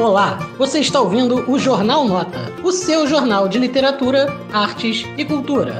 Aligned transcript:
Olá, 0.00 0.38
você 0.56 0.80
está 0.80 0.98
ouvindo 0.98 1.44
o 1.46 1.58
Jornal 1.58 2.08
Nota, 2.08 2.38
o 2.64 2.72
seu 2.72 3.06
jornal 3.06 3.46
de 3.46 3.58
literatura, 3.58 4.28
artes 4.50 5.04
e 5.18 5.26
cultura. 5.26 5.78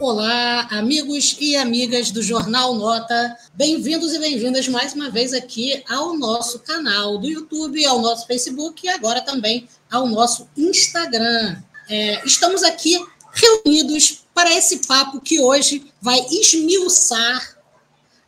Olá, 0.00 0.66
amigos 0.70 1.36
e 1.38 1.56
amigas 1.56 2.10
do 2.10 2.22
Jornal 2.22 2.74
Nota. 2.74 3.36
Bem-vindos 3.52 4.14
e 4.14 4.18
bem-vindas 4.18 4.66
mais 4.66 4.94
uma 4.94 5.10
vez 5.10 5.34
aqui 5.34 5.84
ao 5.90 6.16
nosso 6.16 6.60
canal 6.60 7.18
do 7.18 7.28
YouTube, 7.28 7.84
ao 7.84 8.00
nosso 8.00 8.26
Facebook 8.26 8.86
e 8.86 8.88
agora 8.88 9.20
também 9.20 9.68
ao 9.92 10.06
nosso 10.06 10.48
Instagram. 10.56 11.58
É, 11.86 12.24
estamos 12.24 12.62
aqui 12.62 12.98
reunidos 13.30 14.22
para 14.34 14.50
esse 14.56 14.86
papo 14.86 15.20
que 15.20 15.38
hoje 15.38 15.84
vai 16.00 16.18
esmiuçar 16.30 17.55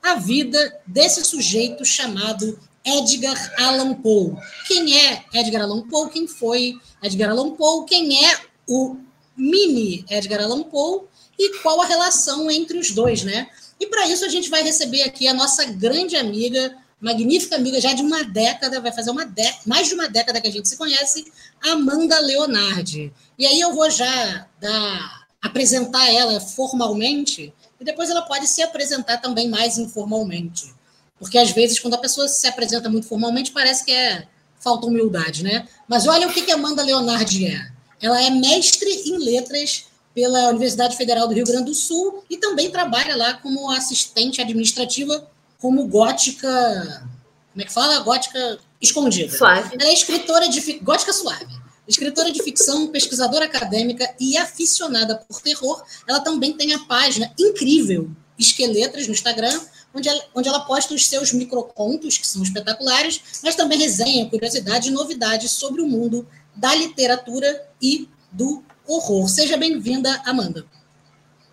a 0.03 0.15
vida 0.15 0.81
desse 0.87 1.25
sujeito 1.25 1.85
chamado 1.85 2.59
Edgar 2.85 3.55
Allan 3.59 3.95
Poe. 3.95 4.37
Quem 4.67 4.99
é 4.99 5.25
Edgar 5.35 5.63
Allan 5.63 5.87
Poe? 5.89 6.11
Quem 6.11 6.27
foi 6.27 6.75
Edgar 7.03 7.31
Allan 7.31 7.51
Poe? 7.51 7.85
Quem 7.87 8.25
é 8.25 8.41
o 8.67 8.97
mini 9.37 10.05
Edgar 10.09 10.43
Allan 10.43 10.63
Poe? 10.63 11.03
E 11.39 11.59
qual 11.59 11.81
a 11.81 11.87
relação 11.87 12.51
entre 12.51 12.79
os 12.79 12.91
dois, 12.91 13.23
né? 13.23 13.49
E 13.79 13.87
para 13.87 14.09
isso 14.09 14.25
a 14.25 14.29
gente 14.29 14.51
vai 14.51 14.63
receber 14.63 15.03
aqui 15.03 15.29
a 15.29 15.35
nossa 15.35 15.65
grande 15.65 16.17
amiga, 16.17 16.77
magnífica 17.01 17.57
amiga, 17.57 17.81
já 17.81 17.93
de 17.93 18.03
uma 18.03 18.25
década, 18.25 18.81
vai 18.81 18.91
fazer 18.91 19.11
uma 19.11 19.25
década, 19.25 19.61
mais 19.67 19.87
de 19.89 19.95
uma 19.95 20.09
década 20.09 20.41
que 20.41 20.49
a 20.49 20.51
gente 20.51 20.69
se 20.69 20.77
conhece, 20.77 21.31
Amanda 21.63 22.19
Leonardi. 22.21 23.13
E 23.39 23.47
aí 23.47 23.61
eu 23.61 23.73
vou 23.73 23.89
já 23.89 24.49
dar, 24.61 25.29
apresentar 25.41 26.13
ela 26.13 26.41
formalmente 26.41 27.53
e 27.81 27.85
depois 27.85 28.11
ela 28.11 28.23
pode 28.23 28.47
se 28.47 28.63
apresentar 28.63 29.19
também 29.19 29.49
mais 29.49 29.79
informalmente. 29.79 30.75
Porque 31.19 31.39
às 31.39 31.51
vezes, 31.51 31.79
quando 31.79 31.95
a 31.95 31.99
pessoa 31.99 32.29
se 32.29 32.47
apresenta 32.47 32.89
muito 32.89 33.07
formalmente, 33.07 33.51
parece 33.51 33.85
que 33.85 33.93
é 33.93 34.27
falta 34.61 34.87
humildade, 34.87 35.43
né? 35.43 35.67
Mas 35.87 36.07
olha 36.07 36.29
o 36.29 36.33
que, 36.33 36.43
que 36.43 36.53
a 36.53 36.55
Amanda 36.55 36.83
Leonardi 36.83 37.47
é. 37.47 37.71
Ela 38.01 38.23
é 38.23 38.31
mestre 38.31 38.89
em 38.89 39.19
letras 39.19 39.87
pela 40.15 40.49
Universidade 40.49 40.97
Federal 40.97 41.29
do 41.29 41.35
Rio 41.35 41.45
Grande 41.45 41.67
do 41.67 41.75
Sul 41.75 42.25
e 42.29 42.37
também 42.37 42.71
trabalha 42.71 43.17
lá 43.17 43.35
como 43.35 43.71
assistente 43.71 44.41
administrativa, 44.41 45.29
como 45.59 45.87
gótica. 45.87 47.09
Como 47.53 47.63
é 47.63 47.65
que 47.65 47.73
fala? 47.73 48.01
Gótica 48.01 48.59
escondida. 48.81 49.37
Suave. 49.37 49.77
Ela 49.79 49.91
é 49.91 49.93
escritora 49.93 50.49
de. 50.49 50.79
Gótica 50.81 51.13
suave. 51.13 51.47
Escritora 51.89 52.31
de 52.31 52.43
ficção, 52.43 52.89
pesquisadora 52.89 53.47
acadêmica 53.47 54.15
e 54.21 54.37
aficionada 54.37 55.17
por 55.17 55.41
terror, 55.41 55.83
ela 56.07 56.21
também 56.21 56.53
tem 56.53 56.75
a 56.75 56.81
página 56.81 57.33
incrível 57.39 58.11
Esqueletras 58.39 59.07
no 59.07 59.15
Instagram, 59.15 59.59
onde 59.93 60.09
ela, 60.09 60.23
onde 60.35 60.49
ela 60.49 60.61
posta 60.61 60.95
os 60.95 61.07
seus 61.07 61.33
microcontos, 61.33 62.19
que 62.19 62.27
são 62.27 62.43
espetaculares, 62.43 63.41
mas 63.43 63.57
também 63.57 63.79
resenha, 63.79 64.29
curiosidade 64.29 64.89
e 64.89 64.93
novidades 64.93 65.51
sobre 65.51 65.81
o 65.81 65.87
mundo 65.87 66.29
da 66.55 66.75
literatura 66.75 67.67
e 67.81 68.09
do 68.31 68.63
horror. 68.87 69.29
Seja 69.29 69.57
bem-vinda, 69.57 70.23
Amanda. 70.25 70.67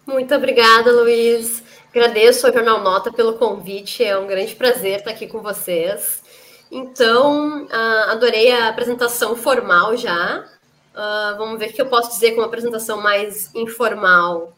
Muito 0.06 0.36
obrigada, 0.36 0.92
Luiz. 0.92 1.64
Agradeço 1.90 2.46
ao 2.46 2.54
Jornal 2.54 2.84
Nota 2.84 3.12
pelo 3.12 3.34
convite, 3.34 4.04
é 4.04 4.18
um 4.18 4.28
grande 4.28 4.54
prazer 4.54 5.00
estar 5.00 5.12
aqui 5.12 5.28
com 5.28 5.42
vocês. 5.42 6.22
Então, 6.72 7.66
uh, 7.66 8.10
adorei 8.10 8.52
a 8.52 8.70
apresentação 8.70 9.36
formal 9.36 9.96
já. 9.96 10.46
Uh, 10.94 11.38
vamos 11.38 11.60
ver 11.60 11.70
o 11.70 11.74
que 11.74 11.82
eu 11.82 11.88
posso 11.88 12.10
dizer 12.12 12.32
com 12.32 12.42
uma 12.42 12.48
apresentação 12.48 13.02
mais 13.02 13.54
informal. 13.54 14.54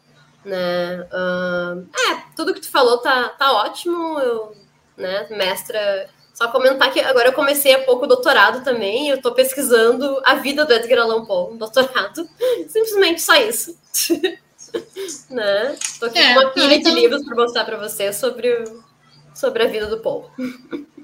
Né? 0.46 1.02
Uh, 1.12 1.88
é, 2.10 2.24
tudo 2.36 2.54
que 2.54 2.62
tu 2.62 2.70
falou 2.70 3.00
tá, 3.00 3.30
tá 3.30 3.52
ótimo. 3.54 4.20
Eu, 4.20 4.56
né, 4.96 5.28
mestra. 5.30 6.10
Só 6.34 6.48
comentar 6.50 6.94
que 6.94 7.00
agora 7.00 7.30
eu 7.30 7.34
comecei 7.34 7.74
há 7.74 7.84
pouco 7.84 8.06
o 8.06 8.08
doutorado 8.08 8.64
também. 8.64 9.10
Eu 9.10 9.18
estou 9.18 9.34
pesquisando 9.34 10.22
a 10.24 10.36
vida 10.36 10.66
do 10.66 10.74
Edgar 10.74 11.00
Allan 11.00 11.26
Poe, 11.26 11.54
um 11.54 11.58
doutorado. 11.58 12.30
Simplesmente 12.70 13.22
só 13.22 13.36
isso. 13.36 13.76
né? 15.30 15.76
Tô 16.00 16.06
aqui 16.06 16.20
é, 16.20 16.34
com 16.34 16.40
uma 16.40 16.50
pilha 16.52 16.76
então... 16.76 16.94
de 16.94 17.00
livros 17.00 17.26
para 17.26 17.36
mostrar 17.36 17.66
para 17.66 17.78
vocês 17.78 18.16
sobre, 18.16 18.64
sobre 19.34 19.64
a 19.64 19.68
vida 19.68 19.88
do 19.88 20.00
Poe. 20.00 20.26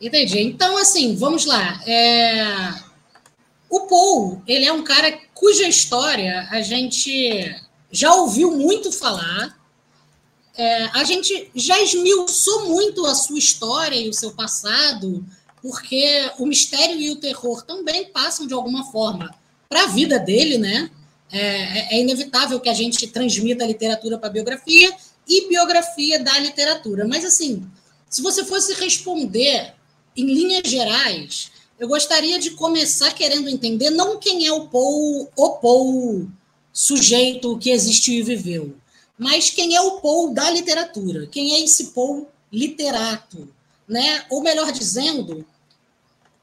Entendi. 0.00 0.40
Então, 0.40 0.76
assim, 0.76 1.16
vamos 1.16 1.44
lá. 1.46 1.82
É... 1.86 2.74
O 3.68 3.80
Paul, 3.80 4.42
ele 4.46 4.64
é 4.64 4.72
um 4.72 4.84
cara 4.84 5.18
cuja 5.34 5.68
história 5.68 6.46
a 6.50 6.60
gente 6.60 7.54
já 7.90 8.14
ouviu 8.14 8.52
muito 8.52 8.92
falar. 8.92 9.56
É, 10.56 10.84
a 10.94 11.04
gente 11.04 11.50
já 11.54 11.78
esmiuçou 11.82 12.68
muito 12.68 13.04
a 13.04 13.14
sua 13.14 13.38
história 13.38 13.96
e 13.96 14.08
o 14.08 14.14
seu 14.14 14.32
passado, 14.32 15.24
porque 15.60 16.30
o 16.38 16.46
mistério 16.46 16.98
e 16.98 17.10
o 17.10 17.16
terror 17.16 17.62
também 17.62 18.06
passam 18.06 18.46
de 18.46 18.54
alguma 18.54 18.90
forma 18.90 19.34
para 19.68 19.84
a 19.84 19.86
vida 19.88 20.18
dele, 20.18 20.56
né? 20.56 20.90
É, 21.30 21.38
é, 21.38 21.88
é, 21.96 22.00
inevitável 22.00 22.60
que 22.60 22.68
a 22.68 22.74
gente 22.74 23.06
transmita 23.08 23.64
a 23.64 23.66
literatura 23.66 24.16
para 24.16 24.28
a 24.28 24.32
biografia 24.32 24.94
e 25.28 25.48
biografia 25.48 26.22
da 26.22 26.38
literatura. 26.38 27.06
Mas, 27.06 27.24
assim, 27.24 27.66
se 28.08 28.22
você 28.22 28.44
fosse 28.44 28.72
responder 28.74 29.74
em 30.16 30.26
linhas 30.26 30.68
gerais, 30.68 31.50
eu 31.78 31.86
gostaria 31.86 32.38
de 32.38 32.52
começar 32.52 33.12
querendo 33.12 33.48
entender 33.48 33.90
não 33.90 34.18
quem 34.18 34.46
é 34.46 34.52
o 34.52 34.66
Paul, 34.68 35.28
o 35.36 35.50
Paul 35.58 36.28
sujeito 36.72 37.58
que 37.58 37.70
existiu 37.70 38.14
e 38.14 38.22
viveu, 38.22 38.74
mas 39.18 39.50
quem 39.50 39.74
é 39.74 39.80
o 39.80 40.00
Paul 40.00 40.32
da 40.32 40.50
literatura, 40.50 41.26
quem 41.26 41.54
é 41.54 41.60
esse 41.60 41.88
Paul 41.88 42.28
literato, 42.50 43.48
né? 43.86 44.24
Ou 44.30 44.42
melhor 44.42 44.72
dizendo, 44.72 45.44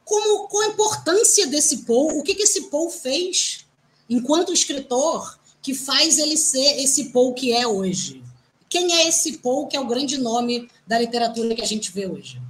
como 0.06 0.48
qual 0.48 0.64
a 0.64 0.68
importância 0.68 1.48
desse 1.48 1.78
Paul, 1.78 2.20
o 2.20 2.24
que, 2.24 2.36
que 2.36 2.44
esse 2.44 2.70
Paul 2.70 2.90
fez 2.90 3.66
enquanto 4.10 4.54
escritor 4.54 5.40
que 5.62 5.74
faz 5.74 6.20
ele 6.20 6.38
ser 6.38 6.82
esse 6.84 7.06
Paul 7.06 7.34
que 7.34 7.54
é 7.54 7.66
hoje? 7.66 8.24
Quem 8.70 8.94
é 8.94 9.08
esse 9.08 9.38
Paul 9.38 9.68
que 9.68 9.78
é 9.78 9.80
o 9.80 9.88
grande 9.88 10.18
nome 10.18 10.70
da 10.86 11.00
literatura 11.00 11.56
que 11.56 11.62
a 11.62 11.68
gente 11.68 11.92
vê 11.92 12.06
hoje? 12.06 12.42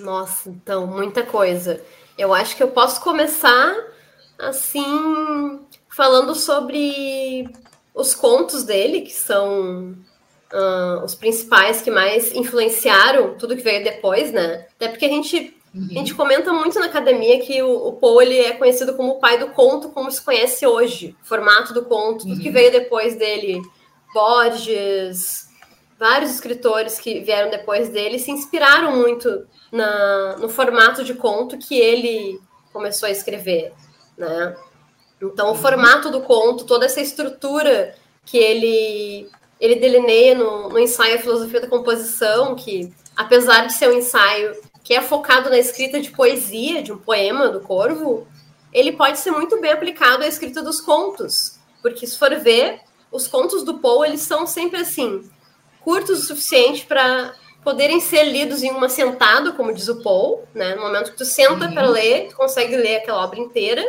Nossa, 0.00 0.50
então, 0.50 0.86
muita 0.86 1.22
coisa. 1.22 1.80
Eu 2.16 2.34
acho 2.34 2.56
que 2.56 2.62
eu 2.62 2.68
posso 2.68 3.00
começar 3.00 3.74
assim, 4.38 5.60
falando 5.88 6.34
sobre 6.34 7.48
os 7.94 8.14
contos 8.14 8.62
dele, 8.62 9.00
que 9.00 9.12
são 9.12 9.96
uh, 10.52 11.04
os 11.04 11.14
principais 11.14 11.82
que 11.82 11.90
mais 11.90 12.32
influenciaram 12.34 13.34
tudo 13.34 13.56
que 13.56 13.62
veio 13.62 13.82
depois, 13.82 14.32
né? 14.32 14.66
Até 14.76 14.88
porque 14.88 15.06
a 15.06 15.08
gente, 15.08 15.56
uhum. 15.74 15.88
a 15.90 15.94
gente 15.94 16.14
comenta 16.14 16.52
muito 16.52 16.78
na 16.78 16.86
academia 16.86 17.40
que 17.40 17.60
o, 17.62 17.88
o 17.88 17.92
Poe 17.94 18.24
ele 18.24 18.38
é 18.38 18.52
conhecido 18.52 18.94
como 18.94 19.12
o 19.12 19.20
pai 19.20 19.38
do 19.38 19.48
conto, 19.48 19.88
como 19.88 20.10
se 20.10 20.22
conhece 20.22 20.64
hoje, 20.66 21.16
o 21.22 21.26
formato 21.26 21.74
do 21.74 21.84
conto, 21.84 22.24
tudo 22.24 22.40
que 22.40 22.48
uhum. 22.48 22.54
veio 22.54 22.70
depois 22.70 23.16
dele, 23.16 23.60
Borges, 24.14 25.47
vários 25.98 26.30
escritores 26.30 26.98
que 26.98 27.20
vieram 27.20 27.50
depois 27.50 27.88
dele 27.88 28.18
se 28.18 28.30
inspiraram 28.30 28.96
muito 28.96 29.46
na, 29.72 30.36
no 30.38 30.48
formato 30.48 31.02
de 31.02 31.14
conto 31.14 31.58
que 31.58 31.78
ele 31.78 32.40
começou 32.72 33.08
a 33.08 33.12
escrever, 33.12 33.72
né? 34.16 34.56
Então, 35.20 35.50
o 35.50 35.54
formato 35.54 36.10
do 36.10 36.20
conto, 36.20 36.64
toda 36.64 36.86
essa 36.86 37.00
estrutura 37.00 37.94
que 38.24 38.38
ele, 38.38 39.28
ele 39.60 39.76
delineia 39.76 40.36
no, 40.36 40.68
no 40.68 40.78
ensaio 40.78 41.16
A 41.16 41.18
Filosofia 41.18 41.60
da 41.60 41.66
Composição, 41.66 42.54
que, 42.54 42.92
apesar 43.16 43.66
de 43.66 43.72
ser 43.72 43.88
um 43.88 43.94
ensaio 43.94 44.54
que 44.84 44.94
é 44.94 45.02
focado 45.02 45.50
na 45.50 45.58
escrita 45.58 46.00
de 46.00 46.10
poesia, 46.10 46.82
de 46.82 46.92
um 46.92 46.98
poema 46.98 47.48
do 47.48 47.60
Corvo, 47.60 48.28
ele 48.72 48.92
pode 48.92 49.18
ser 49.18 49.32
muito 49.32 49.60
bem 49.60 49.72
aplicado 49.72 50.22
à 50.22 50.26
escrita 50.28 50.62
dos 50.62 50.80
contos, 50.80 51.58
porque 51.82 52.06
se 52.06 52.16
for 52.16 52.34
ver, 52.36 52.80
os 53.10 53.26
contos 53.26 53.64
do 53.64 53.78
Poe, 53.78 54.06
eles 54.06 54.20
são 54.20 54.46
sempre 54.46 54.80
assim, 54.80 55.28
curtos 55.88 56.20
o 56.20 56.26
suficiente 56.26 56.84
para 56.84 57.32
poderem 57.64 57.98
ser 57.98 58.24
lidos 58.24 58.62
em 58.62 58.70
uma 58.70 58.90
sentada, 58.90 59.52
como 59.52 59.72
diz 59.72 59.88
o 59.88 60.02
Paul, 60.02 60.46
né? 60.54 60.74
No 60.74 60.82
momento 60.82 61.12
que 61.12 61.16
tu 61.16 61.24
senta 61.24 61.64
uhum. 61.64 61.72
para 61.72 61.86
ler, 61.86 62.28
tu 62.28 62.36
consegue 62.36 62.76
ler 62.76 62.96
aquela 62.96 63.24
obra 63.24 63.40
inteira, 63.40 63.82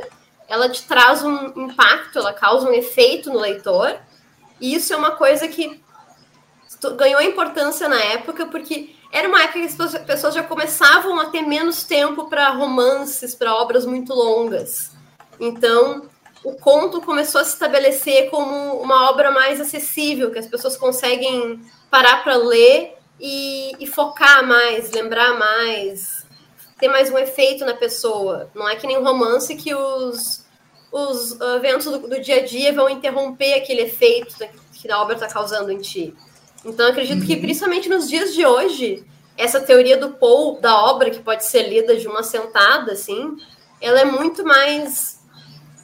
ela 0.48 0.70
te 0.70 0.82
traz 0.84 1.22
um 1.26 1.48
impacto, 1.58 2.20
ela 2.20 2.32
causa 2.32 2.70
um 2.70 2.74
efeito 2.74 3.30
no 3.30 3.40
leitor, 3.40 3.98
e 4.62 4.74
isso 4.74 4.94
é 4.94 4.96
uma 4.96 5.12
coisa 5.12 5.46
que 5.50 5.84
ganhou 6.96 7.22
importância 7.22 7.90
na 7.90 8.02
época, 8.02 8.46
porque 8.46 8.96
era 9.12 9.28
uma 9.28 9.44
época 9.44 9.60
que 9.60 9.66
as 9.66 9.98
pessoas 10.06 10.34
já 10.34 10.44
começavam 10.44 11.20
a 11.20 11.26
ter 11.26 11.42
menos 11.42 11.84
tempo 11.84 12.30
para 12.30 12.48
romances, 12.52 13.36
para 13.36 13.54
obras 13.54 13.86
muito 13.86 14.14
longas. 14.14 14.92
Então, 15.38 16.08
o 16.46 16.54
conto 16.54 17.02
começou 17.02 17.42
a 17.42 17.44
se 17.44 17.52
estabelecer 17.56 18.30
como 18.30 18.80
uma 18.82 19.10
obra 19.10 19.32
mais 19.32 19.60
acessível, 19.60 20.32
que 20.32 20.40
as 20.40 20.48
pessoas 20.48 20.78
conseguem 20.78 21.60
parar 21.90 22.24
para 22.24 22.36
ler 22.38 22.96
e, 23.20 23.72
e, 23.80 23.88
focar 23.88 24.46
mais, 24.46 24.92
lembrar 24.92 25.38
mais, 25.38 26.26
ter 26.80 26.88
mais 26.88 27.12
um 27.12 27.18
efeito 27.18 27.66
na 27.66 27.74
pessoa. 27.74 28.50
Não 28.56 28.68
é 28.68 28.76
que 28.76 28.88
nem 28.88 28.98
um 28.98 29.04
romance 29.04 29.56
que 29.56 29.74
os, 29.74 30.46
os 30.92 31.40
eventos 31.56 31.86
do, 31.86 32.08
do 32.08 32.22
dia 32.22 32.38
a 32.38 32.46
dia 32.46 32.74
vão 32.74 32.90
interromper 32.90 33.54
aquele 33.54 33.82
efeito 33.82 34.36
que 34.74 34.90
a 34.90 35.02
obra 35.02 35.16
está 35.16 35.28
causando 35.28 35.72
em 35.72 35.80
ti. 35.80 36.14
Então, 36.64 36.88
acredito 36.88 37.22
uhum. 37.22 37.28
que, 37.28 37.38
principalmente 37.38 37.90
nos 37.90 38.10
dias 38.10 38.34
de 38.34 38.46
hoje, 38.46 39.06
essa 39.38 39.62
teoria 39.62 39.98
do 39.98 40.12
Paul, 40.12 40.60
da 40.60 40.78
obra, 40.84 41.10
que 41.10 41.20
pode 41.20 41.46
ser 41.46 41.64
lida 41.64 41.96
de 41.96 42.08
uma 42.08 42.24
sentada, 42.24 42.94
assim, 42.94 43.38
ela 43.82 44.02
é 44.02 44.06
muito 44.06 44.44
mais 44.44 45.19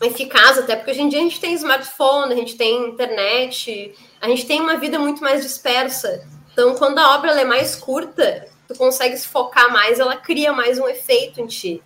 eficaz, 0.01 0.57
até 0.57 0.75
porque 0.75 0.91
hoje 0.91 1.01
em 1.01 1.09
dia 1.09 1.19
a 1.19 1.23
gente 1.23 1.39
tem 1.39 1.53
smartphone, 1.53 2.33
a 2.33 2.35
gente 2.35 2.55
tem 2.55 2.89
internet, 2.89 3.93
a 4.19 4.27
gente 4.27 4.45
tem 4.45 4.61
uma 4.61 4.77
vida 4.77 4.99
muito 4.99 5.21
mais 5.21 5.41
dispersa. 5.41 6.27
Então, 6.51 6.75
quando 6.75 6.99
a 6.99 7.15
obra 7.15 7.31
é 7.39 7.45
mais 7.45 7.75
curta, 7.75 8.47
tu 8.67 8.75
consegue 8.75 9.17
se 9.17 9.27
focar 9.27 9.71
mais, 9.71 9.99
ela 9.99 10.15
cria 10.15 10.53
mais 10.53 10.79
um 10.79 10.87
efeito 10.87 11.41
em 11.41 11.47
ti. 11.47 11.81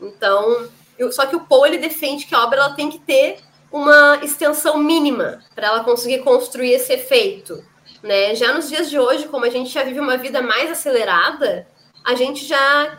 Então, 0.00 0.68
eu, 0.98 1.10
só 1.12 1.26
que 1.26 1.36
o 1.36 1.40
Paul 1.40 1.66
ele 1.66 1.78
defende 1.78 2.26
que 2.26 2.34
a 2.34 2.42
obra 2.42 2.60
ela 2.60 2.74
tem 2.74 2.90
que 2.90 2.98
ter 2.98 3.38
uma 3.70 4.20
extensão 4.22 4.78
mínima 4.78 5.42
para 5.54 5.68
ela 5.68 5.84
conseguir 5.84 6.18
construir 6.18 6.72
esse 6.72 6.92
efeito. 6.92 7.62
Né? 8.02 8.34
Já 8.34 8.52
nos 8.52 8.68
dias 8.68 8.88
de 8.88 8.98
hoje, 8.98 9.28
como 9.28 9.44
a 9.44 9.50
gente 9.50 9.70
já 9.70 9.82
vive 9.82 10.00
uma 10.00 10.16
vida 10.16 10.40
mais 10.40 10.70
acelerada, 10.70 11.66
a 12.04 12.14
gente 12.14 12.44
já 12.44 12.98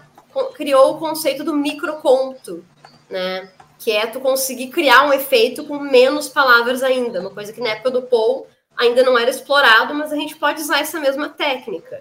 criou 0.54 0.96
o 0.96 1.00
conceito 1.00 1.44
do 1.44 1.54
microconto, 1.54 2.64
né? 3.10 3.50
Que 3.80 3.92
é 3.92 4.08
tu 4.08 4.20
conseguir 4.20 4.68
criar 4.68 5.08
um 5.08 5.14
efeito 5.14 5.66
com 5.66 5.80
menos 5.80 6.28
palavras 6.28 6.84
ainda, 6.84 7.22
uma 7.22 7.30
coisa 7.30 7.54
que 7.54 7.62
na 7.62 7.70
época 7.70 7.92
do 7.92 8.02
Paul 8.02 8.48
ainda 8.78 9.04
não 9.04 9.18
era 9.18 9.30
explorado, 9.30 9.94
mas 9.94 10.12
a 10.12 10.16
gente 10.16 10.36
pode 10.36 10.62
usar 10.62 10.80
essa 10.80 11.00
mesma 11.00 11.30
técnica. 11.30 12.00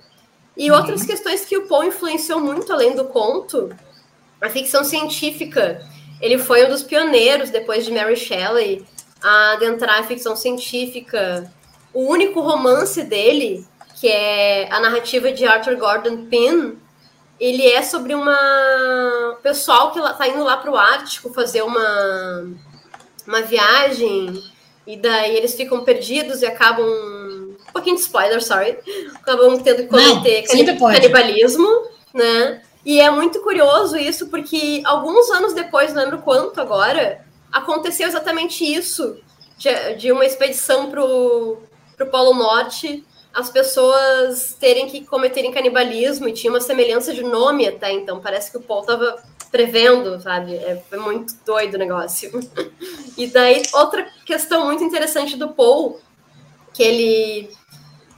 E 0.57 0.71
uhum. 0.71 0.77
outras 0.77 1.05
questões 1.05 1.45
que 1.45 1.57
o 1.57 1.67
Paul 1.67 1.85
influenciou 1.85 2.41
muito 2.41 2.73
além 2.73 2.95
do 2.95 3.05
conto, 3.07 3.75
a 4.41 4.49
ficção 4.49 4.85
científica. 4.85 5.83
Ele 6.21 6.39
foi 6.39 6.65
um 6.65 6.69
dos 6.69 6.83
pioneiros, 6.83 7.51
depois 7.51 7.85
de 7.85 7.93
Mary 7.93 8.17
Shelley, 8.17 8.85
a 9.23 9.53
adentrar 9.53 10.01
a 10.01 10.05
ficção 10.05 10.37
científica. 10.37 11.51
O 11.93 12.11
único 12.11 12.41
romance 12.41 13.03
dele, 13.03 13.67
que 14.01 14.09
é 14.09 14.69
a 14.71 14.81
narrativa 14.81 15.33
de 15.33 15.47
Arthur 15.47 15.77
Gordon 15.77 16.27
Pym, 16.27 16.79
ele 17.39 17.67
é 17.67 17.83
sobre 17.83 18.15
uma 18.15 19.39
pessoal 19.43 19.93
que 19.93 19.99
está 19.99 20.27
indo 20.29 20.43
lá 20.43 20.57
para 20.57 20.71
o 20.71 20.77
Ártico 20.77 21.33
fazer 21.33 21.63
uma, 21.63 22.49
uma 23.27 23.43
viagem 23.43 24.43
e 24.87 24.97
daí 24.97 25.37
eles 25.37 25.55
ficam 25.55 25.85
perdidos 25.85 26.43
e 26.43 26.47
acabam 26.47 26.87
um 26.87 27.73
pouquinho 27.73 27.97
de 27.97 28.03
spoiler, 28.03 28.43
sorry, 28.43 28.79
acabam 29.15 29.59
tendo 29.61 29.83
que 29.83 29.89
cometer 29.89 30.43
Não, 30.43 30.93
canibalismo, 30.93 31.69
né? 32.15 32.63
E 32.85 33.01
é 33.01 33.11
muito 33.11 33.41
curioso 33.41 33.97
isso 33.97 34.29
porque 34.29 34.81
alguns 34.85 35.29
anos 35.31 35.53
depois, 35.53 35.93
não 35.93 36.03
lembro 36.05 36.19
quanto 36.19 36.61
agora, 36.61 37.27
aconteceu 37.53 38.07
exatamente 38.07 38.65
isso 38.65 39.19
de, 39.59 39.95
de 39.97 40.13
uma 40.13 40.25
expedição 40.25 40.89
para 40.89 41.05
o 41.05 41.59
Polo 42.11 42.35
Norte 42.35 43.05
as 43.37 43.51
pessoas 43.51 44.57
terem 44.59 44.89
que 44.89 45.05
cometerem 45.05 45.53
canibalismo 45.53 46.27
e 46.27 46.33
tinha 46.33 46.51
uma 46.51 46.61
semelhança 46.61 47.13
de 47.13 47.23
nome 47.23 47.69
até, 47.69 47.93
então 47.93 48.19
parece 48.19 48.51
que 48.51 48.57
o 48.57 48.63
Paul 48.63 48.81
estava 48.81 49.23
prevendo, 49.53 50.19
sabe? 50.19 50.55
É, 50.55 50.83
muito 50.97 51.35
doido 51.45 51.75
o 51.75 51.79
negócio. 51.79 52.31
e 53.15 53.27
daí, 53.27 53.61
outra 53.75 54.09
questão 54.25 54.65
muito 54.65 54.83
interessante 54.83 55.37
do 55.37 55.51
Paul, 55.51 56.01
que 56.73 56.83
ele, 56.83 57.51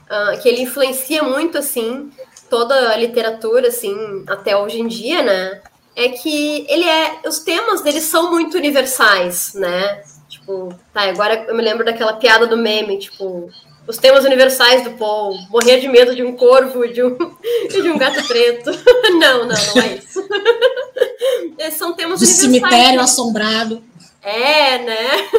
uh, 0.05 0.39
que 0.41 0.47
ele 0.47 0.61
influencia 0.61 1.21
muito, 1.21 1.57
assim, 1.57 2.09
toda 2.49 2.93
a 2.93 2.95
literatura, 2.95 3.67
assim, 3.67 4.23
até 4.25 4.55
hoje 4.55 4.79
em 4.79 4.87
dia, 4.87 5.21
né? 5.21 5.61
É 5.97 6.07
que 6.07 6.65
ele 6.69 6.85
é. 6.85 7.19
Os 7.27 7.39
temas 7.39 7.81
dele 7.81 7.99
são 7.99 8.31
muito 8.31 8.55
universais, 8.55 9.53
né? 9.53 10.01
Tipo, 10.29 10.73
tá, 10.93 11.01
agora 11.09 11.43
eu 11.45 11.55
me 11.55 11.61
lembro 11.61 11.83
daquela 11.83 12.13
piada 12.13 12.47
do 12.47 12.55
meme, 12.55 12.97
tipo, 12.99 13.51
os 13.89 13.97
temas 13.97 14.23
universais 14.23 14.83
do 14.83 14.91
Paul, 14.91 15.35
morrer 15.49 15.79
de 15.79 15.87
medo 15.87 16.15
de 16.15 16.23
um 16.23 16.35
corvo 16.35 16.85
e 16.85 16.93
de 16.93 17.01
um, 17.01 17.17
de 17.67 17.89
um 17.89 17.97
gato 17.97 18.23
preto. 18.27 18.69
não, 19.17 19.47
não, 19.47 19.47
não 19.47 19.81
é 19.81 19.95
isso. 19.95 20.29
Esses 21.57 21.73
são 21.79 21.93
temas 21.93 22.19
de 22.19 22.25
universais. 22.27 22.69
cemitério 22.69 23.01
assombrado. 23.01 23.83
É, 24.21 24.77
né? 24.77 25.29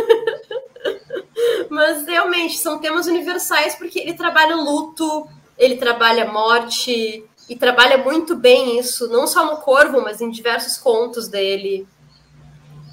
Mas 1.69 2.05
realmente 2.05 2.59
são 2.59 2.81
temas 2.81 3.07
universais 3.07 3.77
porque 3.77 4.01
ele 4.01 4.15
trabalha 4.15 4.57
luto, 4.57 5.29
ele 5.57 5.77
trabalha 5.77 6.27
morte 6.27 7.25
e 7.49 7.55
trabalha 7.55 7.99
muito 7.99 8.35
bem 8.35 8.81
isso, 8.81 9.07
não 9.11 9.29
só 9.29 9.45
no 9.45 9.59
Corvo, 9.59 10.01
mas 10.01 10.21
em 10.21 10.29
diversos 10.29 10.77
contos 10.77 11.29
dele. 11.29 11.87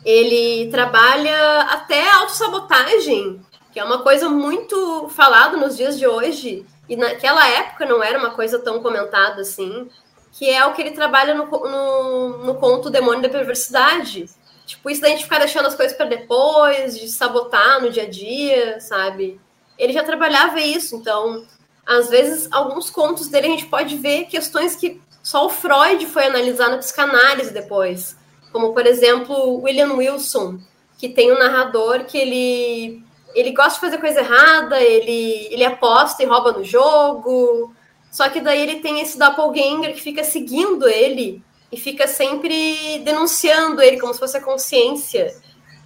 Ele 0.05 0.69
trabalha 0.69 1.61
até 1.61 2.07
autossabotagem 2.11 3.41
que 3.77 3.81
é 3.81 3.83
uma 3.83 4.01
coisa 4.01 4.27
muito 4.27 5.07
falada 5.09 5.55
nos 5.55 5.77
dias 5.77 5.99
de 5.99 6.07
hoje, 6.07 6.65
e 6.89 6.95
naquela 6.95 7.47
época 7.47 7.85
não 7.85 8.01
era 8.01 8.17
uma 8.17 8.31
coisa 8.31 8.57
tão 8.57 8.81
comentada 8.81 9.41
assim, 9.41 9.87
que 10.31 10.49
é 10.49 10.65
o 10.65 10.73
que 10.73 10.81
ele 10.81 10.95
trabalha 10.95 11.35
no, 11.35 11.45
no, 11.45 12.37
no 12.39 12.55
conto 12.55 12.89
Demônio 12.89 13.21
da 13.21 13.29
Perversidade. 13.29 14.25
Tipo, 14.65 14.89
isso 14.89 14.99
da 14.99 15.09
gente 15.09 15.25
ficar 15.25 15.37
deixando 15.37 15.67
as 15.67 15.75
coisas 15.75 15.95
para 15.95 16.07
depois, 16.07 16.99
de 16.99 17.07
sabotar 17.07 17.79
no 17.79 17.91
dia 17.91 18.01
a 18.01 18.09
dia, 18.09 18.79
sabe? 18.79 19.39
Ele 19.77 19.93
já 19.93 20.03
trabalhava 20.03 20.59
isso, 20.59 20.95
então, 20.95 21.45
às 21.85 22.09
vezes, 22.09 22.51
alguns 22.51 22.89
contos 22.89 23.27
dele 23.27 23.45
a 23.45 23.51
gente 23.51 23.67
pode 23.67 23.95
ver 23.95 24.25
questões 24.25 24.75
que 24.75 24.99
só 25.21 25.45
o 25.45 25.51
Freud 25.51 26.03
foi 26.07 26.25
analisar 26.25 26.71
na 26.71 26.79
psicanálise 26.79 27.53
depois. 27.53 28.17
Como, 28.51 28.73
por 28.73 28.87
exemplo, 28.87 29.61
William 29.61 29.93
Wilson, 29.93 30.57
que 30.97 31.07
tem 31.07 31.31
um 31.31 31.37
narrador 31.37 32.05
que 32.05 32.17
ele 32.17 33.06
ele 33.33 33.51
gosta 33.51 33.73
de 33.73 33.79
fazer 33.79 33.97
coisa 33.97 34.19
errada, 34.19 34.81
ele, 34.81 35.47
ele 35.51 35.65
aposta 35.65 36.23
e 36.23 36.25
rouba 36.25 36.51
no 36.51 36.63
jogo. 36.63 37.73
Só 38.11 38.29
que 38.29 38.41
daí 38.41 38.61
ele 38.61 38.79
tem 38.79 38.99
esse 38.99 39.17
doppelganger 39.17 39.93
que 39.93 40.01
fica 40.01 40.23
seguindo 40.23 40.87
ele 40.87 41.43
e 41.71 41.77
fica 41.77 42.07
sempre 42.07 42.99
denunciando 43.03 43.81
ele 43.81 43.99
como 43.99 44.13
se 44.13 44.19
fosse 44.19 44.37
a 44.37 44.41
consciência. 44.41 45.35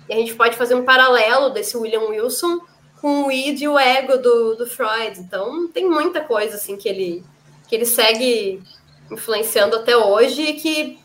E 0.07 0.13
a 0.13 0.17
gente 0.17 0.35
pode 0.35 0.55
fazer 0.55 0.75
um 0.75 0.83
paralelo 0.83 1.49
desse 1.49 1.75
William 1.77 2.09
Wilson 2.09 2.59
com 3.01 3.23
o 3.23 3.31
id 3.31 3.61
e 3.61 3.67
o 3.67 3.79
ego 3.79 4.17
do, 4.17 4.55
do 4.55 4.67
Freud. 4.67 5.19
Então 5.19 5.67
tem 5.67 5.89
muita 5.89 6.21
coisa 6.21 6.55
assim 6.55 6.77
que 6.77 6.88
ele 6.88 7.23
que 7.67 7.75
ele 7.75 7.85
segue 7.85 8.61
influenciando 9.09 9.77
até 9.77 9.95
hoje 9.95 10.41
e 10.41 10.53
que 10.53 10.99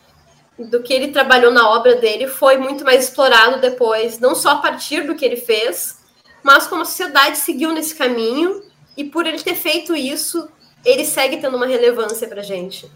do 0.58 0.82
que 0.82 0.92
ele 0.92 1.12
trabalhou 1.12 1.52
na 1.52 1.68
obra 1.70 1.96
dele 1.96 2.26
foi 2.26 2.56
muito 2.58 2.84
mais 2.84 3.04
explorado 3.04 3.60
depois, 3.60 4.18
não 4.18 4.34
só 4.34 4.50
a 4.50 4.56
partir 4.56 5.02
do 5.02 5.14
que 5.14 5.24
ele 5.24 5.36
fez, 5.36 5.95
mas 6.46 6.68
como 6.68 6.82
a 6.82 6.84
sociedade 6.84 7.38
seguiu 7.38 7.72
nesse 7.72 7.92
caminho 7.92 8.62
e 8.96 9.02
por 9.02 9.26
ele 9.26 9.42
ter 9.42 9.56
feito 9.56 9.96
isso, 9.96 10.48
ele 10.84 11.04
segue 11.04 11.38
tendo 11.38 11.56
uma 11.56 11.66
relevância 11.66 12.28
para 12.28 12.40
gente. 12.40 12.88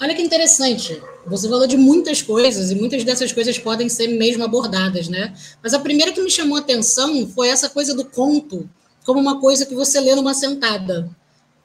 Olha 0.00 0.14
que 0.14 0.22
interessante. 0.22 0.98
Você 1.26 1.46
falou 1.46 1.66
de 1.66 1.76
muitas 1.76 2.22
coisas 2.22 2.70
e 2.70 2.74
muitas 2.74 3.04
dessas 3.04 3.32
coisas 3.32 3.58
podem 3.58 3.90
ser 3.90 4.06
mesmo 4.08 4.44
abordadas, 4.44 5.08
né? 5.08 5.34
Mas 5.62 5.74
a 5.74 5.78
primeira 5.78 6.10
que 6.10 6.22
me 6.22 6.30
chamou 6.30 6.56
a 6.56 6.60
atenção 6.60 7.28
foi 7.28 7.48
essa 7.48 7.68
coisa 7.68 7.94
do 7.94 8.06
conto 8.06 8.66
como 9.04 9.20
uma 9.20 9.38
coisa 9.38 9.66
que 9.66 9.74
você 9.74 10.00
lê 10.00 10.14
numa 10.14 10.32
sentada. 10.32 11.10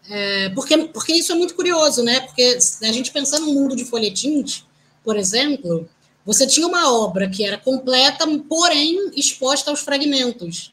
É, 0.09 0.49
porque, 0.49 0.77
porque 0.89 1.13
isso 1.13 1.31
é 1.31 1.35
muito 1.35 1.55
curioso, 1.55 2.03
né? 2.03 2.19
Porque 2.19 2.57
a 2.81 2.91
gente 2.91 3.09
pensando 3.09 3.45
no 3.45 3.53
mundo 3.53 3.73
de 3.73 3.85
folhetins, 3.85 4.65
por 5.01 5.15
exemplo, 5.15 5.87
você 6.25 6.45
tinha 6.45 6.67
uma 6.67 6.91
obra 6.91 7.29
que 7.29 7.45
era 7.45 7.57
completa, 7.57 8.25
porém 8.49 9.11
exposta 9.15 9.71
aos 9.71 9.79
fragmentos 9.79 10.72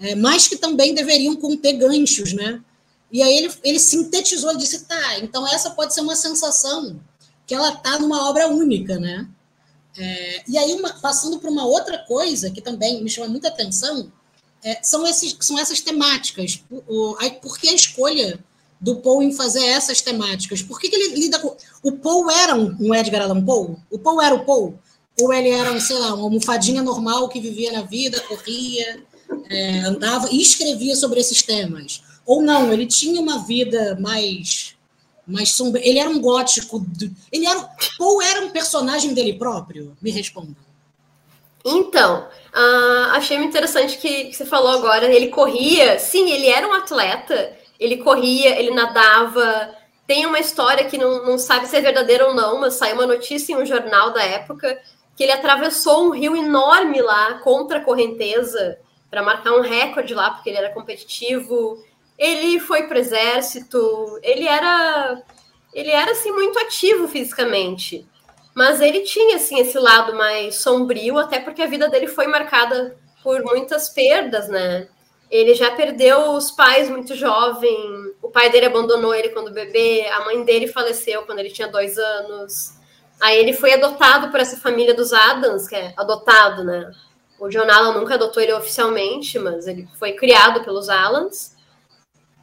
é, 0.00 0.14
mas 0.14 0.48
que 0.48 0.56
também 0.56 0.94
deveriam 0.94 1.36
conter 1.36 1.74
ganchos, 1.74 2.32
né? 2.32 2.60
E 3.12 3.22
aí 3.22 3.36
ele, 3.36 3.52
ele 3.62 3.78
sintetizou, 3.78 4.50
ele 4.50 4.60
disse, 4.60 4.84
tá, 4.84 5.18
então 5.18 5.46
essa 5.46 5.70
pode 5.70 5.92
ser 5.92 6.00
uma 6.00 6.16
sensação 6.16 6.98
que 7.46 7.54
ela 7.54 7.70
está 7.70 7.98
numa 7.98 8.28
obra 8.28 8.48
única, 8.48 8.98
né? 8.98 9.28
É, 9.98 10.42
e 10.48 10.56
aí, 10.56 10.72
uma, 10.72 10.94
passando 10.94 11.38
para 11.38 11.50
uma 11.50 11.66
outra 11.66 11.98
coisa 11.98 12.50
que 12.50 12.60
também 12.60 13.02
me 13.02 13.10
chama 13.10 13.28
muita 13.28 13.48
atenção, 13.48 14.10
é, 14.62 14.78
são, 14.82 15.06
esses, 15.06 15.36
são 15.40 15.58
essas 15.58 15.80
temáticas. 15.80 16.62
O, 16.70 17.12
o, 17.12 17.16
por 17.42 17.58
que 17.58 17.68
a 17.68 17.74
escolha 17.74 18.38
do 18.80 18.96
Poe 18.96 19.24
em 19.24 19.32
fazer 19.32 19.64
essas 19.64 20.00
temáticas? 20.00 20.62
Por 20.62 20.78
que, 20.80 20.88
que 20.88 20.96
ele 20.96 21.14
lida 21.16 21.38
com. 21.40 21.56
O 21.82 21.92
Poe 21.92 22.32
era 22.32 22.54
um, 22.54 22.76
um, 22.80 22.94
Edgar 22.94 23.22
Allan 23.22 23.44
Poe? 23.44 23.76
O 23.90 23.98
Poe 23.98 24.24
era 24.24 24.34
o 24.34 24.44
Poe? 24.44 24.74
Ou 25.20 25.32
ele 25.32 25.50
era, 25.50 25.78
sei 25.80 25.98
lá, 25.98 26.14
uma 26.14 26.22
almofadinha 26.22 26.82
normal 26.82 27.28
que 27.28 27.40
vivia 27.40 27.72
na 27.72 27.82
vida, 27.82 28.20
corria 28.20 29.02
é, 29.48 29.80
andava 29.80 30.28
e 30.30 30.40
escrevia 30.40 30.94
sobre 30.96 31.20
esses 31.20 31.42
temas. 31.42 32.02
Ou 32.26 32.42
não, 32.42 32.72
ele 32.72 32.86
tinha 32.86 33.20
uma 33.20 33.38
vida 33.38 33.96
mais 34.00 34.76
mais 35.26 35.52
sombria. 35.52 35.86
Ele 35.86 35.98
era 35.98 36.10
um 36.10 36.20
gótico. 36.20 36.84
Ele 37.30 37.46
era, 37.46 37.68
ou 37.98 38.20
era 38.20 38.44
um 38.44 38.50
personagem 38.50 39.14
dele 39.14 39.34
próprio? 39.34 39.96
Me 40.02 40.10
responda. 40.10 40.56
Então, 41.64 42.26
uh, 42.54 43.10
achei 43.12 43.36
interessante 43.36 43.98
que, 43.98 44.24
que 44.24 44.36
você 44.36 44.44
falou 44.44 44.70
agora. 44.70 45.06
Ele 45.06 45.28
corria, 45.28 45.98
sim, 45.98 46.30
ele 46.30 46.46
era 46.46 46.66
um 46.66 46.72
atleta. 46.72 47.52
Ele 47.78 47.98
corria, 47.98 48.58
ele 48.58 48.72
nadava. 48.72 49.74
Tem 50.06 50.26
uma 50.26 50.40
história 50.40 50.84
que 50.84 50.98
não, 50.98 51.24
não 51.24 51.38
sabe 51.38 51.66
se 51.66 51.76
é 51.76 51.80
verdadeira 51.80 52.26
ou 52.26 52.34
não, 52.34 52.60
mas 52.60 52.74
saiu 52.74 52.94
uma 52.94 53.06
notícia 53.06 53.52
em 53.52 53.56
um 53.56 53.66
jornal 53.66 54.12
da 54.12 54.22
época 54.22 54.80
que 55.16 55.22
ele 55.22 55.32
atravessou 55.32 56.06
um 56.06 56.10
rio 56.10 56.34
enorme 56.34 57.00
lá 57.00 57.34
contra 57.44 57.78
a 57.78 57.84
correnteza 57.84 58.78
para 59.10 59.22
marcar 59.22 59.52
um 59.52 59.60
recorde 59.60 60.14
lá, 60.14 60.30
porque 60.30 60.48
ele 60.48 60.58
era 60.58 60.72
competitivo. 60.72 61.82
ele 62.18 62.60
foi 62.60 62.84
para 62.84 62.96
o 62.96 63.00
exército, 63.00 64.18
ele 64.22 64.46
era 64.46 65.22
ele 65.72 65.90
era 65.90 66.12
assim 66.12 66.32
muito 66.32 66.58
ativo 66.58 67.08
fisicamente. 67.08 68.06
Mas 68.54 68.80
ele 68.80 69.00
tinha 69.00 69.36
assim 69.36 69.60
esse 69.60 69.78
lado 69.78 70.14
mais 70.14 70.56
sombrio, 70.56 71.18
até 71.18 71.38
porque 71.40 71.62
a 71.62 71.66
vida 71.66 71.88
dele 71.88 72.08
foi 72.08 72.26
marcada 72.26 72.96
por 73.22 73.42
muitas 73.44 73.88
perdas, 73.88 74.48
né? 74.48 74.88
Ele 75.30 75.54
já 75.54 75.70
perdeu 75.70 76.32
os 76.32 76.50
pais 76.50 76.90
muito 76.90 77.14
jovem, 77.14 78.12
o 78.20 78.28
pai 78.28 78.50
dele 78.50 78.66
abandonou 78.66 79.14
ele 79.14 79.28
quando 79.28 79.52
bebê, 79.52 80.04
a 80.08 80.24
mãe 80.24 80.44
dele 80.44 80.66
faleceu 80.66 81.22
quando 81.22 81.38
ele 81.38 81.50
tinha 81.50 81.68
dois 81.68 81.96
anos. 81.96 82.72
Aí 83.20 83.38
ele 83.38 83.52
foi 83.52 83.74
adotado 83.74 84.30
por 84.30 84.40
essa 84.40 84.56
família 84.56 84.94
dos 84.94 85.12
Adams, 85.12 85.68
que 85.68 85.76
é 85.76 85.94
adotado, 85.96 86.64
né? 86.64 86.90
O 87.40 87.48
John 87.48 87.70
Allan 87.70 87.94
nunca 87.94 88.14
adotou 88.14 88.42
ele 88.42 88.52
oficialmente, 88.52 89.38
mas 89.38 89.66
ele 89.66 89.88
foi 89.98 90.12
criado 90.12 90.62
pelos 90.62 90.90
Allans. 90.90 91.56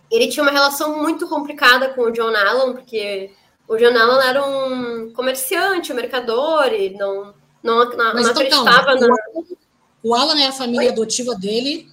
Ele 0.10 0.28
tinha 0.28 0.42
uma 0.42 0.52
relação 0.52 1.00
muito 1.00 1.28
complicada 1.30 1.90
com 1.90 2.02
o 2.02 2.12
John 2.12 2.36
Allan, 2.36 2.74
porque 2.74 3.30
o 3.68 3.78
John 3.78 3.96
Allan 3.96 4.24
era 4.24 4.44
um 4.44 5.14
comerciante, 5.14 5.94
um 5.94 5.96
mercador, 5.96 6.74
e 6.74 6.90
não, 6.98 7.36
não, 7.62 7.86
não, 7.92 8.14
não 8.16 8.26
acreditava 8.26 8.96
na. 8.96 9.08
O 10.02 10.16
Alan 10.16 10.40
é 10.40 10.48
a 10.48 10.52
família 10.52 10.88
Oi? 10.88 10.94
adotiva 10.94 11.36
dele. 11.36 11.88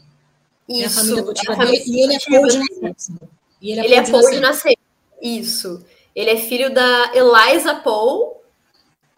Isso, 0.67 0.83
é 0.83 0.87
a 0.87 0.91
família 0.91 1.23
adotiva 1.23 1.53
é 1.53 1.55
a 1.55 1.59
família 1.59 1.85
dele, 1.85 1.97
e 1.97 2.03
ele 2.03 2.15
é 2.15 2.21
Paul 2.31 2.49
de 2.49 2.59
nascença. 2.59 3.13
Ele 3.61 3.81
é, 3.81 3.85
ele 3.85 3.95
Paul, 3.95 4.07
é 4.07 4.11
Paul 4.11 4.31
de 4.31 4.41
nascença. 4.41 4.77
Isso. 5.21 5.85
Ele 6.17 6.31
é 6.31 6.37
filho 6.37 6.73
da 6.73 7.13
Eliza 7.13 7.75
Paul 7.75 8.34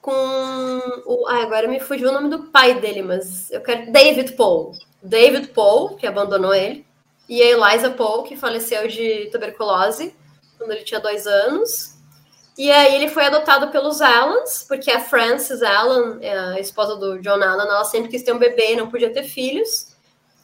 com 0.07 1.03
o. 1.05 1.27
Ah, 1.27 1.43
agora 1.43 1.67
me 1.67 1.81
fugiu 1.81 2.11
o 2.11 2.13
nome 2.13 2.31
do 2.31 2.45
pai 2.45 2.81
dele, 2.81 3.03
mas 3.03 3.51
eu 3.51 3.61
quero. 3.61 3.91
David 3.91 4.35
Paul. 4.35 4.71
David 5.03 5.49
Paul, 5.49 5.97
que 5.97 6.07
abandonou 6.07 6.55
ele, 6.55 6.87
e 7.29 7.43
a 7.43 7.47
Eliza 7.47 7.91
Paul, 7.91 8.23
que 8.23 8.37
faleceu 8.37 8.87
de 8.87 9.29
tuberculose 9.33 10.15
quando 10.57 10.71
ele 10.71 10.85
tinha 10.85 11.01
dois 11.01 11.27
anos. 11.27 11.97
E 12.57 12.71
aí 12.71 12.95
ele 12.95 13.09
foi 13.09 13.25
adotado 13.25 13.69
pelos 13.69 14.01
Allans, 14.01 14.65
porque 14.67 14.91
a 14.93 15.01
Frances 15.01 15.61
Allan, 15.63 16.19
é 16.23 16.39
a 16.39 16.61
esposa 16.61 16.97
do 16.97 17.19
John 17.21 17.43
Allan, 17.43 17.65
ela 17.65 17.85
sempre 17.85 18.09
quis 18.09 18.23
ter 18.23 18.33
um 18.33 18.39
bebê 18.39 18.73
e 18.73 18.77
não 18.77 18.89
podia 18.89 19.13
ter 19.13 19.25
filhos. 19.25 19.95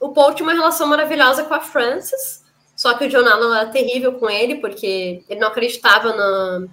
O 0.01 0.11
Paul 0.11 0.35
tinha 0.35 0.47
uma 0.47 0.53
relação 0.53 0.89
maravilhosa 0.89 1.45
com 1.45 1.55
a 1.55 1.61
Frances, 1.61 2.45
só 2.77 2.95
que 2.95 3.07
o 3.07 3.09
John 3.09 3.27
Allan 3.27 3.57
era 3.57 3.71
terrível 3.71 4.15
com 4.15 4.29
ele, 4.29 4.57
porque 4.57 5.25
ele 5.29 5.41
não 5.41 5.49
acreditava 5.49 6.13
na, 6.13 6.67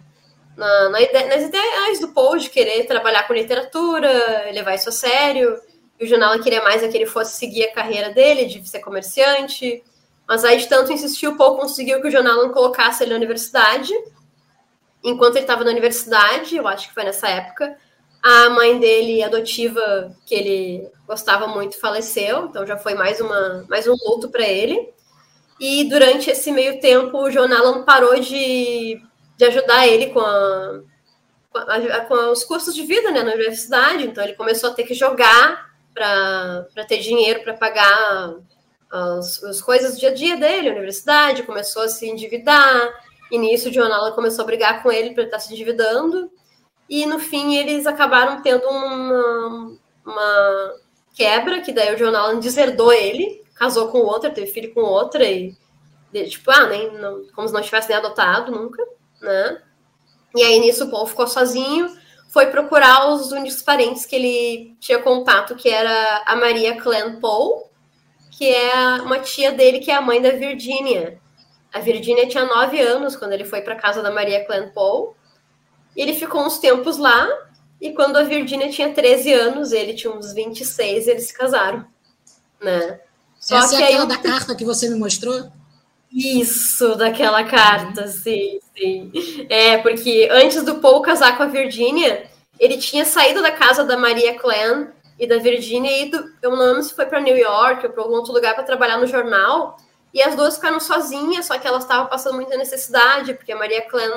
na, 0.60 0.89
na 0.89 1.01
ideia, 1.01 1.28
nas 1.28 1.44
ideias 1.44 2.00
do 2.00 2.10
Paul 2.10 2.38
de 2.38 2.50
querer 2.50 2.86
trabalhar 2.86 3.28
com 3.28 3.34
literatura, 3.34 4.51
levar 4.51 4.75
isso 4.75 4.89
a 4.89 4.92
sério. 4.92 5.60
E 6.00 6.06
o 6.06 6.08
John 6.08 6.24
Allan 6.24 6.42
queria 6.42 6.62
mais 6.62 6.84
é 6.84 6.88
que 6.88 6.96
ele 6.96 7.06
fosse 7.06 7.38
seguir 7.38 7.66
a 7.66 7.74
carreira 7.74 8.12
dele, 8.12 8.46
de 8.46 8.68
ser 8.68 8.80
comerciante. 8.80 9.84
Mas 10.28 10.44
aí, 10.44 10.58
de 10.58 10.68
tanto 10.68 10.94
insistir, 10.94 11.28
o 11.28 11.36
Paul 11.36 11.58
conseguiu 11.58 12.00
que 12.01 12.08
o 12.08 12.12
John 12.12 12.28
Allan 12.28 12.50
colocasse 12.50 13.04
ele 13.04 13.12
na 13.12 13.18
universidade 13.18 13.92
enquanto 15.04 15.36
ele 15.36 15.44
estava 15.44 15.63
na 15.63 15.72
universidade, 15.72 16.56
eu 16.56 16.68
acho 16.68 16.89
que 16.89 16.94
foi 16.94 17.04
nessa 17.04 17.28
época, 17.28 17.78
a 18.22 18.50
mãe 18.50 18.80
dele, 18.80 19.24
adotiva, 19.24 20.16
que 20.25 20.36
ele 20.36 20.89
gostava 21.08 21.48
muito, 21.48 21.80
faleceu, 21.80 22.46
então 22.46 22.66
já 22.66 22.78
foi 22.78 22.94
mais, 22.94 23.22
uma, 23.22 23.66
mais 23.70 23.88
um 23.88 23.96
luto 24.06 24.30
para 24.30 24.48
ele. 24.48 24.89
E 25.60 25.86
durante 25.86 26.30
esse 26.30 26.51
meio 26.51 26.80
tempo, 26.80 27.18
o 27.18 27.30
John 27.30 27.84
parou 27.84 28.20
de, 28.20 29.01
de 29.39 29.46
ajudar 29.46 29.88
ele 29.88 30.08
com, 30.08 30.19
a, 30.19 30.81
com, 31.50 31.60
a, 31.60 32.01
com 32.01 32.31
os 32.31 32.43
custos 32.43 32.75
de 32.75 32.84
vida 32.84 33.10
né, 33.10 33.24
na 33.24 33.31
universidade, 33.31 34.05
então 34.05 34.22
ele 34.22 34.34
começou 34.34 34.69
a 34.69 34.74
ter 34.74 34.84
que 34.84 34.93
jogar 34.93 35.69
para 35.93 36.86
ter 36.86 36.98
dinheiro 36.98 37.41
para 37.41 37.53
pagar 37.53 38.36
as, 38.91 39.41
as 39.46 39.62
coisas 39.62 39.93
do 39.93 40.00
dia 40.01 40.10
a 40.10 40.13
dia 40.13 40.36
dele, 40.36 40.67
a 40.67 40.74
universidade, 40.74 41.43
começou 41.43 41.84
a 41.84 41.88
se 41.88 42.05
endividar, 42.05 42.93
e 43.31 43.38
nisso, 43.38 43.69
Allen 43.79 44.13
começou 44.13 44.43
a 44.43 44.46
brigar 44.46 44.84
com 44.84 44.91
ele 44.91 45.13
para 45.13 45.24
estar 45.24 45.39
se 45.39 45.53
endividando. 45.53 46.29
E 46.89 47.05
no 47.05 47.19
fim, 47.19 47.55
eles 47.55 47.86
acabaram 47.86 48.41
tendo 48.41 48.67
uma, 48.67 49.77
uma 50.03 50.74
quebra, 51.15 51.62
que 51.62 51.72
daí 51.72 51.93
o 51.93 51.98
John 51.98 52.13
Allen 52.13 52.39
deserdou 52.39 52.91
ele, 52.91 53.41
casou 53.55 53.88
com 53.89 54.00
outra, 54.00 54.31
teve 54.31 54.51
filho 54.51 54.74
com 54.74 54.81
outra, 54.81 55.24
e 55.24 55.55
tipo, 56.27 56.51
ah, 56.51 56.65
nem, 56.65 56.91
não, 56.98 57.24
como 57.36 57.48
se 57.48 57.53
não 57.53 57.62
tivesse 57.62 57.88
nem 57.88 57.98
adotado 58.00 58.51
nunca, 58.51 58.84
né? 59.21 59.61
E 60.35 60.43
aí 60.43 60.59
nisso 60.59 60.85
o 60.85 60.89
Paul 60.89 61.07
ficou 61.07 61.27
sozinho, 61.27 61.89
foi 62.29 62.47
procurar 62.47 63.09
os 63.09 63.31
únicos 63.31 63.61
parentes 63.61 64.05
que 64.05 64.15
ele 64.15 64.75
tinha 64.79 64.99
contato, 64.99 65.55
que 65.55 65.69
era 65.69 66.23
a 66.25 66.35
Maria 66.35 66.79
Clan 66.79 67.19
Paul, 67.19 67.69
que 68.31 68.47
é 68.47 69.01
uma 69.01 69.19
tia 69.19 69.51
dele, 69.51 69.79
que 69.79 69.91
é 69.91 69.95
a 69.95 70.01
mãe 70.01 70.21
da 70.21 70.31
Virginia. 70.31 71.19
A 71.73 71.79
Virginia 71.79 72.27
tinha 72.27 72.45
nove 72.45 72.79
anos 72.79 73.15
quando 73.15 73.33
ele 73.33 73.45
foi 73.45 73.61
para 73.61 73.75
casa 73.75 74.01
da 74.01 74.11
Maria 74.11 74.45
Clan 74.45 74.69
Paul. 74.69 75.15
E 75.95 76.01
ele 76.01 76.13
ficou 76.13 76.41
uns 76.41 76.57
tempos 76.59 76.97
lá. 76.97 77.27
E 77.81 77.93
quando 77.93 78.17
a 78.17 78.23
Virginia 78.23 78.69
tinha 78.69 78.93
13 78.93 79.33
anos, 79.33 79.71
ele 79.71 79.93
tinha 79.93 80.13
uns 80.13 80.33
26, 80.33 81.07
eles 81.07 81.27
se 81.27 81.33
casaram. 81.33 81.85
Né? 82.61 82.99
Só 83.39 83.57
Essa 83.57 83.77
que 83.77 83.83
é 83.83 83.85
aquela 83.85 84.03
aí... 84.03 84.07
da 84.07 84.17
carta 84.17 84.55
que 84.55 84.65
você 84.65 84.89
me 84.89 84.99
mostrou? 84.99 85.51
Isso, 86.12 86.96
daquela 86.96 87.44
carta, 87.44 88.01
uhum. 88.01 88.08
sim, 88.08 88.60
sim. 88.75 89.12
É, 89.50 89.78
porque 89.78 90.28
antes 90.32 90.63
do 90.63 90.75
Paul 90.75 91.01
casar 91.01 91.38
com 91.38 91.44
a 91.44 91.48
Virginia, 91.48 92.30
ele 92.60 92.78
tinha 92.78 93.06
saído 93.06 93.42
da 93.42 93.51
casa 93.51 93.84
da 93.84 93.96
Maria 93.96 94.38
Clan 94.38 94.92
e 95.20 95.28
da 95.28 95.38
Virginia 95.38 95.92
e 95.92 96.08
ido, 96.08 96.34
eu 96.42 96.51
não 96.51 96.58
lembro 96.58 96.84
se 96.84 96.96
foi 96.96 97.06
para 97.06 97.20
New 97.20 97.38
York 97.38 97.86
ou 97.86 97.92
para 97.92 98.04
algum 98.04 98.16
outro 98.16 98.34
lugar 98.34 98.56
para 98.56 98.63
trabalhar 98.63 98.98
no 98.98 99.06
jornal. 99.06 99.78
E 100.12 100.22
as 100.22 100.36
duas 100.36 100.56
ficaram 100.56 100.80
sozinhas, 100.80 101.46
só 101.46 101.60
que 101.60 101.68
elas 101.68 101.84
estavam 101.84 102.08
passando 102.08 102.36
muita 102.36 102.58
necessidade, 102.58 103.34
porque 103.36 103.51
a 103.51 103.58
Maria 103.58 103.82
Clan 103.88 104.12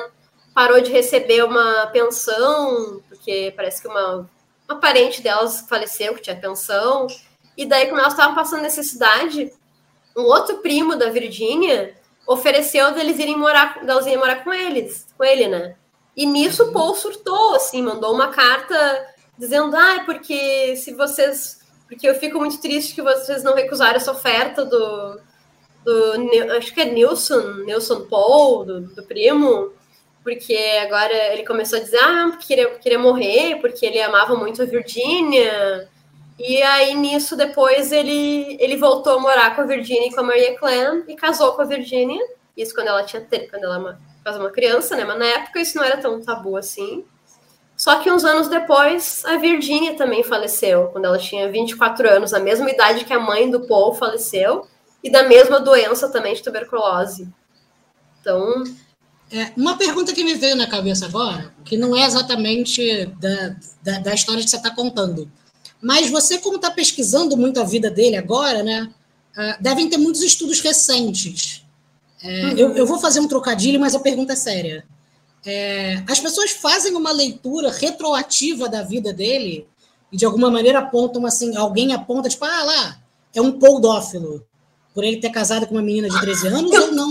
parou 0.53 0.81
de 0.81 0.91
receber 0.91 1.43
uma 1.43 1.87
pensão, 1.87 3.01
porque 3.07 3.53
parece 3.55 3.81
que 3.81 3.87
uma, 3.87 4.27
uma 4.67 4.79
parente 4.79 5.21
delas 5.21 5.65
faleceu, 5.69 6.15
que 6.15 6.21
tinha 6.21 6.35
pensão. 6.35 7.05
E 7.55 7.65
daí, 7.65 7.87
como 7.87 7.99
elas 7.99 8.13
estavam 8.13 8.33
passando 8.33 8.61
necessidade, 8.63 9.51
um 10.15 10.23
outro 10.23 10.57
primo 10.57 10.95
da 10.95 11.09
Virgínia 11.09 11.95
ofereceu 12.27 12.93
deles 12.93 13.19
irem 13.19 13.37
morar, 13.37 13.83
delas 13.83 14.05
irem 14.05 14.17
morar 14.17 14.43
com 14.43 14.53
eles, 14.53 15.07
com 15.17 15.23
ele, 15.23 15.47
né? 15.47 15.75
E 16.15 16.25
nisso 16.25 16.65
o 16.65 16.71
Paul 16.71 16.95
surtou, 16.95 17.55
assim, 17.55 17.81
mandou 17.81 18.13
uma 18.13 18.27
carta 18.27 19.07
dizendo, 19.37 19.75
ah, 19.75 20.03
porque 20.05 20.75
se 20.75 20.93
vocês. 20.93 21.61
Porque 21.87 22.07
eu 22.07 22.15
fico 22.15 22.39
muito 22.39 22.59
triste 22.59 22.95
que 22.95 23.01
vocês 23.01 23.43
não 23.43 23.55
recusaram 23.55 23.97
essa 23.97 24.11
oferta 24.11 24.65
do, 24.65 25.19
do 25.83 26.55
acho 26.57 26.73
que 26.73 26.81
é 26.81 26.85
Nilson, 26.85 27.63
Nilson 27.65 28.07
Paul, 28.07 28.65
do, 28.65 28.81
do 28.81 29.03
primo, 29.03 29.71
porque 30.23 30.57
agora 30.81 31.33
ele 31.33 31.45
começou 31.45 31.77
a 31.77 31.81
dizer 31.81 31.99
ah, 31.99 32.37
queria, 32.39 32.69
queria 32.75 32.97
morrer, 32.97 33.59
porque 33.59 33.85
ele 33.85 34.01
amava 34.01 34.35
muito 34.35 34.61
a 34.61 34.65
Virginia. 34.65 35.89
E 36.37 36.61
aí, 36.63 36.95
nisso, 36.95 37.35
depois 37.35 37.91
ele, 37.91 38.57
ele 38.59 38.77
voltou 38.77 39.13
a 39.13 39.19
morar 39.19 39.55
com 39.55 39.61
a 39.61 39.65
Virginia 39.65 40.07
e 40.07 40.13
com 40.13 40.21
a 40.21 40.23
Maria 40.23 40.57
Clan 40.57 41.03
e 41.07 41.15
casou 41.15 41.53
com 41.53 41.61
a 41.61 41.65
Virginia. 41.65 42.21
Isso 42.57 42.73
quando 42.73 42.87
ela 42.87 43.03
tinha 43.03 43.25
quando 43.49 43.63
ela 43.63 43.99
faz 44.23 44.37
uma 44.37 44.49
criança, 44.49 44.95
né? 44.95 45.03
Mas 45.03 45.19
na 45.19 45.25
época 45.25 45.59
isso 45.59 45.77
não 45.77 45.83
era 45.83 45.97
tão 45.97 46.21
tabu 46.21 46.57
assim. 46.57 47.03
Só 47.75 47.99
que 47.99 48.11
uns 48.11 48.23
anos 48.23 48.47
depois, 48.47 49.23
a 49.25 49.37
Virginia 49.37 49.95
também 49.95 50.23
faleceu, 50.23 50.87
quando 50.87 51.05
ela 51.05 51.17
tinha 51.17 51.49
24 51.51 52.09
anos, 52.09 52.33
a 52.33 52.39
mesma 52.39 52.69
idade 52.69 53.03
que 53.03 53.13
a 53.13 53.19
mãe 53.19 53.49
do 53.49 53.67
Paul 53.67 53.93
faleceu 53.93 54.67
e 55.03 55.11
da 55.11 55.23
mesma 55.23 55.59
doença 55.59 56.09
também 56.09 56.33
de 56.33 56.43
tuberculose. 56.43 57.27
Então. 58.21 58.63
É, 59.31 59.51
uma 59.57 59.77
pergunta 59.77 60.13
que 60.13 60.23
me 60.23 60.35
veio 60.35 60.55
na 60.55 60.67
cabeça 60.67 61.07
agora, 61.07 61.53
que 61.65 61.75
não 61.75 61.95
é 61.95 62.05
exatamente 62.05 63.07
da, 63.19 63.55
da, 63.81 63.99
da 63.99 64.13
história 64.13 64.43
que 64.43 64.49
você 64.49 64.57
está 64.57 64.69
contando, 64.69 65.29
mas 65.83 66.09
você, 66.09 66.37
como 66.37 66.55
está 66.55 66.71
pesquisando 66.71 67.35
muito 67.35 67.59
a 67.59 67.63
vida 67.63 67.91
dele 67.91 68.15
agora, 68.15 68.63
né? 68.63 68.89
Uh, 69.37 69.61
devem 69.61 69.89
ter 69.89 69.97
muitos 69.97 70.21
estudos 70.21 70.61
recentes. 70.61 71.63
É, 72.23 72.45
uhum. 72.45 72.51
eu, 72.51 72.77
eu, 72.77 72.85
vou 72.85 72.99
fazer 72.99 73.19
um 73.19 73.27
trocadilho, 73.27 73.79
mas 73.79 73.93
a 73.93 73.99
pergunta 73.99 74.33
é 74.33 74.35
séria. 74.35 74.85
É, 75.45 76.01
as 76.07 76.19
pessoas 76.19 76.51
fazem 76.51 76.95
uma 76.95 77.11
leitura 77.11 77.69
retroativa 77.69 78.69
da 78.69 78.81
vida 78.81 79.11
dele 79.11 79.67
e 80.09 80.15
de 80.15 80.25
alguma 80.25 80.49
maneira 80.49 80.79
apontam 80.79 81.25
assim, 81.25 81.57
alguém 81.57 81.91
aponta, 81.91 82.29
tipo, 82.29 82.45
ah 82.45 82.63
lá, 82.63 82.99
é 83.35 83.41
um 83.41 83.51
poldófilo 83.51 84.45
por 84.93 85.03
ele 85.03 85.17
ter 85.17 85.31
casado 85.31 85.67
com 85.67 85.75
uma 85.75 85.81
menina 85.81 86.07
de 86.07 86.17
13 86.21 86.47
anos 86.47 86.71
ou 86.71 86.91
não? 86.93 87.09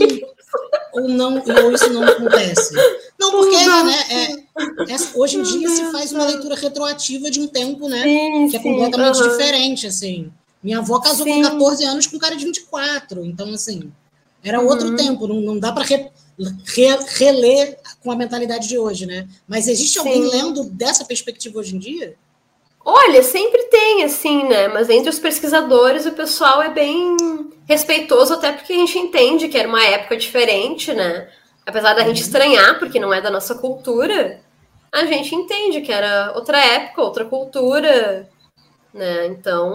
Ou 0.92 1.08
não, 1.08 1.42
ou 1.64 1.72
isso 1.72 1.92
não 1.92 2.04
acontece? 2.04 2.74
Não, 3.18 3.30
porque 3.30 3.56
né, 3.56 3.94
é, 4.10 4.32
é, 4.92 4.96
hoje 5.14 5.38
em 5.38 5.42
dia 5.42 5.68
se 5.68 5.90
faz 5.90 6.12
uma 6.12 6.24
leitura 6.24 6.54
retroativa 6.54 7.30
de 7.30 7.40
um 7.40 7.46
tempo, 7.46 7.88
né? 7.88 8.02
Sim, 8.02 8.48
que 8.48 8.56
é 8.56 8.60
completamente 8.60 9.18
sim, 9.18 9.28
diferente, 9.28 9.86
assim. 9.86 10.32
Minha 10.62 10.78
avó 10.78 11.00
casou 11.00 11.24
sim. 11.24 11.42
com 11.42 11.50
14 11.50 11.84
anos 11.84 12.06
com 12.06 12.16
um 12.16 12.20
cara 12.20 12.36
de 12.36 12.44
24, 12.44 13.24
então, 13.24 13.52
assim, 13.52 13.92
era 14.44 14.60
uhum. 14.60 14.66
outro 14.66 14.96
tempo, 14.96 15.26
não, 15.26 15.40
não 15.40 15.58
dá 15.58 15.72
para 15.72 15.84
re, 15.84 16.10
re, 16.38 16.98
reler 17.16 17.78
com 18.00 18.10
a 18.10 18.16
mentalidade 18.16 18.68
de 18.68 18.78
hoje, 18.78 19.06
né? 19.06 19.28
Mas 19.46 19.68
existe 19.68 19.98
alguém 19.98 20.28
lendo 20.28 20.64
dessa 20.64 21.04
perspectiva 21.04 21.58
hoje 21.58 21.76
em 21.76 21.78
dia? 21.78 22.16
Olha, 22.84 23.22
sempre 23.22 23.62
tem, 23.64 24.02
assim, 24.02 24.44
né? 24.44 24.68
Mas 24.68 24.90
entre 24.90 25.08
os 25.08 25.18
pesquisadores 25.18 26.04
o 26.06 26.12
pessoal 26.12 26.60
é 26.62 26.68
bem 26.68 27.16
respeitoso, 27.66 28.34
até 28.34 28.52
porque 28.52 28.72
a 28.72 28.76
gente 28.76 28.98
entende 28.98 29.48
que 29.48 29.56
era 29.56 29.68
uma 29.68 29.84
época 29.84 30.16
diferente, 30.16 30.92
né? 30.92 31.28
Apesar 31.64 31.94
da 31.94 32.02
gente 32.02 32.18
uhum. 32.18 32.26
estranhar, 32.26 32.78
porque 32.78 32.98
não 32.98 33.14
é 33.14 33.20
da 33.20 33.30
nossa 33.30 33.54
cultura, 33.54 34.40
a 34.90 35.06
gente 35.06 35.34
entende 35.34 35.80
que 35.80 35.92
era 35.92 36.32
outra 36.34 36.58
época, 36.58 37.02
outra 37.02 37.24
cultura, 37.24 38.28
né? 38.92 39.26
Então, 39.26 39.72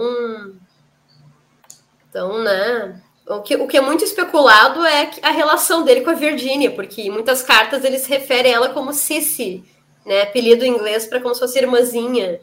então, 2.08 2.38
né? 2.42 3.02
O 3.26 3.40
que, 3.42 3.56
o 3.56 3.66
que 3.66 3.76
é 3.76 3.80
muito 3.80 4.04
especulado 4.04 4.84
é 4.84 5.10
a 5.22 5.30
relação 5.30 5.82
dele 5.82 6.02
com 6.02 6.10
a 6.10 6.14
Virginia, 6.14 6.70
porque 6.70 7.02
em 7.02 7.10
muitas 7.10 7.42
cartas 7.42 7.84
eles 7.84 8.06
referem 8.06 8.52
ela 8.52 8.70
como 8.70 8.92
Cici, 8.92 9.64
né? 10.04 10.22
Apelido 10.22 10.64
em 10.64 10.68
inglês 10.68 11.06
para 11.06 11.20
como 11.20 11.34
se 11.34 11.40
fosse 11.40 11.58
irmãzinha. 11.58 12.40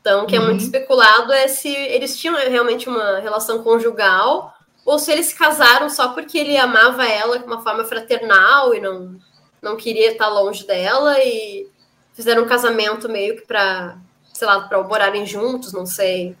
Então, 0.00 0.24
o 0.24 0.26
que 0.26 0.36
uhum. 0.36 0.42
é 0.42 0.46
muito 0.46 0.60
uhum. 0.60 0.66
especulado 0.66 1.32
é 1.32 1.46
se 1.48 1.68
eles 1.68 2.18
tinham 2.18 2.36
realmente 2.36 2.88
uma 2.88 3.18
relação 3.18 3.62
conjugal 3.62 4.54
ou 4.84 4.98
se 4.98 5.12
eles 5.12 5.26
se 5.26 5.34
casaram 5.34 5.90
só 5.90 6.08
porque 6.08 6.38
ele 6.38 6.56
amava 6.56 7.06
ela 7.06 7.38
de 7.38 7.44
uma 7.44 7.62
forma 7.62 7.84
fraternal 7.84 8.74
e 8.74 8.80
não, 8.80 9.16
não 9.60 9.76
queria 9.76 10.12
estar 10.12 10.28
longe 10.28 10.66
dela 10.66 11.18
e 11.22 11.68
fizeram 12.14 12.44
um 12.44 12.48
casamento 12.48 13.08
meio 13.08 13.36
que 13.36 13.46
para, 13.46 13.98
sei 14.32 14.46
lá, 14.46 14.60
para 14.62 14.82
morarem 14.82 15.26
juntos, 15.26 15.72
não 15.72 15.84
sei. 15.84 16.34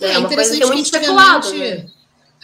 É, 0.00 0.14
é 0.14 0.18
uma 0.18 0.28
coisa 0.28 0.56
que 0.56 0.62
é 0.62 0.66
muito 0.66 0.84
especulado, 0.84 1.54
né? 1.54 1.86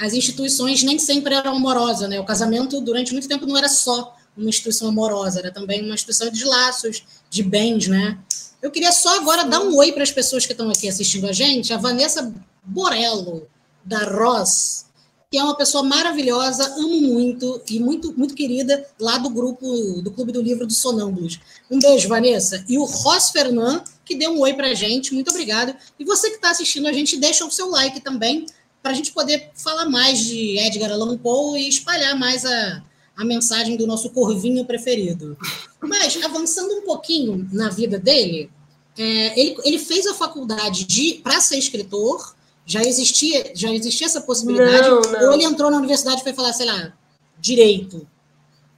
As 0.01 0.15
instituições 0.15 0.83
nem 0.83 0.99
sempre 0.99 1.35
eram 1.35 1.57
amorosas, 1.57 2.09
né? 2.09 2.19
O 2.19 2.25
casamento 2.25 2.81
durante 2.81 3.13
muito 3.13 3.29
tempo 3.29 3.45
não 3.45 3.57
era 3.57 3.69
só 3.69 4.15
uma 4.37 4.49
instituição 4.49 4.89
amorosa, 4.89 5.41
era 5.41 5.51
também 5.51 5.85
uma 5.85 5.95
instituição 5.95 6.31
de 6.31 6.45
laços, 6.45 7.05
de 7.29 7.43
bens, 7.43 7.89
né? 7.89 8.19
Eu 8.63 8.71
queria 8.71 8.93
só 8.93 9.17
agora 9.17 9.45
dar 9.45 9.61
um 9.61 9.77
oi 9.77 9.93
para 9.93 10.03
as 10.03 10.11
pessoas 10.11 10.45
que 10.45 10.53
estão 10.53 10.71
aqui 10.71 10.89
assistindo 10.89 11.27
a 11.27 11.33
gente. 11.33 11.73
A 11.73 11.79
Vanessa 11.79 12.33
Borello, 12.63 13.49
da 13.85 14.05
Ross, 14.05 14.87
que 15.31 15.39
é 15.39 15.43
uma 15.43 15.57
pessoa 15.57 15.83
maravilhosa, 15.83 16.75
amo 16.75 17.01
muito 17.01 17.63
e 17.71 17.79
muito, 17.79 18.13
muito 18.19 18.35
querida 18.35 18.85
lá 18.99 19.17
do 19.17 19.31
grupo 19.31 20.03
do 20.03 20.11
Clube 20.11 20.33
do 20.33 20.43
Livro 20.43 20.67
dos 20.67 20.79
Sonâmbulos. 20.79 21.39
Um 21.71 21.79
beijo, 21.79 22.09
Vanessa. 22.09 22.65
E 22.69 22.77
o 22.77 22.85
Ross 22.85 23.31
Fernand, 23.31 23.85
que 24.05 24.17
deu 24.17 24.33
um 24.33 24.41
oi 24.41 24.55
para 24.55 24.69
a 24.69 24.75
gente, 24.75 25.15
muito 25.15 25.31
obrigado. 25.31 25.75
E 25.99 26.05
você 26.05 26.31
que 26.31 26.37
está 26.37 26.51
assistindo 26.51 26.89
a 26.89 26.93
gente, 26.93 27.17
deixa 27.17 27.45
o 27.45 27.51
seu 27.51 27.71
like 27.71 28.01
também, 28.01 28.45
para 28.83 28.93
a 28.93 28.95
gente 28.95 29.13
poder 29.13 29.51
falar 29.55 29.87
mais 29.87 30.19
de 30.19 30.59
Edgar 30.59 30.91
Allan 30.91 31.17
Poe 31.17 31.61
e 31.61 31.69
espalhar 31.69 32.19
mais 32.19 32.45
a, 32.45 32.83
a 33.21 33.25
mensagem 33.25 33.77
do 33.77 33.87
nosso 33.87 34.09
corvinho 34.11 34.65
preferido. 34.65 35.37
Mas, 35.79 36.17
avançando 36.25 36.73
um 36.73 36.83
pouquinho 36.83 37.47
na 37.53 37.69
vida 37.69 37.99
dele, 37.99 38.51
é, 38.99 39.39
ele, 39.39 39.57
ele 39.63 39.79
fez 39.79 40.07
a 40.07 40.15
faculdade 40.15 40.87
de 40.87 41.21
para 41.23 41.39
ser 41.39 41.59
escritor, 41.59 42.35
já 42.65 42.81
existia, 42.81 43.53
já 43.55 43.71
existia 43.71 44.07
essa 44.07 44.23
possibilidade, 44.23 44.89
não, 44.89 45.01
não. 45.03 45.27
ou 45.27 45.35
ele 45.35 45.45
entrou 45.45 45.71
na 45.71 45.77
universidade 45.77 46.23
e 46.23 46.25
foi 46.25 46.33
falar, 46.33 46.55
sei 46.55 46.65
lá, 46.65 46.95
direito. 47.39 48.09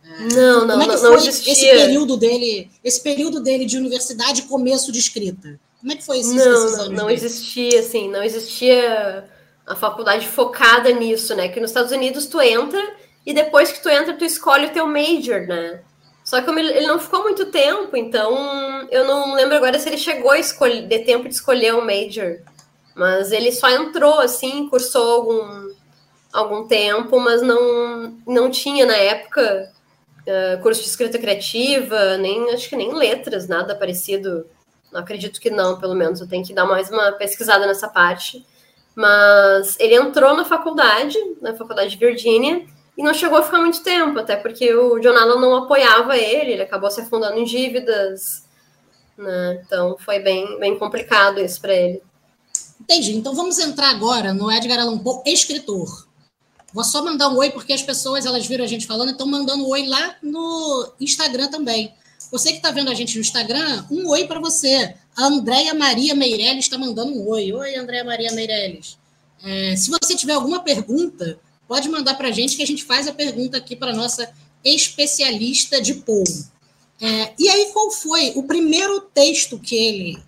É, 0.04 0.34
não, 0.34 0.66
não, 0.66 0.78
Como 0.78 0.82
é 0.82 0.96
que 0.96 1.02
não, 1.02 1.18
foi 1.18 1.28
esse 1.28 1.70
período 1.70 2.16
dele, 2.16 2.68
esse 2.82 3.00
período 3.00 3.38
dele 3.38 3.64
de 3.64 3.76
universidade 3.76 4.40
e 4.40 4.44
começo 4.44 4.90
de 4.90 4.98
escrita? 4.98 5.60
Como 5.78 5.92
é 5.92 5.96
que 5.96 6.04
foi 6.04 6.18
esse 6.18 6.34
Não, 6.34 6.76
não, 6.76 6.88
não 6.90 7.10
existia, 7.10 7.78
assim, 7.78 8.08
não 8.08 8.24
existia 8.24 9.24
a 9.64 9.76
faculdade 9.76 10.26
focada 10.26 10.90
nisso, 10.90 11.32
né? 11.36 11.48
Que 11.48 11.60
nos 11.60 11.70
Estados 11.70 11.92
Unidos 11.92 12.26
tu 12.26 12.40
entra 12.40 13.01
e 13.24 13.32
depois 13.32 13.70
que 13.70 13.82
tu 13.82 13.88
entra, 13.88 14.14
tu 14.14 14.24
escolhe 14.24 14.66
o 14.66 14.72
teu 14.72 14.86
major, 14.86 15.46
né? 15.46 15.80
Só 16.24 16.40
que 16.40 16.50
ele 16.50 16.86
não 16.86 16.98
ficou 16.98 17.22
muito 17.22 17.46
tempo, 17.46 17.96
então 17.96 18.86
eu 18.90 19.04
não 19.04 19.34
lembro 19.34 19.56
agora 19.56 19.78
se 19.78 19.88
ele 19.88 19.98
chegou 19.98 20.30
a 20.30 20.38
escolher, 20.38 20.86
de 20.86 21.00
tempo 21.00 21.28
de 21.28 21.34
escolher 21.34 21.74
um 21.74 21.84
major. 21.84 22.38
Mas 22.94 23.32
ele 23.32 23.50
só 23.50 23.68
entrou, 23.70 24.20
assim, 24.20 24.68
cursou 24.68 25.10
algum, 25.10 25.68
algum 26.32 26.66
tempo, 26.66 27.18
mas 27.18 27.42
não, 27.42 28.16
não 28.26 28.50
tinha 28.50 28.86
na 28.86 28.96
época 28.96 29.72
uh, 30.26 30.62
curso 30.62 30.82
de 30.82 30.88
escrita 30.88 31.18
criativa, 31.18 32.16
nem 32.18 32.50
acho 32.50 32.68
que 32.68 32.76
nem 32.76 32.94
letras, 32.94 33.48
nada 33.48 33.74
parecido. 33.74 34.46
Não 34.92 35.00
acredito 35.00 35.40
que 35.40 35.50
não, 35.50 35.80
pelo 35.80 35.94
menos. 35.94 36.20
Eu 36.20 36.28
tenho 36.28 36.44
que 36.44 36.52
dar 36.52 36.66
mais 36.66 36.90
uma 36.90 37.12
pesquisada 37.12 37.66
nessa 37.66 37.88
parte. 37.88 38.46
Mas 38.94 39.80
ele 39.80 39.94
entrou 39.94 40.36
na 40.36 40.44
faculdade, 40.44 41.18
na 41.40 41.54
faculdade 41.54 41.96
de 41.96 41.96
Virgínia, 41.96 42.66
e 42.96 43.02
não 43.02 43.14
chegou 43.14 43.38
a 43.38 43.42
ficar 43.42 43.58
muito 43.58 43.82
tempo, 43.82 44.18
até 44.18 44.36
porque 44.36 44.74
o 44.74 44.98
John 44.98 45.16
Allen 45.16 45.40
não 45.40 45.56
apoiava 45.56 46.16
ele, 46.16 46.52
ele 46.52 46.62
acabou 46.62 46.90
se 46.90 47.00
afundando 47.00 47.38
em 47.38 47.44
dívidas, 47.44 48.44
né? 49.16 49.62
Então 49.64 49.96
foi 49.98 50.18
bem, 50.18 50.58
bem 50.58 50.78
complicado 50.78 51.40
isso 51.40 51.60
para 51.60 51.74
ele. 51.74 52.02
Entendi. 52.80 53.14
Então 53.14 53.34
vamos 53.34 53.58
entrar 53.58 53.90
agora 53.90 54.34
no 54.34 54.50
Edgar 54.50 54.80
Allan 54.80 54.98
Poe, 54.98 55.22
escritor. 55.26 56.06
Vou 56.72 56.84
só 56.84 57.04
mandar 57.04 57.28
um 57.28 57.36
oi, 57.36 57.50
porque 57.50 57.72
as 57.72 57.82
pessoas 57.82 58.26
elas 58.26 58.46
viram 58.46 58.64
a 58.64 58.68
gente 58.68 58.86
falando, 58.86 59.10
estão 59.10 59.26
mandando 59.26 59.64
um 59.64 59.68
oi 59.68 59.86
lá 59.86 60.16
no 60.22 60.92
Instagram 61.00 61.48
também. 61.48 61.94
Você 62.30 62.50
que 62.50 62.56
está 62.56 62.70
vendo 62.70 62.90
a 62.90 62.94
gente 62.94 63.14
no 63.14 63.20
Instagram, 63.20 63.84
um 63.90 64.08
oi 64.08 64.26
para 64.26 64.40
você. 64.40 64.94
A 65.14 65.26
Andréia 65.26 65.74
Maria 65.74 66.14
Meirelles 66.14 66.64
está 66.64 66.78
mandando 66.78 67.12
um 67.12 67.28
oi. 67.28 67.52
Oi, 67.52 67.76
Andréia 67.76 68.04
Maria 68.04 68.32
Meirelles. 68.32 68.98
É, 69.44 69.76
se 69.76 69.90
você 69.90 70.16
tiver 70.16 70.32
alguma 70.32 70.60
pergunta, 70.60 71.38
pode 71.72 71.88
mandar 71.88 72.18
para 72.18 72.28
a 72.28 72.30
gente 72.30 72.54
que 72.54 72.62
a 72.62 72.66
gente 72.66 72.84
faz 72.84 73.08
a 73.08 73.14
pergunta 73.14 73.56
aqui 73.56 73.74
para 73.74 73.94
nossa 73.94 74.30
especialista 74.62 75.80
de 75.80 75.94
Poe. 75.94 76.44
É, 77.00 77.32
e 77.38 77.48
aí, 77.48 77.70
qual 77.72 77.90
foi 77.90 78.30
o 78.36 78.42
primeiro 78.42 79.00
texto 79.00 79.58
que 79.58 79.74
ele 79.74 80.22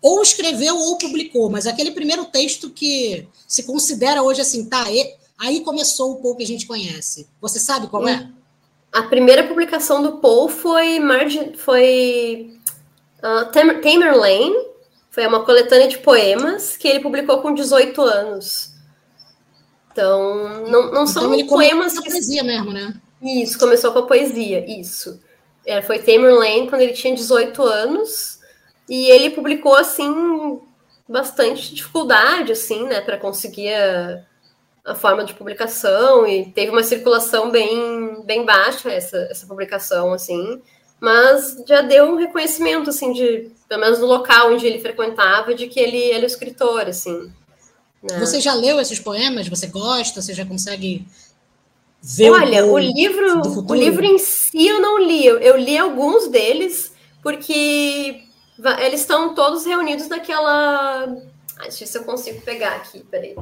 ou 0.00 0.22
escreveu 0.22 0.78
ou 0.78 0.96
publicou, 0.96 1.50
mas 1.50 1.66
aquele 1.66 1.90
primeiro 1.90 2.24
texto 2.24 2.70
que 2.70 3.28
se 3.46 3.64
considera 3.64 4.22
hoje 4.22 4.40
assim, 4.40 4.64
tá, 4.64 4.86
aí 5.38 5.60
começou 5.60 6.12
o 6.12 6.16
Poe 6.16 6.38
que 6.38 6.42
a 6.42 6.46
gente 6.46 6.66
conhece. 6.66 7.28
Você 7.38 7.60
sabe 7.60 7.88
qual 7.88 8.08
é? 8.08 8.26
A 8.90 9.02
primeira 9.02 9.46
publicação 9.46 10.02
do 10.02 10.12
Poe 10.20 10.50
foi, 10.50 11.00
Marge, 11.00 11.52
foi 11.58 12.58
uh, 13.18 13.52
Tamer 13.52 14.16
Lane, 14.16 14.56
foi 15.10 15.26
uma 15.26 15.44
coletânea 15.44 15.86
de 15.86 15.98
poemas 15.98 16.78
que 16.78 16.88
ele 16.88 17.00
publicou 17.00 17.42
com 17.42 17.52
18 17.52 18.00
anos. 18.00 18.73
Então, 19.94 20.66
não, 20.66 20.90
não 20.90 21.06
são 21.06 21.22
então 21.22 21.34
ele 21.34 21.44
poemas. 21.44 21.94
Com 21.94 22.00
a 22.00 22.10
poesia 22.10 22.42
mesmo, 22.42 22.72
né? 22.72 22.94
Isso, 23.22 23.56
começou 23.56 23.92
com 23.92 24.00
a 24.00 24.06
poesia, 24.06 24.64
isso. 24.68 25.20
É, 25.64 25.80
foi 25.80 26.00
Tamer 26.00 26.34
Lane 26.34 26.68
quando 26.68 26.82
ele 26.82 26.92
tinha 26.92 27.14
18 27.14 27.62
anos. 27.62 28.40
E 28.88 29.06
ele 29.06 29.30
publicou, 29.30 29.76
assim, 29.76 30.60
bastante 31.08 31.74
dificuldade, 31.74 32.52
assim, 32.52 32.86
né, 32.86 33.00
para 33.00 33.16
conseguir 33.16 33.72
a, 33.72 34.24
a, 34.84 34.94
forma 34.94 35.24
de 35.24 35.32
publicação, 35.32 36.26
e 36.26 36.50
teve 36.52 36.70
uma 36.70 36.82
circulação 36.82 37.50
bem, 37.50 38.22
bem 38.24 38.44
baixa 38.44 38.90
essa, 38.90 39.16
essa 39.30 39.46
publicação, 39.46 40.12
assim, 40.12 40.60
mas 41.00 41.62
já 41.66 41.82
deu 41.82 42.06
um 42.06 42.16
reconhecimento, 42.16 42.90
assim, 42.90 43.12
de, 43.12 43.50
pelo 43.68 43.80
menos 43.80 43.98
no 44.00 44.06
local 44.06 44.52
onde 44.52 44.66
ele 44.66 44.80
frequentava, 44.80 45.54
de 45.54 45.66
que 45.66 45.80
ele, 45.80 46.10
é 46.10 46.24
escritor, 46.24 46.88
assim. 46.88 47.32
Né? 48.04 48.20
Você 48.20 48.38
já 48.38 48.52
leu 48.52 48.78
esses 48.78 49.00
poemas? 49.00 49.48
Você 49.48 49.66
gosta? 49.66 50.20
Você 50.20 50.34
já 50.34 50.44
consegue 50.44 51.06
ver 52.02 52.30
Olha, 52.30 52.66
o, 52.66 52.74
o 52.74 52.78
livro, 52.78 53.40
o 53.66 53.74
livro 53.74 54.04
em 54.04 54.18
si 54.18 54.66
eu 54.66 54.78
não 54.78 54.98
li, 55.02 55.24
eu, 55.24 55.56
li 55.56 55.78
alguns 55.78 56.28
deles, 56.28 56.92
porque 57.22 58.22
eles 58.78 59.00
estão 59.00 59.34
todos 59.34 59.64
reunidos 59.64 60.06
naquela. 60.08 61.04
Ah, 61.56 61.62
deixa 61.62 61.76
eu 61.76 61.78
ver 61.78 61.86
se 61.86 61.98
eu 61.98 62.04
consigo 62.04 62.42
pegar 62.42 62.76
aqui, 62.76 63.02
peraí. 63.04 63.34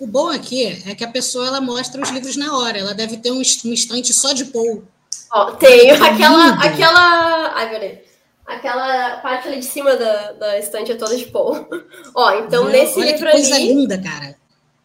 O 0.00 0.06
bom 0.06 0.30
aqui 0.30 0.64
é 0.86 0.94
que 0.94 1.04
a 1.04 1.10
pessoa 1.10 1.46
ela 1.46 1.60
mostra 1.60 2.02
os 2.02 2.08
livros 2.08 2.34
na 2.34 2.56
hora. 2.56 2.78
Ela 2.78 2.94
deve 2.94 3.18
ter 3.18 3.30
um 3.30 3.42
estante 3.42 4.12
só 4.14 4.32
de 4.32 4.46
Paul. 4.46 4.84
Ó, 5.32 5.52
tenho. 5.52 5.94
Aquela, 6.02 6.54
aquela. 6.54 7.52
Ai, 7.54 7.70
peraí. 7.70 8.02
Aquela 8.44 9.16
parte 9.18 9.48
ali 9.48 9.60
de 9.60 9.64
cima 9.64 9.96
da, 9.96 10.32
da 10.32 10.58
estante 10.58 10.92
é 10.92 10.96
toda 10.96 11.16
de 11.16 11.26
Paul. 11.26 11.66
Ó, 12.14 12.32
então 12.32 12.64
Olha, 12.64 12.72
nesse 12.72 13.00
livro 13.00 13.26
que 13.26 13.30
coisa 13.30 13.54
ali. 13.54 13.68
linda, 13.68 14.00
cara. 14.00 14.36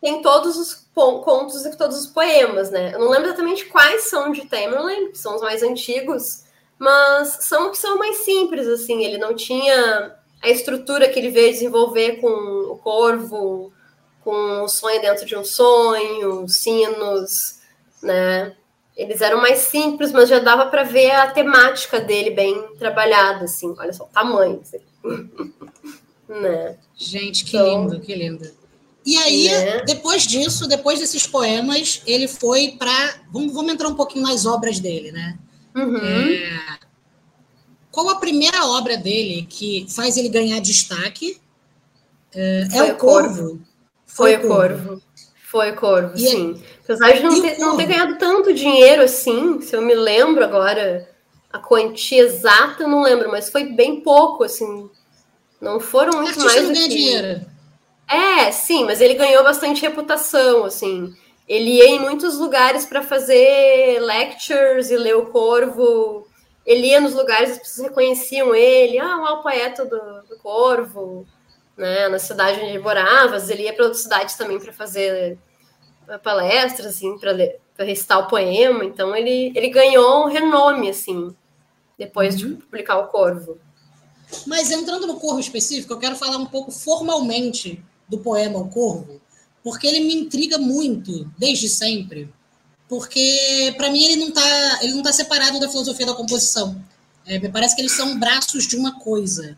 Tem 0.01 0.21
todos 0.21 0.57
os 0.57 0.87
contos 0.93 1.65
e 1.65 1.75
todos 1.75 1.97
os 1.99 2.07
poemas, 2.07 2.69
né? 2.69 2.93
Eu 2.93 2.99
não 2.99 3.09
lembro 3.09 3.27
exatamente 3.27 3.65
quais 3.65 4.03
são 4.09 4.31
de 4.31 4.45
Tamerlane, 4.45 5.09
que 5.09 5.17
são 5.17 5.35
os 5.35 5.41
mais 5.41 5.63
antigos, 5.63 6.43
mas 6.77 7.39
são 7.41 7.71
que 7.71 7.77
são 7.77 7.97
mais 7.97 8.17
simples, 8.17 8.67
assim. 8.67 9.03
Ele 9.03 9.17
não 9.17 9.35
tinha 9.35 10.15
a 10.41 10.49
estrutura 10.49 11.09
que 11.09 11.19
ele 11.19 11.31
veio 11.31 11.51
desenvolver 11.51 12.21
com 12.21 12.27
o 12.27 12.77
corvo, 12.77 13.73
com 14.23 14.61
o 14.61 14.67
sonho 14.67 15.01
dentro 15.01 15.25
de 15.25 15.35
um 15.35 15.43
sonho, 15.43 16.47
sinos, 16.47 17.59
né? 18.01 18.55
Eles 18.97 19.21
eram 19.21 19.39
mais 19.39 19.59
simples, 19.59 20.11
mas 20.11 20.27
já 20.27 20.39
dava 20.39 20.65
para 20.65 20.81
ver 20.81 21.11
a 21.11 21.29
temática 21.29 22.01
dele 22.01 22.31
bem 22.31 22.75
trabalhada, 22.79 23.45
assim. 23.45 23.75
Olha 23.77 23.93
só 23.93 24.05
o 24.05 24.07
tamanho. 24.07 24.59
Assim. 24.59 24.79
né? 26.27 26.75
Gente, 26.95 27.45
que 27.45 27.55
então, 27.55 27.83
lindo, 27.83 27.99
que 27.99 28.15
lindo. 28.15 28.51
E 29.05 29.15
aí, 29.17 29.47
é. 29.49 29.85
depois 29.85 30.25
disso, 30.25 30.67
depois 30.67 30.99
desses 30.99 31.27
poemas, 31.27 32.01
ele 32.07 32.27
foi 32.27 32.75
para. 32.77 33.21
Vamos, 33.31 33.53
vamos 33.53 33.71
entrar 33.71 33.87
um 33.87 33.95
pouquinho 33.95 34.25
nas 34.25 34.47
obras 34.47 34.79
dele, 34.79 35.11
né? 35.11 35.37
Uhum. 35.75 35.97
É... 35.97 36.79
qual 37.91 38.09
a 38.09 38.15
primeira 38.15 38.65
obra 38.65 38.97
dele 38.97 39.45
que 39.47 39.85
faz 39.91 40.17
ele 40.17 40.27
ganhar 40.27 40.59
destaque? 40.59 41.39
É, 42.33 42.67
é 42.73 42.83
o 42.83 42.97
Corvo. 42.97 43.35
Corvo. 43.35 43.61
Foi, 44.07 44.35
o 44.35 44.47
Corvo. 44.47 44.87
Corvo. 44.87 45.06
Foi 45.49 45.71
o 45.71 45.75
Corvo, 45.77 46.11
e 46.17 46.25
é 46.25 46.29
sim. 46.29 46.61
Apesar 46.83 47.13
de 47.13 47.23
não 47.23 47.41
ter, 47.41 47.57
não 47.57 47.77
ter 47.77 47.85
ganhado 47.85 48.17
tanto 48.17 48.53
dinheiro 48.53 49.01
assim, 49.03 49.61
se 49.61 49.73
eu 49.73 49.81
me 49.81 49.95
lembro 49.95 50.43
agora, 50.43 51.09
a 51.51 51.57
quantia 51.57 52.21
exata, 52.21 52.83
eu 52.83 52.89
não 52.89 53.01
lembro, 53.01 53.31
mas 53.31 53.49
foi 53.49 53.63
bem 53.63 54.01
pouco, 54.01 54.43
assim. 54.43 54.89
Não 55.61 55.79
foram 55.79 56.21
muito 56.21 56.37
mais 56.37 56.67
do 56.67 56.73
que... 56.73 56.89
dinheiro. 56.89 57.45
É, 58.09 58.51
sim, 58.51 58.83
mas 58.83 58.99
ele 58.99 59.13
ganhou 59.13 59.41
bastante 59.41 59.81
reputação, 59.81 60.65
assim. 60.65 61.15
Ele 61.47 61.77
ia 61.77 61.91
em 61.91 61.99
muitos 61.99 62.37
lugares 62.37 62.85
para 62.85 63.01
fazer 63.01 64.01
lectures 64.01 64.91
e 64.91 64.97
ler 64.97 65.15
o 65.15 65.27
Corvo. 65.27 66.27
Ele 66.65 66.87
ia 66.87 66.99
nos 66.99 67.13
lugares, 67.13 67.51
as 67.51 67.59
pessoas 67.59 67.87
reconheciam 67.87 68.53
ele. 68.53 68.99
Ah, 68.99 69.31
o 69.31 69.41
poeta 69.41 69.85
do, 69.85 69.97
do 70.27 70.37
Corvo, 70.43 71.25
né? 71.77 72.09
Na 72.09 72.19
cidade 72.19 72.59
onde 72.59 72.71
ele 72.71 72.79
morava. 72.79 73.37
Ele 73.51 73.63
ia 73.63 73.73
para 73.73 73.85
outras 73.85 74.03
cidades 74.03 74.35
também 74.35 74.59
para 74.59 74.73
fazer 74.73 75.37
palestras, 76.23 76.87
assim, 76.87 77.17
para 77.17 77.85
recitar 77.85 78.19
o 78.19 78.27
poema. 78.27 78.83
Então 78.83 79.15
ele, 79.15 79.51
ele 79.55 79.69
ganhou 79.69 80.25
um 80.25 80.27
renome, 80.27 80.89
assim, 80.89 81.35
depois 81.97 82.41
uhum. 82.41 82.49
de 82.49 82.55
publicar 82.55 82.97
o 82.97 83.07
Corvo. 83.07 83.57
Mas 84.45 84.71
entrando 84.71 85.07
no 85.07 85.19
Corvo 85.19 85.39
específico, 85.39 85.93
eu 85.93 85.99
quero 85.99 86.15
falar 86.15 86.37
um 86.37 86.45
pouco 86.45 86.71
formalmente 86.71 87.83
do 88.07 88.17
poema 88.17 88.59
O 88.59 88.69
Corvo, 88.69 89.21
porque 89.63 89.87
ele 89.87 90.01
me 90.01 90.15
intriga 90.15 90.57
muito, 90.57 91.29
desde 91.37 91.69
sempre. 91.69 92.29
Porque, 92.87 93.73
para 93.75 93.89
mim, 93.89 94.03
ele 94.05 94.15
não 94.15 94.29
está 94.29 94.79
ele 94.81 94.93
não 94.93 95.03
tá 95.03 95.11
separado 95.11 95.59
da 95.59 95.67
filosofia 95.67 96.05
da 96.05 96.13
composição. 96.13 96.81
É, 97.25 97.37
me 97.37 97.49
parece 97.49 97.75
que 97.75 97.81
eles 97.81 97.91
são 97.91 98.17
braços 98.17 98.65
de 98.65 98.77
uma 98.77 98.97
coisa. 98.99 99.57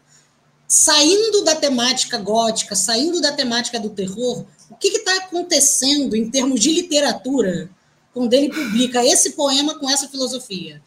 Saindo 0.71 1.43
da 1.43 1.55
temática 1.55 2.19
gótica, 2.19 2.75
saindo 2.75 3.19
da 3.19 3.31
temática 3.31 3.79
do 3.79 3.89
terror, 3.89 4.45
o 4.69 4.75
que 4.75 4.89
está 4.89 5.17
acontecendo 5.17 6.15
em 6.15 6.29
termos 6.29 6.59
de 6.59 6.71
literatura 6.71 7.71
quando 8.13 8.31
ele 8.35 8.53
publica 8.53 9.03
esse 9.03 9.31
poema 9.31 9.79
com 9.79 9.89
essa 9.89 10.07
filosofia? 10.07 10.79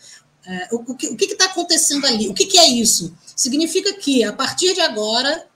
É, 0.46 0.68
o, 0.70 0.94
que 0.94 1.24
está 1.24 1.46
acontecendo 1.46 2.06
ali? 2.06 2.28
O 2.28 2.34
que, 2.34 2.46
que, 2.46 2.58
é 2.58 2.68
isso? 2.68 3.12
Significa 3.34 3.92
que, 3.94 4.22
a 4.22 4.32
partir 4.32 4.72
de 4.72 4.80
agora, 4.80 5.46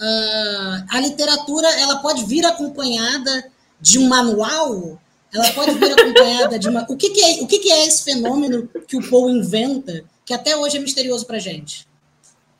uh, 0.00 0.86
a 0.88 1.00
literatura 1.00 1.68
ela 1.78 1.96
pode 1.98 2.24
vir 2.24 2.44
acompanhada 2.44 3.52
de 3.80 4.00
um 4.00 4.08
manual, 4.08 5.00
ela 5.32 5.52
pode 5.52 5.74
vir 5.78 5.92
acompanhada 5.92 6.58
de 6.58 6.68
uma. 6.68 6.84
O 6.88 6.96
que, 6.96 7.10
que 7.10 7.22
é, 7.22 7.42
o 7.42 7.46
que, 7.46 7.60
que 7.60 7.70
é 7.70 7.86
esse 7.86 8.02
fenômeno 8.02 8.68
que 8.88 8.96
o 8.96 9.08
Poe 9.08 9.30
inventa, 9.30 10.04
que 10.24 10.34
até 10.34 10.56
hoje 10.56 10.76
é 10.76 10.80
misterioso 10.80 11.24
para 11.24 11.38
gente? 11.38 11.88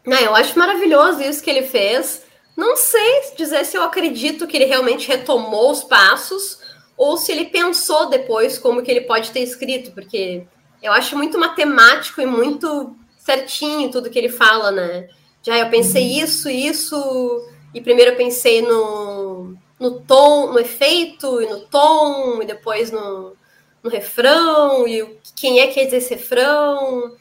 Não, 0.06 0.18
eu 0.18 0.34
acho 0.34 0.58
maravilhoso 0.58 1.22
isso 1.22 1.42
que 1.42 1.50
ele 1.50 1.62
fez. 1.62 2.22
Não 2.56 2.76
sei 2.76 3.32
dizer 3.36 3.64
se 3.64 3.76
eu 3.76 3.82
acredito 3.82 4.46
que 4.46 4.56
ele 4.56 4.66
realmente 4.66 5.08
retomou 5.08 5.70
os 5.70 5.82
passos 5.82 6.58
ou 6.96 7.16
se 7.16 7.32
ele 7.32 7.46
pensou 7.46 8.10
depois 8.10 8.58
como 8.58 8.82
que 8.82 8.90
ele 8.90 9.02
pode 9.02 9.30
ter 9.30 9.40
escrito, 9.40 9.92
porque 9.92 10.44
eu 10.82 10.92
acho 10.92 11.16
muito 11.16 11.38
matemático 11.38 12.20
e 12.20 12.26
muito 12.26 12.94
certinho 13.18 13.90
tudo 13.90 14.10
que 14.10 14.18
ele 14.18 14.28
fala, 14.28 14.70
né? 14.70 15.08
Já 15.42 15.56
eu 15.58 15.70
pensei 15.70 16.02
uhum. 16.02 16.24
isso, 16.24 16.50
isso, 16.50 17.48
e 17.72 17.80
primeiro 17.80 18.10
eu 18.10 18.16
pensei 18.16 18.60
no, 18.60 19.54
no 19.78 20.00
tom, 20.00 20.52
no 20.52 20.58
efeito, 20.58 21.40
e 21.40 21.46
no 21.46 21.60
tom, 21.60 22.42
e 22.42 22.46
depois 22.46 22.90
no, 22.90 23.34
no 23.82 23.90
refrão, 23.90 24.86
e 24.86 25.18
quem 25.34 25.60
é 25.60 25.68
que 25.68 25.80
é 25.80 25.84
esse 25.84 26.14
refrão. 26.14 27.16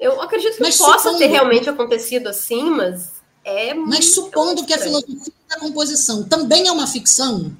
Eu 0.00 0.20
acredito 0.22 0.56
que 0.56 0.62
mas 0.62 0.78
possa 0.78 0.98
supondo, 0.98 1.18
ter 1.18 1.26
realmente 1.26 1.68
acontecido 1.68 2.26
assim, 2.28 2.70
mas 2.70 3.20
é 3.44 3.74
Mas 3.74 4.14
supondo 4.14 4.64
que 4.64 4.72
a 4.72 4.78
filosofia 4.78 5.32
da 5.48 5.58
composição 5.58 6.24
também 6.24 6.66
é 6.66 6.72
uma 6.72 6.86
ficção, 6.86 7.54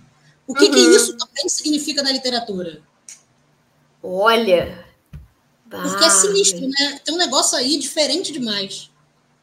o 0.46 0.54
que, 0.54 0.64
uhum. 0.64 0.70
que 0.70 0.78
isso 0.78 1.16
também 1.16 1.48
significa 1.48 2.02
na 2.02 2.10
literatura? 2.10 2.80
Olha, 4.02 4.84
porque 5.68 6.04
é 6.04 6.10
sinistro, 6.10 6.66
né? 6.66 7.00
Tem 7.04 7.14
um 7.14 7.18
negócio 7.18 7.56
aí 7.56 7.78
diferente 7.78 8.32
demais. 8.32 8.90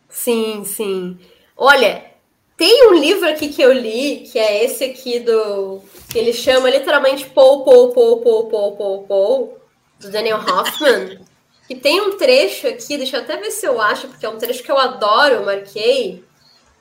Sim, 0.10 0.66
sim. 0.66 1.18
Olha, 1.56 2.12
tem 2.58 2.90
um 2.90 2.96
livro 2.96 3.30
aqui 3.30 3.50
que 3.50 3.62
eu 3.62 3.72
li, 3.72 4.28
que 4.32 4.38
é 4.38 4.66
esse 4.66 4.84
aqui 4.84 5.20
do. 5.20 5.82
que 6.10 6.18
ele 6.18 6.34
chama 6.34 6.70
literalmente 6.70 7.30
Paul, 7.30 7.64
Paul, 7.64 7.94
Paul, 7.94 8.22
Paul, 8.22 8.50
Paul, 8.50 8.76
Paul, 8.76 9.04
Paul, 9.04 9.58
do 10.00 10.12
Daniel 10.12 10.40
Hoffman. 10.40 11.20
que 11.68 11.76
tem 11.76 12.02
um 12.02 12.18
trecho 12.18 12.68
aqui, 12.68 12.98
deixa 12.98 13.18
eu 13.18 13.22
até 13.22 13.38
ver 13.38 13.52
se 13.52 13.66
eu 13.66 13.82
acho, 13.82 14.08
porque 14.08 14.26
é 14.26 14.30
um 14.30 14.38
trecho 14.38 14.64
que 14.64 14.72
eu 14.72 14.78
adoro, 14.78 15.36
eu 15.36 15.46
marquei, 15.46 16.24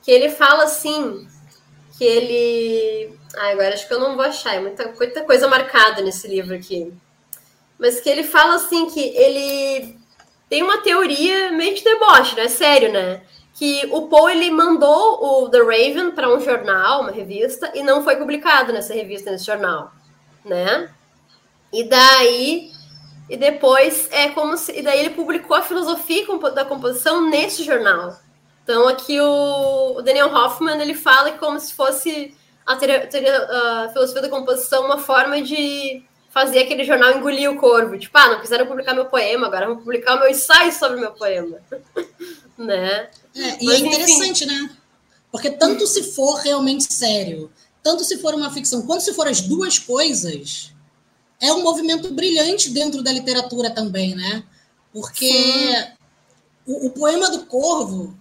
que 0.01 0.11
ele 0.11 0.29
fala 0.29 0.63
assim, 0.63 1.27
que 1.97 2.03
ele. 2.03 3.13
Ah, 3.35 3.49
agora 3.49 3.73
acho 3.73 3.87
que 3.87 3.93
eu 3.93 3.99
não 3.99 4.15
vou 4.15 4.25
achar, 4.25 4.55
é 4.55 4.59
muita, 4.59 4.93
muita 4.97 5.23
coisa 5.23 5.47
marcada 5.47 6.01
nesse 6.01 6.27
livro 6.27 6.55
aqui 6.55 6.91
mas 7.77 7.99
que 7.99 8.09
ele 8.09 8.23
fala 8.23 8.55
assim 8.55 8.87
que 8.89 8.99
ele 8.99 9.97
tem 10.49 10.63
uma 10.63 10.79
teoria 10.79 11.51
meio 11.51 11.75
de 11.75 11.83
deboche, 11.83 12.35
né? 12.35 12.47
Sério, 12.47 12.91
né? 12.91 13.21
Que 13.53 13.87
o 13.91 14.07
Poe 14.07 14.31
ele 14.31 14.51
mandou 14.51 15.43
o 15.43 15.49
The 15.49 15.59
Raven 15.59 16.11
para 16.11 16.33
um 16.33 16.39
jornal, 16.39 17.01
uma 17.01 17.11
revista, 17.11 17.71
e 17.75 17.83
não 17.83 18.03
foi 18.03 18.15
publicado 18.15 18.71
nessa 18.71 18.93
revista, 18.93 19.31
nesse 19.31 19.45
jornal, 19.45 19.91
né? 20.45 20.89
E 21.73 21.83
daí 21.83 22.71
e 23.29 23.35
depois 23.35 24.07
é 24.11 24.29
como 24.29 24.57
se 24.57 24.71
e 24.71 24.81
daí 24.81 24.99
ele 24.99 25.09
publicou 25.11 25.55
a 25.55 25.61
filosofia 25.61 26.25
da 26.53 26.65
composição 26.65 27.29
nesse 27.29 27.63
jornal. 27.63 28.17
Então 28.63 28.87
aqui 28.87 29.19
o, 29.19 30.01
Daniel 30.01 30.33
Hoffman 30.33 30.81
ele 30.81 30.93
fala 30.93 31.31
que 31.31 31.37
como 31.37 31.59
se 31.59 31.73
fosse 31.73 32.35
a, 32.65 32.73
a 32.73 33.89
filosofia 33.89 34.21
da 34.21 34.29
composição 34.29 34.85
uma 34.85 34.97
forma 34.97 35.41
de 35.41 36.03
fazer 36.29 36.59
aquele 36.59 36.83
jornal 36.83 37.17
engolir 37.17 37.51
o 37.51 37.57
corvo. 37.57 37.97
Tipo, 37.97 38.17
ah, 38.17 38.29
não 38.29 38.41
quiseram 38.41 38.67
publicar 38.67 38.93
meu 38.93 39.05
poema, 39.05 39.47
agora 39.47 39.67
vão 39.67 39.77
publicar 39.77 40.15
o 40.15 40.19
meu 40.19 40.29
ensaio 40.29 40.71
sobre 40.71 40.99
meu 40.99 41.11
poema. 41.11 41.57
né? 42.57 43.09
É, 43.35 43.63
e 43.63 43.65
Mas, 43.65 43.81
é 43.81 43.85
interessante, 43.85 44.43
enfim. 44.43 44.53
né? 44.53 44.69
Porque 45.31 45.49
tanto 45.49 45.85
se 45.87 46.03
for 46.13 46.35
realmente 46.35 46.93
sério, 46.93 47.51
tanto 47.83 48.03
se 48.03 48.17
for 48.19 48.33
uma 48.33 48.51
ficção, 48.51 48.85
quanto 48.85 49.03
se 49.03 49.13
for 49.13 49.27
as 49.27 49.41
duas 49.41 49.79
coisas, 49.79 50.73
é 51.41 51.51
um 51.53 51.63
movimento 51.63 52.13
brilhante 52.13 52.69
dentro 52.69 53.01
da 53.03 53.11
literatura 53.11 53.69
também, 53.69 54.15
né? 54.15 54.43
Porque 54.91 55.87
o, 56.65 56.87
o, 56.87 56.89
poema 56.89 57.29
do 57.29 57.45
Corvo, 57.45 58.17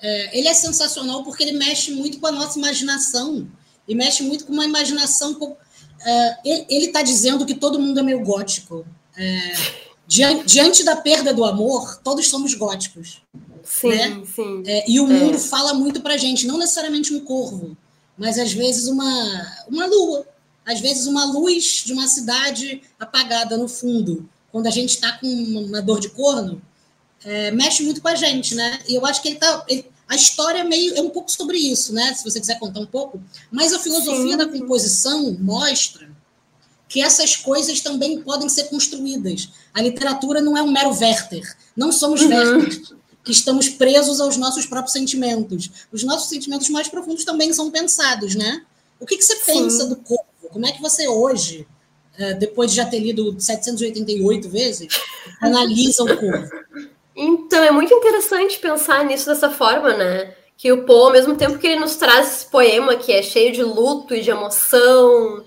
é, 0.00 0.38
ele 0.38 0.48
é 0.48 0.54
sensacional 0.54 1.22
porque 1.22 1.42
ele 1.42 1.58
mexe 1.58 1.92
muito 1.92 2.18
com 2.18 2.26
a 2.26 2.32
nossa 2.32 2.58
imaginação 2.58 3.46
e 3.86 3.94
mexe 3.94 4.22
muito 4.22 4.46
com 4.46 4.52
uma 4.52 4.64
imaginação 4.64 5.34
uh, 6.06 6.36
ele 6.44 6.86
está 6.86 7.02
dizendo 7.02 7.46
que 7.46 7.54
todo 7.54 7.78
mundo 7.78 8.00
é 8.00 8.02
meio 8.02 8.20
gótico. 8.24 8.86
É, 9.16 9.52
diante, 10.06 10.46
diante, 10.46 10.84
da 10.84 10.96
perda 10.96 11.32
do 11.32 11.44
amor, 11.44 12.00
todos 12.02 12.28
somos 12.28 12.54
góticos. 12.54 13.22
Sim, 13.64 13.88
né? 13.88 14.22
sim. 14.34 14.62
É, 14.66 14.90
e 14.90 15.00
o 15.00 15.06
mundo 15.06 15.36
é. 15.36 15.40
fala 15.40 15.74
muito 15.74 16.00
para 16.00 16.16
gente, 16.16 16.46
não 16.46 16.58
necessariamente 16.58 17.12
um 17.14 17.20
corvo, 17.20 17.76
mas 18.16 18.38
às 18.38 18.52
vezes 18.52 18.86
uma, 18.86 19.52
uma 19.68 19.86
lua, 19.86 20.26
às 20.66 20.80
vezes 20.80 21.06
uma 21.06 21.24
luz 21.24 21.84
de 21.84 21.92
uma 21.92 22.08
cidade 22.08 22.82
apagada 22.98 23.56
no 23.56 23.68
fundo. 23.68 24.28
Quando 24.50 24.66
a 24.66 24.70
gente 24.70 24.90
está 24.90 25.12
com 25.12 25.26
uma 25.26 25.80
dor 25.80 26.00
de 26.00 26.08
corno, 26.08 26.60
é, 27.24 27.50
mexe 27.52 27.82
muito 27.82 28.02
com 28.02 28.08
a 28.08 28.14
gente, 28.14 28.54
né? 28.54 28.80
E 28.88 28.94
eu 28.94 29.06
acho 29.06 29.22
que 29.22 29.28
ele 29.28 29.36
está 29.36 29.64
a 30.08 30.14
história 30.14 30.60
é 30.60 30.64
meio 30.64 30.96
é 30.96 31.00
um 31.00 31.10
pouco 31.10 31.30
sobre 31.30 31.58
isso, 31.58 31.92
né? 31.92 32.14
Se 32.14 32.22
você 32.22 32.38
quiser 32.38 32.58
contar 32.58 32.80
um 32.80 32.86
pouco. 32.86 33.20
Mas 33.50 33.72
a 33.72 33.78
filosofia 33.78 34.32
Sim. 34.32 34.36
da 34.36 34.46
composição 34.46 35.36
mostra 35.40 36.08
que 36.88 37.02
essas 37.02 37.36
coisas 37.36 37.80
também 37.80 38.22
podem 38.22 38.48
ser 38.48 38.64
construídas. 38.64 39.48
A 39.74 39.82
literatura 39.82 40.40
não 40.40 40.56
é 40.56 40.62
um 40.62 40.70
mero 40.70 40.90
Werther. 40.90 41.42
Não 41.76 41.90
somos 41.90 42.22
uhum. 42.22 42.28
Werther 42.28 42.96
que 43.24 43.32
estamos 43.32 43.68
presos 43.68 44.20
aos 44.20 44.36
nossos 44.36 44.66
próprios 44.66 44.92
sentimentos. 44.92 45.68
Os 45.92 46.04
nossos 46.04 46.28
sentimentos 46.28 46.68
mais 46.68 46.86
profundos 46.86 47.24
também 47.24 47.52
são 47.52 47.72
pensados, 47.72 48.36
né? 48.36 48.64
O 49.00 49.04
que, 49.04 49.16
que 49.16 49.24
você 49.24 49.36
pensa 49.36 49.86
do 49.86 49.96
corpo? 49.96 50.24
Como 50.52 50.66
é 50.66 50.72
que 50.72 50.80
você 50.80 51.08
hoje, 51.08 51.66
eh, 52.18 52.34
depois 52.34 52.70
de 52.70 52.76
já 52.76 52.86
ter 52.86 52.98
lido 52.98 53.34
788 53.38 54.48
vezes, 54.48 54.88
analisa 55.40 56.04
o 56.04 56.16
corpo? 56.16 56.48
Então, 57.14 57.62
é 57.62 57.70
muito 57.70 57.94
interessante 57.94 58.58
pensar 58.58 59.04
nisso 59.04 59.26
dessa 59.26 59.50
forma, 59.50 59.94
né? 59.94 60.34
Que 60.56 60.70
o 60.72 60.84
Poe, 60.84 61.06
ao 61.06 61.12
mesmo 61.12 61.34
tempo 61.36 61.58
que 61.58 61.66
ele 61.66 61.80
nos 61.80 61.96
traz 61.96 62.28
esse 62.28 62.46
poema 62.46 62.96
que 62.96 63.12
é 63.12 63.22
cheio 63.22 63.52
de 63.52 63.62
luto 63.62 64.14
e 64.14 64.20
de 64.20 64.30
emoção, 64.30 65.44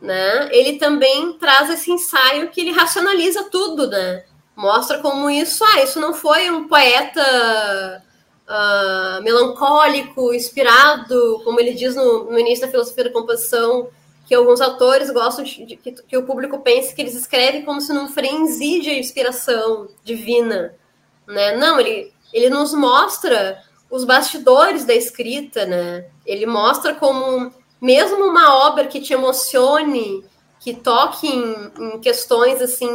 né? 0.00 0.48
Ele 0.52 0.78
também 0.78 1.32
traz 1.34 1.70
esse 1.70 1.90
ensaio 1.90 2.50
que 2.50 2.60
ele 2.60 2.72
racionaliza 2.72 3.44
tudo, 3.44 3.86
né? 3.86 4.24
Mostra 4.56 4.98
como 4.98 5.30
isso, 5.30 5.64
ah, 5.64 5.82
isso 5.82 5.98
não 5.98 6.12
foi 6.12 6.50
um 6.50 6.68
poeta 6.68 8.02
uh, 8.50 9.22
melancólico, 9.22 10.34
inspirado, 10.34 11.40
como 11.44 11.60
ele 11.60 11.72
diz 11.72 11.94
no, 11.94 12.24
no, 12.24 12.38
início 12.38 12.66
da 12.66 12.70
filosofia 12.70 13.04
da 13.04 13.12
composição, 13.12 13.88
que 14.30 14.34
alguns 14.36 14.60
autores 14.60 15.10
gostam 15.10 15.42
de, 15.42 15.74
que, 15.76 15.90
que, 15.90 16.16
o 16.16 16.22
público 16.22 16.60
pense 16.60 16.94
que 16.94 17.02
eles 17.02 17.16
escrevem 17.16 17.64
como 17.64 17.80
se 17.80 17.92
num 17.92 18.06
frenesi 18.06 18.78
de 18.80 18.96
inspiração 18.96 19.88
divina 20.04 20.78
né? 21.26 21.56
Não, 21.56 21.80
ele 21.80 22.12
ele 22.32 22.48
nos 22.48 22.72
mostra 22.72 23.60
os 23.90 24.04
bastidores 24.04 24.84
da 24.84 24.94
escrita, 24.94 25.66
né? 25.66 26.06
Ele 26.24 26.46
mostra 26.46 26.94
como 26.94 27.52
mesmo 27.80 28.24
uma 28.24 28.68
obra 28.68 28.86
que 28.86 29.00
te 29.00 29.12
emocione, 29.12 30.24
que 30.60 30.74
toque 30.74 31.26
em, 31.26 31.72
em 31.76 31.98
questões 31.98 32.62
assim 32.62 32.88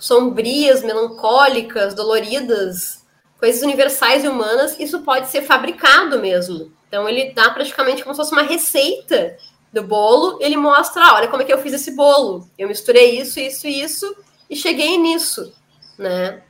sombrias, 0.00 0.82
melancólicas, 0.82 1.92
doloridas, 1.92 3.04
coisas 3.38 3.62
universais 3.62 4.24
e 4.24 4.28
humanas, 4.28 4.80
isso 4.80 5.00
pode 5.00 5.28
ser 5.28 5.42
fabricado 5.42 6.18
mesmo. 6.18 6.72
Então 6.88 7.06
ele 7.06 7.34
dá 7.34 7.50
praticamente 7.50 8.02
como 8.02 8.14
se 8.14 8.20
fosse 8.22 8.32
uma 8.32 8.42
receita 8.42 9.36
do 9.74 9.82
bolo, 9.82 10.38
ele 10.40 10.56
mostra, 10.56 11.04
ah, 11.04 11.14
olha 11.16 11.28
como 11.28 11.42
é 11.42 11.44
que 11.44 11.52
eu 11.52 11.60
fiz 11.60 11.72
esse 11.72 11.90
bolo. 11.96 12.48
Eu 12.56 12.68
misturei 12.68 13.18
isso, 13.18 13.40
isso 13.40 13.66
e 13.66 13.82
isso 13.82 14.16
e 14.48 14.54
cheguei 14.54 14.96
nisso, 14.96 15.52
né? 15.98 16.42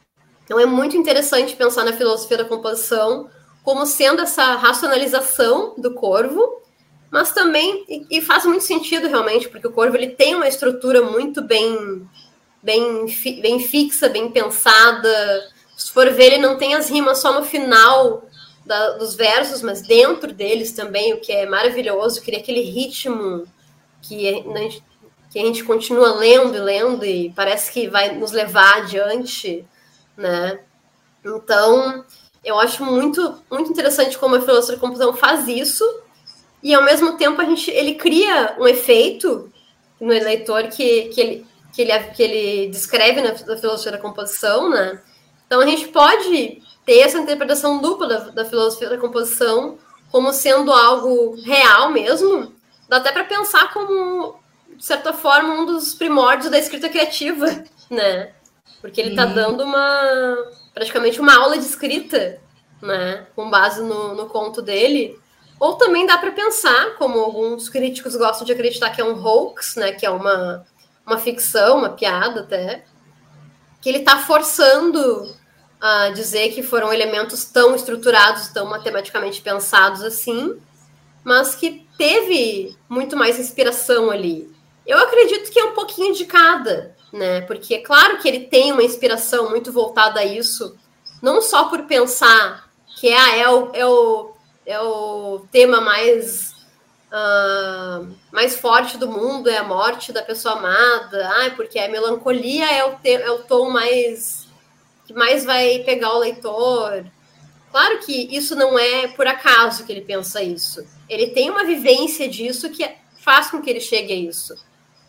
Então 0.44 0.60
é 0.60 0.66
muito 0.66 0.96
interessante 0.96 1.56
pensar 1.56 1.84
na 1.84 1.94
filosofia 1.94 2.36
da 2.36 2.44
composição 2.44 3.30
como 3.62 3.86
sendo 3.86 4.20
essa 4.20 4.56
racionalização 4.56 5.74
do 5.78 5.94
corvo, 5.94 6.62
mas 7.10 7.32
também 7.32 7.84
e, 7.88 8.18
e 8.18 8.20
faz 8.20 8.44
muito 8.44 8.62
sentido 8.62 9.08
realmente, 9.08 9.48
porque 9.48 9.66
o 9.66 9.72
corvo 9.72 9.96
ele 9.96 10.08
tem 10.08 10.34
uma 10.34 10.46
estrutura 10.46 11.00
muito 11.00 11.40
bem 11.40 12.06
bem, 12.62 13.06
bem 13.40 13.58
fixa, 13.58 14.08
bem 14.08 14.30
pensada. 14.30 15.48
Se 15.76 15.90
for 15.90 16.10
ver, 16.10 16.34
ele 16.34 16.38
não 16.38 16.58
tem 16.58 16.74
as 16.74 16.90
rimas 16.90 17.20
só 17.20 17.32
no 17.32 17.44
final 17.44 18.28
da, 18.64 18.90
dos 18.92 19.14
versos, 19.14 19.62
mas 19.62 19.82
dentro 19.82 20.32
deles 20.32 20.72
também, 20.72 21.12
o 21.12 21.20
que 21.20 21.32
é 21.32 21.46
maravilhoso, 21.46 22.22
cria 22.22 22.38
aquele 22.38 22.62
ritmo 22.62 23.46
que 24.02 24.28
a, 24.28 24.58
gente, 24.58 24.84
que 25.30 25.38
a 25.38 25.42
gente 25.42 25.64
continua 25.64 26.14
lendo 26.14 26.56
e 26.56 26.60
lendo 26.60 27.04
e 27.04 27.30
parece 27.30 27.72
que 27.72 27.88
vai 27.88 28.14
nos 28.16 28.32
levar 28.32 28.78
adiante, 28.78 29.64
né? 30.16 30.60
Então, 31.24 32.04
eu 32.44 32.58
acho 32.58 32.84
muito, 32.84 33.42
muito 33.50 33.70
interessante 33.70 34.18
como 34.18 34.36
a 34.36 34.40
filosofia 34.40 34.76
da 34.76 34.80
composição 34.80 35.14
faz 35.14 35.48
isso 35.48 35.84
e, 36.62 36.74
ao 36.74 36.82
mesmo 36.82 37.16
tempo, 37.16 37.40
a 37.40 37.44
gente, 37.44 37.70
ele 37.70 37.94
cria 37.94 38.56
um 38.58 38.66
efeito 38.66 39.50
no 40.00 40.12
eleitor 40.12 40.64
que, 40.64 41.08
que, 41.08 41.20
ele, 41.20 41.46
que, 41.72 41.82
ele, 41.82 41.98
que 41.98 42.22
ele 42.22 42.68
descreve 42.68 43.20
na, 43.20 43.32
na 43.32 43.56
filosofia 43.56 43.92
da 43.92 43.98
composição, 43.98 44.70
né? 44.70 45.00
Então, 45.46 45.60
a 45.60 45.66
gente 45.66 45.88
pode 45.88 46.62
ter 46.84 47.00
essa 47.00 47.18
interpretação 47.18 47.80
dupla 47.80 48.06
da, 48.06 48.18
da 48.30 48.44
filosofia 48.44 48.90
da 48.90 48.98
composição 48.98 49.78
como 50.14 50.32
sendo 50.32 50.72
algo 50.72 51.34
real 51.42 51.90
mesmo, 51.90 52.54
dá 52.88 52.98
até 52.98 53.10
para 53.10 53.24
pensar 53.24 53.72
como, 53.72 54.38
de 54.76 54.84
certa 54.84 55.12
forma, 55.12 55.54
um 55.54 55.66
dos 55.66 55.92
primórdios 55.92 56.50
da 56.50 56.56
escrita 56.56 56.88
criativa, 56.88 57.46
né? 57.90 58.30
Porque 58.80 59.00
ele 59.00 59.10
está 59.10 59.26
uhum. 59.26 59.34
dando 59.34 59.64
uma 59.64 60.36
praticamente 60.72 61.20
uma 61.20 61.34
aula 61.36 61.58
de 61.58 61.64
escrita, 61.64 62.40
né? 62.80 63.26
Com 63.34 63.50
base 63.50 63.82
no, 63.82 64.14
no 64.14 64.26
conto 64.26 64.62
dele. 64.62 65.18
Ou 65.58 65.74
também 65.74 66.06
dá 66.06 66.16
para 66.18 66.30
pensar, 66.30 66.94
como 66.96 67.18
alguns 67.18 67.68
críticos 67.68 68.14
gostam 68.14 68.44
de 68.46 68.52
acreditar 68.52 68.90
que 68.90 69.00
é 69.00 69.04
um 69.04 69.20
hoax, 69.20 69.74
né? 69.74 69.90
Que 69.90 70.06
é 70.06 70.10
uma, 70.10 70.64
uma 71.04 71.18
ficção, 71.18 71.78
uma 71.78 71.90
piada 71.90 72.42
até, 72.42 72.84
que 73.80 73.88
ele 73.88 73.98
está 73.98 74.18
forçando 74.18 75.34
a 75.86 76.08
dizer 76.08 76.48
que 76.54 76.62
foram 76.62 76.90
elementos 76.90 77.44
tão 77.44 77.74
estruturados, 77.76 78.48
tão 78.48 78.64
matematicamente 78.64 79.42
pensados 79.42 80.00
assim, 80.00 80.58
mas 81.22 81.54
que 81.54 81.86
teve 81.98 82.74
muito 82.88 83.14
mais 83.18 83.38
inspiração 83.38 84.10
ali. 84.10 84.50
Eu 84.86 84.96
acredito 84.96 85.50
que 85.50 85.60
é 85.60 85.64
um 85.64 85.74
pouquinho 85.74 86.14
de 86.14 86.24
cada, 86.24 86.96
né? 87.12 87.42
Porque 87.42 87.74
é 87.74 87.82
claro 87.82 88.16
que 88.16 88.26
ele 88.26 88.46
tem 88.46 88.72
uma 88.72 88.82
inspiração 88.82 89.50
muito 89.50 89.70
voltada 89.70 90.20
a 90.20 90.24
isso, 90.24 90.74
não 91.20 91.42
só 91.42 91.64
por 91.64 91.82
pensar 91.82 92.66
que 92.98 93.12
ah, 93.12 93.36
é, 93.36 93.46
o, 93.50 93.70
é, 93.74 93.86
o, 93.86 94.32
é 94.64 94.80
o 94.80 95.46
tema 95.52 95.82
mais, 95.82 96.54
uh, 97.12 98.08
mais 98.32 98.56
forte 98.56 98.96
do 98.96 99.06
mundo, 99.06 99.50
é 99.50 99.58
a 99.58 99.64
morte 99.64 100.14
da 100.14 100.22
pessoa 100.22 100.54
amada, 100.54 101.28
ah, 101.28 101.50
porque 101.54 101.78
a 101.78 101.90
melancolia 101.90 102.72
é 102.72 102.82
o, 102.86 102.94
te, 102.96 103.12
é 103.12 103.30
o 103.30 103.40
tom 103.40 103.68
mais 103.68 104.43
que 105.06 105.12
mais 105.12 105.44
vai 105.44 105.80
pegar 105.80 106.14
o 106.14 106.18
leitor. 106.18 107.04
Claro 107.70 107.98
que 107.98 108.28
isso 108.34 108.54
não 108.54 108.78
é 108.78 109.08
por 109.08 109.26
acaso 109.26 109.84
que 109.84 109.92
ele 109.92 110.02
pensa 110.02 110.42
isso. 110.42 110.84
Ele 111.08 111.28
tem 111.28 111.50
uma 111.50 111.64
vivência 111.64 112.28
disso 112.28 112.70
que 112.70 112.88
faz 113.20 113.50
com 113.50 113.60
que 113.60 113.70
ele 113.70 113.80
chegue 113.80 114.12
a 114.12 114.16
isso. 114.16 114.54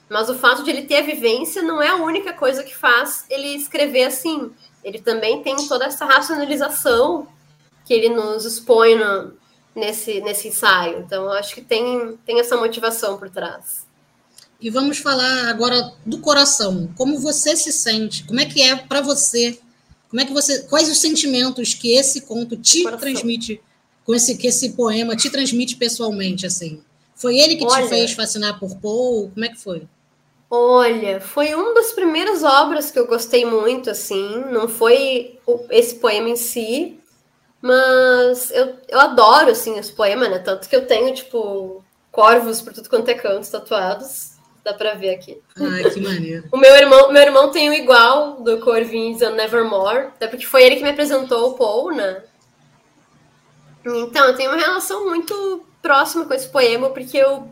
Mas 0.10 0.29
o 0.29 0.36
fato 0.36 0.63
de 0.63 0.69
ele 0.69 0.84
ter 0.84 0.97
a 0.97 1.01
vivência 1.01 1.62
não 1.62 1.81
é 1.81 1.89
a 1.89 1.95
única 1.95 2.34
coisa 2.34 2.63
que 2.63 2.75
faz 2.75 3.25
ele 3.29 3.55
escrever 3.55 4.03
assim. 4.03 4.51
Ele 4.84 4.99
também 4.99 5.41
tem 5.41 5.55
toda 5.67 5.86
essa 5.86 6.05
racionalização 6.05 7.27
que 7.86 7.93
ele 7.93 8.10
nos 8.10 8.45
expõe 8.45 8.95
no, 8.95 9.34
nesse, 9.75 10.21
nesse 10.21 10.47
ensaio. 10.47 10.99
Então, 10.99 11.31
acho 11.31 11.53
que 11.53 11.62
tem, 11.62 12.17
tem 12.25 12.39
essa 12.39 12.58
motivação 12.58 13.17
por 13.17 13.29
trás. 13.29 13.86
E 14.60 14.69
vamos 14.69 14.99
falar 14.99 15.49
agora 15.49 15.93
do 16.05 16.19
coração. 16.19 16.89
Como 16.95 17.19
você 17.19 17.55
se 17.55 17.71
sente? 17.71 18.23
Como 18.23 18.39
é 18.39 18.45
que 18.45 18.62
é 18.62 18.75
para 18.75 19.01
você 19.01 19.60
como 20.15 20.21
é 20.21 20.25
que 20.25 20.34
você, 20.34 20.60
quais 20.69 20.89
os 20.89 20.99
sentimentos 20.99 21.73
que 21.73 21.93
esse 21.93 22.21
conto 22.21 22.56
te 22.56 22.84
Coração. 22.84 23.01
transmite, 23.01 23.62
com 24.06 24.15
esse 24.15 24.38
que 24.38 24.47
esse 24.47 24.69
poema 24.69 25.13
te 25.13 25.30
transmite 25.30 25.75
pessoalmente 25.75 26.45
assim? 26.45 26.82
Foi 27.13 27.38
ele 27.38 27.58
que 27.58 27.65
Olha, 27.65 27.84
te 27.84 27.89
fez 27.89 28.13
fascinar 28.13 28.58
por 28.58 28.78
Paul? 28.78 29.30
Como 29.34 29.45
é 29.45 29.49
que 29.49 29.60
foi? 29.60 29.84
Olha, 30.49 31.19
foi 31.19 31.54
uma 31.54 31.73
das 31.73 31.91
primeiras 31.91 32.43
obras 32.43 32.89
que 32.91 32.97
eu 32.97 33.08
gostei 33.08 33.43
muito, 33.43 33.89
assim. 33.89 34.41
Não 34.54 34.69
foi 34.69 35.38
esse 35.69 35.95
poema 35.95 36.30
em 36.30 36.38
si, 36.38 36.97
mas 37.62 38.51
eu, 38.51 38.73
eu 38.88 39.01
adoro, 39.01 39.51
assim, 39.51 39.78
esse 39.78 39.91
poema, 39.91 40.30
né? 40.30 40.39
Tanto 40.39 40.69
que 40.69 40.75
eu 40.78 40.88
tenho, 40.88 41.13
tipo, 41.13 41.84
corvos 42.10 42.62
por 42.62 42.71
tudo 42.71 42.89
quanto 42.89 43.10
é 43.10 43.15
canto 43.15 43.51
tatuados. 43.51 44.34
Dá 44.65 44.73
pra 44.73 44.95
ver 44.95 45.12
aqui. 45.12 45.39
Ai, 45.62 45.91
que 45.91 46.01
maneiro. 46.01 46.49
o 46.51 46.58
meu 46.58 46.75
irmão, 46.75 47.12
meu 47.12 47.21
irmão 47.21 47.51
tem 47.51 47.69
o 47.69 47.73
igual 47.73 48.41
do 48.41 48.60
Corvins 48.60 49.21
and 49.21 49.36
Nevermore, 49.36 50.08
até 50.08 50.28
porque 50.28 50.47
foi 50.47 50.63
ele 50.63 50.78
que 50.78 50.84
me 50.84 50.89
apresentou 50.89 51.51
o 51.51 51.54
Paul, 51.54 51.93
né? 51.93 52.23
Então, 53.86 54.25
eu 54.25 54.36
tenho 54.36 54.49
uma 54.49 54.60
relação 54.60 55.06
muito 55.06 55.63
próxima 55.84 56.25
com 56.25 56.34
esse 56.34 56.49
poema, 56.49 56.89
porque 56.89 57.15
eu, 57.15 57.47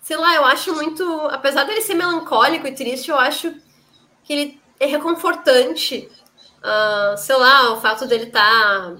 sei 0.00 0.16
lá, 0.16 0.34
eu 0.34 0.46
acho 0.46 0.74
muito. 0.74 1.04
Apesar 1.30 1.64
dele 1.64 1.82
ser 1.82 1.92
melancólico 1.92 2.66
e 2.66 2.74
triste, 2.74 3.10
eu 3.10 3.18
acho 3.18 3.52
que 4.24 4.32
ele 4.32 4.60
é 4.80 4.86
reconfortante. 4.86 6.08
Uh, 6.64 7.18
sei 7.18 7.36
lá, 7.36 7.74
o 7.74 7.82
fato 7.82 8.06
dele 8.06 8.24
estar 8.24 8.40
tá 8.40 8.96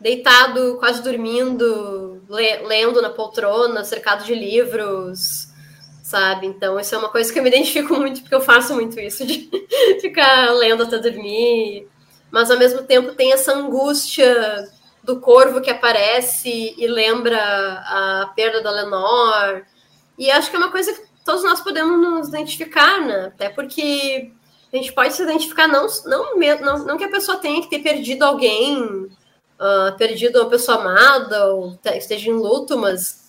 deitado, 0.00 0.76
quase 0.80 1.00
dormindo, 1.04 2.20
le 2.28 2.66
lendo 2.66 3.00
na 3.00 3.10
poltrona, 3.10 3.84
cercado 3.84 4.24
de 4.24 4.34
livros 4.34 5.45
sabe? 6.06 6.46
Então, 6.46 6.78
isso 6.78 6.94
é 6.94 6.98
uma 6.98 7.08
coisa 7.08 7.32
que 7.32 7.36
eu 7.36 7.42
me 7.42 7.48
identifico 7.48 7.94
muito, 7.98 8.20
porque 8.20 8.34
eu 8.34 8.40
faço 8.40 8.72
muito 8.72 8.98
isso, 9.00 9.26
de 9.26 9.50
ficar 10.00 10.52
lendo 10.52 10.84
até 10.84 10.98
dormir. 10.98 11.88
Mas, 12.30 12.48
ao 12.48 12.56
mesmo 12.56 12.84
tempo, 12.84 13.14
tem 13.14 13.32
essa 13.32 13.52
angústia 13.52 14.68
do 15.02 15.20
corvo 15.20 15.60
que 15.60 15.68
aparece 15.70 16.74
e 16.78 16.86
lembra 16.86 17.38
a 17.38 18.32
perda 18.36 18.62
da 18.62 18.70
Lenor. 18.70 19.64
E 20.16 20.30
acho 20.30 20.48
que 20.48 20.54
é 20.54 20.60
uma 20.60 20.70
coisa 20.70 20.92
que 20.92 21.02
todos 21.24 21.42
nós 21.42 21.60
podemos 21.60 22.00
nos 22.00 22.28
identificar, 22.28 23.00
né? 23.00 23.26
Até 23.26 23.48
porque 23.48 24.30
a 24.72 24.76
gente 24.76 24.92
pode 24.92 25.12
se 25.12 25.22
identificar 25.24 25.66
não, 25.66 25.88
não, 26.04 26.38
não, 26.60 26.78
não 26.84 26.98
que 26.98 27.04
a 27.04 27.10
pessoa 27.10 27.38
tenha 27.38 27.60
que 27.60 27.70
ter 27.70 27.80
perdido 27.80 28.24
alguém, 28.24 28.80
uh, 28.80 29.96
perdido 29.98 30.40
uma 30.40 30.50
pessoa 30.50 30.78
amada, 30.78 31.46
ou 31.52 31.76
esteja 31.96 32.30
em 32.30 32.34
luto, 32.34 32.78
mas 32.78 33.25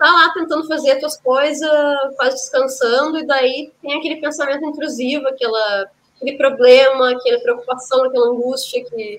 tá 0.00 0.10
lá 0.10 0.32
tentando 0.32 0.66
fazer 0.66 0.92
as 0.92 0.98
tuas 0.98 1.20
coisas, 1.20 1.70
quase 2.16 2.36
descansando, 2.36 3.18
e 3.18 3.26
daí 3.26 3.70
tem 3.82 3.98
aquele 3.98 4.16
pensamento 4.16 4.64
intrusivo, 4.64 5.28
aquela, 5.28 5.90
aquele 6.16 6.38
problema, 6.38 7.10
aquela 7.10 7.38
preocupação, 7.40 8.04
aquela 8.04 8.28
angústia 8.28 8.82
que, 8.82 9.18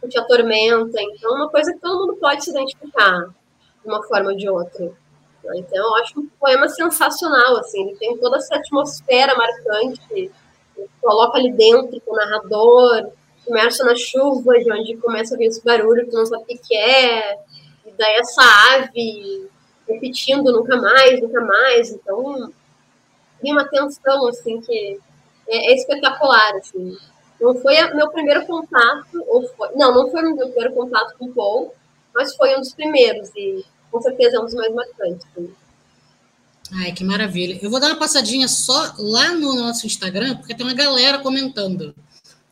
que 0.00 0.08
te 0.08 0.18
atormenta. 0.18 0.98
Então, 1.02 1.32
é 1.32 1.36
uma 1.36 1.50
coisa 1.50 1.70
que 1.70 1.80
todo 1.80 2.00
mundo 2.00 2.16
pode 2.16 2.42
se 2.42 2.50
identificar 2.50 3.26
de 3.84 3.88
uma 3.88 4.02
forma 4.04 4.30
ou 4.30 4.36
de 4.36 4.48
outra. 4.48 4.90
Então, 5.54 5.86
eu 5.86 5.94
acho 5.96 6.18
um 6.18 6.26
poema 6.40 6.66
sensacional, 6.66 7.58
assim, 7.58 7.86
ele 7.86 7.96
tem 7.98 8.16
toda 8.16 8.38
essa 8.38 8.56
atmosfera 8.56 9.36
marcante, 9.36 10.32
coloca 11.00 11.36
ali 11.36 11.52
dentro 11.52 12.00
com 12.00 12.14
o 12.14 12.16
narrador, 12.16 13.10
começa 13.44 13.84
na 13.84 13.94
chuva, 13.94 14.58
de 14.58 14.72
onde 14.72 14.96
começa 14.96 15.34
a 15.34 15.38
ver 15.38 15.44
esse 15.44 15.62
barulho 15.62 16.06
que 16.06 16.14
não 16.14 16.24
sabe 16.24 16.42
o 16.42 16.46
que 16.46 16.74
é, 16.74 17.34
e 17.86 17.92
daí 17.96 18.16
essa 18.16 18.42
ave 18.74 19.48
repetindo 19.88 20.52
nunca 20.52 20.76
mais, 20.76 21.20
nunca 21.20 21.40
mais. 21.40 21.90
Então, 21.90 22.52
tem 23.40 23.52
uma 23.52 23.68
tensão, 23.68 24.28
assim, 24.28 24.60
que 24.60 24.98
é, 25.48 25.72
é 25.72 25.74
espetacular, 25.74 26.54
assim. 26.56 26.96
Não 27.40 27.54
foi 27.56 27.76
meu 27.94 28.10
primeiro 28.10 28.46
contato, 28.46 29.22
ou 29.28 29.46
foi, 29.48 29.68
não, 29.74 29.94
não 29.94 30.10
foi 30.10 30.22
meu 30.22 30.36
primeiro 30.48 30.72
contato 30.72 31.16
com 31.18 31.26
o 31.26 31.34
Paul, 31.34 31.74
mas 32.14 32.34
foi 32.34 32.56
um 32.56 32.60
dos 32.60 32.72
primeiros, 32.72 33.30
e 33.36 33.64
com 33.90 34.00
certeza 34.00 34.36
é 34.36 34.40
um 34.40 34.44
dos 34.44 34.54
mais 34.54 34.74
marcantes. 34.74 35.26
Assim. 35.32 35.52
Ai, 36.72 36.92
que 36.92 37.04
maravilha. 37.04 37.58
Eu 37.62 37.70
vou 37.70 37.78
dar 37.78 37.88
uma 37.88 37.98
passadinha 37.98 38.48
só 38.48 38.94
lá 38.98 39.34
no 39.34 39.54
nosso 39.54 39.86
Instagram, 39.86 40.36
porque 40.36 40.54
tem 40.54 40.66
uma 40.66 40.74
galera 40.74 41.18
comentando. 41.18 41.94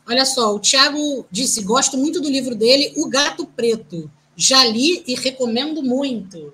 Olha 0.07 0.25
só, 0.25 0.55
o 0.55 0.61
Tiago 0.61 1.27
disse: 1.31 1.65
gosto 1.65 1.97
muito 1.97 2.21
do 2.21 2.31
livro 2.31 2.55
dele, 2.55 2.93
O 2.97 3.09
Gato 3.09 3.47
Preto. 3.47 4.11
Já 4.37 4.65
li 4.65 5.03
e 5.07 5.15
recomendo 5.15 5.83
muito. 5.83 6.53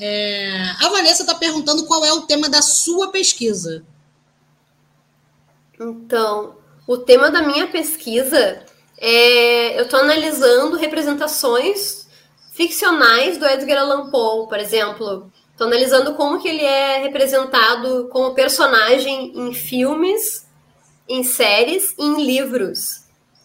É, 0.00 0.62
a 0.80 0.88
Vanessa 0.90 1.22
está 1.22 1.34
perguntando 1.34 1.84
qual 1.86 2.04
é 2.04 2.12
o 2.12 2.22
tema 2.22 2.48
da 2.48 2.62
sua 2.62 3.10
pesquisa. 3.10 3.84
Então, 5.78 6.56
o 6.86 6.96
tema 6.96 7.30
da 7.30 7.42
minha 7.42 7.66
pesquisa 7.66 8.64
é. 8.96 9.78
Eu 9.78 9.84
estou 9.84 10.00
analisando 10.00 10.76
representações 10.76 12.08
ficcionais 12.52 13.38
do 13.38 13.46
Edgar 13.46 13.78
Allan 13.78 14.10
Poe, 14.10 14.48
por 14.48 14.58
exemplo. 14.58 15.30
Estou 15.52 15.66
analisando 15.66 16.14
como 16.14 16.40
que 16.40 16.48
ele 16.48 16.64
é 16.64 16.98
representado 16.98 18.08
como 18.12 18.34
personagem 18.34 19.32
em 19.34 19.52
filmes, 19.52 20.46
em 21.08 21.24
séries 21.24 21.94
e 21.98 22.04
em 22.04 22.24
livros. 22.24 23.02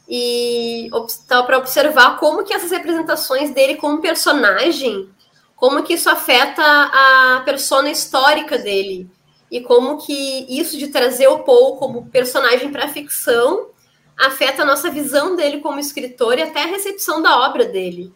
E 0.07 0.89
para 1.27 1.57
observar 1.57 2.19
como 2.19 2.43
que 2.43 2.53
essas 2.53 2.71
representações 2.71 3.51
dele 3.51 3.75
como 3.75 4.01
personagem, 4.01 5.09
como 5.55 5.83
que 5.83 5.93
isso 5.93 6.09
afeta 6.09 6.61
a 6.63 7.41
persona 7.45 7.89
histórica 7.89 8.57
dele. 8.57 9.09
E 9.49 9.61
como 9.61 10.03
que 10.03 10.47
isso 10.49 10.77
de 10.77 10.87
trazer 10.87 11.27
o 11.27 11.39
Poe 11.39 11.77
como 11.77 12.07
personagem 12.07 12.71
para 12.71 12.85
a 12.85 12.89
ficção 12.89 13.69
afeta 14.17 14.63
a 14.63 14.65
nossa 14.65 14.89
visão 14.89 15.35
dele 15.35 15.59
como 15.59 15.79
escritor 15.79 16.37
e 16.37 16.41
até 16.41 16.63
a 16.63 16.67
recepção 16.67 17.21
da 17.21 17.39
obra 17.47 17.65
dele. 17.65 18.11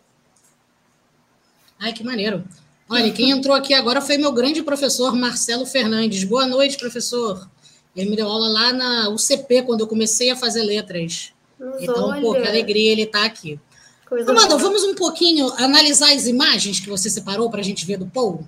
Ai, 1.80 1.94
que 1.94 2.04
maneiro. 2.04 2.44
Olha, 2.90 3.12
quem 3.12 3.32
entrou 3.32 3.56
aqui 3.56 3.74
agora 3.74 4.02
foi 4.02 4.18
meu 4.18 4.32
grande 4.32 4.64
professor 4.64 5.14
Marcelo 5.16 5.66
Fernandes. 5.66 6.24
Boa 6.24 6.48
noite, 6.48 6.78
professor. 6.78 7.48
Ele 7.96 8.10
me 8.10 8.16
deu 8.16 8.28
aula 8.28 8.48
lá 8.48 8.74
na 8.74 9.10
UCP, 9.10 9.64
quando 9.64 9.82
eu 9.82 9.88
comecei 9.88 10.32
a 10.32 10.36
fazer 10.36 10.64
letras. 10.64 11.34
Mas 11.60 11.84
então, 11.84 12.10
olha. 12.10 12.22
pô, 12.22 12.34
que 12.34 12.48
alegria 12.48 12.92
ele 12.92 13.04
estar 13.04 13.20
tá 13.20 13.26
aqui. 13.26 13.60
Coisa 14.08 14.32
Amanda, 14.32 14.50
boa. 14.50 14.60
vamos 14.60 14.84
um 14.84 14.96
pouquinho 14.96 15.52
analisar 15.58 16.14
as 16.14 16.28
imagens 16.28 16.80
que 16.80 16.90
você 16.90 17.10
separou 17.10 17.50
para 17.50 17.60
a 17.60 17.64
gente 17.64 17.86
ver 17.86 17.98
do 17.98 18.08
Paul? 18.08 18.48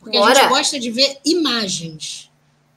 Porque 0.00 0.16
Bora. 0.16 0.32
a 0.32 0.34
gente 0.34 0.48
gosta 0.48 0.78
de 0.78 0.90
ver 0.90 1.18
imagens. 1.24 2.30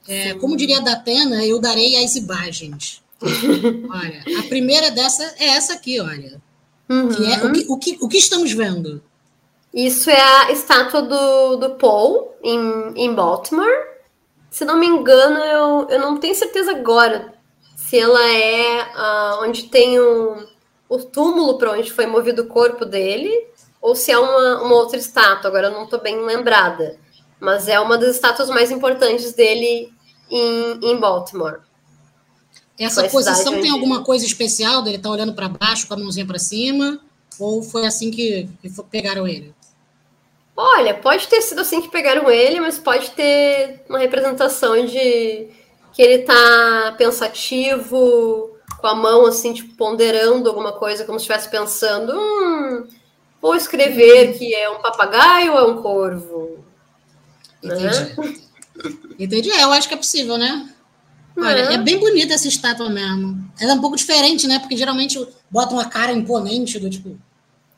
É, 0.06 0.34
como 0.34 0.56
diria 0.56 0.78
a 0.78 0.82
Datena, 0.82 1.44
eu 1.44 1.58
darei 1.60 2.04
as 2.04 2.16
imagens. 2.16 3.02
olha, 3.22 4.24
a 4.38 4.42
primeira 4.48 4.90
dessa 4.90 5.22
é 5.38 5.46
essa 5.46 5.74
aqui, 5.74 6.00
olha. 6.00 6.42
Uhum. 6.88 7.08
Que 7.08 7.24
é, 7.24 7.44
o, 7.44 7.52
que, 7.52 7.66
o, 7.68 7.78
que, 7.78 7.98
o 8.02 8.08
que 8.08 8.18
estamos 8.18 8.52
vendo? 8.52 9.02
Isso 9.72 10.10
é 10.10 10.20
a 10.20 10.52
estátua 10.52 11.02
do, 11.02 11.56
do 11.56 11.70
Paul 11.76 12.34
em, 12.42 12.92
em 12.96 13.14
Baltimore. 13.14 13.94
Se 14.50 14.64
não 14.64 14.78
me 14.78 14.86
engano, 14.86 15.38
eu, 15.38 15.86
eu 15.88 16.00
não 16.00 16.18
tenho 16.18 16.34
certeza 16.34 16.72
agora 16.72 17.32
se 17.76 17.98
ela 17.98 18.24
é 18.28 18.82
uh, 18.82 19.44
onde 19.44 19.64
tem 19.64 20.00
um, 20.00 20.46
o 20.88 20.98
túmulo 20.98 21.58
para 21.58 21.72
onde 21.72 21.92
foi 21.92 22.06
movido 22.06 22.42
o 22.42 22.46
corpo 22.46 22.84
dele, 22.84 23.48
ou 23.80 23.94
se 23.94 24.10
é 24.10 24.18
uma, 24.18 24.62
uma 24.62 24.74
outra 24.74 24.96
estátua. 24.98 25.48
Agora 25.48 25.68
eu 25.68 25.72
não 25.72 25.84
estou 25.84 26.00
bem 26.00 26.24
lembrada. 26.24 26.98
Mas 27.40 27.68
é 27.68 27.78
uma 27.78 27.98
das 27.98 28.14
estátuas 28.14 28.48
mais 28.48 28.70
importantes 28.70 29.32
dele 29.32 29.92
em, 30.30 30.80
em 30.82 30.96
Baltimore. 30.96 31.60
Essa 32.78 33.08
posição 33.08 33.60
tem 33.60 33.70
alguma 33.70 34.02
coisa 34.02 34.26
especial 34.26 34.82
dele 34.82 34.96
estar 34.96 35.08
tá 35.08 35.14
olhando 35.14 35.34
para 35.34 35.48
baixo 35.48 35.86
com 35.86 35.94
a 35.94 35.96
mãozinha 35.96 36.26
para 36.26 36.38
cima? 36.38 37.00
Ou 37.38 37.62
foi 37.62 37.86
assim 37.86 38.10
que, 38.10 38.48
que 38.62 38.70
pegaram 38.90 39.28
ele? 39.28 39.54
Olha, 40.56 40.94
pode 40.94 41.26
ter 41.28 41.40
sido 41.40 41.60
assim 41.60 41.80
que 41.80 41.90
pegaram 41.90 42.30
ele, 42.30 42.60
mas 42.60 42.78
pode 42.78 43.10
ter 43.10 43.82
uma 43.88 43.98
representação 43.98 44.86
de 44.86 45.48
que 45.92 46.02
ele 46.02 46.18
tá 46.18 46.94
pensativo, 46.96 48.53
com 48.84 48.88
a 48.88 48.94
mão 48.94 49.24
assim, 49.24 49.54
tipo, 49.54 49.74
ponderando 49.76 50.46
alguma 50.46 50.72
coisa, 50.72 51.06
como 51.06 51.18
se 51.18 51.22
estivesse 51.22 51.48
pensando, 51.48 52.12
hum, 52.14 52.86
vou 53.40 53.56
escrever 53.56 54.36
que 54.36 54.54
é 54.54 54.68
um 54.68 54.82
papagaio 54.82 55.52
ou 55.52 55.58
é 55.58 55.66
um 55.66 55.80
corvo. 55.80 56.62
Entendi. 57.62 57.82
Né? 57.82 58.36
Entendi. 59.18 59.50
É, 59.52 59.62
eu 59.64 59.72
acho 59.72 59.88
que 59.88 59.94
é 59.94 59.96
possível, 59.96 60.36
né? 60.36 60.68
Olha, 61.34 61.70
é. 61.70 61.74
é 61.74 61.78
bem 61.78 61.98
bonita 61.98 62.34
essa 62.34 62.46
estátua 62.46 62.90
mesmo. 62.90 63.42
Ela 63.58 63.72
é 63.72 63.74
um 63.74 63.80
pouco 63.80 63.96
diferente, 63.96 64.46
né? 64.46 64.58
Porque 64.58 64.76
geralmente 64.76 65.18
botam 65.50 65.78
uma 65.78 65.88
cara 65.88 66.12
imponente 66.12 66.78
do 66.78 66.90
tipo, 66.90 67.16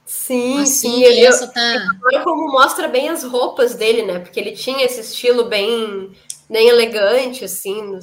Sim, 0.05 0.59
assim, 0.59 0.91
sim. 0.91 1.05
Eu, 1.05 1.29
essa 1.29 1.47
tá... 1.47 1.89
como 2.25 2.51
mostra 2.51 2.89
bem 2.89 3.11
as 3.11 3.23
roupas 3.23 3.77
dele, 3.77 4.03
né? 4.03 4.19
Porque 4.19 4.41
ele 4.41 4.57
tinha 4.57 4.85
esse 4.85 5.01
estilo 5.01 5.45
bem, 5.45 6.11
bem 6.51 6.69
elegante, 6.69 7.45
assim, 7.45 7.97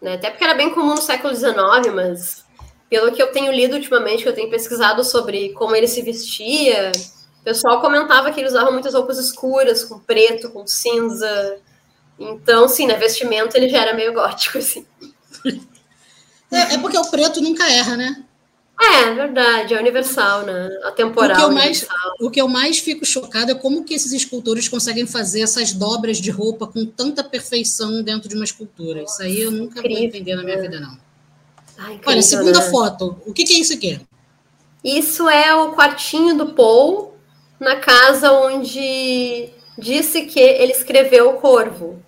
né? 0.00 0.14
Até 0.14 0.30
porque 0.30 0.44
era 0.44 0.54
bem 0.54 0.70
comum 0.70 0.94
no 0.94 1.02
século 1.02 1.34
XIX, 1.34 1.94
mas 1.94 2.44
pelo 2.88 3.12
que 3.12 3.22
eu 3.22 3.32
tenho 3.32 3.52
lido 3.52 3.74
ultimamente, 3.74 4.22
que 4.22 4.28
eu 4.28 4.34
tenho 4.34 4.50
pesquisado 4.50 5.02
sobre 5.02 5.52
como 5.54 5.74
ele 5.74 5.88
se 5.88 6.02
vestia, 6.02 6.92
o 7.40 7.44
pessoal 7.44 7.80
comentava 7.80 8.30
que 8.30 8.40
ele 8.40 8.48
usava 8.48 8.70
muitas 8.70 8.94
roupas 8.94 9.18
escuras, 9.18 9.84
com 9.84 9.98
preto, 9.98 10.50
com 10.50 10.66
cinza. 10.66 11.58
Então, 12.18 12.68
sim, 12.68 12.86
na 12.86 12.94
vestimenta 12.94 13.56
ele 13.56 13.68
já 13.68 13.82
era 13.82 13.94
meio 13.94 14.12
gótico, 14.14 14.58
assim. 14.58 14.86
É, 16.50 16.74
é 16.74 16.78
porque 16.78 16.98
o 16.98 17.10
preto 17.10 17.40
nunca 17.40 17.70
erra, 17.70 17.96
né? 17.96 18.25
É, 18.78 19.14
verdade, 19.14 19.72
é 19.72 19.80
universal, 19.80 20.42
né? 20.42 20.68
A 20.84 20.92
temporal. 20.92 21.36
O 21.36 21.38
que, 21.38 21.44
eu 21.44 21.50
mais, 21.50 21.86
o 22.20 22.30
que 22.30 22.40
eu 22.42 22.48
mais 22.48 22.78
fico 22.78 23.06
chocado 23.06 23.50
é 23.50 23.54
como 23.54 23.84
que 23.84 23.94
esses 23.94 24.12
escultores 24.12 24.68
conseguem 24.68 25.06
fazer 25.06 25.40
essas 25.40 25.72
dobras 25.72 26.18
de 26.18 26.30
roupa 26.30 26.66
com 26.66 26.84
tanta 26.84 27.24
perfeição 27.24 28.02
dentro 28.02 28.28
de 28.28 28.34
uma 28.34 28.44
escultura. 28.44 29.02
Isso 29.02 29.22
aí 29.22 29.40
eu 29.40 29.50
nunca 29.50 29.78
incrível. 29.78 29.98
vou 29.98 30.06
entender 30.06 30.36
na 30.36 30.42
minha 30.42 30.60
vida, 30.60 30.78
não. 30.78 30.98
Ah, 31.78 31.92
incrível, 31.92 32.02
Olha, 32.06 32.22
segunda 32.22 32.60
né? 32.60 32.70
foto. 32.70 33.16
O 33.24 33.32
que, 33.32 33.44
que 33.44 33.54
é 33.54 33.58
isso 33.58 33.72
aqui? 33.72 33.98
Isso 34.84 35.26
é 35.28 35.54
o 35.54 35.72
quartinho 35.72 36.36
do 36.36 36.52
Paul 36.52 37.14
na 37.58 37.76
casa 37.76 38.30
onde 38.30 39.48
disse 39.78 40.26
que 40.26 40.38
ele 40.38 40.72
escreveu 40.72 41.30
o 41.30 41.40
Corvo. 41.40 42.02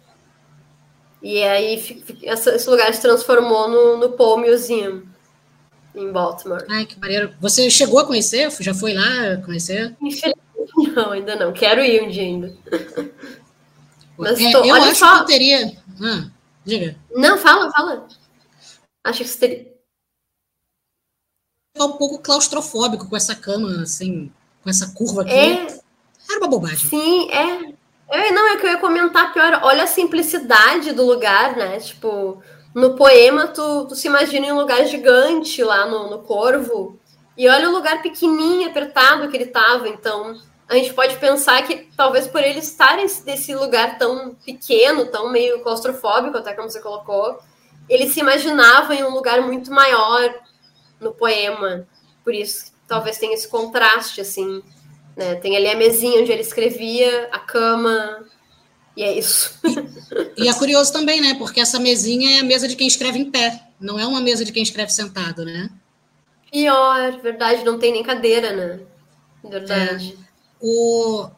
E 1.22 1.42
aí 1.42 2.04
esse 2.22 2.70
lugar 2.70 2.92
se 2.92 3.00
transformou 3.00 3.68
no, 3.68 3.96
no 3.96 4.10
Paul 4.10 4.38
Museum 4.38 5.07
em 5.98 6.12
Baltimore. 6.12 6.64
Ai, 6.70 6.86
que 6.86 6.98
maneiro. 6.98 7.34
Você 7.40 7.68
chegou 7.70 7.98
a 7.98 8.06
conhecer? 8.06 8.50
Já 8.60 8.72
foi 8.72 8.94
lá 8.94 9.36
conhecer? 9.44 9.96
Infelizmente 10.00 10.48
não, 10.94 11.12
ainda 11.12 11.36
não. 11.36 11.52
Quero 11.52 11.80
ir 11.82 12.02
um 12.02 12.10
dia 12.10 12.22
ainda. 12.22 12.56
Mas 14.16 14.40
é, 14.40 14.50
tô, 14.50 14.64
eu 14.64 14.74
acho 14.74 14.96
só. 14.96 15.16
que 15.16 15.22
eu 15.22 15.26
teria. 15.26 15.72
Ah, 16.02 16.30
diga. 16.64 16.96
Não, 17.14 17.38
fala, 17.38 17.70
fala. 17.70 18.08
Acho 19.04 19.22
que 19.22 19.28
você 19.28 19.38
teria. 19.38 19.78
É 21.76 21.82
um 21.82 21.92
pouco 21.92 22.18
claustrofóbico 22.18 23.08
com 23.08 23.16
essa 23.16 23.34
cama, 23.34 23.82
assim, 23.82 24.32
com 24.62 24.70
essa 24.70 24.92
curva 24.94 25.22
aqui. 25.22 25.32
É... 25.32 25.80
Era 26.28 26.40
uma 26.40 26.48
bobagem. 26.48 26.88
Sim, 26.90 27.30
é. 27.30 27.72
é. 28.08 28.32
Não, 28.32 28.48
é 28.48 28.56
que 28.56 28.66
eu 28.66 28.70
ia 28.70 28.78
comentar 28.78 29.32
pior. 29.32 29.60
Olha 29.62 29.84
a 29.84 29.86
simplicidade 29.86 30.92
do 30.92 31.06
lugar, 31.06 31.56
né? 31.56 31.78
Tipo, 31.78 32.42
no 32.78 32.94
poema, 32.94 33.48
tu, 33.48 33.86
tu 33.86 33.96
se 33.96 34.06
imagina 34.06 34.46
em 34.46 34.52
um 34.52 34.58
lugar 34.60 34.84
gigante 34.86 35.64
lá 35.64 35.84
no, 35.86 36.08
no 36.08 36.20
Corvo, 36.20 36.96
e 37.36 37.48
olha 37.48 37.68
o 37.68 37.72
lugar 37.72 38.00
pequenininho, 38.02 38.68
apertado 38.68 39.28
que 39.28 39.36
ele 39.36 39.44
estava. 39.44 39.88
Então, 39.88 40.40
a 40.68 40.74
gente 40.74 40.94
pode 40.94 41.16
pensar 41.16 41.60
que 41.62 41.88
talvez 41.96 42.28
por 42.28 42.40
ele 42.40 42.60
estar 42.60 42.96
nesse 42.96 43.54
lugar 43.54 43.98
tão 43.98 44.34
pequeno, 44.44 45.06
tão 45.06 45.30
meio 45.30 45.60
claustrofóbico, 45.60 46.36
até 46.36 46.52
como 46.52 46.70
você 46.70 46.80
colocou, 46.80 47.38
ele 47.88 48.08
se 48.08 48.20
imaginava 48.20 48.94
em 48.94 49.02
um 49.02 49.10
lugar 49.10 49.40
muito 49.42 49.72
maior 49.72 50.32
no 51.00 51.12
poema. 51.12 51.86
Por 52.22 52.32
isso, 52.32 52.72
talvez 52.86 53.18
tenha 53.18 53.34
esse 53.34 53.48
contraste, 53.48 54.20
assim. 54.20 54.62
Né? 55.16 55.34
Tem 55.36 55.56
ali 55.56 55.68
a 55.68 55.76
mesinha 55.76 56.20
onde 56.20 56.30
ele 56.30 56.42
escrevia, 56.42 57.28
a 57.32 57.40
cama, 57.40 58.24
e 58.98 59.02
é 59.04 59.16
isso. 59.16 59.54
E, 60.36 60.42
e, 60.44 60.48
é 60.48 60.54
curioso 60.54 60.92
também, 60.92 61.20
né? 61.20 61.34
Porque 61.34 61.60
essa 61.60 61.78
mesinha 61.78 62.38
é 62.38 62.40
a 62.40 62.44
mesa 62.44 62.66
de 62.66 62.74
quem 62.74 62.88
escreve 62.88 63.16
em 63.16 63.30
pé, 63.30 63.62
não 63.80 63.96
é 63.96 64.04
uma 64.04 64.20
mesa 64.20 64.44
de 64.44 64.50
quem 64.50 64.60
escreve 64.60 64.92
sentado, 64.92 65.44
né? 65.44 65.70
Pior, 66.50 67.20
verdade, 67.20 67.64
não 67.64 67.78
tem 67.78 67.92
nem 67.92 68.02
cadeira, 68.02 68.56
né? 68.56 68.80
Verdade. 69.48 70.18
É, 70.20 70.24
o, 70.60 71.28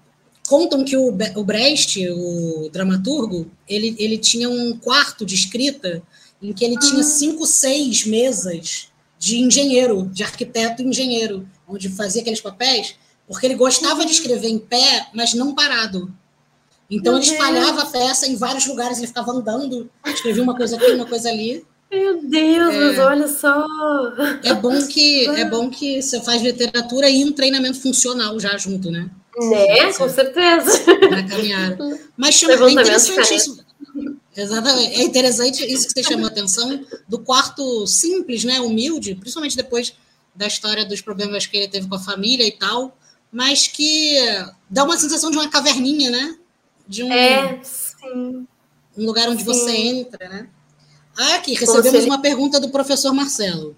contam 0.49 0.83
que 0.83 0.97
o, 0.97 1.09
o 1.09 1.45
Brecht, 1.45 2.09
o 2.09 2.71
dramaturgo, 2.73 3.51
ele, 3.69 3.95
ele 3.99 4.17
tinha 4.17 4.49
um 4.49 4.79
quarto 4.79 5.27
de 5.27 5.35
escrita 5.35 6.03
em 6.41 6.55
que 6.55 6.65
ele 6.65 6.77
uhum. 6.77 6.81
tinha 6.81 7.03
cinco, 7.03 7.45
seis 7.45 8.07
mesas 8.07 8.89
de 9.19 9.39
engenheiro, 9.39 10.09
de 10.11 10.23
arquiteto 10.23 10.83
engenheiro, 10.83 11.47
onde 11.69 11.91
fazia 11.91 12.23
aqueles 12.23 12.41
papéis, 12.41 12.95
porque 13.29 13.45
ele 13.45 13.55
gostava 13.55 14.01
uhum. 14.01 14.07
de 14.07 14.13
escrever 14.13 14.49
em 14.49 14.59
pé, 14.59 15.09
mas 15.13 15.35
não 15.35 15.55
parado. 15.55 16.11
Então 16.91 17.15
Meu 17.15 17.23
ele 17.23 17.31
espalhava 17.31 17.83
Deus. 17.83 17.83
a 17.83 17.87
peça 17.87 18.27
em 18.27 18.37
vários 18.37 18.67
lugares, 18.67 18.99
ele 18.99 19.07
ficava 19.07 19.31
andando, 19.31 19.89
escrevia 20.07 20.43
uma 20.43 20.57
coisa 20.57 20.77
aqui, 20.77 20.91
uma 20.93 21.07
coisa 21.07 21.29
ali. 21.29 21.65
Meu 21.91 22.23
Deus, 22.23 22.75
é, 22.75 22.79
mas 22.79 22.99
olha 22.99 23.29
só. 23.29 23.67
É 24.45 24.55
bom 24.55 24.87
que 24.87 25.27
é 25.29 25.45
bom 25.45 25.71
que 25.71 26.01
você 26.03 26.21
faz 26.21 26.43
literatura 26.43 27.09
e 27.09 27.25
um 27.25 27.33
treinamento 27.33 27.81
funcional 27.81 28.39
já 28.39 28.57
junto, 28.57 28.91
né? 28.91 29.09
Né, 29.37 29.93
com 29.93 30.09
certeza. 30.09 30.85
Na 31.11 31.27
caminhada. 31.27 32.01
Mas 32.17 32.35
chama, 32.35 32.69
é 32.69 32.73
interessante 32.73 33.35
isso. 33.35 33.65
Exatamente. 34.37 35.01
É 35.01 35.03
interessante 35.03 35.65
isso 35.65 35.87
que 35.87 35.93
você 35.93 36.03
chamou 36.03 36.27
a 36.27 36.29
atenção 36.29 36.85
do 37.09 37.19
quarto 37.19 37.87
simples, 37.87 38.45
né? 38.45 38.61
Humilde, 38.61 39.15
principalmente 39.15 39.57
depois 39.57 39.95
da 40.35 40.47
história 40.47 40.85
dos 40.85 41.01
problemas 41.01 41.47
que 41.47 41.57
ele 41.57 41.69
teve 41.69 41.89
com 41.89 41.97
a 41.97 42.01
família 42.01 42.47
e 42.47 42.53
tal, 42.53 42.97
mas 43.33 43.67
que 43.67 44.17
dá 44.69 44.85
uma 44.85 44.97
sensação 44.97 45.31
de 45.31 45.37
uma 45.37 45.49
caverninha, 45.49 46.11
né? 46.11 46.37
De 46.91 47.05
um, 47.05 47.13
é, 47.13 47.61
um 48.05 48.47
lugar 48.97 49.29
onde 49.29 49.45
sim. 49.45 49.47
você 49.47 49.71
entra, 49.71 50.29
né? 50.29 50.49
Ah, 51.17 51.37
aqui, 51.37 51.55
recebemos 51.55 52.05
uma 52.05 52.21
pergunta 52.21 52.59
do 52.59 52.71
professor 52.71 53.13
Marcelo. 53.15 53.77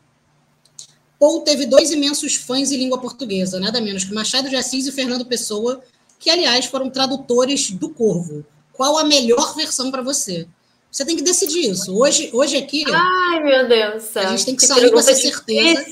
Paul 1.21 1.43
teve 1.43 1.67
dois 1.67 1.91
imensos 1.91 2.37
fãs 2.37 2.73
em 2.73 2.79
língua 2.79 2.99
portuguesa, 2.99 3.61
nada 3.61 3.83
menos 3.83 4.03
que 4.03 4.15
Machado 4.15 4.49
de 4.49 4.57
Assis 4.57 4.87
e 4.87 4.93
Fernando 4.93 5.27
Pessoa, 5.27 5.83
que, 6.19 6.31
aliás, 6.31 6.65
foram 6.65 6.89
tradutores 6.89 7.71
do 7.71 7.91
Corvo. 7.91 8.47
Qual 8.73 8.97
a 8.97 9.05
melhor 9.05 9.55
versão 9.55 9.91
para 9.91 10.01
você? 10.01 10.49
Você 10.91 11.05
tem 11.05 11.15
que 11.15 11.23
decidir 11.23 11.71
isso. 11.71 11.95
Hoje, 11.95 12.31
hoje 12.33 12.57
aqui. 12.57 12.83
Ai, 12.91 13.43
meu 13.43 13.69
Deus. 13.69 14.17
A 14.17 14.31
gente 14.31 14.47
tem 14.47 14.57
que, 14.57 14.63
que 14.63 14.67
sair 14.67 14.91
com 14.91 14.99
essa 14.99 15.15
certeza. 15.15 15.85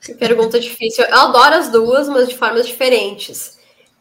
Que 0.00 0.14
pergunta 0.14 0.60
difícil. 0.60 1.04
Eu 1.04 1.16
adoro 1.16 1.56
as 1.56 1.68
duas, 1.68 2.08
mas 2.08 2.28
de 2.28 2.36
formas 2.36 2.64
diferentes. 2.64 3.55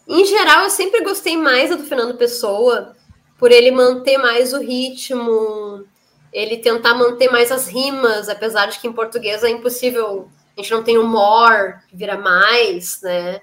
Em 0.08 0.26
geral, 0.26 0.64
eu 0.64 0.70
sempre 0.70 1.04
gostei 1.04 1.36
mais 1.36 1.70
do 1.70 1.84
Fernando 1.84 2.18
Pessoa, 2.18 2.96
por 3.38 3.52
ele 3.52 3.72
manter 3.72 4.18
mais 4.18 4.54
o 4.54 4.60
ritmo, 4.60 5.86
ele 6.32 6.58
tentar 6.58 6.94
manter 6.94 7.32
mais 7.32 7.52
as 7.52 7.68
rimas, 7.68 8.30
apesar 8.30 8.68
de 8.68 8.80
que 8.80 8.88
em 8.88 8.94
português 8.94 9.44
é 9.44 9.50
impossível, 9.50 10.30
a 10.56 10.62
gente 10.62 10.72
não 10.72 10.84
tem 10.84 10.98
o 10.98 11.08
more, 11.08 11.80
que 11.88 11.96
vira 11.96 12.18
mais, 12.18 13.02
né? 13.02 13.42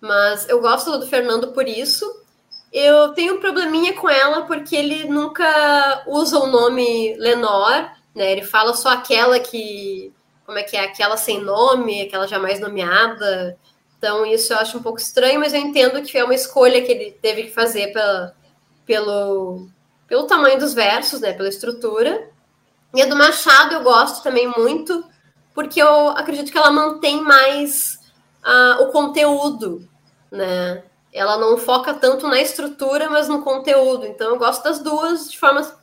Mas 0.00 0.48
eu 0.48 0.60
gosto 0.60 0.98
do 0.98 1.06
Fernando 1.06 1.52
por 1.52 1.66
isso. 1.66 2.04
Eu 2.72 3.12
tenho 3.12 3.36
um 3.36 3.40
probleminha 3.40 3.94
com 3.94 4.08
ela 4.08 4.42
porque 4.42 4.76
ele 4.76 5.04
nunca 5.04 6.04
usa 6.06 6.38
o 6.38 6.46
nome 6.46 7.16
Lenor, 7.16 7.90
né? 8.14 8.32
Ele 8.32 8.42
fala 8.42 8.74
só 8.74 8.90
aquela 8.90 9.38
que. 9.38 10.12
Como 10.44 10.58
é 10.58 10.62
que 10.62 10.76
é? 10.76 10.80
Aquela 10.80 11.16
sem 11.16 11.40
nome, 11.40 12.02
aquela 12.02 12.26
jamais 12.26 12.60
nomeada. 12.60 13.58
Então, 14.06 14.24
isso 14.24 14.52
eu 14.52 14.58
acho 14.58 14.78
um 14.78 14.82
pouco 14.82 15.00
estranho, 15.00 15.40
mas 15.40 15.52
eu 15.52 15.58
entendo 15.58 16.00
que 16.00 16.16
é 16.16 16.22
uma 16.22 16.32
escolha 16.32 16.80
que 16.80 16.92
ele 16.92 17.10
teve 17.20 17.42
que 17.42 17.50
fazer 17.50 17.92
pela, 17.92 18.36
pelo, 18.86 19.66
pelo 20.06 20.28
tamanho 20.28 20.60
dos 20.60 20.72
versos, 20.72 21.20
né, 21.20 21.32
pela 21.32 21.48
estrutura. 21.48 22.30
E 22.94 23.02
a 23.02 23.06
do 23.06 23.16
Machado 23.16 23.74
eu 23.74 23.82
gosto 23.82 24.22
também 24.22 24.46
muito, 24.56 25.04
porque 25.52 25.82
eu 25.82 26.10
acredito 26.10 26.52
que 26.52 26.56
ela 26.56 26.70
mantém 26.70 27.20
mais 27.20 27.98
uh, 28.44 28.84
o 28.84 28.92
conteúdo, 28.92 29.88
né? 30.30 30.84
Ela 31.12 31.36
não 31.36 31.58
foca 31.58 31.92
tanto 31.92 32.28
na 32.28 32.40
estrutura, 32.40 33.10
mas 33.10 33.26
no 33.26 33.42
conteúdo. 33.42 34.06
Então 34.06 34.30
eu 34.30 34.38
gosto 34.38 34.62
das 34.62 34.78
duas 34.78 35.28
de 35.28 35.36
formas. 35.36 35.74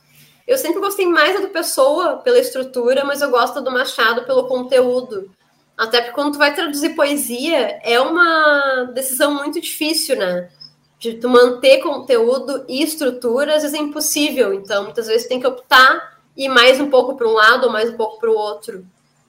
Eu 0.48 0.56
sempre 0.56 0.80
gostei 0.80 1.06
mais 1.06 1.34
da 1.34 1.40
do 1.40 1.52
Pessoa 1.52 2.16
pela 2.16 2.38
estrutura, 2.38 3.04
mas 3.04 3.20
eu 3.20 3.30
gosto 3.30 3.60
do 3.60 3.70
Machado 3.70 4.24
pelo 4.24 4.48
conteúdo. 4.48 5.30
Até 5.76 6.00
porque 6.00 6.14
quando 6.14 6.32
tu 6.32 6.38
vai 6.38 6.54
traduzir 6.54 6.90
poesia, 6.90 7.80
é 7.82 8.00
uma 8.00 8.90
decisão 8.94 9.34
muito 9.34 9.60
difícil, 9.60 10.16
né? 10.16 10.48
de 11.04 11.12
tu 11.14 11.28
manter 11.28 11.82
conteúdo 11.82 12.64
e 12.66 12.82
estrutura, 12.82 13.56
às 13.56 13.62
vezes 13.62 13.78
é 13.78 13.82
impossível. 13.82 14.54
Então, 14.54 14.84
muitas 14.84 15.06
vezes 15.06 15.28
tem 15.28 15.38
que 15.38 15.46
optar 15.46 16.18
e 16.34 16.48
mais 16.48 16.80
um 16.80 16.88
pouco 16.88 17.14
para 17.14 17.28
um 17.28 17.32
lado 17.32 17.64
ou 17.64 17.70
mais 17.70 17.90
um 17.90 17.96
pouco 17.96 18.18
para 18.18 18.30
o 18.30 18.34
outro. 18.34 18.86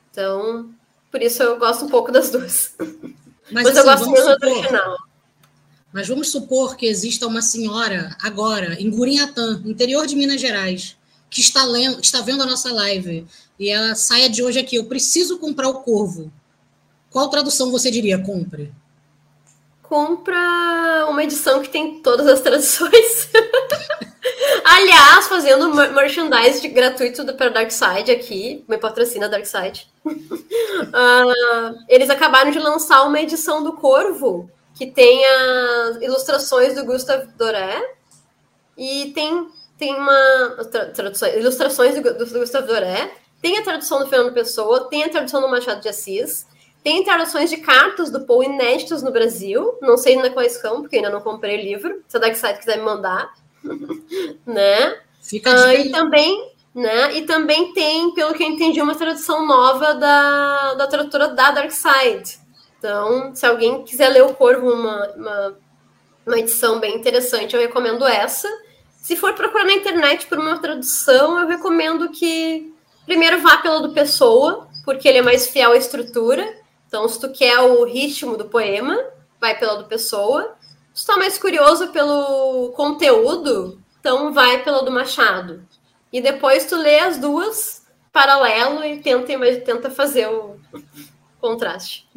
Então, 0.10 0.70
por 1.12 1.22
isso 1.22 1.44
eu 1.44 1.60
gosto 1.60 1.84
um 1.84 1.90
pouco 1.90 2.14
das 2.14 2.30
duas. 2.30 2.74
Mas, 3.52 3.66
Mas 3.66 3.68
assim, 3.68 3.80
eu 3.80 3.84
gosto 3.84 4.10
mesmo 4.10 4.38
do 4.38 4.48
original. 4.48 4.98
Mas 5.92 6.08
vamos 6.08 6.32
supor 6.32 6.78
que 6.78 6.88
exista 6.88 7.28
uma 7.28 7.42
senhora 7.42 8.16
agora 8.22 8.74
em 8.82 8.90
Gurinhatã, 8.90 9.62
interior 9.66 10.08
de 10.08 10.16
Minas 10.16 10.42
Gerais, 10.42 10.98
que 11.30 11.42
está, 11.42 11.66
lendo, 11.66 12.00
está 12.00 12.22
vendo 12.22 12.44
a 12.44 12.46
nossa 12.46 12.72
live 12.72 13.26
e 13.60 13.70
ela 13.70 13.96
saia 13.96 14.30
de 14.30 14.44
hoje 14.44 14.60
aqui. 14.60 14.76
Eu 14.76 14.86
preciso 14.86 15.38
comprar 15.38 15.70
o 15.70 15.82
Corvo. 15.82 16.32
Qual 17.10 17.30
tradução 17.30 17.72
você 17.72 17.90
diria? 17.92 18.18
Compre 18.18 18.74
compra 19.88 21.06
uma 21.10 21.24
edição 21.24 21.62
que 21.62 21.70
tem 21.70 22.00
todas 22.02 22.28
as 22.28 22.42
traduções. 22.42 23.30
Aliás, 24.66 25.28
fazendo 25.28 25.74
merchandise 25.94 26.68
gratuito 26.68 27.24
para 27.34 27.50
Dark 27.50 27.72
Side 27.72 28.12
aqui, 28.12 28.66
me 28.68 28.78
patrocina 28.78 29.30
Dark 29.30 29.46
Side. 29.46 29.88
uh, 30.06 30.12
eles 31.88 32.10
acabaram 32.10 32.52
de 32.52 32.60
lançar 32.60 33.04
uma 33.04 33.22
edição 33.22 33.64
do 33.64 33.74
Corvo 33.74 34.50
que 34.74 34.88
tem 34.88 35.24
as 35.26 36.02
ilustrações 36.02 36.76
do 36.76 36.84
Gustave 36.84 37.28
Doré 37.38 37.96
e 38.78 39.12
tem, 39.14 39.48
tem 39.78 39.96
uma 39.96 40.66
tradução, 40.94 41.30
ilustrações 41.30 41.96
do, 41.96 42.14
do 42.18 42.40
Gustave 42.40 42.68
Doré, 42.68 43.12
tem 43.42 43.58
a 43.58 43.64
tradução 43.64 44.00
do 44.00 44.08
Fernando 44.08 44.34
Pessoa, 44.34 44.90
tem 44.90 45.04
a 45.04 45.10
tradução 45.10 45.42
do 45.42 45.50
Machado 45.50 45.82
de 45.82 45.90
Assis 45.90 46.46
tem 46.86 47.04
traduções 47.04 47.50
de 47.50 47.58
cartas 47.58 48.12
do 48.12 48.28
Paul 48.28 48.44
inéditos 48.44 49.02
no 49.02 49.12
Brasil. 49.12 49.76
Não 49.82 49.98
sei 49.98 50.16
ainda 50.16 50.30
quais 50.30 50.52
são, 50.62 50.82
porque 50.82 50.98
ainda 50.98 51.10
não 51.10 51.20
comprei 51.20 51.58
o 51.58 51.64
livro. 51.64 52.04
Se 52.08 52.16
a 52.16 52.20
Darkside 52.20 52.60
quiser 52.60 52.78
me 52.78 52.84
mandar. 52.84 53.34
né? 54.46 54.96
Fica 55.20 55.50
uh, 55.50 55.72
E 55.72 55.90
também, 55.90 56.54
né? 56.76 57.18
E 57.18 57.24
também 57.24 57.74
tem, 57.74 58.14
pelo 58.14 58.36
que 58.36 58.44
eu 58.44 58.48
entendi, 58.48 58.80
uma 58.84 58.94
tradução 58.94 59.48
nova 59.48 59.96
da, 59.96 60.76
da 60.76 60.86
tradutora 60.86 61.30
da 61.30 61.50
Darkside. 61.50 62.38
Então, 62.78 63.34
se 63.34 63.48
alguém 63.48 63.84
quiser 63.84 64.10
ler 64.10 64.22
o 64.22 64.36
Corvo, 64.36 64.72
uma, 64.72 65.08
uma, 65.16 65.58
uma 66.24 66.38
edição 66.38 66.80
bem 66.80 66.96
interessante, 66.96 67.56
eu 67.56 67.62
recomendo 67.62 68.06
essa. 68.06 68.48
Se 69.06 69.16
for 69.16 69.36
procurar 69.36 69.66
na 69.66 69.74
internet 69.74 70.26
por 70.26 70.40
uma 70.40 70.58
tradução, 70.58 71.38
eu 71.38 71.48
recomendo 71.48 72.10
que 72.10 72.74
primeiro 73.06 73.40
vá 73.40 73.58
pela 73.58 73.80
do 73.80 73.94
Pessoa, 73.94 74.68
porque 74.84 75.08
ele 75.08 75.20
é 75.20 75.22
mais 75.22 75.48
fiel 75.48 75.74
à 75.74 75.78
estrutura. 75.78 76.58
Então, 76.88 77.08
se 77.08 77.20
tu 77.20 77.30
quer 77.30 77.60
o 77.60 77.84
ritmo 77.84 78.36
do 78.36 78.46
poema, 78.46 78.98
vai 79.40 79.60
pela 79.60 79.76
do 79.76 79.86
Pessoa. 79.86 80.56
Se 80.92 81.04
tu 81.04 81.08
tá 81.14 81.18
mais 81.18 81.38
curioso 81.38 81.90
pelo 81.90 82.72
conteúdo, 82.72 83.80
então 84.00 84.34
vai 84.34 84.64
pela 84.64 84.82
do 84.82 84.90
Machado. 84.90 85.64
E 86.12 86.20
depois 86.20 86.66
tu 86.66 86.76
lê 86.76 86.98
as 86.98 87.20
duas 87.20 87.86
paralelo 88.12 88.84
e 88.84 89.04
tenta, 89.04 89.38
tenta 89.64 89.92
fazer 89.92 90.28
o 90.30 90.60
contraste. 91.40 92.08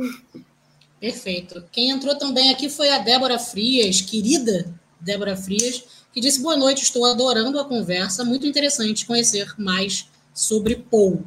Perfeito. 0.98 1.62
Quem 1.70 1.90
entrou 1.90 2.16
também 2.16 2.50
aqui 2.50 2.70
foi 2.70 2.88
a 2.88 2.96
Débora 2.96 3.38
Frias, 3.38 4.00
querida 4.00 4.74
Débora 4.98 5.36
Frias, 5.36 5.97
que 6.12 6.20
disse: 6.20 6.40
Boa 6.40 6.56
noite, 6.56 6.82
estou 6.82 7.04
adorando 7.06 7.58
a 7.58 7.64
conversa, 7.64 8.24
muito 8.24 8.46
interessante 8.46 9.06
conhecer 9.06 9.52
mais 9.58 10.08
sobre 10.34 10.76
Paul. 10.76 11.24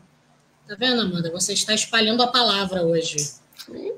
Tá 0.67 0.75
vendo, 0.75 1.01
Amanda? 1.01 1.31
Você 1.31 1.53
está 1.53 1.73
espalhando 1.73 2.23
a 2.23 2.27
palavra 2.27 2.83
hoje. 2.83 3.33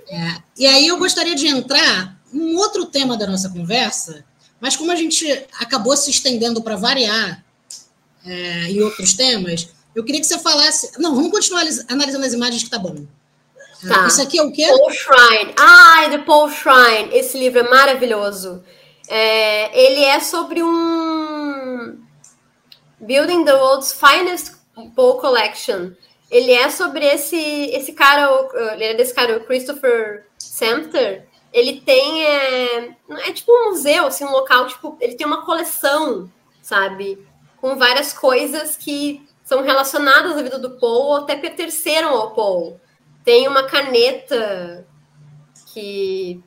É, 0.10 0.42
e 0.58 0.66
aí 0.66 0.88
eu 0.88 0.98
gostaria 0.98 1.36
de 1.36 1.48
entrar 1.48 2.20
num 2.32 2.58
outro 2.58 2.86
tema 2.86 3.16
da 3.16 3.28
nossa 3.28 3.50
conversa, 3.50 4.26
mas 4.60 4.76
como 4.76 4.92
a 4.92 4.96
gente 4.96 5.26
acabou 5.60 5.96
se 5.96 6.10
estendendo 6.10 6.62
para 6.62 6.76
variar 6.76 7.44
é, 8.26 8.72
em 8.72 8.82
outros 8.82 9.14
temas, 9.14 9.70
eu 9.96 10.04
queria 10.04 10.20
que 10.20 10.28
você 10.28 10.40
falasse. 10.40 10.92
Não, 10.98 11.16
vamos 11.16 11.32
continuar 11.32 11.64
analisando 11.88 12.26
as 12.26 12.34
imagens 12.34 12.64
que 12.64 12.70
tá 12.70 12.80
bom. 12.80 13.06
Tá. 13.88 14.08
Isso 14.08 14.22
aqui 14.22 14.40
é 14.40 14.44
o 14.44 14.52
quê? 14.52 14.66
Paul 14.68 14.92
Shrine. 14.92 15.54
Ai, 15.58 16.10
The 16.10 16.18
Paul 16.20 16.50
Shrine. 16.50 17.10
Esse 17.12 17.38
livro 17.38 17.60
é 17.60 17.70
maravilhoso. 17.70 18.64
É, 19.08 19.86
ele 19.86 20.04
é 20.04 20.20
sobre 20.20 20.64
um 20.64 22.00
Building 23.00 23.44
the 23.44 23.54
World's 23.54 23.94
Finest 23.94 24.56
Paul 24.96 25.20
Collection 25.20 25.92
ele 26.34 26.52
é 26.52 26.68
sobre 26.68 27.06
esse 27.06 27.38
esse 27.38 27.94
cara, 27.94 28.28
ele 28.74 28.86
é 28.86 28.94
desse 28.96 29.14
cara, 29.14 29.38
o 29.38 29.46
Christopher 29.46 30.26
Samter. 30.40 31.28
Ele 31.54 31.80
tem 31.82 32.26
é, 32.26 32.96
é 33.28 33.32
tipo 33.32 33.52
um 33.52 33.70
museu, 33.70 34.08
assim, 34.08 34.26
um 34.26 34.32
local, 34.32 34.66
tipo, 34.66 34.98
ele 35.00 35.14
tem 35.14 35.28
uma 35.28 35.46
coleção, 35.46 36.28
sabe, 36.60 37.24
com 37.62 37.76
várias 37.76 38.14
coisas 38.14 38.76
que 38.76 39.24
são 39.44 39.62
relacionadas 39.62 40.36
à 40.36 40.42
vida 40.42 40.58
do 40.58 40.72
Paul 40.80 41.06
ou 41.10 41.16
até 41.18 41.36
pertenceram 41.36 42.10
ao 42.10 42.32
Paul. 42.32 42.82
Tem 43.24 43.48
uma 43.48 43.68
caneta 43.68 44.88
que 45.68 46.44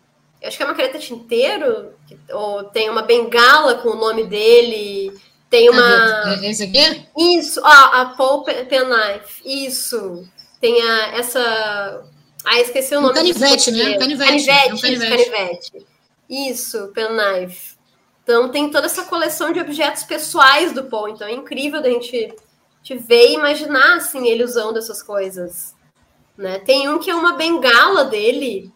acho 0.47 0.57
que 0.57 0.63
é 0.63 0.67
uma 0.67 0.75
caneta 0.75 0.99
tinteiro, 0.99 1.93
ou 2.33 2.65
tem 2.65 2.89
uma 2.89 3.03
bengala 3.03 3.77
com 3.77 3.91
o 3.91 3.97
nome 3.97 4.25
dele, 4.25 5.13
tem 5.49 5.71
uma. 5.71 6.39
É 6.43 6.51
esse 6.51 6.65
aqui? 6.65 7.07
Isso, 7.17 7.61
ó, 7.63 7.69
a 7.69 8.15
Paul 8.17 8.43
Penknife. 8.43 9.43
Isso. 9.45 10.29
Tem 10.61 10.81
a, 10.83 11.17
essa. 11.17 12.05
Ah, 12.45 12.61
esqueci 12.61 12.95
o 12.97 13.01
nome. 13.01 13.13
Um 13.13 13.15
canivete, 13.15 13.71
né? 13.71 13.99
Canivete. 13.99 14.47
Canivete, 14.47 14.71
é 14.71 14.75
um 14.75 14.81
canivete. 14.81 15.23
Isso, 15.23 15.31
canivete. 15.31 15.87
Isso, 16.29 16.93
Penknife. 16.95 17.77
Então 18.23 18.49
tem 18.49 18.69
toda 18.71 18.87
essa 18.87 19.05
coleção 19.05 19.53
de 19.53 19.61
objetos 19.61 20.03
pessoais 20.03 20.73
do 20.73 20.85
Paul. 20.85 21.09
Então 21.09 21.29
é 21.29 21.33
incrível 21.33 21.81
da 21.81 21.89
gente, 21.89 22.35
te 22.83 22.97
ver 22.97 23.29
e 23.29 23.35
imaginar 23.35 23.99
assim, 23.99 24.27
ele 24.27 24.43
usando 24.43 24.79
essas 24.79 25.01
coisas. 25.01 25.77
Né? 26.37 26.59
Tem 26.59 26.89
um 26.89 26.99
que 26.99 27.09
é 27.09 27.15
uma 27.15 27.35
bengala 27.35 28.05
dele, 28.05 28.73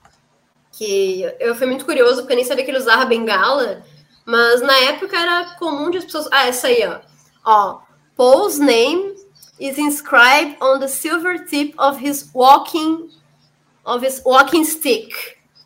que 0.81 1.31
eu 1.39 1.55
fui 1.55 1.66
muito 1.66 1.85
curioso, 1.85 2.22
porque 2.22 2.33
eu 2.33 2.37
nem 2.37 2.45
sabia 2.47 2.64
que 2.64 2.70
ele 2.70 2.78
usava 2.78 3.05
bengala. 3.05 3.83
Mas 4.24 4.62
na 4.62 4.74
época 4.78 5.14
era 5.14 5.57
comum 5.59 5.91
de 5.91 5.99
as 5.99 6.07
pessoas. 6.07 6.26
Ah, 6.33 6.49
essa 6.49 6.68
aí, 6.68 6.83
ó. 6.87 7.01
Ó, 7.45 7.81
Paul's 8.16 8.59
name 8.59 9.14
is 9.61 9.76
inscribed 9.76 10.57
on 10.59 10.78
the 10.81 10.89
silver 10.89 11.45
tip 11.45 11.74
of 11.78 12.03
his 12.03 12.31
walking 12.33 13.11
of 13.85 14.07
his 14.07 14.22
walking 14.24 14.64
stick, 14.64 15.12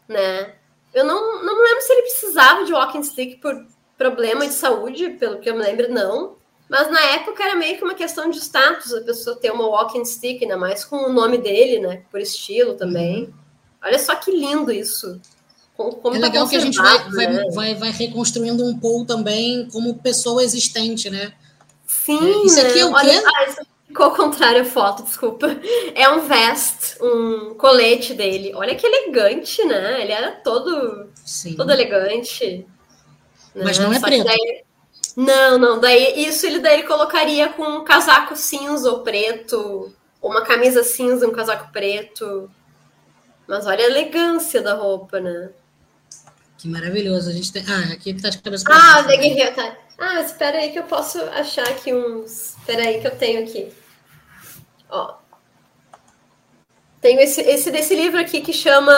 né? 0.08 0.56
Eu 0.92 1.04
não, 1.04 1.44
não 1.44 1.62
lembro 1.62 1.82
se 1.82 1.92
ele 1.92 2.02
precisava 2.02 2.64
de 2.64 2.72
walking 2.72 3.02
stick 3.04 3.40
por 3.40 3.54
problema 3.96 4.48
de 4.48 4.54
saúde, 4.54 5.10
pelo 5.10 5.38
que 5.38 5.48
eu 5.48 5.54
me 5.54 5.62
lembro, 5.62 5.92
não. 5.92 6.36
Mas 6.68 6.90
na 6.90 7.00
época 7.12 7.44
era 7.44 7.54
meio 7.54 7.76
que 7.76 7.84
uma 7.84 7.94
questão 7.94 8.28
de 8.28 8.38
status 8.38 8.92
a 8.92 9.02
pessoa 9.02 9.36
ter 9.36 9.52
uma 9.52 9.68
walking 9.68 10.04
stick, 10.04 10.42
ainda 10.42 10.56
mais 10.56 10.84
com 10.84 10.96
o 10.96 11.12
nome 11.12 11.38
dele, 11.38 11.78
né? 11.78 12.02
Por 12.10 12.20
estilo 12.20 12.74
também. 12.74 13.26
Uhum. 13.26 13.43
Olha 13.84 13.98
só 13.98 14.14
que 14.14 14.30
lindo 14.30 14.72
isso. 14.72 15.20
Como 15.76 16.16
é 16.16 16.20
tá 16.20 16.26
legal 16.26 16.48
que 16.48 16.56
a 16.56 16.60
gente 16.60 16.78
vai, 16.78 16.98
né? 16.98 17.10
vai, 17.10 17.50
vai, 17.50 17.74
vai, 17.74 17.90
reconstruindo 17.90 18.64
um 18.64 18.78
Paul 18.78 19.04
também 19.04 19.68
como 19.72 19.96
pessoa 19.96 20.42
existente, 20.42 21.10
né? 21.10 21.32
Sim. 21.84 22.46
Isso 22.46 22.60
aqui 22.60 22.78
é 22.78 22.86
o 22.86 22.94
quê? 22.94 22.94
Olha, 22.94 23.22
ah, 23.26 23.44
isso 23.48 23.60
ficou 23.88 24.06
ao 24.06 24.14
contrário 24.14 24.62
a 24.62 24.64
foto, 24.64 25.02
desculpa. 25.02 25.48
É 25.94 26.08
um 26.08 26.20
vest, 26.20 26.96
um 27.00 27.54
colete 27.54 28.14
dele. 28.14 28.52
Olha 28.54 28.74
que 28.74 28.86
elegante, 28.86 29.64
né? 29.64 30.02
Ele 30.02 30.12
era 30.12 30.32
todo, 30.32 31.08
Sim. 31.24 31.54
todo 31.56 31.70
elegante. 31.70 32.66
Mas 33.54 33.78
né? 33.78 33.84
não 33.84 33.92
é 33.92 33.98
Só 33.98 34.06
preto. 34.06 34.24
Daí... 34.24 34.64
Não, 35.16 35.58
não. 35.58 35.80
Daí 35.80 36.24
isso 36.24 36.46
ele 36.46 36.60
daí 36.60 36.80
ele 36.80 36.88
colocaria 36.88 37.48
com 37.48 37.64
um 37.64 37.84
casaco 37.84 38.36
cinza 38.36 38.90
ou 38.90 39.00
preto, 39.00 39.92
ou 40.20 40.30
uma 40.30 40.42
camisa 40.42 40.82
cinza, 40.82 41.26
um 41.26 41.32
casaco 41.32 41.72
preto. 41.72 42.50
Mas 43.46 43.66
olha 43.66 43.84
a 43.84 43.88
elegância 43.88 44.62
da 44.62 44.74
roupa, 44.74 45.20
né? 45.20 45.50
Que 46.56 46.68
maravilhoso. 46.68 47.28
A 47.28 47.32
gente 47.32 47.52
tem... 47.52 47.62
Ah, 47.68 47.92
aqui 47.92 48.14
tá 48.14 48.30
de 48.30 48.38
cabeça 48.38 48.64
Ah, 48.70 49.02
da 49.02 49.16
guerreira, 49.16 49.52
tá. 49.52 49.76
Ah, 49.98 50.14
mas 50.14 50.30
espera 50.30 50.58
aí 50.58 50.72
que 50.72 50.78
eu 50.78 50.84
posso 50.84 51.20
achar 51.30 51.68
aqui 51.68 51.94
uns. 51.94 52.56
Espera 52.58 52.82
aí 52.82 53.00
que 53.00 53.06
eu 53.06 53.16
tenho 53.16 53.42
aqui. 53.42 53.72
Ó. 54.90 55.16
Tenho 57.00 57.20
esse, 57.20 57.40
esse 57.42 57.70
desse 57.70 57.94
livro 57.94 58.18
aqui 58.18 58.40
que 58.40 58.52
chama 58.52 58.94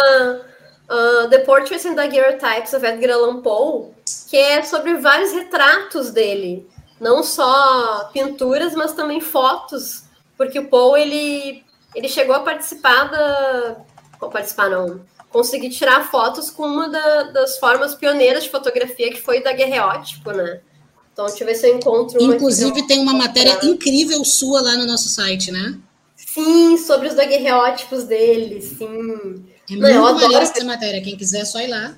uh, 0.89 1.29
The 1.29 1.39
Portraits 1.41 1.85
and 1.85 1.95
Daguerreotypes 1.95 2.73
of 2.73 2.87
Edgar 2.87 3.17
Allan 3.17 3.43
Poe, 3.43 3.91
que 4.31 4.37
é 4.37 4.63
sobre 4.63 4.95
vários 4.95 5.33
retratos 5.33 6.11
dele, 6.11 6.69
não 7.01 7.23
só 7.23 8.09
pinturas, 8.13 8.75
mas 8.75 8.93
também 8.93 9.21
fotos, 9.21 10.05
porque 10.37 10.59
o 10.59 10.69
Poe 10.69 11.01
ele 11.01 11.65
ele 11.95 12.09
chegou 12.09 12.35
a 12.37 12.41
participar 12.41 13.05
da 13.05 13.77
participar 14.19 14.71
não, 14.71 15.01
conseguir 15.31 15.71
tirar 15.71 16.11
fotos 16.11 16.51
com 16.51 16.63
uma 16.63 16.89
da, 16.89 17.25
das 17.25 17.59
formas 17.59 17.95
pioneiras 17.95 18.45
de 18.45 18.51
fotografia 18.51 19.11
que 19.11 19.21
foi 19.21 19.43
da 19.43 19.53
guerreótipo, 19.53 20.31
né? 20.33 20.61
Então, 21.13 21.27
deixa 21.27 21.45
eu 21.45 21.47
ver 21.47 21.55
se 21.55 21.69
eu 21.69 21.77
encontro. 21.77 22.23
Inclusive, 22.23 22.87
tem 22.87 23.01
uma 23.01 23.15
matéria 23.15 23.59
incrível 23.63 24.25
sua 24.25 24.61
lá 24.61 24.77
no 24.77 24.87
nosso 24.87 25.09
site, 25.09 25.51
né? 25.51 25.79
Sim, 26.15 26.77
sobre 26.77 27.09
os 27.09 27.15
daguerreótipos 27.15 28.05
dele, 28.05 28.61
sim. 28.61 29.45
É 29.69 29.73
muito 29.73 29.95
Não, 29.95 30.15
maneiro 30.15 30.43
essa 30.43 30.65
matéria, 30.65 31.03
quem 31.03 31.17
quiser 31.17 31.41
é 31.41 31.45
só 31.45 31.61
ir 31.61 31.69
lá. 31.69 31.97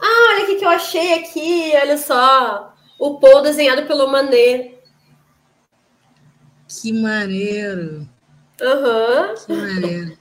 Ah, 0.00 0.34
olha 0.34 0.44
o 0.44 0.58
que 0.58 0.64
eu 0.64 0.68
achei 0.68 1.14
aqui, 1.14 1.72
olha 1.74 1.98
só. 1.98 2.74
O 2.98 3.18
Paul 3.18 3.42
desenhado 3.42 3.86
pelo 3.86 4.08
Manet. 4.08 4.78
Que 6.68 6.92
maneiro. 6.92 8.08
Aham. 8.60 9.28
Uhum. 9.28 9.34
Que 9.46 9.52
maneiro. 9.52 10.18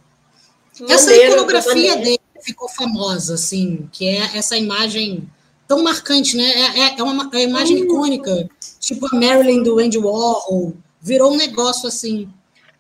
Essa 0.90 1.16
iconografia 1.16 1.96
dele 1.98 2.20
ficou 2.42 2.70
famosa, 2.70 3.34
assim, 3.34 3.90
que 3.92 4.08
é 4.08 4.38
essa 4.38 4.58
imagem 4.58 5.28
tão 5.68 5.82
marcante, 5.82 6.38
né? 6.38 6.44
É, 6.44 6.80
é, 6.80 7.00
é 7.00 7.04
uma, 7.04 7.24
é 7.24 7.28
uma 7.28 7.42
imagem 7.42 7.80
icônica, 7.80 8.50
tipo 8.80 9.08
a 9.08 9.18
Marilyn 9.18 9.64
do 9.64 9.80
Andy 9.80 9.98
Warhol, 9.98 10.74
virou 11.02 11.34
um 11.34 11.38
negócio 11.38 11.88
assim. 11.88 12.30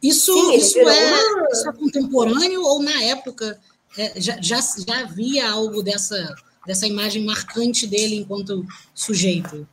Isso, 0.01 0.33
Sim, 0.33 0.55
isso, 0.55 0.77
é, 0.77 1.13
isso 1.51 1.69
é 1.69 1.73
contemporâneo 1.73 2.61
ou 2.61 2.81
na 2.81 3.01
época 3.03 3.59
é, 3.97 4.13
já, 4.21 4.37
já, 4.39 4.59
já 4.87 4.99
havia 4.99 5.49
algo 5.49 5.81
dessa, 5.81 6.35
dessa 6.65 6.85
imagem 6.85 7.25
marcante 7.25 7.87
dele 7.87 8.17
enquanto 8.17 8.65
sujeito? 8.93 9.67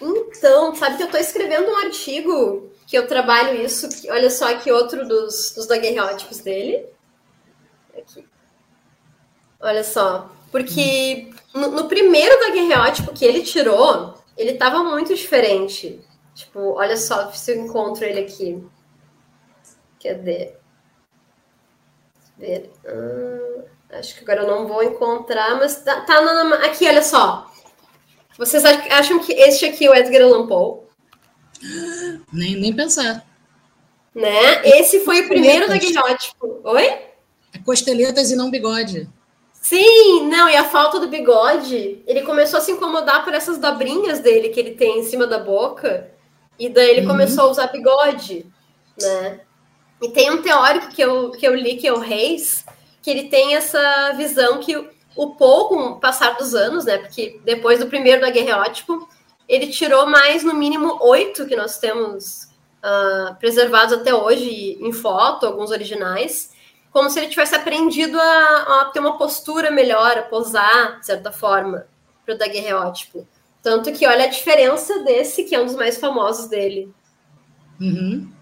Então, 0.00 0.74
sabe 0.74 0.96
que 0.96 1.02
eu 1.02 1.06
estou 1.06 1.20
escrevendo 1.20 1.70
um 1.70 1.76
artigo 1.76 2.70
que 2.86 2.96
eu 2.96 3.06
trabalho 3.06 3.60
isso, 3.62 3.88
que, 3.88 4.10
olha 4.10 4.30
só 4.30 4.50
aqui 4.50 4.70
outro 4.70 5.06
dos, 5.08 5.52
dos 5.54 5.66
daguerreótipos 5.66 6.38
dele. 6.38 6.86
Aqui. 7.96 8.26
Olha 9.60 9.82
só, 9.82 10.30
porque 10.52 11.30
no, 11.54 11.70
no 11.70 11.88
primeiro 11.88 12.38
daguerreótipo 12.40 13.12
que 13.12 13.24
ele 13.24 13.42
tirou, 13.42 14.14
ele 14.36 14.52
estava 14.52 14.84
muito 14.84 15.14
diferente. 15.14 16.00
Tipo, 16.34 16.74
olha 16.74 16.96
só 16.96 17.30
se 17.32 17.52
eu 17.52 17.64
encontro 17.64 18.04
ele 18.04 18.20
aqui. 18.20 18.62
Cadê? 20.02 20.54
Ver. 22.36 22.70
Hum, 22.86 23.64
acho 23.92 24.14
que 24.14 24.20
agora 24.22 24.42
eu 24.42 24.46
não 24.46 24.68
vou 24.68 24.82
encontrar, 24.82 25.56
mas 25.56 25.82
tá, 25.82 26.02
tá 26.02 26.20
na, 26.20 26.56
aqui, 26.66 26.86
olha 26.86 27.02
só. 27.02 27.50
Vocês 28.36 28.62
acham 28.64 29.18
que 29.18 29.32
este 29.32 29.64
aqui 29.64 29.86
é 29.86 29.90
o 29.90 29.94
Edgar 29.94 30.22
Allan 30.22 30.46
Poe? 30.46 30.84
Nem, 32.30 32.54
nem 32.56 32.76
pensar. 32.76 33.26
Né? 34.14 34.62
Esse 34.64 35.00
foi 35.00 35.22
o 35.22 35.28
primeiro 35.28 35.68
daguerreótipo. 35.68 36.60
Oi? 36.64 37.15
Costeletas 37.64 38.30
e 38.30 38.36
não 38.36 38.50
bigode. 38.50 39.08
Sim, 39.68 40.28
não, 40.28 40.48
e 40.48 40.54
a 40.54 40.62
falta 40.62 41.00
do 41.00 41.08
bigode, 41.08 42.00
ele 42.06 42.22
começou 42.22 42.58
a 42.58 42.62
se 42.62 42.70
incomodar 42.70 43.24
por 43.24 43.34
essas 43.34 43.58
dobrinhas 43.58 44.20
dele 44.20 44.50
que 44.50 44.60
ele 44.60 44.76
tem 44.76 45.00
em 45.00 45.04
cima 45.04 45.26
da 45.26 45.40
boca, 45.40 46.08
e 46.56 46.68
daí 46.68 46.90
ele 46.90 47.00
uhum. 47.00 47.08
começou 47.08 47.44
a 47.44 47.50
usar 47.50 47.66
bigode, 47.66 48.46
né? 49.00 49.40
E 50.00 50.08
tem 50.10 50.30
um 50.30 50.40
teórico 50.40 50.88
que 50.88 51.02
eu, 51.02 51.32
que 51.32 51.44
eu 51.44 51.52
li, 51.52 51.76
que 51.76 51.88
é 51.88 51.92
o 51.92 51.98
Reis, 51.98 52.64
que 53.02 53.10
ele 53.10 53.24
tem 53.24 53.56
essa 53.56 54.12
visão 54.12 54.60
que 54.60 54.76
o 55.16 55.34
Paul, 55.34 55.68
com 55.68 55.80
o 55.80 55.98
passar 55.98 56.36
dos 56.36 56.54
anos, 56.54 56.84
né? 56.84 56.98
Porque 56.98 57.40
depois 57.44 57.80
do 57.80 57.86
primeiro 57.86 58.20
da 58.20 58.30
Guerreótipo, 58.30 59.08
ele 59.48 59.66
tirou 59.66 60.06
mais, 60.06 60.44
no 60.44 60.54
mínimo, 60.54 60.96
oito 61.00 61.44
que 61.44 61.56
nós 61.56 61.78
temos 61.78 62.44
uh, 62.84 63.34
preservados 63.40 63.92
até 63.92 64.14
hoje 64.14 64.78
em 64.80 64.92
foto, 64.92 65.44
alguns 65.44 65.72
originais 65.72 66.54
como 66.96 67.10
se 67.10 67.18
ele 67.18 67.28
tivesse 67.28 67.54
aprendido 67.54 68.18
a, 68.18 68.80
a 68.80 68.84
ter 68.86 69.00
uma 69.00 69.18
postura 69.18 69.70
melhor, 69.70 70.16
a 70.16 70.22
posar, 70.22 70.98
de 70.98 71.04
certa 71.04 71.30
forma, 71.30 71.86
para 72.24 72.34
o 72.34 72.38
daguerreótipo. 72.38 73.28
Tanto 73.62 73.92
que 73.92 74.06
olha 74.06 74.24
a 74.24 74.28
diferença 74.28 75.00
desse, 75.00 75.44
que 75.44 75.54
é 75.54 75.60
um 75.60 75.66
dos 75.66 75.74
mais 75.74 75.98
famosos 75.98 76.48
dele. 76.48 76.88
Uhum. 77.78 78.32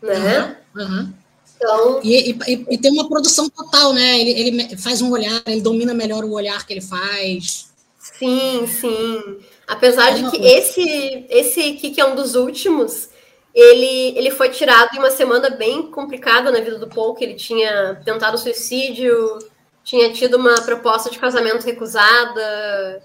Né? 0.00 0.56
Uhum. 0.76 0.84
Uhum. 0.84 1.12
Então... 1.56 2.00
E, 2.04 2.30
e, 2.30 2.66
e, 2.70 2.78
tem 2.78 2.92
uma 2.92 3.08
produção 3.08 3.50
total, 3.50 3.92
né? 3.92 4.20
Ele, 4.20 4.60
ele 4.62 4.76
faz 4.76 5.02
um 5.02 5.10
olhar, 5.10 5.42
ele 5.44 5.60
domina 5.60 5.92
melhor 5.92 6.24
o 6.24 6.34
olhar 6.34 6.64
que 6.64 6.74
ele 6.74 6.80
faz. 6.80 7.72
Sim, 7.98 8.64
sim. 8.68 9.40
Apesar 9.66 10.12
é 10.12 10.22
de 10.22 10.30
que 10.30 10.36
esse, 10.46 11.26
esse 11.28 11.60
aqui, 11.62 11.90
que 11.90 12.00
é 12.00 12.06
um 12.06 12.14
dos 12.14 12.36
últimos, 12.36 13.08
ele, 13.54 14.16
ele 14.16 14.30
foi 14.30 14.50
tirado 14.50 14.94
em 14.94 14.98
uma 14.98 15.10
semana 15.10 15.50
bem 15.50 15.90
complicada 15.90 16.50
na 16.50 16.60
vida 16.60 16.78
do 16.78 16.88
Paul, 16.88 17.14
que 17.14 17.24
ele 17.24 17.34
tinha 17.34 18.00
tentado 18.04 18.38
suicídio, 18.38 19.38
tinha 19.82 20.12
tido 20.12 20.36
uma 20.36 20.60
proposta 20.62 21.10
de 21.10 21.18
casamento 21.18 21.64
recusada. 21.64 23.02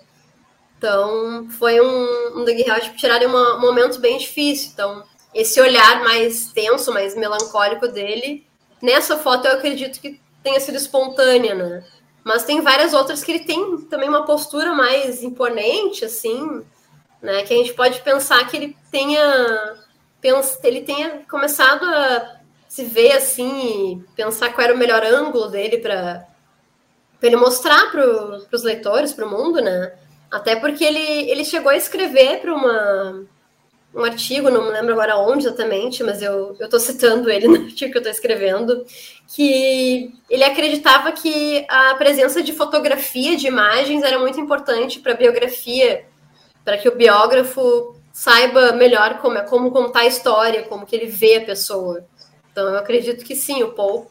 Então, 0.78 1.48
foi 1.58 1.80
um, 1.80 2.40
um 2.40 2.44
daguerreótipo 2.44 2.98
tirado 2.98 3.24
em 3.24 3.28
um 3.28 3.60
momento 3.60 4.00
bem 4.00 4.18
difícil. 4.18 4.72
Então, 4.74 5.04
esse 5.34 5.60
olhar 5.60 6.04
mais 6.04 6.52
tenso, 6.52 6.94
mais 6.94 7.16
melancólico 7.16 7.88
dele, 7.88 8.46
nessa 8.82 9.18
foto 9.18 9.48
eu 9.48 9.54
acredito 9.54 10.00
que 10.00 10.20
tenha 10.44 10.60
sido 10.60 10.76
espontânea, 10.76 11.56
né? 11.56 11.84
Mas 12.24 12.44
tem 12.44 12.62
várias 12.62 12.94
outras 12.94 13.24
que 13.24 13.32
ele 13.32 13.46
tem 13.46 13.82
também 13.82 14.08
uma 14.08 14.26
postura 14.26 14.74
mais 14.74 15.24
imponente, 15.24 16.06
assim, 16.06 16.64
né? 17.22 17.44
Que 17.44 17.54
a 17.54 17.58
gente 17.58 17.74
pode 17.74 18.02
pensar 18.02 18.46
que 18.48 18.58
ele 18.58 18.78
tenha 18.92 19.83
pensa, 20.24 20.58
ele 20.64 20.82
tenha 20.82 21.20
começado 21.30 21.84
a 21.84 22.40
se 22.70 22.86
ver 22.86 23.12
assim 23.12 23.92
e 23.92 24.16
pensar 24.16 24.54
qual 24.54 24.64
era 24.64 24.74
o 24.74 24.78
melhor 24.78 25.04
ângulo 25.04 25.50
dele 25.50 25.78
para 25.78 26.26
ele 27.22 27.36
mostrar 27.36 27.92
para 27.92 28.40
os 28.52 28.64
leitores, 28.64 29.14
para 29.14 29.28
o 29.28 29.30
mundo, 29.30 29.62
né? 29.62 29.94
Até 30.32 30.56
porque 30.56 30.84
ele, 30.84 31.30
ele 31.30 31.46
chegou 31.46 31.70
a 31.70 31.76
escrever 31.76 32.40
para 32.40 32.56
uma 32.56 33.28
um 33.96 34.04
artigo, 34.04 34.50
não 34.50 34.64
me 34.64 34.72
lembro 34.72 34.94
agora 34.94 35.18
onde 35.18 35.46
exatamente, 35.46 36.04
mas 36.04 36.20
eu 36.20 36.58
estou 36.60 36.80
citando 36.80 37.30
ele 37.30 37.46
no 37.48 37.66
artigo 37.66 37.92
que 37.92 37.98
eu 37.98 38.02
estou 38.02 38.12
escrevendo, 38.12 38.84
que 39.28 40.12
ele 40.28 40.44
acreditava 40.44 41.12
que 41.12 41.64
a 41.70 41.94
presença 41.94 42.42
de 42.42 42.54
fotografia, 42.54 43.38
de 43.38 43.46
imagens, 43.46 44.02
era 44.02 44.18
muito 44.18 44.40
importante 44.40 45.00
para 45.00 45.14
a 45.14 45.18
biografia, 45.18 46.06
para 46.66 46.78
que 46.78 46.90
o 46.90 46.96
biógrafo 46.96 47.96
saiba 48.14 48.74
melhor 48.74 49.18
como, 49.18 49.40
é, 49.40 49.42
como 49.42 49.72
contar 49.72 50.02
a 50.02 50.08
história, 50.08 50.64
como 50.64 50.86
que 50.86 50.96
ele 50.96 51.08
vê 51.08 51.38
a 51.38 51.46
pessoa. 51.46 52.06
Então, 52.52 52.70
eu 52.70 52.78
acredito 52.78 53.26
que 53.26 53.36
sim, 53.36 53.64
o 53.64 53.72
Paul, 53.72 54.10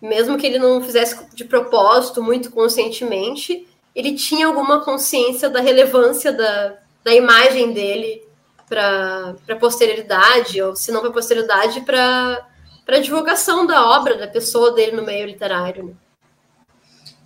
mesmo 0.00 0.36
que 0.36 0.46
ele 0.46 0.58
não 0.58 0.82
fizesse 0.82 1.26
de 1.34 1.44
propósito, 1.46 2.22
muito 2.22 2.50
conscientemente, 2.50 3.66
ele 3.94 4.14
tinha 4.14 4.46
alguma 4.46 4.84
consciência 4.84 5.48
da 5.48 5.60
relevância 5.60 6.30
da, 6.30 6.76
da 7.02 7.14
imagem 7.14 7.72
dele 7.72 8.22
para 8.68 9.34
a 9.48 9.56
posterioridade, 9.56 10.60
ou 10.60 10.76
se 10.76 10.92
não 10.92 11.00
para 11.00 11.08
a 11.08 11.12
posterioridade, 11.12 11.80
para 11.80 12.46
a 12.86 12.98
divulgação 12.98 13.66
da 13.66 13.96
obra, 13.96 14.18
da 14.18 14.28
pessoa 14.28 14.72
dele 14.72 14.94
no 14.94 15.02
meio 15.02 15.26
literário. 15.26 15.84
Né? 15.84 15.92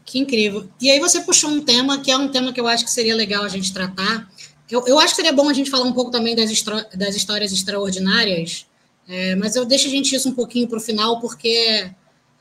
Que 0.05 0.21
incrível. 0.21 0.69
E 0.81 0.89
aí 0.89 1.01
você 1.01 1.21
puxou 1.23 1.51
um 1.51 1.65
tema 1.65 1.99
que 1.99 2.13
é 2.13 2.17
um 2.17 2.29
tema 2.29 2.53
que 2.53 2.61
eu 2.61 2.69
acho 2.69 2.85
que 2.85 2.91
seria 2.93 3.15
legal 3.15 3.43
a 3.43 3.49
gente 3.49 3.75
tratar. 3.75 4.31
Eu, 4.73 4.83
eu 4.87 4.99
acho 4.99 5.11
que 5.11 5.17
seria 5.17 5.35
bom 5.35 5.51
a 5.51 5.53
gente 5.53 5.71
falar 5.71 5.85
um 5.85 5.93
pouco 5.93 6.11
também 6.11 6.35
das, 6.35 6.51
das 6.95 7.15
histórias 7.15 7.53
extraordinárias, 7.53 8.67
é, 9.07 9.37
mas 9.37 9.55
eu 9.55 9.67
deixo 9.67 9.87
a 9.87 9.91
gente 9.91 10.17
isso 10.17 10.31
um 10.31 10.35
pouquinho 10.35 10.67
para 10.67 10.79
o 10.79 10.81
final, 10.81 11.21
porque 11.21 11.91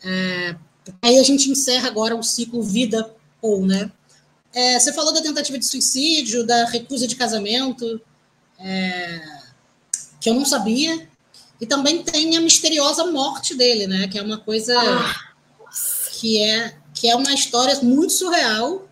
é, 0.01 0.55
aí 1.01 1.19
a 1.19 1.23
gente 1.23 1.51
encerra 1.51 1.89
agora 1.89 2.15
o 2.15 2.23
ciclo 2.23 2.63
vida 2.63 3.13
ou, 3.41 3.65
né? 3.65 3.91
É, 4.53 4.79
você 4.79 4.93
falou 4.93 5.13
da 5.13 5.21
tentativa 5.21 5.57
de 5.57 5.65
suicídio, 5.65 6.45
da 6.45 6.65
recusa 6.65 7.05
de 7.05 7.17
casamento, 7.17 7.99
é, 8.57 9.21
que 10.21 10.29
eu 10.29 10.34
não 10.34 10.45
sabia, 10.45 11.09
e 11.59 11.65
também 11.65 12.01
tem 12.01 12.38
a 12.38 12.41
misteriosa 12.41 13.05
morte 13.07 13.55
dele, 13.55 13.88
né? 13.88 14.07
Que 14.07 14.17
é 14.17 14.21
uma 14.21 14.38
coisa 14.38 14.73
ah, 14.79 15.15
que 16.13 16.41
é 16.41 16.75
que 16.93 17.09
é 17.09 17.15
uma 17.15 17.34
história 17.34 17.77
muito 17.82 18.13
surreal. 18.13 18.88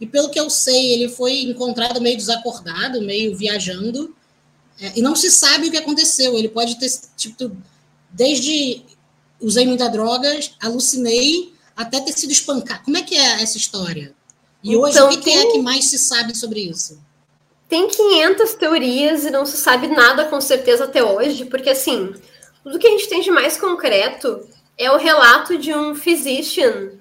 E 0.00 0.06
pelo 0.06 0.30
que 0.30 0.38
eu 0.38 0.48
sei, 0.48 0.92
ele 0.92 1.08
foi 1.08 1.42
encontrado 1.42 2.00
meio 2.00 2.16
desacordado, 2.16 3.02
meio 3.02 3.36
viajando, 3.36 4.14
é, 4.80 4.92
e 4.96 5.02
não 5.02 5.16
se 5.16 5.30
sabe 5.30 5.68
o 5.68 5.70
que 5.70 5.76
aconteceu. 5.76 6.36
Ele 6.36 6.48
pode 6.48 6.78
ter 6.78 6.88
tipo 7.16 7.50
desde 8.10 8.84
usei 9.40 9.66
muita 9.66 9.88
droga, 9.88 10.28
alucinei, 10.60 11.52
até 11.76 12.00
ter 12.00 12.12
sido 12.12 12.32
espancado. 12.32 12.84
Como 12.84 12.96
é 12.96 13.02
que 13.02 13.14
é 13.14 13.42
essa 13.42 13.56
história? 13.56 14.12
E 14.62 14.70
então, 14.70 14.82
hoje, 14.82 15.00
o 15.00 15.08
que, 15.10 15.24
tem... 15.24 15.38
é 15.38 15.52
que 15.52 15.58
mais 15.58 15.88
se 15.88 15.98
sabe 15.98 16.36
sobre 16.36 16.60
isso? 16.60 17.00
Tem 17.68 17.86
500 17.86 18.54
teorias 18.54 19.24
e 19.24 19.30
não 19.30 19.44
se 19.46 19.56
sabe 19.56 19.88
nada 19.88 20.24
com 20.24 20.40
certeza 20.40 20.84
até 20.84 21.04
hoje, 21.04 21.44
porque, 21.44 21.70
assim, 21.70 22.14
tudo 22.64 22.78
que 22.78 22.86
a 22.86 22.90
gente 22.90 23.08
tem 23.08 23.20
de 23.20 23.30
mais 23.30 23.56
concreto 23.56 24.48
é 24.76 24.90
o 24.90 24.96
relato 24.96 25.56
de 25.58 25.72
um 25.72 25.94
physician 25.94 26.92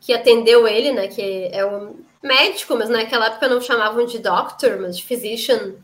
que 0.00 0.12
atendeu 0.12 0.66
ele, 0.66 0.92
né, 0.92 1.08
que 1.08 1.48
é 1.52 1.64
um 1.64 1.96
médico, 2.26 2.76
mas 2.76 2.88
naquela 2.88 3.26
época 3.26 3.48
não 3.48 3.60
chamavam 3.60 4.04
de 4.04 4.18
doctor, 4.18 4.78
mas 4.80 4.96
de 4.96 5.04
physician. 5.04 5.74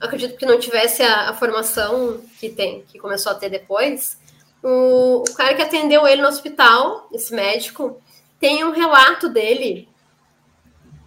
Acredito 0.00 0.36
que 0.36 0.46
não 0.46 0.58
tivesse 0.58 1.02
a, 1.02 1.30
a 1.30 1.34
formação 1.34 2.20
que 2.38 2.48
tem, 2.48 2.82
que 2.82 2.98
começou 2.98 3.32
a 3.32 3.34
ter 3.34 3.50
depois. 3.50 4.18
O, 4.62 5.22
o 5.28 5.34
cara 5.34 5.54
que 5.54 5.62
atendeu 5.62 6.06
ele 6.06 6.22
no 6.22 6.28
hospital, 6.28 7.08
esse 7.12 7.34
médico, 7.34 8.00
tem 8.38 8.64
um 8.64 8.72
relato 8.72 9.28
dele 9.28 9.88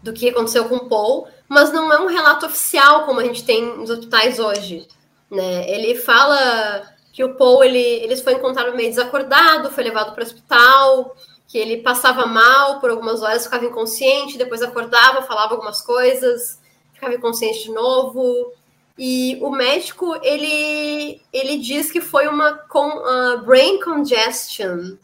do 0.02 0.14
que 0.14 0.30
aconteceu 0.30 0.66
com 0.66 0.76
o 0.76 0.90
Paul, 0.90 1.28
mas 1.48 1.72
não 1.72 1.92
é 1.92 2.00
um 2.00 2.08
relato 2.08 2.46
oficial 2.46 3.06
como 3.06 3.20
a 3.20 3.24
gente 3.24 3.44
tem 3.44 3.64
nos 3.78 3.90
hospitais 3.90 4.40
hoje. 4.40 4.88
Né? 5.32 5.70
Ele 5.70 5.96
fala 5.96 6.84
que 7.12 7.24
o 7.24 7.36
Paul 7.36 7.64
ele, 7.64 7.80
ele 7.80 8.16
foi 8.18 8.34
encontrado 8.34 8.76
meio 8.76 8.90
desacordado, 8.90 9.72
foi 9.72 9.84
levado 9.84 10.14
para 10.14 10.24
o 10.24 10.28
hospital, 10.28 11.16
que 11.48 11.58
ele 11.58 11.78
passava 11.78 12.26
mal 12.26 12.80
por 12.80 12.90
algumas 12.90 13.22
horas, 13.22 13.44
ficava 13.44 13.66
inconsciente, 13.66 14.38
depois 14.38 14.62
acordava, 14.62 15.22
falava 15.22 15.54
algumas 15.54 15.82
coisas, 15.82 16.60
ficava 16.94 17.14
inconsciente 17.14 17.64
de 17.64 17.72
novo. 17.72 18.52
E 18.98 19.38
o 19.42 19.50
médico 19.50 20.16
ele, 20.22 21.22
ele 21.32 21.58
diz 21.58 21.92
que 21.92 22.00
foi 22.00 22.28
uma 22.28 22.54
con, 22.70 22.90
uh, 22.90 23.44
brain 23.44 23.80
congestion, 23.80 24.76
não 24.76 24.98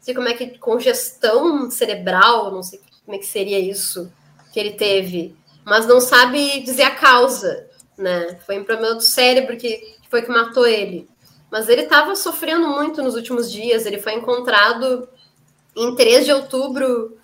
sei 0.00 0.14
como 0.14 0.28
é 0.28 0.34
que 0.34 0.58
congestão 0.58 1.70
cerebral, 1.70 2.50
não 2.50 2.62
sei 2.62 2.80
como 3.04 3.16
é 3.16 3.18
que 3.18 3.26
seria 3.26 3.58
isso 3.58 4.12
que 4.52 4.60
ele 4.60 4.72
teve, 4.72 5.36
mas 5.64 5.86
não 5.86 6.00
sabe 6.00 6.60
dizer 6.60 6.84
a 6.84 6.94
causa, 6.94 7.68
né? 7.96 8.38
Foi 8.46 8.58
um 8.58 8.64
problema 8.64 8.94
do 8.94 9.00
cérebro 9.00 9.56
que, 9.56 9.76
que 9.76 10.08
foi 10.10 10.22
que 10.22 10.28
matou 10.28 10.66
ele. 10.66 11.08
Mas 11.50 11.68
ele 11.68 11.82
estava 11.82 12.14
sofrendo 12.16 12.68
muito 12.68 13.02
nos 13.02 13.14
últimos 13.14 13.50
dias. 13.50 13.86
Ele 13.86 13.98
foi 13.98 14.14
encontrado 14.14 15.08
em 15.76 15.94
3 15.94 16.24
de 16.24 16.32
outubro, 16.32 17.18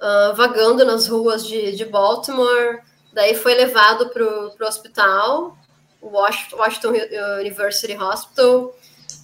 uh, 0.00 0.34
vagando 0.34 0.84
nas 0.84 1.08
ruas 1.08 1.46
de, 1.46 1.72
de 1.72 1.84
Baltimore. 1.84 2.80
Daí 3.12 3.34
foi 3.34 3.54
levado 3.54 4.10
para 4.10 4.24
o 4.24 4.68
hospital, 4.68 5.56
Washington, 6.02 6.56
Washington 6.56 6.92
University 7.40 7.96
Hospital. 7.96 8.76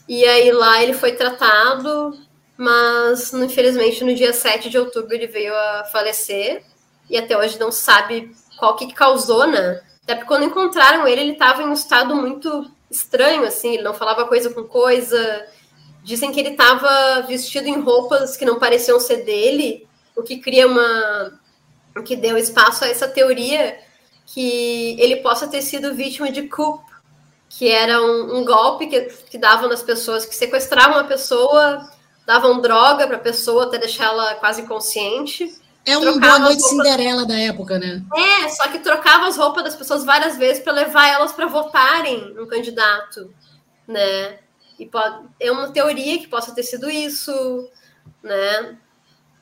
E 0.08 0.24
aí 0.24 0.50
lá 0.50 0.82
ele 0.82 0.94
foi 0.94 1.12
tratado, 1.12 2.18
mas 2.56 3.32
infelizmente 3.34 4.02
no 4.02 4.14
dia 4.14 4.32
7 4.32 4.70
de 4.70 4.78
outubro 4.78 5.14
ele 5.14 5.26
veio 5.26 5.54
a 5.54 5.84
falecer 5.84 6.64
e 7.08 7.16
até 7.18 7.36
hoje 7.36 7.58
não 7.58 7.70
sabe 7.70 8.34
qual 8.58 8.76
que 8.76 8.92
causou, 8.92 9.46
né? 9.46 9.80
Até 10.02 10.14
porque 10.14 10.28
quando 10.28 10.44
encontraram 10.44 11.06
ele, 11.06 11.20
ele 11.20 11.32
estava 11.32 11.62
em 11.62 11.66
um 11.66 11.72
estado 11.72 12.14
muito 12.14 12.70
estranho, 12.90 13.44
assim, 13.44 13.74
ele 13.74 13.82
não 13.82 13.94
falava 13.94 14.26
coisa 14.26 14.50
com 14.50 14.64
coisa. 14.64 15.46
Dizem 16.02 16.32
que 16.32 16.40
ele 16.40 16.50
estava 16.50 17.22
vestido 17.22 17.68
em 17.68 17.80
roupas 17.80 18.36
que 18.36 18.44
não 18.44 18.58
pareciam 18.58 18.98
ser 18.98 19.24
dele, 19.24 19.86
o 20.16 20.22
que 20.22 20.38
cria 20.38 20.66
uma. 20.66 21.38
o 21.96 22.02
que 22.02 22.16
deu 22.16 22.36
espaço 22.38 22.84
a 22.84 22.88
essa 22.88 23.08
teoria 23.08 23.78
que 24.26 24.96
ele 25.00 25.16
possa 25.16 25.48
ter 25.48 25.62
sido 25.62 25.94
vítima 25.94 26.30
de 26.30 26.42
coup, 26.42 26.80
que 27.48 27.68
era 27.68 28.00
um, 28.00 28.38
um 28.38 28.44
golpe 28.44 28.86
que, 28.86 29.00
que 29.28 29.38
davam 29.38 29.68
nas 29.68 29.82
pessoas 29.82 30.24
que 30.24 30.34
sequestravam 30.34 30.98
a 30.98 31.04
pessoa, 31.04 31.90
davam 32.24 32.60
droga 32.60 33.06
para 33.06 33.16
a 33.16 33.20
pessoa 33.20 33.64
até 33.64 33.78
deixá-la 33.78 34.36
quase 34.36 34.62
inconsciente 34.62 35.60
é 35.84 35.96
um 35.96 36.20
boa 36.20 36.38
noite 36.38 36.62
Cinderela 36.62 37.24
da 37.24 37.38
época, 37.38 37.78
né? 37.78 38.02
É, 38.14 38.48
só 38.48 38.68
que 38.68 38.80
trocava 38.80 39.26
as 39.26 39.36
roupas 39.36 39.64
das 39.64 39.74
pessoas 39.74 40.04
várias 40.04 40.36
vezes 40.36 40.62
para 40.62 40.72
levar 40.72 41.08
elas 41.08 41.32
para 41.32 41.46
votarem 41.46 42.34
no 42.34 42.46
candidato, 42.46 43.32
né? 43.88 44.38
E 44.80 44.86
pode, 44.86 45.28
é 45.38 45.52
uma 45.52 45.70
teoria 45.70 46.18
que 46.18 46.26
possa 46.26 46.54
ter 46.54 46.62
sido 46.62 46.90
isso, 46.90 47.68
né? 48.22 48.78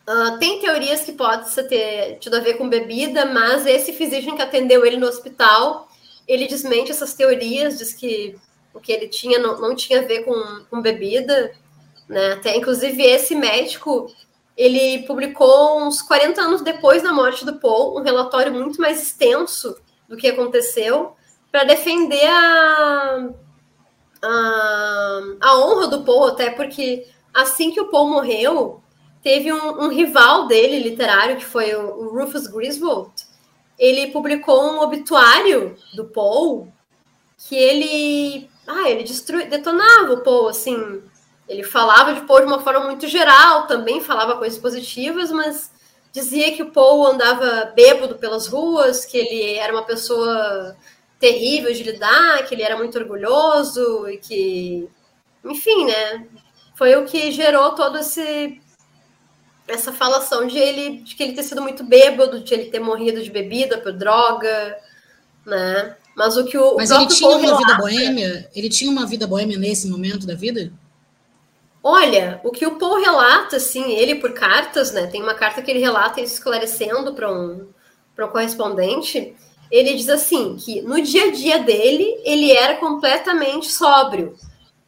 Uh, 0.08 0.36
tem 0.38 0.58
teorias 0.58 1.02
que 1.02 1.12
pode 1.12 1.54
ter 1.68 2.18
tido 2.18 2.34
a 2.34 2.40
ver 2.40 2.54
com 2.54 2.68
bebida, 2.68 3.24
mas 3.24 3.64
esse 3.64 3.92
physician 3.92 4.34
que 4.34 4.42
atendeu 4.42 4.84
ele 4.84 4.96
no 4.96 5.06
hospital, 5.06 5.88
ele 6.26 6.48
desmente 6.48 6.90
essas 6.90 7.14
teorias, 7.14 7.78
diz 7.78 7.92
que 7.92 8.36
o 8.74 8.80
que 8.80 8.90
ele 8.90 9.06
tinha 9.06 9.38
não, 9.38 9.60
não 9.60 9.76
tinha 9.76 10.00
a 10.00 10.04
ver 10.04 10.24
com, 10.24 10.64
com 10.68 10.82
bebida, 10.82 11.52
né? 12.08 12.32
Até 12.32 12.56
inclusive 12.56 13.00
esse 13.00 13.36
médico 13.36 14.12
ele 14.56 15.04
publicou 15.06 15.80
uns 15.86 16.02
40 16.02 16.40
anos 16.40 16.62
depois 16.62 17.00
da 17.00 17.12
morte 17.12 17.44
do 17.44 17.60
Paul 17.60 17.96
um 17.96 18.02
relatório 18.02 18.52
muito 18.52 18.80
mais 18.80 19.00
extenso 19.00 19.76
do 20.08 20.16
que 20.16 20.26
aconteceu 20.26 21.14
para 21.52 21.62
defender 21.62 22.26
a, 22.26 23.28
a, 24.22 25.20
a, 25.40 25.58
honra 25.58 25.88
do 25.88 26.02
Paul, 26.02 26.28
até 26.28 26.50
porque 26.50 27.06
assim 27.32 27.70
que 27.70 27.80
o 27.80 27.88
Paul 27.88 28.10
morreu, 28.10 28.82
teve 29.22 29.52
um, 29.52 29.84
um 29.84 29.88
rival 29.88 30.46
dele 30.46 30.78
literário, 30.78 31.36
que 31.36 31.44
foi 31.44 31.74
o, 31.74 31.80
o 31.80 32.18
Rufus 32.18 32.46
Griswold, 32.46 33.12
ele 33.78 34.10
publicou 34.10 34.62
um 34.62 34.80
obituário 34.80 35.76
do 35.94 36.04
Paul 36.04 36.72
que 37.46 37.54
ele 37.54 38.50
ah, 38.66 38.90
ele 38.90 39.04
destrui, 39.04 39.46
detonava 39.46 40.12
o 40.12 40.20
Paul, 40.20 40.48
assim, 40.48 41.02
ele 41.48 41.62
falava 41.62 42.12
de 42.12 42.20
Paul 42.22 42.40
de 42.40 42.46
uma 42.46 42.60
forma 42.60 42.80
muito 42.80 43.06
geral, 43.06 43.66
também 43.66 44.00
falava 44.00 44.36
coisas 44.36 44.58
positivas, 44.58 45.30
mas 45.30 45.70
dizia 46.12 46.52
que 46.52 46.62
o 46.62 46.70
Paul 46.70 47.06
andava 47.06 47.72
bêbado 47.74 48.16
pelas 48.16 48.46
ruas, 48.46 49.06
que 49.06 49.16
ele 49.16 49.54
era 49.54 49.72
uma 49.72 49.84
pessoa 49.84 50.76
terrível 51.18 51.72
de 51.72 51.82
lidar, 51.82 52.46
que 52.46 52.54
ele 52.54 52.62
era 52.62 52.76
muito 52.76 52.98
orgulhoso 52.98 54.08
e 54.08 54.18
que, 54.18 54.88
enfim, 55.44 55.86
né? 55.86 56.26
Foi 56.76 56.94
o 56.96 57.04
que 57.04 57.32
gerou 57.32 57.74
todo 57.74 57.98
esse 57.98 58.60
essa 59.66 59.92
falação 59.92 60.46
de 60.46 60.58
ele 60.58 61.02
de 61.02 61.14
que 61.14 61.22
ele 61.22 61.34
ter 61.34 61.42
sido 61.42 61.60
muito 61.60 61.84
bêbado, 61.84 62.40
de 62.40 62.54
ele 62.54 62.70
ter 62.70 62.80
morrido 62.80 63.22
de 63.22 63.30
bebida 63.30 63.78
por 63.78 63.92
droga, 63.92 64.78
né? 65.44 65.96
Mas 66.16 66.36
o 66.36 66.44
que 66.44 66.56
o 66.56 66.76
Mas 66.76 66.90
ele 66.90 67.06
tinha 67.06 67.30
uma 67.30 67.40
relata, 67.40 67.58
vida 67.58 67.76
boêmia? 67.76 68.50
Ele 68.54 68.68
tinha 68.68 68.90
uma 68.90 69.06
vida 69.06 69.26
boêmia 69.26 69.58
nesse 69.58 69.88
momento 69.88 70.26
da 70.26 70.34
vida? 70.34 70.72
Olha, 71.82 72.40
o 72.42 72.50
que 72.50 72.66
o 72.66 72.76
Paul 72.76 73.00
relata, 73.00 73.56
assim, 73.56 73.92
ele 73.92 74.16
por 74.16 74.32
cartas, 74.32 74.92
né? 74.92 75.06
Tem 75.06 75.22
uma 75.22 75.34
carta 75.34 75.62
que 75.62 75.70
ele 75.70 75.78
relata 75.78 76.20
esclarecendo 76.20 77.14
para 77.14 77.32
um, 77.32 77.68
um 78.18 78.28
correspondente. 78.28 79.34
Ele 79.70 79.94
diz 79.94 80.08
assim 80.08 80.56
que 80.56 80.80
no 80.82 81.00
dia 81.02 81.24
a 81.24 81.30
dia 81.30 81.58
dele 81.58 82.20
ele 82.24 82.52
era 82.52 82.76
completamente 82.76 83.70
sóbrio. 83.70 84.34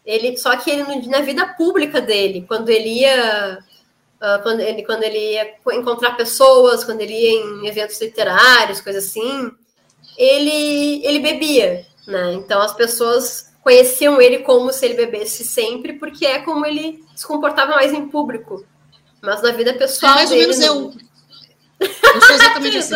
Ele 0.05 0.37
só 0.37 0.57
que 0.57 0.70
ele 0.70 1.07
na 1.07 1.20
vida 1.20 1.47
pública 1.47 2.01
dele, 2.01 2.45
quando 2.49 2.70
ele 2.70 3.01
ia 3.01 3.59
uh, 4.20 4.43
quando 4.43 4.61
ele 4.61 4.83
quando 4.83 5.03
ele 5.03 5.33
ia 5.35 5.55
encontrar 5.72 6.16
pessoas, 6.16 6.85
quando 6.85 7.01
ele 7.03 7.12
ia 7.12 7.31
em 7.31 7.66
eventos 7.66 8.01
literários, 8.01 8.81
coisas 8.81 9.07
assim, 9.07 9.51
ele 10.16 11.05
ele 11.05 11.20
bebia, 11.20 11.87
né? 12.07 12.33
Então 12.33 12.61
as 12.62 12.74
pessoas 12.74 13.51
conheciam 13.62 14.20
ele 14.20 14.39
como 14.39 14.72
se 14.72 14.87
ele 14.87 14.95
bebesse 14.95 15.45
sempre, 15.45 15.95
porque 15.95 16.24
é 16.24 16.41
como 16.41 16.64
ele 16.64 17.05
se 17.14 17.26
comportava 17.26 17.74
mais 17.74 17.93
em 17.93 18.09
público. 18.09 18.64
Mas 19.22 19.43
na 19.43 19.53
vida 19.53 19.74
pessoal. 19.74 20.12
É 20.12 20.16
mais 20.16 20.31
ou 20.31 20.37
menos 20.37 20.59
não... 20.59 20.66
eu. 20.66 20.93
Eu 22.14 22.20
sou 22.20 22.35
exatamente 22.35 22.76
assim. 22.76 22.95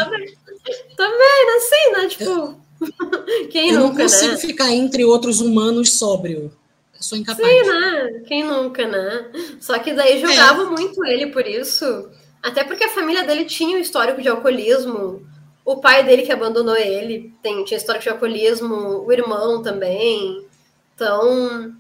Também, 0.97 1.57
assim, 1.57 1.93
né? 1.93 2.09
Tipo. 2.09 2.25
Eu, 2.25 2.65
Quem 3.51 3.71
eu 3.71 3.81
nunca, 3.81 3.89
não 3.89 3.97
consigo 3.97 4.33
né? 4.33 4.39
ficar 4.39 4.71
entre 4.71 5.05
outros 5.05 5.41
humanos 5.41 5.99
sóbrio. 5.99 6.53
Eu 6.95 7.03
sou 7.03 7.19
incapaz. 7.19 7.47
Sim, 7.47 7.71
né? 7.71 8.23
Quem 8.27 8.45
nunca, 8.45 8.87
né? 8.87 9.31
Só 9.61 9.79
que 9.79 9.93
daí 9.93 10.21
jogava 10.21 10.62
é. 10.62 10.67
muito 10.67 11.05
ele 11.05 11.29
por 11.29 11.47
isso. 11.47 12.11
Até 12.43 12.65
porque 12.65 12.85
a 12.85 12.91
família 12.91 13.25
dele 13.25 13.45
tinha 13.45 13.77
um 13.77 13.81
histórico 13.81 14.21
de 14.21 14.29
alcoolismo. 14.29 15.27
O 15.65 15.77
pai 15.77 16.05
dele 16.05 16.23
que 16.23 16.33
abandonou 16.33 16.77
ele 16.77 17.33
tem, 17.43 17.65
tinha 17.65 17.79
histórico 17.79 18.05
de 18.05 18.11
alcoolismo, 18.11 19.03
o 19.07 19.11
irmão 19.11 19.62
também. 19.62 20.47
Então, 20.95 21.75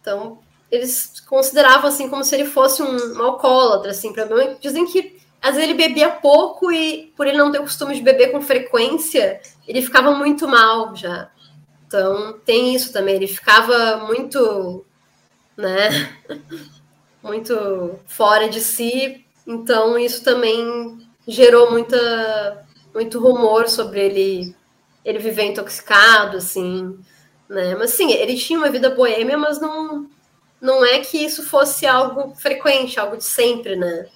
então 0.00 0.38
eles 0.70 1.20
consideravam 1.26 1.88
assim 1.88 2.08
como 2.08 2.22
se 2.24 2.34
ele 2.34 2.46
fosse 2.46 2.82
um, 2.82 3.16
um 3.16 3.22
alcoólatra, 3.22 3.90
assim, 3.90 4.12
para 4.12 4.26
dizem 4.60 4.86
que 4.86 5.13
às 5.44 5.56
vezes 5.56 5.68
ele 5.68 5.74
bebia 5.74 6.08
pouco 6.08 6.72
e 6.72 7.12
por 7.14 7.26
ele 7.26 7.36
não 7.36 7.52
ter 7.52 7.58
o 7.58 7.64
costume 7.64 7.94
de 7.94 8.00
beber 8.00 8.32
com 8.32 8.40
frequência, 8.40 9.42
ele 9.68 9.82
ficava 9.82 10.12
muito 10.12 10.48
mal 10.48 10.96
já. 10.96 11.30
Então, 11.86 12.40
tem 12.46 12.74
isso 12.74 12.94
também, 12.94 13.16
ele 13.16 13.26
ficava 13.26 13.98
muito, 14.06 14.86
né, 15.54 16.10
muito 17.22 17.94
fora 18.06 18.48
de 18.48 18.58
si, 18.58 19.22
então 19.46 19.98
isso 19.98 20.24
também 20.24 20.98
gerou 21.28 21.70
muita 21.70 22.66
muito 22.94 23.20
rumor 23.20 23.68
sobre 23.68 24.00
ele 24.00 24.56
ele 25.04 25.18
viver 25.18 25.44
intoxicado, 25.44 26.38
assim, 26.38 26.98
né? 27.46 27.74
Mas 27.74 27.90
sim, 27.90 28.10
ele 28.12 28.38
tinha 28.38 28.58
uma 28.58 28.70
vida 28.70 28.88
boêmia, 28.88 29.36
mas 29.36 29.60
não 29.60 30.08
não 30.58 30.82
é 30.82 31.00
que 31.00 31.18
isso 31.18 31.42
fosse 31.42 31.86
algo 31.86 32.34
frequente, 32.34 32.98
algo 32.98 33.18
de 33.18 33.24
sempre, 33.24 33.76
né? 33.76 34.08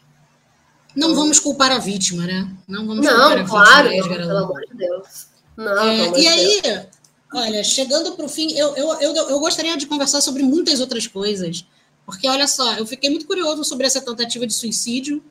Não 0.94 1.14
vamos 1.14 1.38
culpar 1.38 1.70
a 1.70 1.78
vítima, 1.78 2.24
né? 2.24 2.50
Não 2.66 2.86
vamos 2.86 3.04
não, 3.04 3.12
culpar 3.12 3.38
a 3.38 3.44
claro, 3.44 3.88
vítima. 3.90 4.08
Claro, 4.08 4.26
pelo 4.26 4.38
amor 4.38 4.60
de 4.66 4.74
Deus. 4.76 5.26
Não, 5.56 5.78
é, 5.80 6.20
e 6.20 6.28
aí, 6.28 6.62
Deus. 6.62 6.86
olha, 7.34 7.64
chegando 7.64 8.12
para 8.12 8.24
o 8.24 8.28
fim, 8.28 8.52
eu, 8.52 8.76
eu, 8.76 9.00
eu, 9.00 9.14
eu 9.14 9.40
gostaria 9.40 9.76
de 9.76 9.86
conversar 9.86 10.20
sobre 10.20 10.42
muitas 10.42 10.80
outras 10.80 11.06
coisas. 11.06 11.64
Porque, 12.06 12.26
olha 12.28 12.46
só, 12.46 12.74
eu 12.74 12.86
fiquei 12.86 13.10
muito 13.10 13.26
curioso 13.26 13.64
sobre 13.64 13.86
essa 13.86 14.00
tentativa 14.00 14.46
de 14.46 14.54
suicídio, 14.54 15.22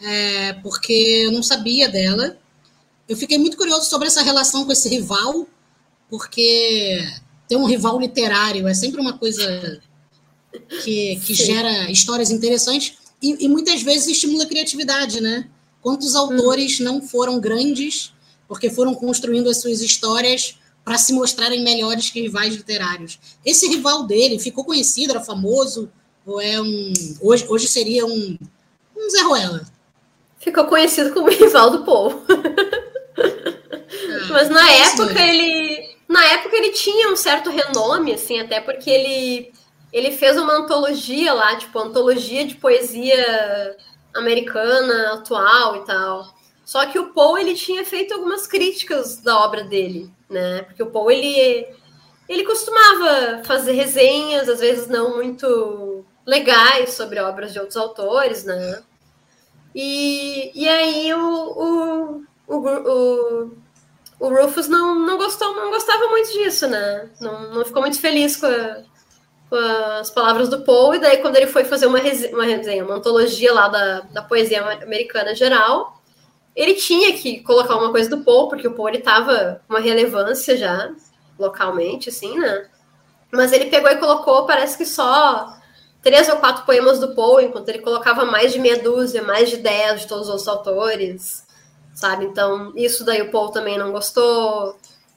é, 0.00 0.54
porque 0.54 0.92
eu 1.26 1.32
não 1.32 1.42
sabia 1.42 1.88
dela. 1.88 2.36
Eu 3.08 3.16
fiquei 3.16 3.38
muito 3.38 3.56
curioso 3.56 3.88
sobre 3.88 4.08
essa 4.08 4.22
relação 4.22 4.64
com 4.64 4.72
esse 4.72 4.88
rival, 4.88 5.46
porque 6.10 6.98
ter 7.48 7.56
um 7.56 7.66
rival 7.66 8.00
literário 8.00 8.66
é 8.66 8.74
sempre 8.74 9.00
uma 9.00 9.16
coisa 9.16 9.80
que, 10.82 11.16
que 11.16 11.34
gera 11.34 11.90
histórias 11.90 12.30
interessantes 12.30 12.94
e, 13.22 13.44
e, 13.44 13.48
muitas 13.48 13.82
vezes 13.82 14.08
estimula 14.08 14.44
a 14.44 14.48
criatividade, 14.48 15.20
né? 15.20 15.48
Quantos 15.80 16.16
autores 16.16 16.80
hum. 16.80 16.84
não 16.84 17.00
foram 17.00 17.40
grandes 17.40 18.12
porque 18.48 18.68
foram 18.68 18.94
construindo 18.94 19.48
as 19.48 19.60
suas 19.60 19.80
histórias 19.80 20.58
para 20.84 20.98
se 20.98 21.12
mostrarem 21.12 21.62
melhores 21.62 22.10
que 22.10 22.20
rivais 22.20 22.54
literários? 22.54 23.18
Esse 23.44 23.68
rival 23.68 24.04
dele 24.04 24.38
ficou 24.38 24.64
conhecido, 24.64 25.12
era 25.12 25.20
famoso, 25.20 25.90
ou 26.26 26.40
é 26.40 26.60
um. 26.60 26.92
Hoje, 27.20 27.46
hoje 27.48 27.68
seria 27.68 28.04
um, 28.04 28.38
um 28.96 29.10
Zé 29.10 29.22
Ruela? 29.22 29.62
Ficou 30.38 30.66
conhecido 30.66 31.12
como 31.12 31.30
rival 31.30 31.70
do 31.70 31.84
povo. 31.84 32.24
Ah, 32.28 34.28
Mas 34.30 34.48
na 34.48 34.70
época 34.70 35.20
ele. 35.20 35.92
Na 36.08 36.24
época 36.26 36.56
ele 36.56 36.70
tinha 36.70 37.10
um 37.10 37.16
certo 37.16 37.48
renome, 37.48 38.12
assim, 38.12 38.38
até 38.38 38.60
porque 38.60 38.90
ele 38.90 39.52
ele 39.92 40.10
fez 40.12 40.38
uma 40.38 40.54
antologia 40.54 41.32
lá, 41.34 41.56
tipo, 41.56 41.78
antologia 41.78 42.46
de 42.46 42.54
poesia 42.54 43.76
americana 44.14 45.14
atual 45.14 45.76
e 45.76 45.84
tal. 45.84 46.34
Só 46.64 46.86
que 46.86 46.98
o 46.98 47.12
Poe 47.12 47.40
ele 47.40 47.54
tinha 47.54 47.84
feito 47.84 48.14
algumas 48.14 48.46
críticas 48.46 49.18
da 49.18 49.38
obra 49.38 49.64
dele, 49.64 50.10
né? 50.30 50.62
Porque 50.62 50.82
o 50.82 50.90
Poe 50.90 51.14
ele 51.14 51.66
ele 52.28 52.44
costumava 52.44 53.42
fazer 53.44 53.72
resenhas, 53.72 54.48
às 54.48 54.60
vezes 54.60 54.88
não 54.88 55.16
muito 55.16 56.04
legais 56.24 56.94
sobre 56.94 57.20
obras 57.20 57.52
de 57.52 57.58
outros 57.58 57.76
autores, 57.76 58.44
né? 58.44 58.82
E, 59.74 60.52
e 60.54 60.68
aí 60.68 61.12
o, 61.14 61.18
o, 61.18 62.24
o, 62.46 63.50
o, 64.20 64.28
Rufus 64.28 64.68
não, 64.68 64.98
não 64.98 65.16
gostou, 65.18 65.54
não 65.54 65.70
gostava 65.70 66.08
muito 66.08 66.32
disso, 66.32 66.68
né? 66.68 67.10
Não, 67.20 67.54
não 67.54 67.64
ficou 67.64 67.82
muito 67.82 68.00
feliz 68.00 68.36
com 68.36 68.46
a, 68.46 68.82
as 69.56 70.10
palavras 70.10 70.48
do 70.48 70.62
Poe, 70.62 70.96
e 70.96 71.00
daí 71.00 71.18
quando 71.18 71.36
ele 71.36 71.46
foi 71.46 71.64
fazer 71.64 71.86
uma 71.86 71.98
resenha, 71.98 72.34
uma, 72.34 72.44
resenha, 72.44 72.84
uma 72.84 72.96
antologia 72.96 73.52
lá 73.52 73.68
da, 73.68 74.00
da 74.00 74.22
poesia 74.22 74.62
americana 74.82 75.34
geral, 75.34 76.00
ele 76.54 76.74
tinha 76.74 77.12
que 77.14 77.40
colocar 77.40 77.76
uma 77.76 77.90
coisa 77.90 78.10
do 78.10 78.22
Poe, 78.24 78.48
porque 78.48 78.68
o 78.68 78.74
Poe 78.74 78.96
estava 78.96 79.60
com 79.66 79.74
uma 79.74 79.80
relevância 79.80 80.56
já, 80.56 80.90
localmente, 81.38 82.08
assim, 82.08 82.38
né? 82.38 82.68
Mas 83.30 83.52
ele 83.52 83.66
pegou 83.66 83.90
e 83.90 83.96
colocou, 83.96 84.46
parece 84.46 84.76
que 84.76 84.84
só 84.84 85.56
três 86.02 86.28
ou 86.28 86.36
quatro 86.36 86.64
poemas 86.66 86.98
do 86.98 87.14
Poe, 87.14 87.44
enquanto 87.44 87.68
ele 87.68 87.78
colocava 87.78 88.24
mais 88.24 88.52
de 88.52 88.58
meia 88.58 88.82
dúzia, 88.82 89.22
mais 89.22 89.48
de 89.48 89.56
dez 89.56 90.02
de 90.02 90.08
todos 90.08 90.28
os 90.28 90.46
autores, 90.48 91.46
sabe? 91.94 92.26
Então, 92.26 92.72
isso 92.76 93.04
daí 93.04 93.22
o 93.22 93.30
Poe 93.30 93.52
também 93.52 93.78
não 93.78 93.92
gostou. 93.92 94.76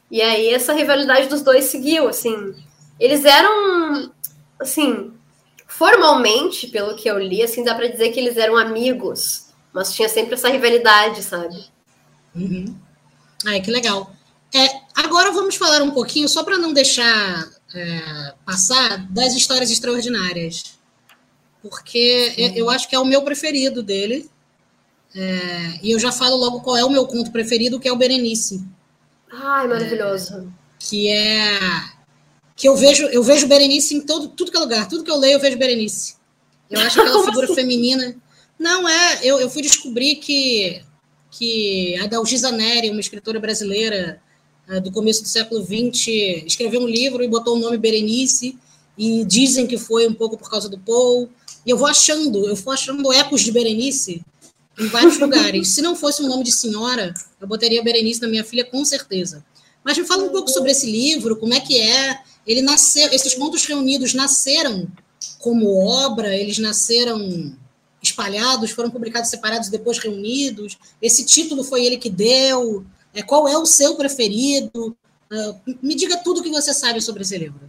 E 0.10 0.22
aí 0.22 0.54
essa 0.54 0.74
rivalidade 0.74 1.28
dos 1.28 1.42
dois 1.42 1.66
seguiu, 1.66 2.08
assim. 2.08 2.56
Eles 3.00 3.26
eram 3.26 4.12
assim, 4.60 5.12
formalmente, 5.68 6.68
pelo 6.68 6.96
que 6.96 7.10
eu 7.10 7.20
li, 7.20 7.44
assim, 7.44 7.64
dá 7.64 7.76
para 7.76 7.88
dizer 7.88 8.10
que 8.12 8.20
eles 8.20 8.38
eram 8.38 8.56
amigos, 8.58 9.48
mas 9.74 9.94
tinha 9.94 10.08
sempre 10.08 10.36
essa 10.36 10.50
rivalidade, 10.50 11.22
sabe? 11.24 11.66
Uhum. 12.34 12.76
Ai, 13.46 13.62
que 13.62 13.72
legal. 13.72 14.12
É, 14.54 14.82
agora 14.96 15.32
vamos 15.32 15.56
falar 15.56 15.82
um 15.82 15.92
pouquinho, 15.92 16.30
só 16.30 16.44
para 16.44 16.58
não 16.58 16.72
deixar 16.72 17.50
é, 17.74 18.34
passar, 18.46 19.06
das 19.12 19.34
histórias 19.34 19.70
extraordinárias. 19.70 20.76
Porque 21.62 22.32
Sim. 22.36 22.54
eu 22.56 22.70
acho 22.70 22.88
que 22.88 22.96
é 22.96 23.00
o 23.00 23.06
meu 23.06 23.24
preferido 23.24 23.84
dele. 23.84 24.30
É, 25.14 25.80
e 25.82 25.92
eu 25.92 26.00
já 26.00 26.12
falo 26.12 26.36
logo 26.36 26.62
qual 26.62 26.78
é 26.78 26.86
o 26.86 26.90
meu 26.90 27.08
conto 27.08 27.32
preferido, 27.32 27.80
que 27.80 27.88
é 27.88 27.92
o 27.92 27.96
Berenice. 27.96 28.64
Ai, 29.32 29.68
maravilhoso. 29.68 30.38
É, 30.38 30.46
que 30.80 31.10
é 31.10 31.60
que 32.56 32.68
eu 32.68 32.76
vejo, 32.76 33.06
eu 33.08 33.22
vejo 33.22 33.48
Berenice 33.48 33.96
em 33.96 34.02
todo, 34.02 34.30
tudo 34.30 34.52
que 34.52 34.58
é 34.58 34.60
lugar, 34.60 34.88
tudo 34.88 35.04
que 35.04 35.12
eu 35.12 35.18
leio 35.18 35.34
eu 35.34 35.40
vejo 35.40 35.58
Berenice. 35.58 36.16
Eu 36.70 36.80
acho 36.80 37.02
aquela 37.02 37.24
figura 37.26 37.46
assim? 37.46 37.56
feminina. 37.56 38.16
Não 38.58 38.88
é, 38.88 39.20
eu, 39.24 39.40
eu 39.40 39.50
fui 39.50 39.62
descobrir 39.62 40.16
que 40.18 40.82
que 41.38 41.98
a 41.98 42.08
Dalgisa 42.08 42.50
Neri, 42.50 42.90
uma 42.90 43.02
escritora 43.02 43.40
brasileira 43.42 44.22
uh, 44.70 44.80
do 44.80 44.90
começo 44.90 45.22
do 45.22 45.28
século 45.28 45.62
XX, 45.62 46.08
escreveu 46.46 46.80
um 46.82 46.88
livro 46.88 47.22
e 47.22 47.28
botou 47.28 47.58
o 47.58 47.60
nome 47.60 47.78
Berenice, 47.78 48.58
e 48.98 49.26
dizem 49.26 49.68
que 49.68 49.78
foi 49.78 50.08
um 50.08 50.14
pouco 50.14 50.38
por 50.38 50.50
causa 50.50 50.70
do 50.70 50.80
Paul. 50.80 51.30
E 51.66 51.70
eu 51.70 51.78
vou 51.78 51.88
achando, 51.88 52.48
eu 52.48 52.56
vou 52.56 52.74
achando 52.74 53.12
ecos 53.12 53.42
de 53.42 53.52
Berenice 53.52 54.24
em 54.80 54.88
vários 54.88 55.20
lugares. 55.20 55.70
Se 55.76 55.82
não 55.82 55.96
fosse 55.96 56.24
um 56.24 56.28
nome 56.28 56.44
de 56.44 56.52
senhora, 56.52 57.14
eu 57.40 57.48
botaria 57.48 57.84
Berenice 57.84 58.22
na 58.22 58.28
minha 58.28 58.44
filha 58.44 58.64
com 58.64 58.84
certeza. 58.86 59.44
Mas 59.84 59.98
me 59.98 60.06
fala 60.06 60.24
um 60.24 60.30
pouco 60.30 60.50
sobre 60.50 60.72
esse 60.72 60.90
livro, 60.90 61.36
como 61.36 61.54
é 61.54 61.60
que 61.60 61.80
é, 61.80 62.20
ele 62.46 62.62
nasceu, 62.62 63.10
esses 63.12 63.34
pontos 63.34 63.66
reunidos 63.66 64.14
nasceram 64.14 64.88
como 65.40 65.86
obra, 65.86 66.36
eles 66.36 66.60
nasceram 66.60 67.56
espalhados, 68.02 68.72
foram 68.72 68.92
publicados 68.92 69.30
separados 69.30 69.70
depois 69.70 69.98
reunidos. 69.98 70.78
Esse 71.02 71.26
título 71.26 71.64
foi 71.64 71.86
ele 71.86 71.98
que 71.98 72.10
deu. 72.10 72.86
É, 73.14 73.24
qual 73.24 73.48
é 73.48 73.58
o 73.58 73.66
seu 73.66 73.96
preferido? 73.96 74.96
Uh, 75.32 75.60
me 75.82 75.96
diga 75.96 76.18
tudo 76.18 76.40
o 76.40 76.44
que 76.44 76.50
você 76.52 76.74
sabe 76.74 77.02
sobre 77.02 77.24
esse 77.24 77.38
livro. 77.38 77.62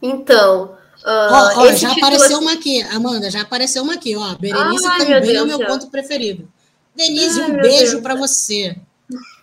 Então, 0.00 0.76
uh, 1.00 1.76
já 1.76 1.92
apareceu 1.92 2.38
uma 2.38 2.52
aqui, 2.52 2.82
Amanda, 2.82 3.30
já 3.30 3.40
apareceu 3.40 3.82
uma 3.82 3.94
aqui, 3.94 4.14
ó. 4.14 4.34
Berenice 4.36 4.86
Ai, 4.86 4.98
também 4.98 5.34
é 5.34 5.42
o 5.42 5.46
meu 5.46 5.58
ponto 5.66 5.88
preferido. 5.88 6.48
Denise, 6.94 7.40
Ai, 7.40 7.50
um 7.50 7.56
beijo 7.56 8.02
para 8.02 8.14
você. 8.14 8.76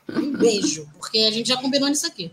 Um 0.09 0.31
beijo, 0.31 0.87
porque 0.97 1.19
a 1.19 1.31
gente 1.31 1.47
já 1.47 1.57
combinou 1.57 1.89
nisso 1.89 2.07
aqui. 2.07 2.31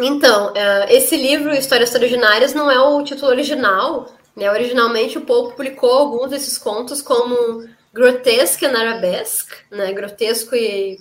Então, 0.00 0.52
é, 0.54 0.94
esse 0.94 1.16
livro, 1.16 1.52
Histórias 1.52 1.90
Extraordinárias, 1.90 2.54
não 2.54 2.70
é 2.70 2.78
o 2.80 3.02
título 3.02 3.30
original. 3.30 4.12
Né? 4.36 4.50
Originalmente, 4.50 5.18
o 5.18 5.22
Pope 5.22 5.56
publicou 5.56 5.90
alguns 5.90 6.30
desses 6.30 6.56
contos 6.56 7.02
como 7.02 7.68
grotesque 7.92 8.64
and 8.64 8.78
arabesque, 8.78 9.54
né? 9.70 9.92
grotesco 9.92 10.54
e 10.54 10.98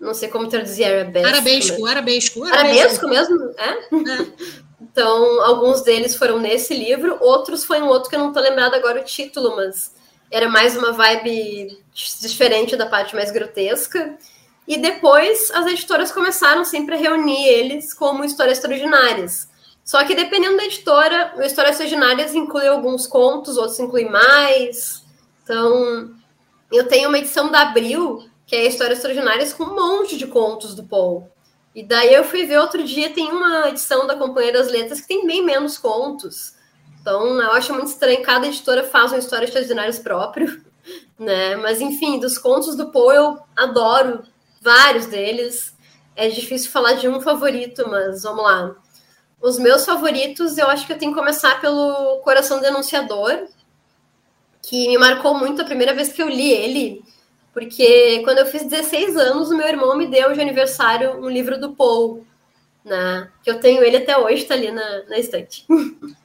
não 0.00 0.14
sei 0.14 0.28
como 0.28 0.48
traduzir 0.48 0.84
arabesque. 0.84 1.28
Arabesco, 1.28 1.80
mas... 1.80 1.90
arabesco, 1.90 2.44
arabesco. 2.44 3.06
Arabesco 3.06 3.08
mesmo? 3.08 3.54
É? 3.58 4.22
é. 4.22 4.60
Então, 4.80 5.42
alguns 5.42 5.82
deles 5.82 6.16
foram 6.16 6.38
nesse 6.40 6.74
livro, 6.74 7.18
outros 7.20 7.64
foi 7.64 7.80
um 7.82 7.86
outro 7.86 8.08
que 8.08 8.16
eu 8.16 8.18
não 8.18 8.28
estou 8.28 8.42
lembrado 8.42 8.74
agora 8.74 9.00
o 9.00 9.04
título, 9.04 9.54
mas 9.54 9.94
era 10.30 10.48
mais 10.48 10.76
uma 10.76 10.90
vibe 10.92 11.78
diferente 11.92 12.76
da 12.76 12.86
parte 12.86 13.14
mais 13.14 13.30
grotesca. 13.30 14.16
E 14.70 14.78
depois 14.78 15.50
as 15.50 15.66
editoras 15.66 16.12
começaram 16.12 16.64
sempre 16.64 16.94
a 16.94 16.98
reunir 16.98 17.44
eles 17.44 17.92
como 17.92 18.22
histórias 18.22 18.58
extraordinárias. 18.58 19.48
Só 19.84 20.04
que 20.04 20.14
dependendo 20.14 20.58
da 20.58 20.64
editora, 20.64 21.34
o 21.36 21.42
Histórias 21.42 21.80
Extraordinárias 21.80 22.36
inclui 22.36 22.68
alguns 22.68 23.04
contos, 23.04 23.56
outros 23.56 23.80
inclui 23.80 24.04
mais. 24.04 25.04
Então, 25.42 26.14
eu 26.70 26.86
tenho 26.86 27.08
uma 27.08 27.18
edição 27.18 27.50
da 27.50 27.62
Abril, 27.62 28.24
que 28.46 28.54
é 28.54 28.68
Histórias 28.68 28.98
Extraordinárias 28.98 29.52
com 29.52 29.64
um 29.64 29.74
monte 29.74 30.16
de 30.16 30.28
contos 30.28 30.72
do 30.76 30.84
Paul. 30.84 31.28
E 31.74 31.82
daí 31.82 32.14
eu 32.14 32.22
fui 32.22 32.46
ver 32.46 32.60
outro 32.60 32.84
dia, 32.84 33.10
tem 33.10 33.28
uma 33.28 33.70
edição 33.70 34.06
da 34.06 34.14
Companhia 34.14 34.52
das 34.52 34.68
Letras 34.68 35.00
que 35.00 35.08
tem 35.08 35.26
bem 35.26 35.44
menos 35.44 35.78
contos. 35.78 36.54
Então, 37.00 37.42
eu 37.42 37.50
acho 37.54 37.74
muito 37.74 37.88
estranho, 37.88 38.22
cada 38.22 38.46
editora 38.46 38.84
faz 38.84 39.10
uma 39.10 39.18
história 39.18 39.46
extraordinária 39.46 39.92
próprio, 39.94 40.62
né? 41.18 41.56
Mas, 41.56 41.80
enfim, 41.80 42.20
dos 42.20 42.38
contos 42.38 42.76
do 42.76 42.92
Poe 42.92 43.16
eu 43.16 43.36
adoro 43.56 44.22
vários 44.60 45.06
deles. 45.06 45.74
É 46.14 46.28
difícil 46.28 46.70
falar 46.70 46.94
de 46.94 47.08
um 47.08 47.20
favorito, 47.20 47.88
mas 47.88 48.22
vamos 48.22 48.44
lá. 48.44 48.76
Os 49.40 49.58
meus 49.58 49.84
favoritos, 49.86 50.58
eu 50.58 50.66
acho 50.68 50.86
que 50.86 50.92
eu 50.92 50.98
tenho 50.98 51.12
que 51.12 51.18
começar 51.18 51.60
pelo 51.60 52.18
Coração 52.18 52.60
Denunciador, 52.60 53.46
que 54.62 54.88
me 54.88 54.98
marcou 54.98 55.34
muito 55.34 55.62
a 55.62 55.64
primeira 55.64 55.94
vez 55.94 56.12
que 56.12 56.22
eu 56.22 56.28
li 56.28 56.52
ele, 56.52 57.02
porque 57.54 58.20
quando 58.22 58.38
eu 58.38 58.46
fiz 58.46 58.64
16 58.64 59.16
anos, 59.16 59.50
o 59.50 59.56
meu 59.56 59.66
irmão 59.66 59.96
me 59.96 60.06
deu 60.06 60.32
de 60.32 60.40
aniversário 60.40 61.18
um 61.24 61.28
livro 61.28 61.58
do 61.58 61.74
Poe, 61.74 62.22
né? 62.84 63.30
Que 63.42 63.50
eu 63.50 63.58
tenho 63.58 63.82
ele 63.82 63.96
até 63.96 64.16
hoje, 64.18 64.44
tá 64.44 64.54
ali 64.54 64.70
na, 64.70 65.04
na 65.04 65.18
estante. 65.18 65.66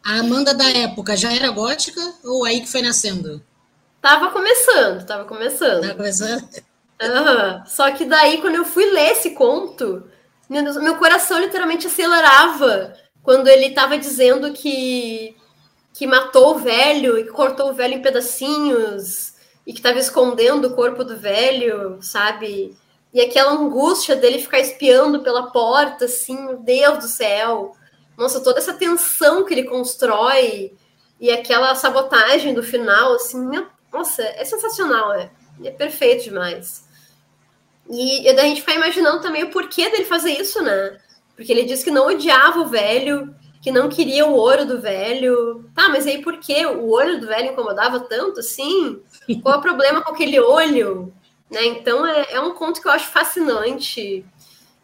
A 0.03 0.19
Amanda 0.19 0.53
da 0.53 0.69
época 0.69 1.15
já 1.15 1.33
era 1.33 1.49
gótica 1.51 2.01
ou 2.23 2.43
aí 2.43 2.59
que 2.59 2.71
foi 2.71 2.81
nascendo? 2.81 3.41
Tava 4.01 4.29
começando, 4.29 5.05
tava 5.05 5.25
começando. 5.25 5.81
Tava 5.81 5.95
começando? 5.95 6.47
Uhum. 7.02 7.66
Só 7.66 7.91
que 7.91 8.06
daí, 8.06 8.41
quando 8.41 8.56
eu 8.56 8.66
fui 8.66 8.86
ler 8.86 9.12
esse 9.12 9.32
conto, 9.32 10.04
meu 10.50 10.98
coração 10.98 11.39
literalmente 11.39 11.88
acelerava 11.88 12.93
quando 13.24 13.48
ele 13.48 13.72
tava 13.72 13.98
dizendo 13.98 14.54
que, 14.54 15.36
que 15.93 16.06
matou 16.06 16.56
o 16.56 16.60
velho 16.60 17.18
e 17.18 17.28
cortou 17.28 17.72
o 17.72 17.74
velho 17.74 17.96
em 17.96 18.02
pedacinhos 18.02 19.34
e 19.66 19.74
que 19.74 19.80
estava 19.80 19.98
escondendo 19.98 20.68
o 20.68 20.76
corpo 20.76 21.04
do 21.04 21.18
velho, 21.18 21.98
sabe? 22.02 22.78
E 23.12 23.20
aquela 23.20 23.54
angústia 23.54 24.16
dele 24.16 24.39
ficar 24.39 24.60
espiando 24.60 25.24
pela 25.24 25.52
porta, 25.52 26.06
assim, 26.06 26.39
meu 26.46 26.58
Deus 26.58 27.00
do 27.00 27.08
céu. 27.08 27.72
Nossa, 28.16 28.41
toda 28.41 28.60
essa 28.60 28.74
tensão 28.74 29.43
que 29.43 29.54
ele 29.54 29.64
constrói 29.64 30.74
e 31.20 31.32
aquela 31.32 31.74
sabotagem 31.74 32.54
do 32.54 32.62
final, 32.62 33.14
assim, 33.14 33.50
nossa, 33.91 34.22
é 34.22 34.46
sensacional, 34.46 35.14
é, 35.14 35.32
é 35.64 35.72
perfeito 35.72 36.26
demais. 36.26 36.84
E, 37.89 38.27
e 38.27 38.33
daí 38.33 38.45
a 38.45 38.49
gente 38.49 38.61
fica 38.61 38.73
imaginando 38.73 39.21
também 39.21 39.43
o 39.43 39.51
porquê 39.51 39.89
dele 39.89 40.05
fazer 40.05 40.31
isso, 40.31 40.61
né? 40.61 40.97
Porque 41.36 41.51
ele 41.51 41.63
diz 41.63 41.83
que 41.83 41.91
não 41.91 42.07
odiava 42.07 42.59
o 42.59 42.67
velho, 42.67 43.36
que 43.61 43.71
não 43.71 43.89
queria 43.89 44.25
o 44.25 44.33
ouro 44.33 44.65
do 44.65 44.81
velho. 44.81 45.69
Tá, 45.75 45.89
mas 45.89 46.07
aí 46.07 46.21
por 46.21 46.38
que 46.38 46.65
o 46.65 46.89
olho 46.89 47.19
do 47.19 47.27
velho 47.27 47.51
incomodava 47.51 47.99
tanto 47.99 48.39
assim? 48.39 49.01
Qual 49.41 49.55
é 49.55 49.57
o 49.57 49.61
problema 49.61 50.01
com 50.01 50.11
aquele 50.11 50.39
olho? 50.39 51.13
Né? 51.49 51.65
Então 51.65 52.05
é, 52.05 52.33
é 52.33 52.39
um 52.39 52.53
conto 52.53 52.81
que 52.81 52.88
eu 52.88 52.91
acho 52.91 53.09
fascinante. 53.09 54.25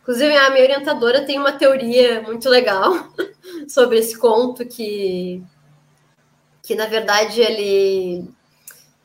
Inclusive, 0.01 0.35
a 0.35 0.49
minha 0.49 0.63
orientadora 0.63 1.25
tem 1.25 1.37
uma 1.37 1.51
teoria 1.51 2.21
muito 2.21 2.49
legal 2.49 2.93
sobre 3.69 3.99
esse 3.99 4.17
conto 4.17 4.65
que, 4.65 5.43
que 6.63 6.75
na 6.75 6.87
verdade, 6.87 7.39
ele 7.39 8.25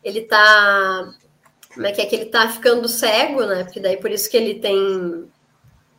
ele 0.03 0.23
tá 0.23 1.13
como 1.77 1.87
é 1.87 1.93
que 1.93 2.01
é 2.01 2.07
que 2.07 2.17
ele 2.17 2.25
tá 2.25 2.49
ficando 2.49 2.89
cego, 2.89 3.45
né? 3.45 3.65
Porque 3.65 3.79
daí 3.79 3.99
por 3.99 4.11
isso 4.11 4.31
que 4.31 4.37
ele 4.37 4.55
tem 4.55 5.29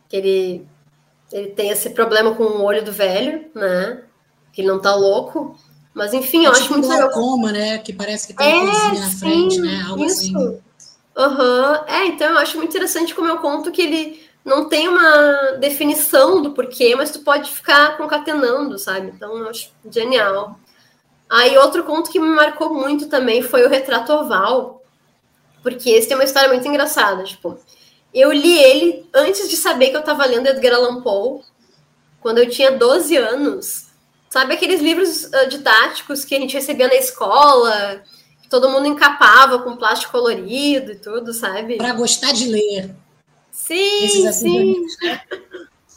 que 0.08 0.16
ele 0.16 0.66
ele 1.30 1.50
tem 1.50 1.70
esse 1.70 1.90
problema 1.90 2.34
com 2.34 2.42
o 2.42 2.64
olho 2.64 2.84
do 2.84 2.90
velho, 2.90 3.48
né? 3.54 4.02
Que 4.52 4.60
ele 4.60 4.68
não 4.68 4.80
tá 4.80 4.92
louco. 4.96 5.56
Mas 5.94 6.12
enfim, 6.12 6.44
eu 6.44 6.50
é 6.50 6.52
acho 6.52 6.62
tipo 6.62 6.74
muito 6.74 6.88
legal. 6.88 7.10
coma, 7.10 7.52
né? 7.52 7.78
Que 7.78 7.92
parece 7.92 8.26
que 8.26 8.34
tem 8.34 8.60
é, 8.60 8.70
coisinha 8.70 9.00
na 9.06 9.10
frente, 9.12 9.60
né? 9.60 9.84
Algo 9.88 10.04
isso. 10.04 10.18
assim. 10.18 10.60
Aham. 11.16 11.70
Uhum. 11.70 11.84
É, 11.86 12.06
então 12.06 12.28
eu 12.32 12.38
acho 12.38 12.56
muito 12.56 12.70
interessante 12.70 13.14
como 13.14 13.28
eu 13.28 13.38
conto 13.38 13.70
que 13.70 13.82
ele 13.82 14.20
não 14.44 14.68
tem 14.68 14.88
uma 14.88 15.52
definição 15.60 16.42
do 16.42 16.54
porquê, 16.54 16.96
mas 16.96 17.12
tu 17.12 17.20
pode 17.20 17.52
ficar 17.52 17.96
concatenando, 17.96 18.76
sabe? 18.80 19.12
Então 19.14 19.36
eu 19.36 19.48
acho 19.48 19.70
genial. 19.88 20.58
Aí 21.30 21.56
outro 21.56 21.84
conto 21.84 22.10
que 22.10 22.18
me 22.18 22.28
marcou 22.28 22.74
muito 22.74 23.08
também 23.08 23.42
foi 23.42 23.64
o 23.64 23.68
Retrato 23.68 24.12
Oval, 24.12 24.77
porque 25.62 25.90
esse 25.90 26.08
tem 26.08 26.16
uma 26.16 26.24
história 26.24 26.48
muito 26.48 26.66
engraçada, 26.66 27.24
tipo, 27.24 27.58
eu 28.12 28.32
li 28.32 28.58
ele 28.58 29.08
antes 29.14 29.48
de 29.48 29.56
saber 29.56 29.90
que 29.90 29.96
eu 29.96 30.00
estava 30.00 30.24
lendo 30.24 30.46
Edgar 30.46 30.74
Allan 30.74 31.02
Poe, 31.02 31.42
quando 32.20 32.38
eu 32.38 32.48
tinha 32.48 32.72
12 32.72 33.16
anos. 33.16 33.86
Sabe 34.30 34.54
aqueles 34.54 34.80
livros 34.80 35.24
uh, 35.24 35.48
didáticos 35.48 36.24
que 36.24 36.34
a 36.34 36.40
gente 36.40 36.54
recebia 36.54 36.88
na 36.88 36.96
escola, 36.96 38.02
que 38.42 38.48
todo 38.48 38.68
mundo 38.68 38.86
encapava 38.86 39.60
com 39.60 39.76
plástico 39.76 40.12
colorido 40.12 40.92
e 40.92 40.96
tudo, 40.96 41.32
sabe? 41.32 41.76
Para 41.76 41.92
gostar 41.94 42.32
de 42.32 42.46
ler. 42.46 42.94
Sim, 43.50 44.26
assim 44.26 44.32
sim. 44.32 45.06
Né? 45.06 45.20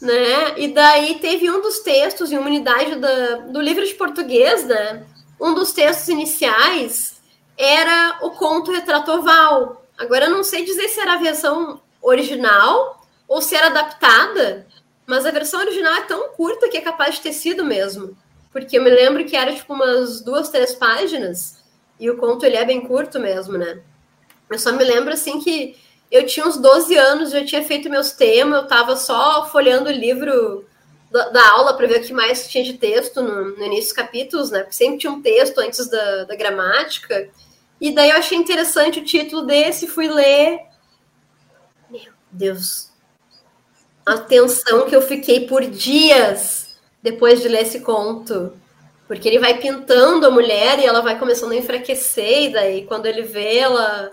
né? 0.00 0.60
E 0.60 0.68
daí 0.68 1.18
teve 1.18 1.50
um 1.50 1.60
dos 1.60 1.80
textos 1.80 2.32
em 2.32 2.38
uma 2.38 2.46
unidade 2.46 2.96
da, 2.96 3.36
do 3.36 3.60
livro 3.60 3.86
de 3.86 3.94
português, 3.94 4.64
né? 4.66 5.04
Um 5.40 5.54
dos 5.54 5.72
textos 5.72 6.08
iniciais 6.08 7.11
era 7.56 8.18
o 8.22 8.30
conto 8.30 8.72
Retrato 8.72 9.12
Oval. 9.12 9.84
Agora 9.98 10.26
eu 10.26 10.30
não 10.30 10.42
sei 10.42 10.64
dizer 10.64 10.88
se 10.88 11.00
era 11.00 11.14
a 11.14 11.18
versão 11.18 11.80
original 12.00 13.06
ou 13.28 13.40
se 13.40 13.54
era 13.54 13.68
adaptada, 13.68 14.66
mas 15.06 15.24
a 15.24 15.30
versão 15.30 15.60
original 15.60 15.94
é 15.94 16.02
tão 16.02 16.30
curta 16.30 16.68
que 16.68 16.76
é 16.76 16.80
capaz 16.80 17.16
de 17.16 17.22
ter 17.22 17.32
sido 17.32 17.64
mesmo. 17.64 18.16
Porque 18.52 18.78
eu 18.78 18.82
me 18.82 18.90
lembro 18.90 19.24
que 19.24 19.36
era 19.36 19.54
tipo 19.54 19.72
umas 19.72 20.20
duas, 20.20 20.48
três 20.50 20.74
páginas 20.74 21.62
e 21.98 22.10
o 22.10 22.16
conto 22.16 22.44
ele 22.44 22.56
é 22.56 22.64
bem 22.64 22.80
curto 22.80 23.18
mesmo, 23.18 23.56
né? 23.56 23.80
Eu 24.50 24.58
só 24.58 24.72
me 24.72 24.84
lembro 24.84 25.12
assim 25.12 25.40
que 25.40 25.76
eu 26.10 26.26
tinha 26.26 26.46
uns 26.46 26.58
12 26.58 26.94
anos, 26.96 27.30
já 27.30 27.44
tinha 27.44 27.64
feito 27.64 27.88
meus 27.88 28.12
temas, 28.12 28.62
eu 28.62 28.68
tava 28.68 28.96
só 28.96 29.48
folhando 29.48 29.88
o 29.88 29.92
livro 29.92 30.66
da, 31.12 31.28
da 31.28 31.50
aula 31.50 31.74
para 31.74 31.86
ver 31.86 32.00
o 32.00 32.02
que 32.02 32.12
mais 32.12 32.48
tinha 32.48 32.64
de 32.64 32.74
texto 32.74 33.22
no, 33.22 33.56
no, 33.56 33.64
início 33.64 33.84
dos 33.84 33.92
capítulos, 33.92 34.50
né? 34.50 34.60
Porque 34.60 34.74
sempre 34.74 34.98
tinha 34.98 35.12
um 35.12 35.20
texto 35.20 35.58
antes 35.58 35.88
da, 35.88 36.24
da 36.24 36.34
gramática. 36.34 37.28
E 37.78 37.94
daí 37.94 38.10
eu 38.10 38.16
achei 38.16 38.38
interessante 38.38 38.98
o 38.98 39.04
título 39.04 39.42
desse, 39.42 39.86
fui 39.86 40.08
ler 40.08 40.60
Deus, 42.30 42.90
a 44.06 44.16
tensão 44.16 44.88
que 44.88 44.96
eu 44.96 45.02
fiquei 45.02 45.46
por 45.46 45.62
dias 45.66 46.76
depois 47.02 47.42
de 47.42 47.48
ler 47.48 47.62
esse 47.62 47.80
conto. 47.80 48.54
Porque 49.06 49.28
ele 49.28 49.38
vai 49.38 49.58
pintando 49.58 50.26
a 50.26 50.30
mulher 50.30 50.78
e 50.78 50.86
ela 50.86 51.02
vai 51.02 51.18
começando 51.18 51.52
a 51.52 51.56
enfraquecer, 51.56 52.44
e 52.44 52.52
daí 52.52 52.86
quando 52.86 53.04
ele 53.04 53.20
vê 53.20 53.58
ela, 53.58 54.12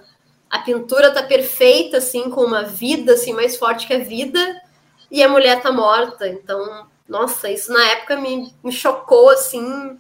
a 0.50 0.60
pintura 0.60 1.12
tá 1.12 1.24
perfeita, 1.24 1.98
assim, 1.98 2.30
com 2.30 2.44
uma 2.44 2.64
vida 2.64 3.14
assim, 3.14 3.32
mais 3.32 3.56
forte 3.56 3.88
que 3.88 3.94
a 3.94 4.00
vida, 4.00 4.62
e 5.10 5.24
a 5.24 5.30
mulher 5.30 5.62
tá 5.62 5.72
morta. 5.72 6.28
Então, 6.28 6.89
nossa, 7.10 7.50
isso 7.50 7.74
na 7.74 7.84
época 7.88 8.16
me, 8.18 8.54
me 8.64 8.72
chocou 8.72 9.30
assim. 9.32 9.98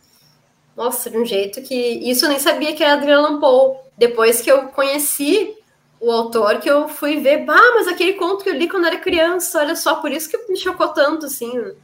Nossa, 0.77 1.09
de 1.09 1.17
um 1.17 1.25
jeito 1.25 1.61
que. 1.63 1.75
Isso 1.75 2.25
eu 2.25 2.29
nem 2.29 2.39
sabia 2.39 2.75
que 2.75 2.83
era 2.83 2.93
Adriana 2.93 3.27
Allan 3.27 3.39
Poe. 3.39 3.77
Depois 3.97 4.39
que 4.41 4.51
eu 4.51 4.67
conheci 4.67 5.57
o 5.99 6.11
autor 6.11 6.59
que 6.59 6.69
eu 6.69 6.87
fui 6.87 7.19
ver, 7.19 7.45
bah, 7.45 7.71
mas 7.75 7.87
aquele 7.87 8.13
conto 8.13 8.43
que 8.43 8.49
eu 8.49 8.53
li 8.53 8.69
quando 8.69 8.87
era 8.87 8.97
criança, 8.97 9.59
olha 9.59 9.75
só, 9.75 9.95
por 9.95 10.11
isso 10.11 10.29
que 10.29 10.37
me 10.49 10.55
chocou 10.55 10.89
tanto, 10.89 11.25
assim. 11.25 11.57
O 11.57 11.75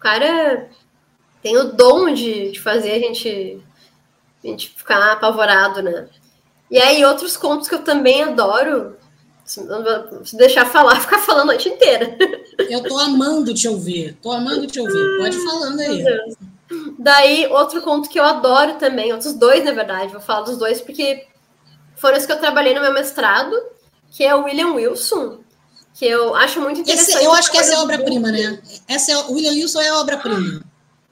cara 0.00 0.68
tem 1.40 1.56
o 1.56 1.72
dom 1.72 2.12
de, 2.12 2.50
de 2.50 2.60
fazer 2.60 2.92
a 2.92 2.98
gente, 2.98 3.62
a 4.44 4.46
gente 4.46 4.68
ficar 4.76 5.12
apavorado, 5.12 5.80
né? 5.80 6.08
E 6.70 6.78
aí, 6.78 7.04
outros 7.04 7.36
contos 7.36 7.68
que 7.68 7.74
eu 7.76 7.84
também 7.84 8.24
adoro, 8.24 8.96
se 9.46 10.36
deixar 10.36 10.66
falar, 10.66 10.98
ficar 11.00 11.18
falando 11.18 11.42
a 11.42 11.52
noite 11.52 11.68
inteira. 11.68 12.18
Eu 12.58 12.82
tô 12.82 12.98
amando 12.98 13.54
te 13.54 13.68
ouvir, 13.68 14.18
tô 14.20 14.32
amando 14.32 14.66
te 14.66 14.80
ouvir, 14.80 15.18
pode 15.18 15.36
falando 15.44 15.80
aí. 15.80 16.04
Daí, 16.98 17.46
outro 17.46 17.80
conto 17.80 18.08
que 18.08 18.18
eu 18.18 18.24
adoro 18.24 18.74
também, 18.74 19.12
outros 19.12 19.34
dois, 19.34 19.64
na 19.64 19.70
verdade, 19.70 20.12
vou 20.12 20.20
falar 20.20 20.42
dos 20.42 20.58
dois 20.58 20.80
porque 20.80 21.26
foram 21.94 22.18
os 22.18 22.26
que 22.26 22.32
eu 22.32 22.40
trabalhei 22.40 22.74
no 22.74 22.80
meu 22.80 22.92
mestrado, 22.92 23.54
que 24.10 24.24
é 24.24 24.34
o 24.34 24.44
William 24.44 24.72
Wilson, 24.72 25.38
que 25.94 26.04
eu 26.04 26.34
acho 26.34 26.60
muito 26.60 26.80
interessante. 26.80 27.16
Esse, 27.16 27.24
eu 27.24 27.32
acho 27.32 27.50
que 27.52 27.58
essa 27.58 27.74
é 27.74 27.78
obra-prima, 27.78 28.32
né? 28.32 28.60
Essa 28.88 29.12
é, 29.12 29.16
o 29.16 29.32
William 29.32 29.52
Wilson 29.52 29.80
é 29.80 29.92
obra-prima. 29.92 30.62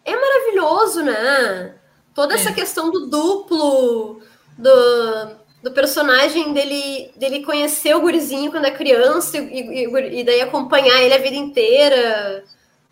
É 0.04 0.14
maravilhoso, 0.14 1.02
né? 1.02 1.74
Toda 2.14 2.34
é. 2.34 2.36
essa 2.36 2.52
questão 2.52 2.90
do 2.90 3.06
duplo, 3.06 4.20
do, 4.58 5.30
do 5.64 5.72
personagem 5.72 6.52
dele, 6.52 7.10
dele 7.16 7.42
conhecer 7.42 7.96
o 7.96 8.00
gurizinho 8.00 8.50
quando 8.50 8.66
é 8.66 8.70
criança 8.70 9.38
e, 9.38 9.84
e, 9.84 10.20
e 10.20 10.24
daí 10.24 10.42
acompanhar 10.42 11.02
ele 11.02 11.14
a 11.14 11.18
vida 11.18 11.36
inteira. 11.36 12.44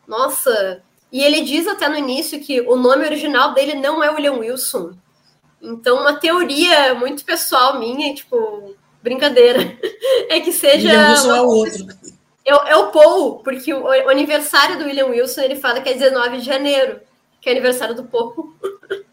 Nossa! 0.09 0.83
E 1.13 1.23
ele 1.23 1.43
diz 1.43 1.69
até 1.69 1.87
no 1.87 1.99
início 1.99 2.41
que 2.41 2.63
o 2.63 2.75
nome 2.75 3.05
original 3.05 3.53
dele 3.53 3.75
não 3.75 4.03
é 4.03 4.11
William 4.11 4.39
Wilson, 4.39 4.95
então, 5.63 6.01
uma 6.01 6.15
teoria 6.15 6.93
muito 6.95 7.25
pessoal 7.25 7.79
minha, 7.79 8.13
tipo, 8.13 8.75
brincadeira, 9.01 9.61
é 10.29 10.41
que 10.41 10.53
seja. 10.53 10.89
William 10.89 11.11
Wilson 11.11 11.35
é 11.37 11.41
o 11.41 11.47
outro. 11.47 11.87
É, 12.45 12.73
é 12.73 12.77
o 12.77 12.91
Paul, 12.91 13.39
porque 13.45 13.73
o, 13.73 13.85
o, 13.85 14.09
aniversário 14.09 14.77
do 14.77 14.85
William 14.85 15.07
Wilson 15.07 15.43
ele 15.43 15.55
fala 15.55 15.81
que 15.81 15.89
é 15.89 15.95
19 15.95 16.39
de 16.39 16.45
janeiro, 16.45 17.01
que 17.41 17.49
é 17.49 17.53
aniversário 17.53 17.95
do 17.95 18.03
Paul. 18.03 18.53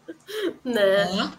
né? 0.64 1.30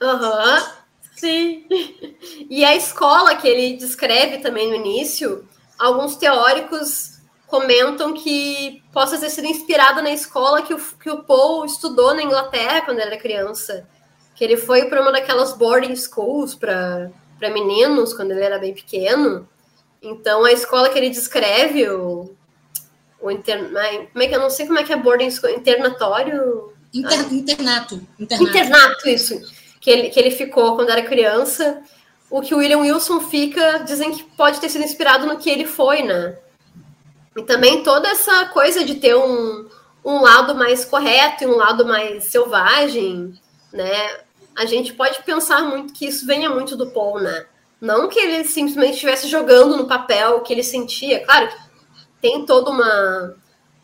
Aham. 0.00 0.54
Uhum. 0.54 0.77
Sim. 1.18 1.66
E 2.50 2.64
a 2.64 2.74
escola 2.74 3.36
que 3.36 3.46
ele 3.46 3.76
descreve 3.76 4.38
também 4.38 4.68
no 4.68 4.74
início, 4.74 5.46
alguns 5.78 6.16
teóricos 6.16 7.18
comentam 7.46 8.12
que 8.14 8.82
possa 8.92 9.18
ter 9.18 9.30
sido 9.30 9.46
inspirada 9.46 10.02
na 10.02 10.10
escola 10.10 10.62
que 10.62 10.74
o, 10.74 10.78
que 10.78 11.10
o 11.10 11.22
Paul 11.24 11.64
estudou 11.64 12.14
na 12.14 12.22
Inglaterra 12.22 12.82
quando 12.82 12.98
ele 12.98 13.08
era 13.08 13.16
criança. 13.18 13.88
Que 14.34 14.44
ele 14.44 14.56
foi 14.56 14.86
para 14.86 15.00
uma 15.00 15.12
daquelas 15.12 15.52
boarding 15.52 15.96
schools 15.96 16.54
para 16.54 17.10
meninos 17.40 18.14
quando 18.14 18.32
ele 18.32 18.44
era 18.44 18.58
bem 18.58 18.74
pequeno. 18.74 19.48
Então, 20.02 20.44
a 20.44 20.52
escola 20.52 20.88
que 20.90 20.98
ele 20.98 21.10
descreve, 21.10 21.88
o, 21.88 22.34
o 23.20 23.28
como 23.28 24.22
é 24.22 24.28
que 24.28 24.34
eu 24.34 24.40
não 24.40 24.50
sei 24.50 24.66
como 24.66 24.78
é 24.78 24.84
que 24.84 24.92
é 24.92 24.96
boarding 24.96 25.30
school, 25.30 25.50
internatório? 25.50 26.72
Inter, 26.94 27.18
ah. 27.18 27.34
internato, 27.34 28.06
internato. 28.18 28.50
Internato, 28.50 29.08
isso. 29.08 29.57
Que 29.80 29.90
ele, 29.90 30.10
que 30.10 30.18
ele 30.18 30.30
ficou 30.30 30.76
quando 30.76 30.90
era 30.90 31.02
criança. 31.02 31.82
O 32.30 32.40
que 32.40 32.54
o 32.54 32.58
William 32.58 32.78
Wilson 32.78 33.20
fica, 33.20 33.78
dizem 33.78 34.12
que 34.12 34.22
pode 34.22 34.60
ter 34.60 34.68
sido 34.68 34.84
inspirado 34.84 35.26
no 35.26 35.38
que 35.38 35.48
ele 35.48 35.64
foi, 35.64 36.02
né? 36.02 36.36
E 37.36 37.42
também 37.42 37.82
toda 37.82 38.08
essa 38.08 38.46
coisa 38.46 38.84
de 38.84 38.96
ter 38.96 39.14
um, 39.14 39.68
um 40.04 40.20
lado 40.20 40.54
mais 40.54 40.84
correto 40.84 41.44
e 41.44 41.46
um 41.46 41.56
lado 41.56 41.86
mais 41.86 42.24
selvagem, 42.24 43.32
né? 43.72 44.18
A 44.56 44.66
gente 44.66 44.92
pode 44.92 45.22
pensar 45.22 45.62
muito 45.62 45.92
que 45.92 46.06
isso 46.06 46.26
venha 46.26 46.50
muito 46.50 46.76
do 46.76 46.90
Paul, 46.90 47.20
né? 47.20 47.46
Não 47.80 48.08
que 48.08 48.18
ele 48.18 48.44
simplesmente 48.44 48.94
estivesse 48.94 49.28
jogando 49.28 49.76
no 49.76 49.86
papel 49.86 50.36
o 50.36 50.40
que 50.40 50.52
ele 50.52 50.64
sentia. 50.64 51.24
Claro 51.24 51.48
tem 52.20 52.44
toda 52.44 52.70
uma, 52.70 53.34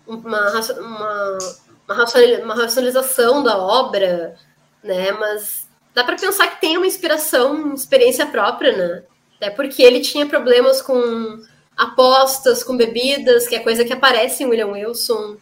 uma, 0.07 0.51
uma, 0.79 1.39
uma 1.87 2.55
racionalização 2.55 3.43
da 3.43 3.59
obra, 3.59 4.37
né? 4.83 5.13
Mas 5.13 5.64
dá 5.95 6.03
para 6.05 6.17
pensar 6.17 6.49
que 6.49 6.61
tem 6.61 6.77
uma 6.77 6.87
inspiração, 6.87 7.73
experiência 7.73 8.27
própria, 8.27 8.77
né? 8.77 9.03
Até 9.37 9.51
porque 9.51 9.83
ele 9.83 10.01
tinha 10.01 10.27
problemas 10.27 10.83
com 10.83 11.41
apostas 11.77 12.63
com 12.63 12.77
bebidas, 12.77 13.47
que 13.47 13.55
é 13.55 13.61
coisa 13.61 13.85
que 13.85 13.93
aparece 13.93 14.43
em 14.43 14.47
William 14.47 14.69
Wilson. 14.69 15.37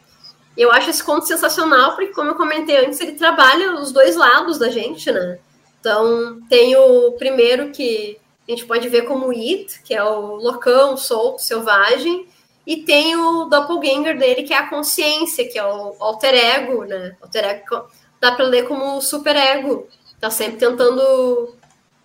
Eu 0.57 0.71
acho 0.71 0.91
esse 0.91 1.03
conto 1.03 1.27
sensacional, 1.27 1.95
porque, 1.95 2.13
como 2.13 2.31
eu 2.31 2.35
comentei 2.35 2.85
antes, 2.85 3.01
ele 3.01 3.13
trabalha 3.13 3.75
os 3.75 3.93
dois 3.93 4.17
lados 4.17 4.59
da 4.59 4.69
gente, 4.69 5.11
né? 5.11 5.39
Então, 5.81 6.41
tem 6.49 6.77
o 6.77 7.13
primeiro 7.13 7.71
que 7.71 8.19
a 8.47 8.51
gente 8.51 8.67
pode 8.67 8.89
ver 8.89 9.03
como 9.03 9.31
It, 9.31 9.83
que 9.83 9.95
é 9.95 10.03
o 10.03 10.37
loucão, 10.37 10.97
solto, 10.97 11.43
selvagem, 11.43 12.27
e 12.67 12.79
tem 12.85 13.17
o 13.17 13.47
doppelganger 13.47 14.19
dele, 14.19 14.43
que 14.43 14.53
é 14.53 14.59
a 14.59 14.69
consciência, 14.69 15.49
que 15.49 15.59
é 15.59 15.65
o 15.65 15.97
alter 15.99 16.35
ego, 16.35 16.85
né? 16.85 17.17
Alter 17.21 17.45
ego 17.45 17.89
dá 18.21 18.33
para 18.33 18.45
ler 18.45 18.69
como 18.69 19.01
super 19.01 19.35
ego. 19.35 19.89
Tá 20.23 20.31
sempre 20.31 20.57
tentando 20.57 21.57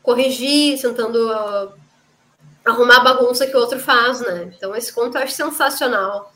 corrigir, 0.02 0.82
tentando 0.82 1.30
uh, 1.30 1.72
arrumar 2.66 2.98
a 2.98 3.04
bagunça 3.04 3.46
que 3.46 3.56
o 3.56 3.60
outro 3.60 3.80
faz, 3.80 4.22
né? 4.22 4.52
Então 4.58 4.76
esse 4.76 4.92
conto 4.92 5.16
eu 5.16 5.22
acho 5.22 5.36
sensacional. 5.36 6.34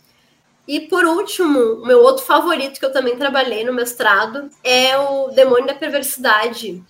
E 0.67 0.81
por 0.81 1.03
último, 1.03 1.59
o 1.59 1.85
meu 1.87 2.03
outro 2.03 2.23
favorito 2.23 2.79
que 2.79 2.85
eu 2.85 2.93
também 2.93 3.17
trabalhei 3.17 3.63
no 3.63 3.73
mestrado 3.73 4.47
é 4.63 4.95
o 4.95 5.29
Demônio 5.29 5.65
da 5.65 5.73
Perversidade. 5.73 6.83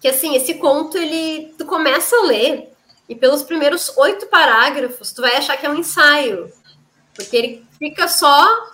Que 0.00 0.08
assim, 0.08 0.34
esse 0.34 0.54
conto 0.54 0.96
ele 0.96 1.54
tu 1.58 1.66
começa 1.66 2.16
a 2.16 2.24
ler 2.24 2.72
e 3.06 3.14
pelos 3.14 3.42
primeiros 3.42 3.94
oito 3.98 4.28
parágrafos 4.28 5.12
tu 5.12 5.20
vai 5.20 5.36
achar 5.36 5.58
que 5.58 5.66
é 5.66 5.68
um 5.68 5.78
ensaio, 5.78 6.50
porque 7.14 7.36
ele 7.36 7.66
fica 7.78 8.08
só 8.08 8.66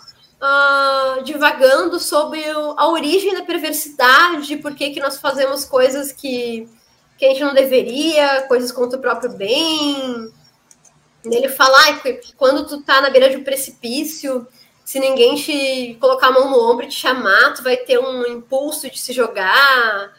uh, 0.42 1.22
divagando 1.22 2.00
sobre 2.00 2.42
a 2.76 2.88
origem 2.88 3.34
da 3.34 3.44
perversidade, 3.44 4.56
por 4.56 4.74
que 4.74 4.90
que 4.90 5.00
nós 5.00 5.18
fazemos 5.18 5.64
coisas 5.64 6.10
que 6.12 6.68
que 7.16 7.26
a 7.26 7.28
gente 7.28 7.44
não 7.44 7.54
deveria, 7.54 8.42
coisas 8.48 8.72
contra 8.72 8.98
o 8.98 9.00
próprio 9.00 9.30
bem. 9.30 10.28
Ele 11.24 11.48
fala 11.48 11.94
que 12.00 12.34
quando 12.36 12.66
tu 12.66 12.82
tá 12.82 13.00
na 13.00 13.10
beira 13.10 13.30
de 13.30 13.36
um 13.36 13.44
precipício, 13.44 14.44
se 14.84 14.98
ninguém 14.98 15.36
te 15.36 15.96
colocar 16.00 16.28
a 16.28 16.32
mão 16.32 16.50
no 16.50 16.68
ombro 16.68 16.84
e 16.84 16.88
te 16.88 16.96
chamar, 16.96 17.54
tu 17.54 17.62
vai 17.62 17.76
ter 17.76 17.96
um 18.00 18.26
impulso 18.26 18.90
de 18.90 18.98
se 18.98 19.12
jogar. 19.12 20.12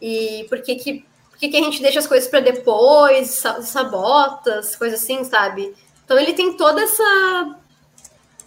E 0.00 0.46
por 0.48 0.62
que 0.62 0.76
que, 0.76 1.04
por 1.28 1.38
que, 1.38 1.48
que 1.48 1.56
a 1.58 1.62
gente 1.62 1.82
deixa 1.82 1.98
as 1.98 2.06
coisas 2.06 2.26
para 2.26 2.40
depois, 2.40 3.42
sabota, 3.60 4.62
coisas 4.78 5.02
assim, 5.02 5.24
sabe? 5.24 5.74
Então 6.06 6.18
ele 6.18 6.32
tem 6.32 6.56
toda 6.56 6.80
essa 6.80 7.54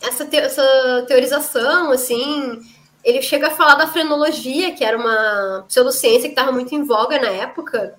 essa, 0.01 0.25
te, 0.25 0.37
essa 0.37 1.05
teorização, 1.07 1.91
assim, 1.91 2.59
ele 3.03 3.21
chega 3.21 3.47
a 3.47 3.51
falar 3.51 3.75
da 3.75 3.87
frenologia, 3.87 4.73
que 4.73 4.83
era 4.83 4.97
uma 4.97 5.65
pseudociência 5.67 6.29
que 6.29 6.33
estava 6.33 6.51
muito 6.51 6.73
em 6.73 6.83
voga 6.83 7.19
na 7.19 7.29
época, 7.29 7.95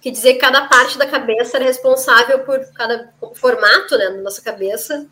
que 0.00 0.10
dizia 0.10 0.34
que 0.34 0.38
cada 0.38 0.66
parte 0.66 0.98
da 0.98 1.06
cabeça 1.06 1.56
era 1.56 1.64
responsável 1.64 2.40
por 2.40 2.60
cada 2.72 3.12
formato 3.34 3.96
né, 3.96 4.10
da 4.10 4.20
nossa 4.22 4.42
cabeça, 4.42 5.06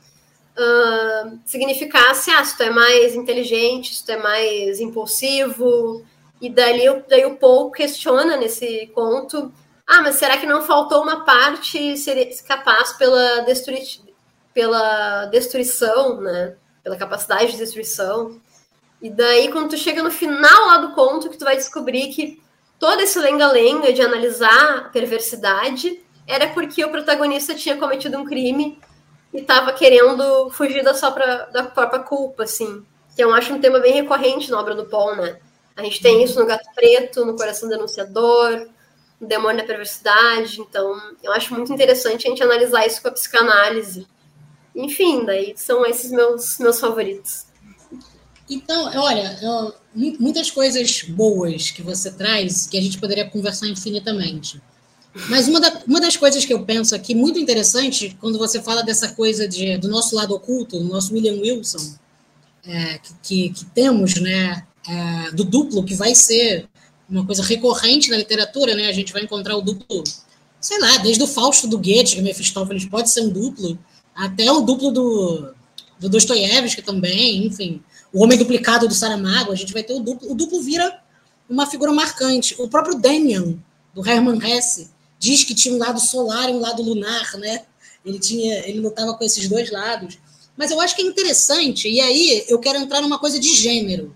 uh, 0.57 1.38
significasse, 1.45 2.30
ah, 2.30 2.45
se 2.45 2.57
tu 2.57 2.62
é 2.62 2.70
mais 2.70 3.14
inteligente, 3.14 3.95
se 3.95 4.05
tu 4.05 4.12
é 4.12 4.16
mais 4.16 4.80
impulsivo, 4.80 6.05
e 6.40 6.51
daí, 6.51 7.03
daí 7.09 7.24
o 7.24 7.36
Paul 7.36 7.70
questiona 7.70 8.36
nesse 8.36 8.90
conto, 8.95 9.53
ah, 9.86 10.03
mas 10.03 10.16
será 10.16 10.36
que 10.36 10.47
não 10.47 10.62
faltou 10.62 11.03
uma 11.03 11.24
parte 11.24 11.97
ser 11.97 12.28
capaz 12.47 12.93
pela, 12.93 13.40
destrui 13.40 13.82
pela 14.55 15.27
destruição, 15.27 16.21
né, 16.21 16.57
pela 16.83 16.97
capacidade 16.97 17.53
de 17.53 17.59
destruição, 17.59 18.41
e 19.03 19.11
daí, 19.11 19.51
quando 19.51 19.71
tu 19.71 19.77
chega 19.77 20.01
no 20.01 20.13
final 20.13 20.67
lá 20.69 20.79
do 20.79 20.93
conto, 20.95 21.29
que 21.29 21.37
tu 21.37 21.45
vai 21.45 21.57
descobrir 21.57 22.09
que 22.13 22.41
todo 22.79 23.01
esse 23.01 23.19
lenga-lenga 23.19 23.93
de 23.93 24.01
analisar 24.01 24.77
a 24.77 24.81
perversidade 24.91 26.01
era 26.25 26.49
porque 26.51 26.85
o 26.85 26.91
protagonista 26.91 27.53
tinha 27.53 27.77
cometido 27.77 28.17
um 28.17 28.25
crime 28.25 28.79
e 29.35 29.39
estava 29.39 29.73
querendo 29.73 30.49
fugir 30.51 30.85
da, 30.85 30.95
pra, 31.11 31.47
da 31.47 31.65
própria 31.65 31.99
culpa, 31.99 32.45
assim. 32.45 32.87
Que 33.17 33.25
eu 33.25 33.35
acho 33.35 33.53
um 33.53 33.61
tema 33.61 33.81
bem 33.81 33.93
recorrente 33.93 34.49
na 34.53 34.61
obra 34.61 34.75
do 34.75 34.87
Paul, 34.87 35.17
né? 35.17 35.41
A 35.77 35.83
gente 35.83 36.01
tem 36.01 36.23
isso 36.23 36.39
no 36.39 36.47
Gato 36.47 36.69
Preto, 36.73 37.25
no 37.25 37.35
Coração 37.35 37.69
Denunciador, 37.69 38.69
no 39.21 39.27
Demônio 39.27 39.63
da 39.63 39.67
Perversidade. 39.67 40.61
Então, 40.61 40.97
eu 41.23 41.33
acho 41.33 41.53
muito 41.53 41.73
interessante 41.73 42.29
a 42.29 42.31
gente 42.31 42.43
analisar 42.43 42.87
isso 42.87 43.03
com 43.03 43.09
a 43.09 43.13
psicanálise. 43.13 44.07
Enfim, 44.75 45.25
daí 45.25 45.55
são 45.57 45.85
esses 45.85 46.11
meus, 46.11 46.59
meus 46.59 46.81
favoritos. 46.81 47.47
Então, 48.49 48.91
olha, 49.01 49.39
eu, 49.43 49.75
muitas 50.18 50.51
coisas 50.51 51.03
boas 51.03 51.70
que 51.70 51.83
você 51.83 52.11
traz 52.11 52.66
que 52.66 52.77
a 52.77 52.81
gente 52.81 52.99
poderia 52.99 53.29
conversar 53.29 53.68
infinitamente. 53.68 54.61
Mas 55.29 55.47
uma, 55.47 55.61
da, 55.61 55.83
uma 55.87 56.01
das 56.01 56.16
coisas 56.16 56.45
que 56.45 56.53
eu 56.53 56.64
penso 56.64 56.95
aqui, 56.95 57.14
muito 57.14 57.39
interessante, 57.39 58.16
quando 58.20 58.39
você 58.39 58.62
fala 58.62 58.83
dessa 58.83 59.09
coisa 59.09 59.47
de, 59.47 59.77
do 59.77 59.89
nosso 59.89 60.16
lado 60.16 60.35
oculto, 60.35 60.79
do 60.79 60.85
nosso 60.85 61.12
William 61.12 61.35
Wilson, 61.35 61.97
é, 62.64 62.99
que, 63.23 63.51
que, 63.51 63.64
temos, 63.66 64.14
né, 64.20 64.66
é, 64.89 65.31
do 65.33 65.45
duplo, 65.45 65.85
que 65.85 65.95
vai 65.95 66.14
ser 66.14 66.68
uma 67.09 67.27
coisa 67.27 67.43
recorrente 67.43 68.11
na 68.11 68.16
literatura, 68.16 68.75
né? 68.75 68.87
A 68.87 68.93
gente 68.93 69.12
vai 69.12 69.23
encontrar 69.23 69.57
o 69.57 69.61
duplo, 69.61 70.03
sei 70.59 70.79
lá, 70.81 70.97
desde 70.99 71.23
o 71.23 71.27
Fausto 71.27 71.68
do 71.68 71.77
Goethe, 71.77 72.16
que 72.16 72.23
Mefistófeles 72.23 72.87
pode 72.87 73.11
ser 73.11 73.20
um 73.20 73.29
duplo, 73.29 73.79
até 74.15 74.51
o 74.51 74.61
duplo 74.61 74.91
do, 74.91 75.55
do 75.99 76.09
Dostoiévski 76.09 76.83
também, 76.83 77.47
enfim 77.47 77.83
o 78.13 78.23
Homem 78.23 78.37
Duplicado 78.37 78.87
do 78.87 78.95
Saramago, 78.95 79.53
a 79.53 79.55
gente 79.55 79.73
vai 79.73 79.83
ter 79.83 79.95
o 79.95 80.01
duplo. 80.01 80.31
O 80.31 80.35
duplo 80.35 80.61
vira 80.61 81.01
uma 81.49 81.67
figura 81.67 81.93
marcante. 81.93 82.55
O 82.59 82.69
próprio 82.69 82.99
Damian, 82.99 83.59
do 83.95 84.07
Hermann 84.07 84.39
Hesse, 84.39 84.91
diz 85.19 85.45
que 85.45 85.55
tinha 85.55 85.75
um 85.75 85.79
lado 85.79 85.99
solar 85.99 86.51
e 86.51 86.53
um 86.53 86.61
lado 86.61 86.83
lunar, 86.83 87.37
né? 87.39 87.65
Ele 88.05 88.19
tinha, 88.19 88.69
ele 88.69 88.81
lutava 88.81 89.15
com 89.15 89.25
esses 89.25 89.49
dois 89.49 89.71
lados. 89.71 90.19
Mas 90.57 90.71
eu 90.71 90.81
acho 90.81 90.95
que 90.95 91.01
é 91.01 91.07
interessante, 91.07 91.89
e 91.89 92.01
aí 92.01 92.45
eu 92.47 92.59
quero 92.59 92.79
entrar 92.79 93.01
numa 93.01 93.19
coisa 93.19 93.41
de 93.41 93.55
gênero. 93.57 94.15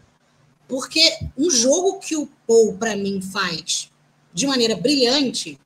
Porque 0.69 1.19
um 1.39 1.49
jogo 1.49 1.99
que 1.99 2.17
o 2.17 2.29
Paul, 2.47 2.75
para 2.75 2.95
mim, 2.95 3.23
faz 3.23 3.91
de 4.35 4.47
maneira 4.47 4.77
brilhante 4.77 5.59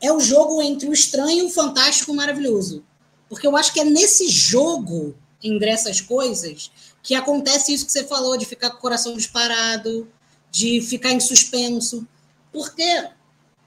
é 0.00 0.10
o 0.10 0.20
jogo 0.20 0.62
entre 0.62 0.88
o 0.88 0.92
estranho, 0.92 1.46
o 1.46 1.50
fantástico 1.50 2.10
e 2.10 2.14
o 2.14 2.16
maravilhoso. 2.16 2.82
Porque 3.34 3.48
eu 3.48 3.56
acho 3.56 3.72
que 3.72 3.80
é 3.80 3.84
nesse 3.84 4.28
jogo, 4.28 5.12
entre 5.42 5.68
essas 5.68 6.00
coisas, 6.00 6.70
que 7.02 7.16
acontece 7.16 7.74
isso 7.74 7.84
que 7.84 7.90
você 7.90 8.04
falou, 8.04 8.36
de 8.36 8.46
ficar 8.46 8.70
com 8.70 8.76
o 8.76 8.80
coração 8.80 9.16
disparado, 9.16 10.08
de 10.52 10.80
ficar 10.80 11.10
em 11.10 11.18
suspenso. 11.18 12.06
Porque 12.52 13.08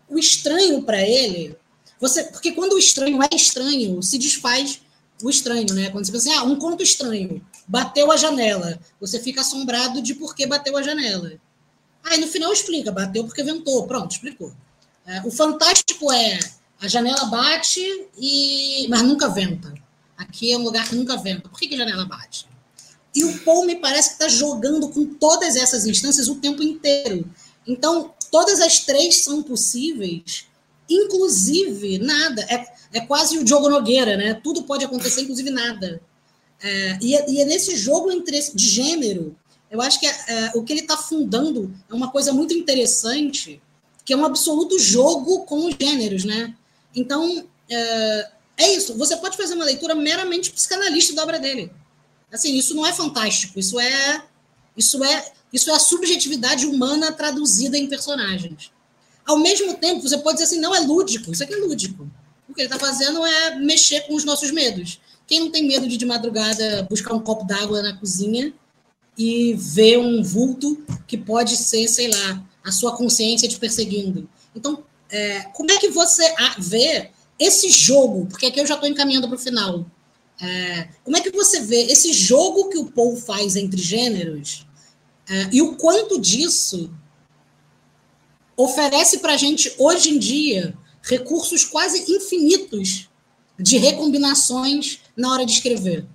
o 0.08 0.18
estranho 0.18 0.84
para 0.84 1.02
ele, 1.02 1.58
você, 2.00 2.24
porque 2.24 2.54
quando 2.54 2.74
o 2.74 2.80
estranho 2.80 3.22
é 3.22 3.28
estranho, 3.36 4.02
se 4.02 4.18
desfaz 4.18 4.80
o 5.22 5.30
estranho, 5.30 5.74
né? 5.74 5.90
Quando 5.90 6.06
você 6.06 6.14
pensa 6.14 6.30
assim, 6.30 6.40
ah, 6.40 6.44
um 6.44 6.56
conto 6.56 6.82
estranho, 6.82 7.46
bateu 7.68 8.10
a 8.10 8.16
janela, 8.16 8.80
você 9.02 9.20
fica 9.20 9.42
assombrado 9.42 10.02
de 10.02 10.16
por 10.16 10.34
que 10.34 10.48
bateu 10.48 10.78
a 10.78 10.82
janela. 10.82 11.34
Aí 12.06 12.22
no 12.22 12.28
final 12.28 12.54
explica, 12.54 12.90
bateu 12.90 13.26
porque 13.26 13.44
ventou, 13.44 13.86
pronto, 13.86 14.12
explicou. 14.12 14.54
É, 15.06 15.22
o 15.26 15.32
fantástico 15.32 16.10
é 16.10 16.40
a 16.82 16.88
janela 16.88 17.26
bate 17.26 17.82
e 18.18 18.88
mas 18.90 19.02
nunca 19.02 19.30
venta. 19.30 19.74
Aqui 20.18 20.52
é 20.52 20.58
um 20.58 20.64
lugar 20.64 20.88
que 20.88 20.96
nunca 20.96 21.16
venta. 21.18 21.48
Por 21.48 21.60
que, 21.60 21.68
que 21.68 21.76
a 21.76 21.80
janela 21.80 22.06
bate? 22.06 22.48
E 23.16 23.24
o 23.24 23.40
Paul 23.40 23.66
me 23.66 23.76
parece 23.76 24.10
que 24.10 24.14
está 24.16 24.28
jogando 24.28 24.90
com 24.90 25.06
todas 25.06 25.56
essas 25.56 25.86
instâncias 25.86 26.28
o 26.28 26.36
tempo 26.36 26.62
inteiro. 26.62 27.26
Então, 27.68 28.14
todas 28.32 28.62
as 28.62 28.80
três 28.80 29.24
são 29.24 29.42
possíveis, 29.44 30.46
inclusive 30.90 31.98
nada. 31.98 32.42
É, 32.44 32.66
é 32.94 33.02
quase 33.02 33.38
o 33.38 33.44
Diogo 33.44 33.70
Nogueira, 33.70 34.16
né? 34.18 34.34
Tudo 34.36 34.64
pode 34.64 34.86
acontecer, 34.86 35.22
inclusive 35.22 35.50
nada. 35.50 36.02
É, 36.62 36.98
e, 37.02 37.16
é, 37.16 37.30
e, 37.30 37.42
é, 37.42 37.46
nesse 37.46 37.76
jogo 37.76 38.12
entre, 38.12 38.40
de 38.54 38.68
gênero, 38.68 39.36
eu 39.70 39.82
acho 39.82 40.00
que 40.00 40.08
é, 40.08 40.52
o 40.56 40.64
que 40.64 40.74
ele 40.74 40.82
está 40.82 40.98
fundando 40.98 41.74
é 41.90 41.94
uma 41.94 42.10
coisa 42.10 42.34
muito 42.34 42.54
interessante, 42.54 43.62
que 44.06 44.14
é 44.14 44.18
um 44.18 44.26
absoluto 44.26 44.80
jogo 44.80 45.44
com 45.46 45.66
os 45.66 45.76
gêneros, 45.80 46.24
né? 46.24 46.56
Então, 46.98 47.48
é, 47.70 48.30
é 48.58 48.74
isso. 48.74 48.98
Você 48.98 49.16
pode 49.18 49.38
fazer 49.38 49.54
uma 49.54 49.66
leitura 49.66 49.94
meramente 49.94 50.52
psicanalista 50.52 51.14
da 51.14 51.22
obra 51.22 51.40
dele. 51.40 51.72
Assim, 52.32 52.58
isso 52.58 52.74
não 52.74 52.86
é 52.86 52.92
fantástico, 52.92 53.60
isso 53.60 53.80
é 53.80 54.24
isso 54.76 55.04
é 55.04 55.32
isso 55.54 55.70
é 55.72 55.76
a 55.76 55.80
subjetividade 55.80 56.66
humana 56.66 57.12
traduzida 57.14 57.78
em 57.78 57.88
personagens. 57.88 58.72
Ao 59.26 59.38
mesmo 59.38 59.76
tempo, 59.76 60.02
você 60.02 60.18
pode 60.18 60.38
dizer 60.38 60.46
assim, 60.46 60.60
não 60.60 60.76
é 60.76 60.80
lúdico, 60.80 61.32
isso 61.32 61.44
aqui 61.44 61.54
é 61.54 61.58
lúdico. 61.58 62.10
O 62.50 62.54
que 62.54 62.62
ele 62.62 62.68
está 62.68 62.80
fazendo 62.80 63.26
é 63.26 63.56
mexer 63.56 64.02
com 64.02 64.16
os 64.16 64.26
nossos 64.26 64.52
medos. 64.52 65.00
Quem 65.26 65.40
não 65.40 65.52
tem 65.52 65.66
medo 65.66 65.88
de 65.88 65.98
de 65.98 66.06
madrugada 66.06 66.86
buscar 66.90 67.14
um 67.14 67.20
copo 67.20 67.46
d'água 67.46 67.82
na 67.82 67.96
cozinha 67.98 68.54
e 69.18 69.54
ver 69.54 70.00
um 70.00 70.22
vulto 70.22 70.84
que 71.08 71.18
pode 71.18 71.56
ser, 71.56 71.88
sei 71.88 72.10
lá, 72.10 72.44
a 72.64 72.72
sua 72.72 72.96
consciência 72.98 73.48
te 73.48 73.58
perseguindo? 73.58 74.30
Então, 74.56 74.84
é, 75.10 75.42
como 75.54 75.72
é 75.72 75.78
que 75.78 75.90
você 75.90 76.34
vê 76.58 77.12
esse 77.40 77.70
jogo? 77.70 78.26
Porque 78.28 78.48
aqui 78.48 78.60
eu 78.60 78.66
já 78.66 78.76
estou 78.76 78.90
encaminhando 78.90 79.28
para 79.28 79.36
o 79.36 79.40
final. 79.40 79.86
É, 80.42 80.90
como 81.04 81.18
é 81.18 81.22
que 81.22 81.32
você 81.32 81.62
vê 81.62 81.84
esse 81.84 82.14
jogo 82.14 82.70
que 82.70 82.78
o 82.78 82.92
Paul 82.92 83.16
faz 83.16 83.56
entre 83.56 83.82
gêneros 83.82 84.68
é, 85.28 85.50
e 85.52 85.62
o 85.62 85.76
quanto 85.76 86.20
disso 86.20 86.94
oferece 88.56 89.20
para 89.20 89.34
a 89.34 89.38
gente, 89.38 89.74
hoje 89.78 90.10
em 90.10 90.20
dia, 90.20 90.78
recursos 91.02 91.64
quase 91.64 92.12
infinitos 92.12 93.10
de 93.58 93.78
recombinações 93.78 95.00
na 95.16 95.32
hora 95.32 95.46
de 95.46 95.52
escrever? 95.52 96.06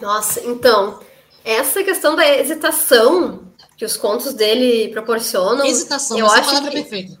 Nossa, 0.00 0.40
então, 0.40 1.00
essa 1.44 1.82
questão 1.84 2.16
da 2.16 2.26
hesitação 2.26 3.44
que 3.76 3.84
os 3.84 3.96
contos 3.96 4.34
dele 4.34 4.88
proporcionam. 4.90 5.64
Hesitação, 5.66 6.18
eu 6.18 6.26
essa 6.26 6.36
acho 6.36 6.48
palavra 6.48 6.70
que, 6.70 6.82
perfeita. 6.82 7.20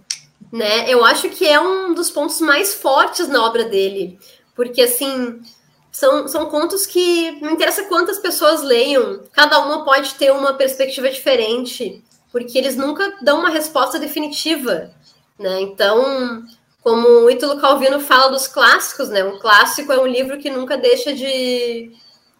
Né, 0.54 0.88
eu 0.88 1.04
acho 1.04 1.30
que 1.30 1.44
é 1.44 1.58
um 1.58 1.92
dos 1.92 2.12
pontos 2.12 2.40
mais 2.40 2.74
fortes 2.74 3.26
na 3.26 3.44
obra 3.44 3.64
dele. 3.64 4.16
Porque, 4.54 4.82
assim, 4.82 5.42
são, 5.90 6.28
são 6.28 6.46
contos 6.46 6.86
que 6.86 7.32
não 7.40 7.50
interessa 7.50 7.86
quantas 7.86 8.20
pessoas 8.20 8.62
leiam, 8.62 9.24
cada 9.32 9.58
uma 9.58 9.84
pode 9.84 10.14
ter 10.14 10.30
uma 10.30 10.54
perspectiva 10.54 11.10
diferente, 11.10 12.04
porque 12.30 12.56
eles 12.56 12.76
nunca 12.76 13.16
dão 13.20 13.40
uma 13.40 13.48
resposta 13.48 13.98
definitiva, 13.98 14.92
né? 15.36 15.60
Então, 15.60 16.44
como 16.82 17.08
o 17.08 17.30
Ítalo 17.30 17.60
Calvino 17.60 17.98
fala 17.98 18.30
dos 18.30 18.46
clássicos, 18.46 19.08
né? 19.08 19.24
Um 19.24 19.40
clássico 19.40 19.92
é 19.92 19.98
um 19.98 20.06
livro 20.06 20.38
que 20.38 20.50
nunca 20.50 20.78
deixa 20.78 21.12
de, 21.12 21.90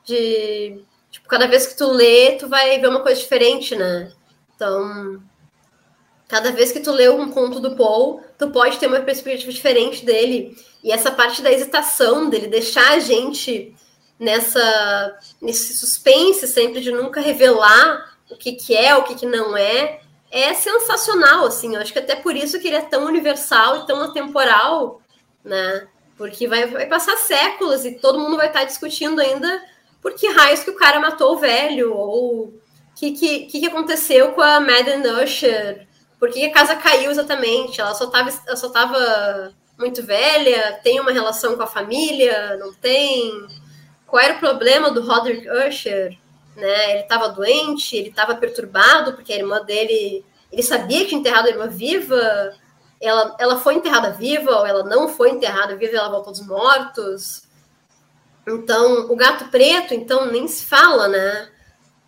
de 0.04 0.80
tipo, 1.10 1.28
cada 1.28 1.48
vez 1.48 1.66
que 1.66 1.76
tu 1.76 1.90
lê, 1.90 2.36
tu 2.38 2.48
vai 2.48 2.78
ver 2.78 2.86
uma 2.86 3.00
coisa 3.00 3.20
diferente, 3.20 3.74
né? 3.74 4.12
Então, 4.54 5.20
cada 6.28 6.50
vez 6.50 6.72
que 6.72 6.80
tu 6.80 6.90
lê 6.90 7.08
um 7.08 7.30
conto 7.30 7.60
do 7.60 7.76
Paul, 7.76 8.22
tu 8.38 8.50
pode 8.50 8.78
ter 8.78 8.86
uma 8.86 9.00
perspectiva 9.00 9.52
diferente 9.52 10.04
dele. 10.04 10.56
E 10.82 10.92
essa 10.92 11.10
parte 11.10 11.42
da 11.42 11.52
hesitação 11.52 12.28
dele 12.28 12.46
deixar 12.46 12.92
a 12.92 12.98
gente 12.98 13.74
nessa 14.18 15.18
nesse 15.40 15.76
suspense 15.76 16.46
sempre 16.46 16.80
de 16.80 16.92
nunca 16.92 17.20
revelar 17.20 18.14
o 18.30 18.36
que, 18.36 18.52
que 18.52 18.76
é, 18.76 18.94
o 18.96 19.02
que, 19.02 19.14
que 19.14 19.26
não 19.26 19.56
é, 19.56 20.00
é 20.30 20.54
sensacional, 20.54 21.46
assim. 21.46 21.74
Eu 21.74 21.80
acho 21.80 21.92
que 21.92 21.98
até 21.98 22.16
por 22.16 22.34
isso 22.34 22.58
que 22.58 22.66
ele 22.66 22.76
é 22.76 22.82
tão 22.82 23.04
universal 23.04 23.78
e 23.78 23.86
tão 23.86 24.02
atemporal, 24.02 25.00
né? 25.44 25.86
Porque 26.16 26.46
vai, 26.48 26.66
vai 26.66 26.86
passar 26.86 27.16
séculos 27.16 27.84
e 27.84 27.92
todo 27.92 28.18
mundo 28.18 28.36
vai 28.36 28.48
estar 28.48 28.64
discutindo 28.64 29.20
ainda 29.20 29.62
por 30.00 30.12
que 30.14 30.28
raios 30.28 30.62
que 30.62 30.70
o 30.70 30.76
cara 30.76 31.00
matou 31.00 31.34
o 31.34 31.38
velho, 31.38 31.94
ou 31.94 32.44
o 32.44 32.60
que, 32.94 33.12
que, 33.12 33.46
que 33.46 33.66
aconteceu 33.66 34.32
com 34.32 34.42
a 34.42 34.60
Madden 34.60 35.02
Usher, 35.22 35.86
por 36.24 36.32
que 36.32 36.46
a 36.46 36.52
casa 36.52 36.74
caiu 36.76 37.10
exatamente, 37.10 37.82
ela 37.82 37.92
só 37.94 38.06
estava 38.06 38.30
só 38.56 38.70
tava 38.70 39.52
muito 39.78 40.02
velha, 40.02 40.80
tem 40.82 40.98
uma 40.98 41.10
relação 41.10 41.54
com 41.54 41.62
a 41.62 41.66
família, 41.66 42.56
não 42.56 42.72
tem? 42.72 43.46
Qual 44.06 44.22
era 44.22 44.36
o 44.36 44.40
problema 44.40 44.90
do 44.90 45.06
Roderick 45.06 45.46
Usher? 45.46 46.16
Né? 46.56 46.92
Ele 46.92 47.00
estava 47.00 47.28
doente, 47.28 47.94
ele 47.94 48.08
estava 48.08 48.34
perturbado, 48.36 49.12
porque 49.12 49.34
a 49.34 49.36
irmã 49.36 49.62
dele, 49.62 50.24
ele 50.50 50.62
sabia 50.62 51.00
que 51.00 51.08
tinha 51.08 51.20
enterrado 51.20 51.44
a 51.44 51.50
irmã 51.50 51.66
viva, 51.66 52.54
ela, 53.02 53.36
ela 53.38 53.60
foi 53.60 53.74
enterrada 53.74 54.12
viva, 54.12 54.50
ou 54.50 54.66
ela 54.66 54.82
não 54.82 55.10
foi 55.10 55.28
enterrada 55.28 55.76
viva, 55.76 55.94
ela 55.94 56.08
voltou 56.08 56.32
dos 56.32 56.46
mortos. 56.46 57.42
Então, 58.48 59.12
o 59.12 59.14
gato 59.14 59.50
preto, 59.50 59.92
então, 59.92 60.24
nem 60.32 60.48
se 60.48 60.64
fala, 60.64 61.06
né? 61.06 61.50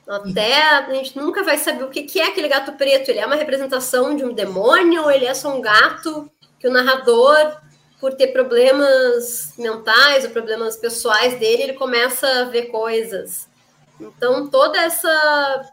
Até 0.08 0.62
a 0.62 0.94
gente 0.94 1.16
nunca 1.16 1.42
vai 1.42 1.58
saber 1.58 1.82
o 1.82 1.90
que, 1.90 2.02
que 2.04 2.20
é 2.20 2.28
aquele 2.28 2.48
gato 2.48 2.72
preto. 2.72 3.10
Ele 3.10 3.18
é 3.18 3.26
uma 3.26 3.34
representação 3.34 4.14
de 4.14 4.24
um 4.24 4.32
demônio 4.32 5.02
ou 5.02 5.10
ele 5.10 5.26
é 5.26 5.34
só 5.34 5.54
um 5.54 5.60
gato 5.60 6.30
que 6.58 6.68
o 6.68 6.72
narrador, 6.72 7.56
por 8.00 8.14
ter 8.14 8.28
problemas 8.28 9.54
mentais 9.58 10.24
ou 10.24 10.30
problemas 10.30 10.76
pessoais 10.76 11.38
dele, 11.40 11.64
ele 11.64 11.72
começa 11.72 12.26
a 12.26 12.44
ver 12.44 12.66
coisas. 12.66 13.48
Então, 14.00 14.48
toda 14.48 14.78
essa 14.78 15.72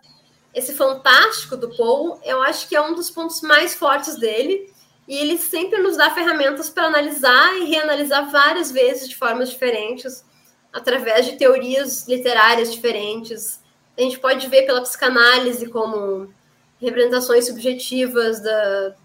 esse 0.53 0.73
fantástico 0.73 1.57
do 1.57 1.75
Paul, 1.75 2.19
eu 2.23 2.41
acho 2.43 2.67
que 2.69 2.75
é 2.75 2.81
um 2.81 2.93
dos 2.93 3.09
pontos 3.09 3.41
mais 3.41 3.73
fortes 3.73 4.17
dele, 4.17 4.71
e 5.07 5.17
ele 5.17 5.37
sempre 5.37 5.81
nos 5.81 5.97
dá 5.97 6.11
ferramentas 6.11 6.69
para 6.69 6.85
analisar 6.85 7.57
e 7.57 7.65
reanalisar 7.65 8.29
várias 8.29 8.71
vezes 8.71 9.09
de 9.09 9.15
formas 9.15 9.49
diferentes, 9.49 10.23
através 10.71 11.25
de 11.25 11.37
teorias 11.37 12.07
literárias 12.07 12.71
diferentes. 12.71 13.59
A 13.97 14.01
gente 14.01 14.19
pode 14.19 14.47
ver 14.47 14.63
pela 14.63 14.81
psicanálise 14.81 15.67
como 15.67 16.33
representações 16.81 17.45
subjetivas 17.45 18.41
da, 18.41 18.95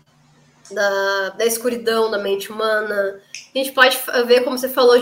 da, 0.70 1.28
da 1.30 1.46
escuridão 1.46 2.10
da 2.10 2.18
mente 2.18 2.50
humana. 2.50 3.20
A 3.54 3.58
gente 3.58 3.72
pode 3.72 3.98
ver, 4.26 4.42
como 4.42 4.58
você 4.58 4.68
falou, 4.68 4.98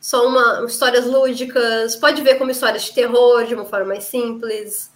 só 0.00 0.26
uma, 0.26 0.64
histórias 0.64 1.04
lúdicas, 1.04 1.96
pode 1.96 2.22
ver 2.22 2.36
como 2.36 2.50
histórias 2.50 2.84
de 2.84 2.92
terror 2.92 3.44
de 3.44 3.54
uma 3.54 3.64
forma 3.64 3.86
mais 3.86 4.04
simples, 4.04 4.90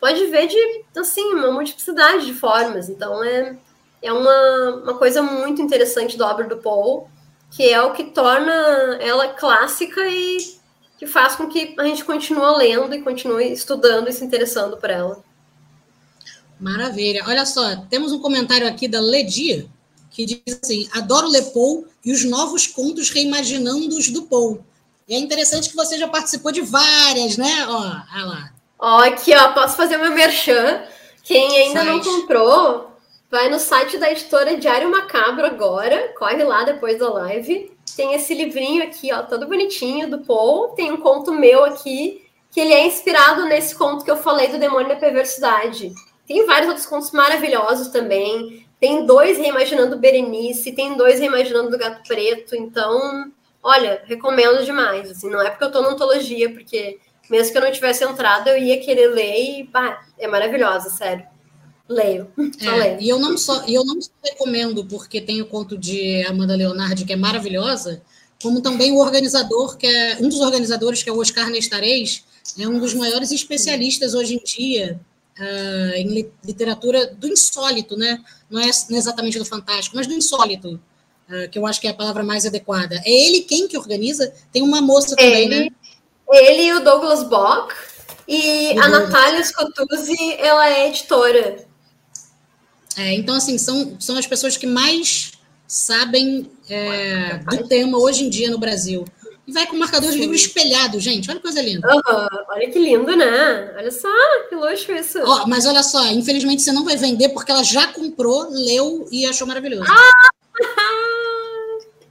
pode 0.00 0.26
ver 0.26 0.46
de 0.46 0.84
assim 0.96 1.34
uma 1.34 1.50
multiplicidade 1.50 2.26
de 2.26 2.32
formas. 2.32 2.88
Então 2.88 3.22
é, 3.22 3.56
é 4.02 4.12
uma, 4.12 4.82
uma 4.82 4.94
coisa 4.94 5.22
muito 5.22 5.60
interessante 5.60 6.16
da 6.16 6.30
obra 6.30 6.46
do 6.46 6.56
Paul, 6.56 7.08
que 7.50 7.68
é 7.68 7.80
o 7.82 7.92
que 7.92 8.04
torna 8.04 8.52
ela 9.00 9.28
clássica 9.28 10.06
e 10.08 10.58
que 10.98 11.06
faz 11.06 11.36
com 11.36 11.48
que 11.48 11.74
a 11.78 11.84
gente 11.84 12.04
continue 12.04 12.56
lendo 12.56 12.94
e 12.94 13.02
continue 13.02 13.52
estudando 13.52 14.08
e 14.08 14.12
se 14.12 14.24
interessando 14.24 14.76
por 14.76 14.90
ela. 14.90 15.22
Maravilha. 16.58 17.24
Olha 17.26 17.44
só, 17.44 17.76
temos 17.90 18.12
um 18.12 18.20
comentário 18.20 18.66
aqui 18.66 18.86
da 18.86 19.00
Ledia, 19.00 19.66
que 20.10 20.24
diz 20.24 20.60
assim: 20.62 20.88
adoro 20.92 21.28
ler 21.28 21.52
Paul 21.52 21.86
e 22.04 22.12
os 22.12 22.24
novos 22.24 22.66
contos 22.66 23.10
reimaginando-os 23.10 24.08
do 24.08 24.22
Paul. 24.22 24.64
E 25.06 25.14
é 25.14 25.18
interessante 25.18 25.68
que 25.68 25.76
você 25.76 25.98
já 25.98 26.08
participou 26.08 26.50
de 26.52 26.62
várias, 26.62 27.36
né? 27.36 27.66
Ó, 27.68 27.78
olha 27.78 28.24
lá. 28.24 28.52
Ó, 28.78 28.98
aqui, 29.02 29.34
ó, 29.34 29.52
posso 29.52 29.76
fazer 29.76 29.96
meu 29.98 30.12
merchan. 30.12 30.82
Quem 31.22 31.56
ainda 31.56 31.84
Faz. 31.84 31.86
não 31.86 32.00
comprou, 32.00 32.90
vai 33.30 33.48
no 33.48 33.58
site 33.58 33.98
da 33.98 34.10
editora 34.12 34.56
Diário 34.56 34.90
Macabro 34.90 35.44
agora, 35.44 36.12
corre 36.18 36.42
lá 36.44 36.64
depois 36.64 36.98
da 36.98 37.10
live. 37.12 37.73
Tem 37.96 38.14
esse 38.14 38.34
livrinho 38.34 38.82
aqui, 38.82 39.12
ó, 39.12 39.22
todo 39.22 39.46
bonitinho 39.46 40.10
do 40.10 40.20
Paul. 40.20 40.68
Tem 40.70 40.90
um 40.90 40.96
conto 40.96 41.32
meu 41.32 41.64
aqui, 41.64 42.26
que 42.50 42.60
ele 42.60 42.72
é 42.72 42.86
inspirado 42.86 43.44
nesse 43.44 43.74
conto 43.74 44.04
que 44.04 44.10
eu 44.10 44.16
falei 44.16 44.48
do 44.48 44.58
demônio 44.58 44.88
da 44.88 44.96
perversidade. 44.96 45.92
Tem 46.26 46.44
vários 46.46 46.68
outros 46.68 46.86
contos 46.86 47.10
maravilhosos 47.12 47.88
também. 47.88 48.66
Tem 48.80 49.06
dois 49.06 49.38
reimaginando 49.38 49.98
Berenice, 49.98 50.72
tem 50.72 50.96
dois 50.96 51.20
reimaginando 51.20 51.70
do 51.70 51.78
Gato 51.78 52.06
Preto. 52.06 52.56
Então, 52.56 53.32
olha, 53.62 54.02
recomendo 54.06 54.64
demais. 54.64 55.10
Assim, 55.10 55.30
não 55.30 55.40
é 55.40 55.50
porque 55.50 55.64
eu 55.64 55.72
tô 55.72 55.82
na 55.82 55.90
antologia, 55.90 56.50
porque 56.50 56.98
mesmo 57.30 57.52
que 57.52 57.58
eu 57.58 57.62
não 57.62 57.72
tivesse 57.72 58.04
entrado, 58.04 58.48
eu 58.48 58.58
ia 58.58 58.80
querer 58.80 59.08
ler 59.08 59.60
e 59.60 59.62
bah, 59.64 60.02
é 60.18 60.26
maravilhosa, 60.26 60.90
sério. 60.90 61.33
Leio. 61.88 62.28
É, 62.60 62.70
leio. 62.70 63.00
E 63.00 63.08
eu 63.08 63.18
não 63.18 63.36
só, 63.36 63.64
eu 63.66 63.84
não 63.84 64.00
só 64.00 64.10
recomendo 64.22 64.84
porque 64.84 65.20
tem 65.20 65.42
o 65.42 65.46
conto 65.46 65.76
de 65.76 66.24
Amanda 66.26 66.56
Leonardi, 66.56 67.04
que 67.04 67.12
é 67.12 67.16
maravilhosa, 67.16 68.02
como 68.42 68.60
também 68.60 68.92
o 68.92 68.98
organizador, 68.98 69.76
que 69.76 69.86
é 69.86 70.18
um 70.20 70.28
dos 70.28 70.40
organizadores, 70.40 71.02
que 71.02 71.10
é 71.10 71.12
o 71.12 71.18
Oscar 71.18 71.50
Nestares, 71.50 72.24
é 72.58 72.66
um 72.68 72.78
dos 72.78 72.94
maiores 72.94 73.30
especialistas 73.32 74.14
hoje 74.14 74.34
em 74.34 74.42
dia 74.44 75.00
uh, 75.38 75.94
em 75.94 76.30
literatura 76.44 77.06
do 77.06 77.26
insólito, 77.26 77.96
né? 77.96 78.22
Não 78.50 78.60
é, 78.60 78.70
não 78.88 78.96
é 78.96 78.98
exatamente 78.98 79.38
do 79.38 79.44
fantástico, 79.44 79.96
mas 79.96 80.06
do 80.06 80.14
insólito, 80.14 80.80
uh, 81.28 81.48
que 81.50 81.58
eu 81.58 81.66
acho 81.66 81.80
que 81.80 81.86
é 81.86 81.90
a 81.90 81.94
palavra 81.94 82.22
mais 82.22 82.46
adequada. 82.46 83.00
É 83.04 83.10
ele 83.10 83.40
quem 83.40 83.68
que 83.68 83.78
organiza? 83.78 84.32
Tem 84.52 84.62
uma 84.62 84.80
moça 84.80 85.16
também, 85.16 85.46
ele, 85.46 85.60
né? 85.60 85.68
Ele 86.30 86.62
e 86.64 86.72
o 86.72 86.80
Douglas 86.80 87.22
Bock. 87.24 87.74
E 88.26 88.78
a 88.78 88.88
Natália 88.88 89.44
Scotuzzi, 89.44 90.34
ela 90.38 90.68
é 90.70 90.88
editora. 90.88 91.66
É, 92.96 93.12
então, 93.14 93.34
assim, 93.34 93.58
são, 93.58 93.96
são 94.00 94.16
as 94.16 94.26
pessoas 94.26 94.56
que 94.56 94.66
mais 94.66 95.32
sabem 95.66 96.50
é, 96.68 97.38
do 97.38 97.66
tema 97.66 97.98
hoje 97.98 98.24
em 98.24 98.28
dia 98.28 98.50
no 98.50 98.58
Brasil. 98.58 99.04
E 99.46 99.52
vai 99.52 99.66
com 99.66 99.76
o 99.76 99.78
marcador 99.78 100.10
de 100.10 100.18
livro 100.18 100.34
espelhado, 100.34 100.98
gente. 100.98 101.28
Olha 101.28 101.38
que 101.38 101.42
coisa 101.42 101.60
linda. 101.60 101.86
Uhum. 101.86 102.28
Olha 102.48 102.70
que 102.70 102.78
lindo, 102.78 103.14
né? 103.14 103.74
Olha 103.76 103.90
só, 103.90 104.08
que 104.48 104.54
luxo 104.54 104.90
isso. 104.92 105.18
Ó, 105.22 105.46
mas 105.46 105.66
olha 105.66 105.82
só, 105.82 106.06
infelizmente 106.06 106.62
você 106.62 106.72
não 106.72 106.84
vai 106.84 106.96
vender 106.96 107.28
porque 107.28 107.52
ela 107.52 107.62
já 107.62 107.88
comprou, 107.88 108.48
leu 108.50 109.06
e 109.12 109.26
achou 109.26 109.46
maravilhoso. 109.46 109.84
Ah! 109.90 110.30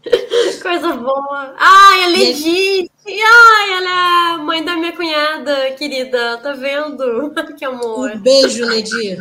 Coisa 0.61 0.93
boa. 0.93 1.55
Ai, 1.57 2.03
a 2.03 2.07
Ledi. 2.07 2.91
Ai, 3.07 3.73
ela 3.73 3.89
é 3.89 4.33
a 4.33 4.37
mãe 4.37 4.63
da 4.63 4.75
minha 4.75 4.91
cunhada, 4.91 5.71
querida. 5.71 6.37
Tá 6.37 6.53
vendo? 6.53 7.33
Que 7.57 7.65
amor. 7.65 8.11
Um 8.11 8.19
beijo, 8.19 8.65
Ledi. 8.65 9.17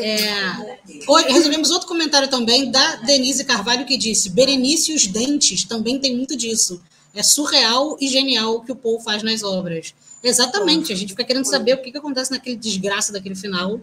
É, 0.00 1.32
recebemos 1.32 1.70
outro 1.70 1.86
comentário 1.86 2.28
também 2.28 2.70
da 2.70 2.96
Denise 2.96 3.44
Carvalho 3.44 3.86
que 3.86 3.96
disse: 3.96 4.30
Berenice 4.30 4.92
e 4.92 4.94
os 4.94 5.06
dentes 5.06 5.64
também 5.64 5.98
tem 5.98 6.16
muito 6.16 6.36
disso. 6.36 6.80
É 7.14 7.22
surreal 7.22 7.96
e 8.00 8.08
genial 8.08 8.56
o 8.56 8.60
que 8.62 8.72
o 8.72 8.76
Paul 8.76 9.00
faz 9.00 9.22
nas 9.22 9.42
obras. 9.42 9.94
Exatamente, 10.22 10.92
a 10.92 10.96
gente 10.96 11.10
fica 11.10 11.24
querendo 11.24 11.44
saber 11.44 11.74
o 11.74 11.82
que, 11.82 11.90
que 11.90 11.98
acontece 11.98 12.30
naquele 12.30 12.56
desgraça 12.56 13.12
daquele 13.12 13.34
final. 13.34 13.80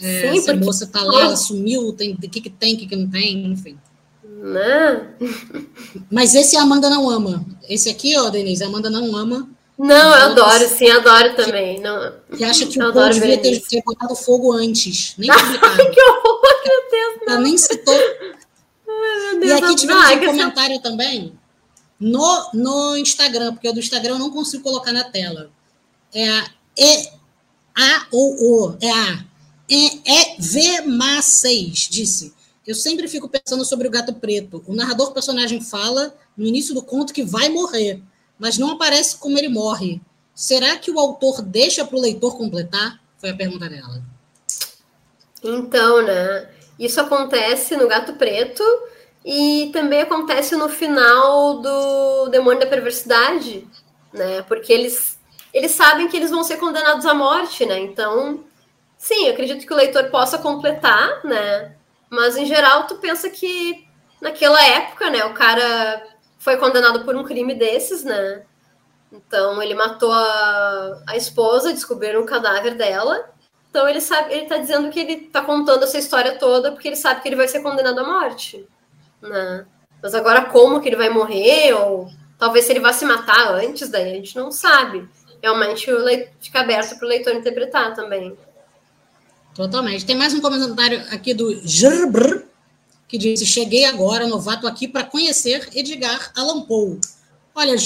É, 0.00 0.32
Sim, 0.32 0.40
se 0.40 0.50
a 0.50 0.56
moça 0.56 0.86
tá 0.86 1.02
lá, 1.02 1.22
ela 1.22 1.36
sumiu, 1.36 1.92
tem, 1.92 2.14
o 2.14 2.16
que, 2.16 2.40
que 2.40 2.50
tem, 2.50 2.74
o 2.74 2.78
que, 2.78 2.86
que 2.86 2.96
não 2.96 3.08
tem, 3.08 3.46
enfim. 3.46 3.78
Né? 4.24 5.08
Mas 6.10 6.34
esse 6.34 6.56
a 6.56 6.62
Amanda 6.62 6.90
não 6.90 7.08
ama. 7.08 7.44
Esse 7.68 7.88
aqui, 7.90 8.16
ó, 8.16 8.30
Denise, 8.30 8.64
a 8.64 8.66
Amanda 8.66 8.90
não 8.90 9.14
ama. 9.16 9.48
Não, 9.76 10.14
eu 10.14 10.30
adoro, 10.30 10.68
sim, 10.68 10.88
adoro 10.88 11.34
também. 11.34 11.80
Não, 11.80 12.12
que 12.36 12.44
acha 12.44 12.64
que 12.66 12.80
o 12.80 12.92
Paul 12.92 13.10
devia 13.10 13.38
ter, 13.38 13.60
ter, 13.60 13.82
botado 13.84 14.14
fogo 14.14 14.52
antes. 14.52 15.14
Nem 15.18 15.28
publicado. 15.34 15.90
que 15.90 16.00
horror, 16.00 16.40
meu 16.64 16.90
Deus. 16.90 17.28
Ela 17.28 17.40
nem 17.40 17.58
citou. 17.58 17.94
Ai, 17.94 19.38
Deus, 19.40 19.60
e 19.60 19.64
aqui 19.64 19.74
tivemos 19.74 20.10
um 20.10 20.26
comentário 20.26 20.80
também 20.80 21.36
no, 21.98 22.50
no 22.54 22.96
Instagram, 22.96 23.54
porque 23.54 23.68
o 23.68 23.72
do 23.72 23.80
Instagram 23.80 24.14
eu 24.14 24.18
não 24.18 24.30
consigo 24.30 24.62
colocar 24.62 24.92
na 24.92 25.04
tela. 25.04 25.50
É 26.12 26.28
a 26.28 26.50
E 26.78 27.08
A 27.76 28.06
ou 28.12 28.36
O, 28.40 28.76
é 28.80 28.90
a 28.90 29.24
E, 29.68 30.02
e 30.06 30.36
V 30.38 30.82
Ma 30.82 31.20
6 31.20 31.88
disse. 31.90 32.32
Eu 32.64 32.74
sempre 32.74 33.08
fico 33.08 33.28
pensando 33.28 33.64
sobre 33.64 33.88
o 33.88 33.90
gato 33.90 34.14
preto. 34.14 34.64
O 34.66 34.74
narrador 34.74 35.12
personagem 35.12 35.60
fala 35.60 36.14
no 36.36 36.46
início 36.46 36.74
do 36.74 36.80
conto 36.80 37.12
que 37.12 37.22
vai 37.22 37.48
morrer 37.50 38.00
mas 38.38 38.58
não 38.58 38.72
aparece 38.72 39.16
como 39.18 39.38
ele 39.38 39.48
morre. 39.48 40.00
Será 40.34 40.76
que 40.76 40.90
o 40.90 40.98
autor 40.98 41.42
deixa 41.42 41.84
para 41.84 41.96
o 41.96 42.00
leitor 42.00 42.36
completar? 42.36 43.00
Foi 43.18 43.30
a 43.30 43.36
pergunta 43.36 43.68
dela. 43.68 44.02
Então, 45.42 46.02
né? 46.02 46.48
Isso 46.78 47.00
acontece 47.00 47.76
no 47.76 47.86
Gato 47.86 48.14
Preto 48.14 48.64
e 49.24 49.70
também 49.72 50.00
acontece 50.00 50.56
no 50.56 50.68
final 50.68 51.60
do 51.60 52.28
Demônio 52.28 52.60
da 52.60 52.66
Perversidade, 52.66 53.66
né? 54.12 54.42
Porque 54.42 54.72
eles, 54.72 55.18
eles 55.52 55.70
sabem 55.70 56.08
que 56.08 56.16
eles 56.16 56.30
vão 56.30 56.42
ser 56.42 56.56
condenados 56.56 57.06
à 57.06 57.14
morte, 57.14 57.64
né? 57.64 57.78
Então, 57.78 58.42
sim, 58.98 59.28
acredito 59.28 59.66
que 59.66 59.72
o 59.72 59.76
leitor 59.76 60.10
possa 60.10 60.38
completar, 60.38 61.24
né? 61.24 61.76
Mas 62.10 62.36
em 62.36 62.44
geral, 62.44 62.86
tu 62.86 62.96
pensa 62.96 63.30
que 63.30 63.86
naquela 64.20 64.62
época, 64.64 65.10
né, 65.10 65.24
o 65.24 65.34
cara 65.34 66.02
foi 66.44 66.58
condenado 66.58 67.06
por 67.06 67.16
um 67.16 67.24
crime 67.24 67.54
desses, 67.54 68.04
né? 68.04 68.42
Então 69.10 69.62
ele 69.62 69.74
matou 69.74 70.12
a, 70.12 71.02
a 71.06 71.16
esposa, 71.16 71.72
descobriram 71.72 72.20
o 72.20 72.26
cadáver 72.26 72.74
dela. 72.74 73.30
Então 73.70 73.88
ele 73.88 74.02
sabe, 74.02 74.34
ele 74.34 74.44
tá 74.44 74.58
dizendo 74.58 74.90
que 74.90 75.00
ele 75.00 75.16
tá 75.22 75.40
contando 75.40 75.84
essa 75.84 75.96
história 75.96 76.36
toda 76.36 76.70
porque 76.70 76.86
ele 76.86 76.96
sabe 76.96 77.22
que 77.22 77.28
ele 77.28 77.36
vai 77.36 77.48
ser 77.48 77.62
condenado 77.62 77.98
à 77.98 78.04
morte, 78.04 78.68
né? 79.22 79.64
Mas 80.02 80.14
agora 80.14 80.44
como 80.44 80.82
que 80.82 80.88
ele 80.90 80.96
vai 80.96 81.08
morrer 81.08 81.72
ou 81.72 82.10
talvez 82.38 82.66
se 82.66 82.72
ele 82.72 82.80
vá 82.80 82.92
se 82.92 83.06
matar 83.06 83.54
antes, 83.54 83.88
daí 83.88 84.10
a 84.10 84.14
gente 84.14 84.36
não 84.36 84.52
sabe. 84.52 85.08
Realmente 85.42 85.90
leitor, 85.90 86.28
fica 86.42 86.60
aberto 86.60 86.98
para 86.98 87.06
o 87.06 87.08
leitor 87.08 87.32
interpretar 87.32 87.94
também. 87.94 88.36
Totalmente. 89.54 90.04
Tem 90.04 90.14
mais 90.14 90.34
um 90.34 90.42
comentário 90.42 91.00
aqui 91.10 91.32
do 91.32 91.54
Gerbr, 91.66 92.44
que 93.14 93.18
disse: 93.18 93.46
Cheguei 93.46 93.84
agora, 93.84 94.26
novato, 94.26 94.66
aqui 94.66 94.88
para 94.88 95.04
conhecer 95.04 95.68
Edgar 95.72 96.32
Allan 96.34 96.62
Poe. 96.62 96.98
Olha, 97.54 97.76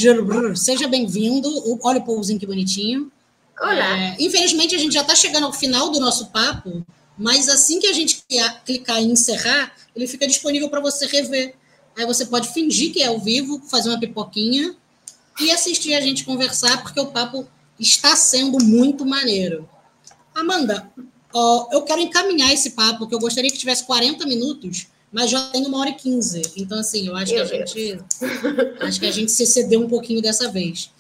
seja 0.57 0.89
bem-vindo. 0.89 1.51
Olha 1.83 1.99
o 1.99 2.05
Poezinho 2.05 2.41
que 2.41 2.47
bonitinho. 2.47 3.13
Olá. 3.61 3.99
É, 3.99 4.17
infelizmente, 4.19 4.75
a 4.75 4.79
gente 4.79 4.95
já 4.95 5.03
está 5.03 5.15
chegando 5.15 5.45
ao 5.45 5.53
final 5.53 5.91
do 5.91 6.01
nosso 6.01 6.29
papo, 6.29 6.83
mas 7.19 7.51
assim 7.51 7.79
que 7.79 7.87
a 7.87 7.93
gente 7.93 8.25
clicar 8.65 9.03
em 9.03 9.11
encerrar, 9.11 9.71
ele 9.95 10.07
fica 10.07 10.27
disponível 10.27 10.71
para 10.71 10.81
você 10.81 11.05
rever. 11.05 11.55
Aí 11.95 12.07
você 12.07 12.25
pode 12.25 12.49
fingir 12.49 12.95
que 12.95 13.03
é 13.03 13.09
ao 13.09 13.21
vivo, 13.21 13.61
fazer 13.69 13.91
uma 13.91 14.01
pipoquinha 14.01 14.75
e 15.39 15.51
assistir 15.51 15.93
a 15.93 16.01
gente 16.01 16.25
conversar, 16.25 16.83
porque 16.83 16.99
o 16.99 17.09
papo 17.09 17.47
está 17.79 18.17
sendo 18.17 18.65
muito 18.65 19.05
maneiro. 19.05 19.69
Amanda, 20.35 20.91
ó, 21.35 21.69
eu 21.71 21.83
quero 21.83 22.01
encaminhar 22.01 22.51
esse 22.51 22.71
papo, 22.71 23.07
que 23.07 23.15
eu 23.15 23.19
gostaria 23.19 23.51
que 23.51 23.59
tivesse 23.59 23.85
40 23.85 24.25
minutos, 24.25 24.87
mas 25.13 25.31
já 25.31 25.41
tem 25.51 25.67
uma 25.67 25.79
hora 25.79 25.91
e 25.91 25.95
quinze. 25.95 26.43
Então, 26.57 26.79
assim, 26.79 27.07
eu 27.07 27.17
acho 27.17 27.33
Meu 27.33 27.47
que 27.47 27.55
a 27.55 27.59
Deus. 27.59 27.71
gente. 27.71 28.05
Acho 28.81 29.01
que 29.01 29.07
a 29.07 29.11
gente 29.11 29.33
se 29.33 29.47
cedeu 29.47 29.81
um 29.81 29.89
pouquinho 29.89 30.21
dessa 30.21 30.51
vez. 30.51 30.91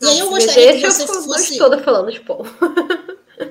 E 0.00 0.06
aí 0.06 0.18
eu 0.18 0.28
gostaria 0.28 0.74
que 0.74 0.90
você 0.90 1.02
eu 1.02 1.06
fosse. 1.06 1.56
toda 1.56 1.82
falando 1.82 2.12
de 2.12 2.20
pão. 2.20 2.44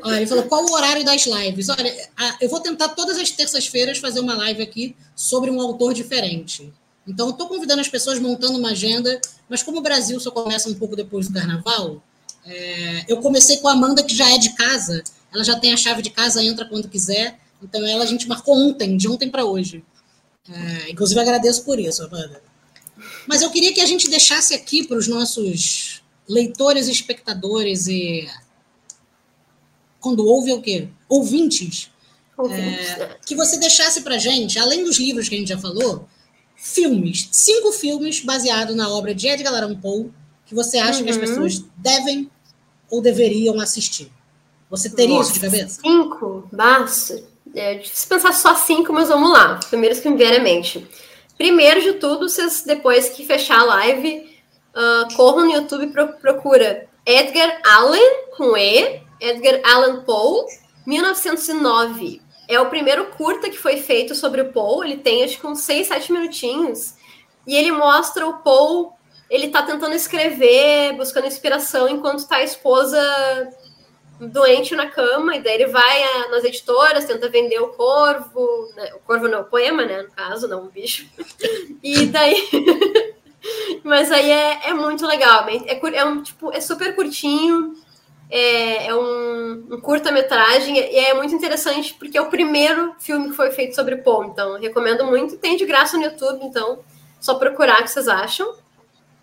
Olha, 0.01 0.17
ele 0.17 0.27
falou 0.27 0.43
qual 0.43 0.63
o 0.63 0.73
horário 0.73 1.03
das 1.03 1.25
lives. 1.25 1.69
Olha, 1.69 2.09
eu 2.39 2.49
vou 2.49 2.59
tentar 2.59 2.89
todas 2.89 3.17
as 3.17 3.31
terças-feiras 3.31 3.97
fazer 3.97 4.19
uma 4.19 4.35
live 4.35 4.61
aqui 4.61 4.95
sobre 5.15 5.49
um 5.49 5.59
autor 5.59 5.93
diferente. 5.93 6.71
Então, 7.07 7.27
eu 7.27 7.31
estou 7.31 7.47
convidando 7.47 7.81
as 7.81 7.87
pessoas 7.87 8.19
montando 8.19 8.57
uma 8.57 8.71
agenda, 8.71 9.19
mas 9.47 9.61
como 9.61 9.77
o 9.77 9.81
Brasil 9.81 10.19
só 10.19 10.31
começa 10.31 10.69
um 10.69 10.73
pouco 10.73 10.95
depois 10.95 11.27
do 11.27 11.33
carnaval, 11.33 12.01
é, 12.45 13.05
eu 13.07 13.17
comecei 13.17 13.57
com 13.57 13.67
a 13.67 13.73
Amanda, 13.73 14.03
que 14.03 14.15
já 14.15 14.31
é 14.33 14.37
de 14.37 14.55
casa, 14.55 15.03
ela 15.33 15.43
já 15.43 15.59
tem 15.59 15.71
a 15.73 15.77
chave 15.77 16.01
de 16.01 16.09
casa, 16.09 16.43
entra 16.43 16.65
quando 16.65 16.87
quiser. 16.87 17.39
Então, 17.61 17.85
ela 17.85 18.03
a 18.03 18.07
gente 18.07 18.27
marcou 18.27 18.55
ontem, 18.57 18.97
de 18.97 19.07
ontem 19.07 19.29
para 19.29 19.45
hoje. 19.45 19.83
É, 20.49 20.91
inclusive, 20.91 21.19
agradeço 21.19 21.63
por 21.63 21.79
isso, 21.79 22.03
Amanda. 22.03 22.41
Mas 23.27 23.41
eu 23.41 23.49
queria 23.49 23.73
que 23.73 23.81
a 23.81 23.85
gente 23.85 24.09
deixasse 24.09 24.53
aqui 24.53 24.87
para 24.87 24.97
os 24.97 25.07
nossos 25.07 26.01
leitores, 26.27 26.87
espectadores 26.87 27.87
e. 27.87 28.29
Quando 29.99 30.25
ouve 30.25 30.53
o 30.53 30.61
quê? 30.61 30.87
Ouvintes. 31.09 31.91
Ouvintes 32.37 32.89
é, 32.89 33.17
que 33.25 33.35
você 33.35 33.57
deixasse 33.57 34.01
para 34.01 34.15
a 34.15 34.19
gente, 34.19 34.59
além 34.59 34.83
dos 34.83 34.97
livros 34.97 35.27
que 35.27 35.35
a 35.35 35.37
gente 35.37 35.47
já 35.49 35.57
falou, 35.57 36.07
filmes. 36.55 37.27
Cinco 37.31 37.71
filmes 37.71 38.19
baseados 38.19 38.75
na 38.75 38.89
obra 38.89 39.15
de 39.15 39.27
Edgar 39.27 39.53
Allan 39.53 39.75
Poe 39.75 40.11
que 40.45 40.53
você 40.53 40.77
acha 40.77 40.99
uhum. 40.99 41.05
que 41.05 41.09
as 41.09 41.17
uhum. 41.17 41.21
pessoas 41.21 41.65
devem 41.75 42.29
ou 42.89 43.01
deveriam 43.01 43.59
assistir. 43.59 44.11
Você 44.69 44.89
teria 44.89 45.15
Nossa, 45.15 45.31
isso 45.31 45.39
de 45.39 45.45
cabeça? 45.45 45.81
Cinco? 45.81 46.47
Basta. 46.51 47.23
É 47.55 47.75
difícil 47.75 48.09
pensar 48.09 48.33
só 48.33 48.53
cinco, 48.55 48.91
mas 48.91 49.07
vamos 49.07 49.31
lá. 49.31 49.57
Os 49.61 49.67
primeiros 49.67 49.99
que 50.01 50.09
me 50.09 50.17
vieram 50.17 50.37
à 50.37 50.43
mente. 50.43 50.85
Primeiro 51.37 51.81
de 51.81 51.93
tudo, 51.93 52.27
vocês, 52.27 52.63
depois 52.63 53.09
que 53.09 53.25
fechar 53.25 53.59
a 53.59 53.63
live, 53.63 54.29
uh, 54.75 55.15
corram 55.15 55.45
no 55.45 55.51
YouTube 55.51 55.87
pro, 55.87 56.13
procura 56.13 56.87
Edgar 57.05 57.61
Allan, 57.65 57.97
com 58.35 58.57
E, 58.57 59.01
Edgar 59.21 59.61
Allan 59.63 60.03
Poe, 60.03 60.45
1909. 60.85 62.21
É 62.47 62.59
o 62.59 62.69
primeiro 62.69 63.05
curta 63.11 63.49
que 63.49 63.57
foi 63.57 63.77
feito 63.77 64.13
sobre 64.13 64.41
o 64.41 64.51
Poe. 64.51 64.85
Ele 64.85 64.97
tem, 64.97 65.23
acho 65.23 65.39
que 65.39 65.47
uns 65.47 65.61
seis, 65.61 65.87
sete 65.87 66.11
minutinhos. 66.11 66.95
E 67.47 67.55
ele 67.55 67.71
mostra 67.71 68.27
o 68.27 68.39
Poe, 68.39 68.89
ele 69.29 69.47
tá 69.47 69.63
tentando 69.63 69.95
escrever, 69.95 70.93
buscando 70.97 71.27
inspiração, 71.27 71.87
enquanto 71.87 72.27
tá 72.27 72.37
a 72.37 72.43
esposa 72.43 72.99
doente 74.19 74.75
na 74.75 74.89
cama, 74.89 75.35
e 75.35 75.41
daí 75.41 75.55
ele 75.55 75.67
vai 75.67 76.03
a, 76.03 76.29
nas 76.29 76.43
editoras, 76.43 77.05
tenta 77.05 77.29
vender 77.29 77.59
o 77.59 77.69
corvo, 77.69 78.69
né? 78.75 78.91
o 78.95 78.99
corvo 78.99 79.27
não, 79.27 79.41
o 79.41 79.45
poema, 79.45 79.85
né, 79.85 80.01
no 80.01 80.11
caso, 80.11 80.47
não 80.47 80.65
o 80.65 80.69
bicho. 80.69 81.07
E 81.83 82.05
daí. 82.07 82.35
Mas 83.83 84.11
aí 84.11 84.31
é, 84.31 84.69
é 84.69 84.73
muito 84.73 85.05
legal. 85.05 85.45
É, 85.47 85.97
é, 85.97 86.05
um, 86.05 86.23
tipo, 86.23 86.51
é 86.51 86.59
super 86.59 86.95
curtinho, 86.95 87.73
é, 88.29 88.87
é 88.87 88.95
um, 88.95 89.67
um 89.71 89.79
curta-metragem, 89.79 90.77
e 90.77 90.97
é 90.97 91.13
muito 91.13 91.35
interessante 91.35 91.93
porque 91.93 92.17
é 92.17 92.21
o 92.21 92.29
primeiro 92.29 92.95
filme 92.99 93.29
que 93.29 93.35
foi 93.35 93.51
feito 93.51 93.75
sobre 93.75 93.97
Poe. 93.97 94.27
Então, 94.27 94.59
recomendo 94.59 95.05
muito. 95.05 95.37
Tem 95.37 95.55
de 95.55 95.65
graça 95.65 95.97
no 95.97 96.03
YouTube, 96.03 96.43
então, 96.43 96.79
só 97.19 97.35
procurar 97.35 97.81
o 97.81 97.83
que 97.83 97.91
vocês 97.91 98.07
acham. 98.07 98.55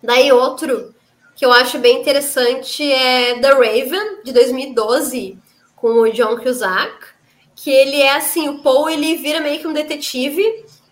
Daí 0.01 0.31
outro 0.31 0.93
que 1.35 1.45
eu 1.45 1.51
acho 1.51 1.79
bem 1.79 2.01
interessante 2.01 2.83
é 2.91 3.39
The 3.39 3.53
Raven, 3.53 4.23
de 4.23 4.31
2012, 4.31 5.37
com 5.75 6.01
o 6.01 6.11
John 6.11 6.37
Cusack, 6.37 7.07
que 7.55 7.71
ele 7.71 8.01
é 8.01 8.15
assim, 8.15 8.49
o 8.49 8.59
Paul 8.59 8.89
ele 8.89 9.15
vira 9.17 9.39
meio 9.39 9.59
que 9.59 9.67
um 9.67 9.73
detetive 9.73 10.41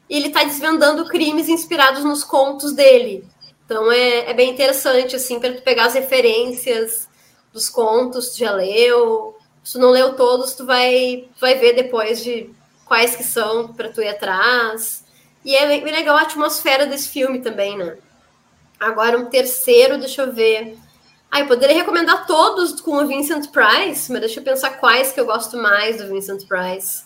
e 0.10 0.16
ele 0.16 0.30
tá 0.30 0.44
desvendando 0.44 1.06
crimes 1.06 1.48
inspirados 1.48 2.04
nos 2.04 2.24
contos 2.24 2.74
dele. 2.74 3.24
Então 3.66 3.92
é, 3.92 4.30
é 4.30 4.34
bem 4.34 4.50
interessante, 4.50 5.16
assim, 5.16 5.40
para 5.40 5.54
tu 5.54 5.62
pegar 5.62 5.86
as 5.86 5.94
referências 5.94 7.08
dos 7.54 7.70
contos, 7.70 8.32
tu 8.32 8.40
já 8.40 8.52
leu. 8.52 9.38
Se 9.64 9.74
tu 9.74 9.80
não 9.80 9.92
leu 9.92 10.16
todos, 10.16 10.54
tu 10.54 10.66
vai, 10.66 11.28
vai 11.40 11.56
ver 11.56 11.74
depois 11.74 12.24
de 12.24 12.50
quais 12.86 13.16
que 13.16 13.24
são 13.24 13.74
para 13.74 13.90
tu 13.90 14.02
ir 14.02 14.10
atrás. 14.10 15.06
E 15.46 15.56
é 15.56 15.66
bem 15.66 15.84
legal 15.84 16.18
a 16.18 16.22
atmosfera 16.22 16.86
desse 16.86 17.10
filme 17.10 17.40
também, 17.40 17.78
né? 17.78 17.98
Agora 18.82 19.16
um 19.16 19.26
terceiro, 19.26 19.99
deixa 19.99 20.24
eu 20.24 20.34
ver. 20.34 20.76
Ah, 21.30 21.41
eu 21.41 21.45
poderia 21.45 21.76
recomendar 21.76 22.26
todos 22.26 22.82
com 22.82 22.95
o 22.98 23.06
Vincent 23.06 23.48
Price, 23.52 24.12
mas 24.12 24.22
deixa 24.22 24.40
eu 24.40 24.44
pensar 24.44 24.72
quais 24.72 25.12
que 25.12 25.20
eu 25.20 25.26
gosto 25.28 25.56
mais 25.56 25.98
do 25.98 26.08
Vincent 26.08 26.48
Price. 26.48 27.03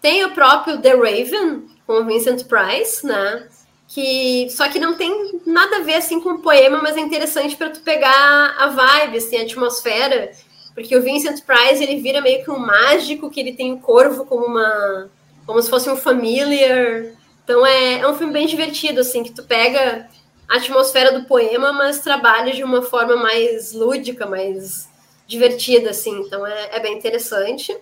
Tem 0.00 0.24
o 0.24 0.30
próprio 0.30 0.80
The 0.80 0.94
Raven, 0.94 1.68
com 1.86 2.00
o 2.00 2.04
Vincent 2.06 2.44
Price, 2.44 3.06
né? 3.06 3.46
Que 3.86 4.48
só 4.48 4.70
que 4.70 4.78
não 4.78 4.94
tem 4.94 5.38
nada 5.46 5.76
a 5.76 5.80
ver 5.80 5.96
assim 5.96 6.18
com 6.18 6.30
o 6.30 6.38
poema, 6.38 6.80
mas 6.82 6.96
é 6.96 7.00
interessante 7.00 7.56
para 7.56 7.68
tu 7.68 7.80
pegar 7.80 8.56
a 8.58 8.68
vibe, 8.68 9.18
assim, 9.18 9.36
a 9.36 9.42
atmosfera, 9.42 10.32
porque 10.74 10.96
o 10.96 11.02
Vincent 11.02 11.42
Price 11.44 11.82
ele 11.82 12.00
vira 12.00 12.22
meio 12.22 12.42
que 12.42 12.50
um 12.50 12.58
mágico, 12.58 13.28
que 13.28 13.38
ele 13.38 13.52
tem 13.52 13.70
o 13.70 13.74
um 13.76 13.80
corvo 13.80 14.24
como 14.24 14.46
uma 14.46 15.10
como 15.44 15.60
se 15.60 15.68
fosse 15.68 15.90
um 15.90 15.96
familiar. 15.96 17.04
Então 17.44 17.66
é, 17.66 17.98
é 17.98 18.08
um 18.08 18.14
filme 18.14 18.32
bem 18.32 18.46
divertido, 18.46 19.02
assim, 19.02 19.22
que 19.22 19.32
tu 19.32 19.42
pega 19.42 20.08
a 20.52 20.56
atmosfera 20.56 21.18
do 21.18 21.24
poema, 21.24 21.72
mas 21.72 22.00
trabalha 22.00 22.52
de 22.52 22.62
uma 22.62 22.82
forma 22.82 23.16
mais 23.16 23.72
lúdica, 23.72 24.26
mais 24.26 24.86
divertida, 25.26 25.88
assim. 25.88 26.20
Então 26.20 26.46
é, 26.46 26.76
é 26.76 26.78
bem 26.78 26.98
interessante. 26.98 27.74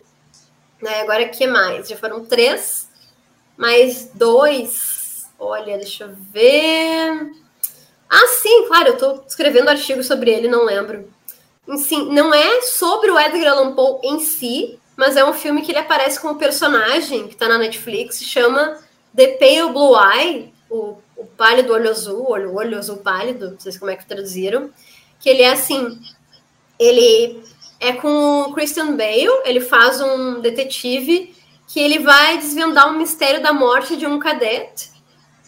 Né? 0.81 1.01
Agora, 1.01 1.29
que 1.29 1.49
mais? 1.49 1.89
Já 1.89 1.97
foram 1.97 2.25
três, 2.25 2.89
mais 3.57 4.13
dois. 4.15 5.29
Olha, 5.37 5.79
deixa 5.79 6.05
eu 6.05 6.11
ver. 6.33 7.33
Ah, 8.09 8.27
sim, 8.41 8.69
claro, 8.69 8.91
eu 8.91 8.95
estou 8.95 9.25
escrevendo 9.27 9.69
artigo 9.69 10.05
sobre 10.05 10.31
ele, 10.31 10.47
não 10.47 10.65
lembro. 10.65 11.13
Sim, 11.77 12.13
não 12.13 12.33
é 12.33 12.63
sobre 12.63 13.11
o 13.11 13.19
Edgar 13.19 13.53
Allan 13.53 13.75
Poe 13.75 13.99
em 14.05 14.21
si, 14.21 14.79
mas 14.97 15.17
é 15.17 15.25
um 15.25 15.33
filme 15.33 15.63
que 15.63 15.73
ele 15.73 15.79
aparece 15.79 16.21
como 16.21 16.39
personagem 16.39 17.27
que 17.27 17.35
está 17.35 17.49
na 17.49 17.59
Netflix, 17.59 18.23
chama 18.23 18.79
The 19.17 19.27
Pale 19.39 19.73
Blue 19.73 19.97
Eye, 20.01 20.55
o 20.71 20.99
o 21.21 21.27
pálido 21.27 21.73
olho 21.73 21.91
azul, 21.91 22.31
olho, 22.31 22.55
olho 22.55 22.79
azul 22.79 22.97
pálido, 22.97 23.51
não 23.51 23.61
sei 23.61 23.79
como 23.79 23.91
é 23.91 23.97
que 23.97 24.07
traduziram, 24.07 24.71
que 25.19 25.29
ele 25.29 25.43
é 25.43 25.53
assim, 25.53 26.01
ele 26.79 27.43
é 27.79 27.93
com 27.93 28.43
o 28.43 28.55
Christian 28.55 28.97
Bale, 28.97 29.43
ele 29.45 29.61
faz 29.61 30.01
um 30.01 30.41
detetive 30.41 31.35
que 31.69 31.79
ele 31.79 31.99
vai 31.99 32.39
desvendar 32.39 32.89
um 32.89 32.99
mistério 32.99 33.43
da 33.43 33.53
morte 33.53 33.97
de 33.97 34.07
um 34.07 34.19
cadete 34.19 34.91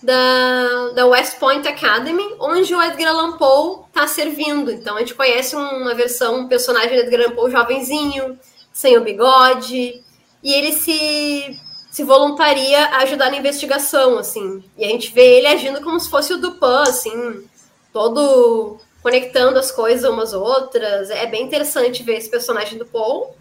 da, 0.03 0.91
da 0.95 1.07
West 1.07 1.39
Point 1.39 1.67
Academy, 1.67 2.37
onde 2.39 2.75
o 2.75 2.83
Edgar 2.83 3.09
Allan 3.09 3.37
Poe 3.39 3.85
está 3.89 4.07
servindo. 4.07 4.71
Então 4.71 4.97
a 4.97 5.01
gente 5.01 5.15
conhece 5.15 5.57
uma 5.57 5.95
versão, 5.95 6.41
um 6.41 6.49
personagem 6.49 6.91
do 6.91 7.03
Edgar 7.03 7.27
Allan 7.27 7.35
Poe 7.35 7.51
jovenzinho, 7.51 8.39
sem 8.73 8.97
o 8.99 9.03
bigode, 9.03 10.03
e 10.43 10.53
ele 10.53 10.73
se 10.73 11.59
se 11.93 12.03
voluntaria 12.05 12.87
a 12.87 13.03
ajudar 13.03 13.31
na 13.31 13.37
investigação, 13.37 14.17
assim. 14.17 14.65
E 14.79 14.85
a 14.85 14.89
gente 14.89 15.13
vê 15.13 15.37
ele 15.37 15.47
agindo 15.47 15.83
como 15.83 16.01
se 16.01 16.09
fosse 16.09 16.33
o 16.33 16.39
Dupin, 16.39 16.89
assim, 16.89 17.47
todo 17.93 18.79
conectando 19.03 19.59
as 19.59 19.71
coisas 19.71 20.11
umas 20.11 20.33
outras. 20.33 21.11
É 21.11 21.27
bem 21.27 21.43
interessante 21.43 22.03
ver 22.03 22.17
esse 22.17 22.31
personagem 22.31 22.79
do 22.79 22.87
Paul. 22.87 23.37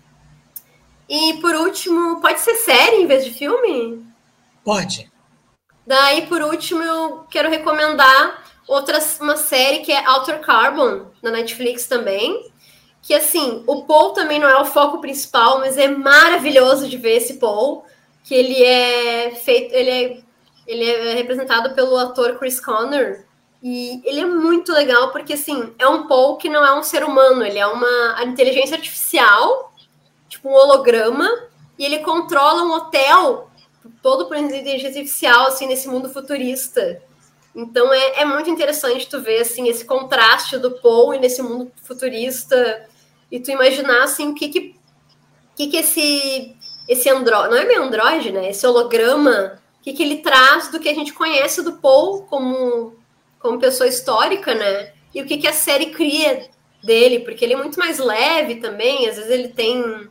E 1.08 1.36
por 1.36 1.56
último, 1.56 2.20
pode 2.20 2.42
ser 2.42 2.56
série 2.56 2.98
em 2.98 3.08
vez 3.08 3.24
de 3.24 3.32
filme? 3.32 4.06
Pode. 4.66 5.10
Daí, 5.88 6.28
por 6.28 6.42
último, 6.42 6.84
eu 6.84 7.24
quero 7.32 7.50
recomendar 7.50 8.44
outra 8.68 9.00
uma 9.22 9.38
série 9.38 9.80
que 9.80 9.94
é 9.94 10.10
Outer 10.10 10.42
Carbon, 10.42 11.06
na 11.24 11.32
Netflix 11.32 11.88
também. 11.88 12.52
Que 13.02 13.14
assim, 13.14 13.64
o 13.66 13.86
Paul 13.86 14.12
também 14.12 14.40
não 14.40 14.50
é 14.50 14.60
o 14.60 14.66
foco 14.66 15.00
principal, 15.00 15.60
mas 15.60 15.78
é 15.78 15.88
maravilhoso 15.88 16.90
de 16.90 16.98
ver 16.98 17.16
esse 17.16 17.36
Paul 17.36 17.86
que 18.24 18.36
ele 18.36 18.64
é 18.64 19.32
feito, 19.32 19.74
ele 19.74 19.90
é, 19.90 20.22
ele 20.68 20.86
é 20.90 21.14
representado 21.16 21.74
pelo 21.74 21.98
ator 21.98 22.38
Chris 22.38 22.60
Connor. 22.60 23.24
E 23.64 24.02
ele 24.04 24.22
é 24.22 24.26
muito 24.26 24.72
legal 24.72 25.12
porque, 25.12 25.34
assim, 25.34 25.74
é 25.78 25.88
um 25.88 26.08
Paul 26.08 26.38
que 26.38 26.50
não 26.50 26.66
é 26.66 26.74
um 26.74 26.82
ser 26.82 27.04
humano, 27.04 27.46
ele 27.46 27.60
é 27.60 27.68
uma 27.68 28.24
inteligência 28.24 28.76
artificial, 28.76 29.72
tipo 30.28 30.50
um 30.50 30.54
holograma, 30.54 31.30
e 31.78 31.86
ele 31.86 32.00
controla 32.00 32.64
um 32.64 32.72
hotel 32.72 33.50
todo 34.02 34.26
por 34.28 34.38
inteligência 34.38 35.00
artificial, 35.00 35.48
assim, 35.48 35.68
nesse 35.68 35.88
mundo 35.88 36.10
futurista. 36.10 37.02
Então 37.56 37.94
é, 37.94 38.22
é 38.22 38.26
muito 38.26 38.50
interessante 38.50 39.08
tu 39.08 39.22
ver, 39.22 39.42
assim, 39.42 39.68
esse 39.68 39.86
contraste 39.86 40.58
do 40.58 40.72
Paul 40.80 41.14
e 41.14 41.20
nesse 41.20 41.42
mundo 41.42 41.72
futurista, 41.84 42.88
e 43.32 43.40
tu 43.40 43.52
imaginar, 43.52 44.04
assim, 44.04 44.30
o 44.30 44.34
que 44.34 44.50
que, 44.50 44.76
que, 45.56 45.68
que 45.68 45.78
esse 45.78 46.56
esse 46.92 47.10
andro... 47.10 47.32
não 47.50 47.56
é 47.56 47.64
meio 47.64 47.84
androide, 47.84 48.32
né? 48.32 48.50
Esse 48.50 48.68
holograma, 48.68 49.62
o 49.80 49.84
que, 49.84 49.94
que 49.94 50.04
ele 50.04 50.18
traz 50.18 50.70
do 50.70 50.80
que 50.80 50.90
a 50.90 50.94
gente 50.94 51.14
conhece 51.14 51.64
do 51.64 51.78
Paul 51.78 52.24
como, 52.24 52.96
como 53.40 53.60
pessoa 53.60 53.88
histórica, 53.88 54.54
né? 54.54 54.92
E 55.16 55.22
o 55.22 55.26
que, 55.26 55.38
que 55.38 55.48
a 55.48 55.54
série 55.54 55.88
cria 55.88 56.50
dele, 56.84 57.20
porque 57.20 57.46
ele 57.46 57.54
é 57.54 57.58
muito 57.58 57.80
mais 57.80 57.98
leve 57.98 58.56
também, 58.56 59.08
às 59.08 59.16
vezes 59.16 59.32
ele 59.32 59.48
tem 59.48 60.10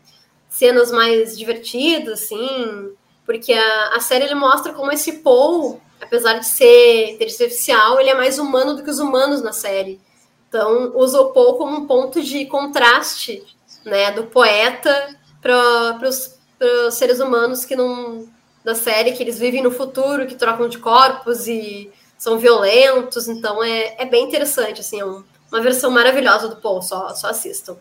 cenas 0.48 0.90
mais 0.90 1.36
divertidas, 1.36 2.22
assim, 2.22 2.92
porque 3.26 3.52
a, 3.52 3.96
a 3.96 4.00
série 4.00 4.24
ele 4.24 4.34
mostra 4.34 4.72
como 4.72 4.90
esse 4.90 5.18
Paul, 5.18 5.82
apesar 6.00 6.38
de 6.38 6.46
ser 6.46 7.18
artificial, 7.20 8.00
ele 8.00 8.08
é 8.08 8.14
mais 8.14 8.38
humano 8.38 8.74
do 8.74 8.82
que 8.82 8.90
os 8.90 8.98
humanos 8.98 9.42
na 9.42 9.52
série. 9.52 10.00
Então, 10.48 10.92
usa 10.96 11.20
o 11.20 11.32
Paul 11.32 11.56
como 11.56 11.76
um 11.76 11.86
ponto 11.86 12.22
de 12.22 12.46
contraste, 12.46 13.44
né, 13.84 14.10
do 14.12 14.24
poeta 14.24 15.14
para 15.42 16.08
os 16.08 16.39
para 16.60 16.88
os 16.88 16.94
seres 16.94 17.20
humanos 17.20 17.64
que 17.64 17.74
não 17.74 18.28
da 18.62 18.74
série 18.74 19.12
que 19.12 19.22
eles 19.22 19.38
vivem 19.38 19.62
no 19.62 19.70
futuro, 19.70 20.26
que 20.26 20.34
trocam 20.34 20.68
de 20.68 20.76
corpos 20.76 21.48
e 21.48 21.90
são 22.18 22.38
violentos, 22.38 23.26
então 23.26 23.64
é, 23.64 23.96
é 23.98 24.04
bem 24.04 24.26
interessante, 24.26 24.82
assim, 24.82 25.00
é 25.00 25.06
um, 25.06 25.24
uma 25.50 25.62
versão 25.62 25.90
maravilhosa 25.90 26.48
do 26.48 26.56
Paul, 26.56 26.82
só, 26.82 27.14
só 27.14 27.28
assistam. 27.28 27.78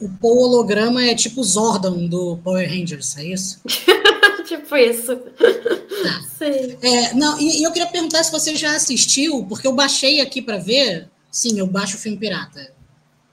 O 0.00 0.08
Paul 0.08 0.38
holograma 0.38 1.02
é 1.04 1.16
tipo 1.16 1.42
Zordon 1.42 2.06
do 2.06 2.38
Power 2.44 2.68
Rangers, 2.68 3.16
é 3.16 3.24
isso? 3.24 3.60
tipo 4.46 4.76
isso. 4.76 5.16
Tá. 5.16 6.22
Sim. 6.38 6.78
É, 6.80 7.14
não, 7.14 7.40
e, 7.40 7.60
e, 7.60 7.64
eu 7.64 7.72
queria 7.72 7.88
perguntar 7.88 8.22
se 8.22 8.30
você 8.30 8.54
já 8.54 8.76
assistiu, 8.76 9.44
porque 9.48 9.66
eu 9.66 9.72
baixei 9.72 10.20
aqui 10.20 10.40
para 10.40 10.58
ver. 10.58 11.08
Sim, 11.30 11.58
eu 11.58 11.66
baixo 11.66 11.96
o 11.96 12.00
filme 12.00 12.18
pirata. 12.18 12.72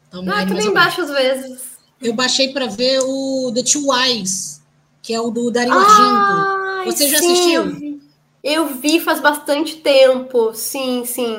Então, 0.07 0.23
ah, 0.27 0.45
também 0.45 0.71
baixo 0.73 1.01
às 1.01 1.09
vezes 1.09 1.70
eu 2.01 2.13
baixei 2.13 2.51
para 2.51 2.67
ver 2.67 2.99
o 3.03 3.51
The 3.53 3.63
Two 3.63 3.93
Eyes, 3.95 4.61
que 5.01 5.13
é 5.13 5.19
o 5.21 5.29
do 5.29 5.51
Dario 5.51 5.73
Argento. 5.73 6.61
Você 6.85 7.07
já 7.07 7.19
sim, 7.19 7.31
assistiu? 7.31 7.61
Eu 7.61 7.69
vi. 7.71 8.01
eu 8.43 8.65
vi 8.67 8.99
faz 8.99 9.19
bastante 9.19 9.77
tempo, 9.77 10.53
sim, 10.53 11.03
sim. 11.05 11.37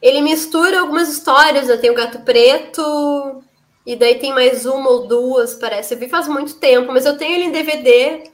Ele 0.00 0.20
mistura 0.20 0.80
algumas 0.80 1.08
histórias, 1.08 1.68
né? 1.68 1.76
Tem 1.76 1.90
o 1.90 1.94
Gato 1.94 2.20
Preto, 2.20 2.82
e 3.84 3.96
daí 3.96 4.18
tem 4.18 4.32
mais 4.32 4.64
uma 4.64 4.88
ou 4.90 5.06
duas, 5.06 5.54
parece. 5.54 5.94
Eu 5.94 5.98
vi 5.98 6.08
faz 6.08 6.28
muito 6.28 6.54
tempo, 6.54 6.92
mas 6.92 7.04
eu 7.04 7.16
tenho 7.16 7.34
ele 7.34 7.44
em 7.44 7.52
DVD. 7.52 8.24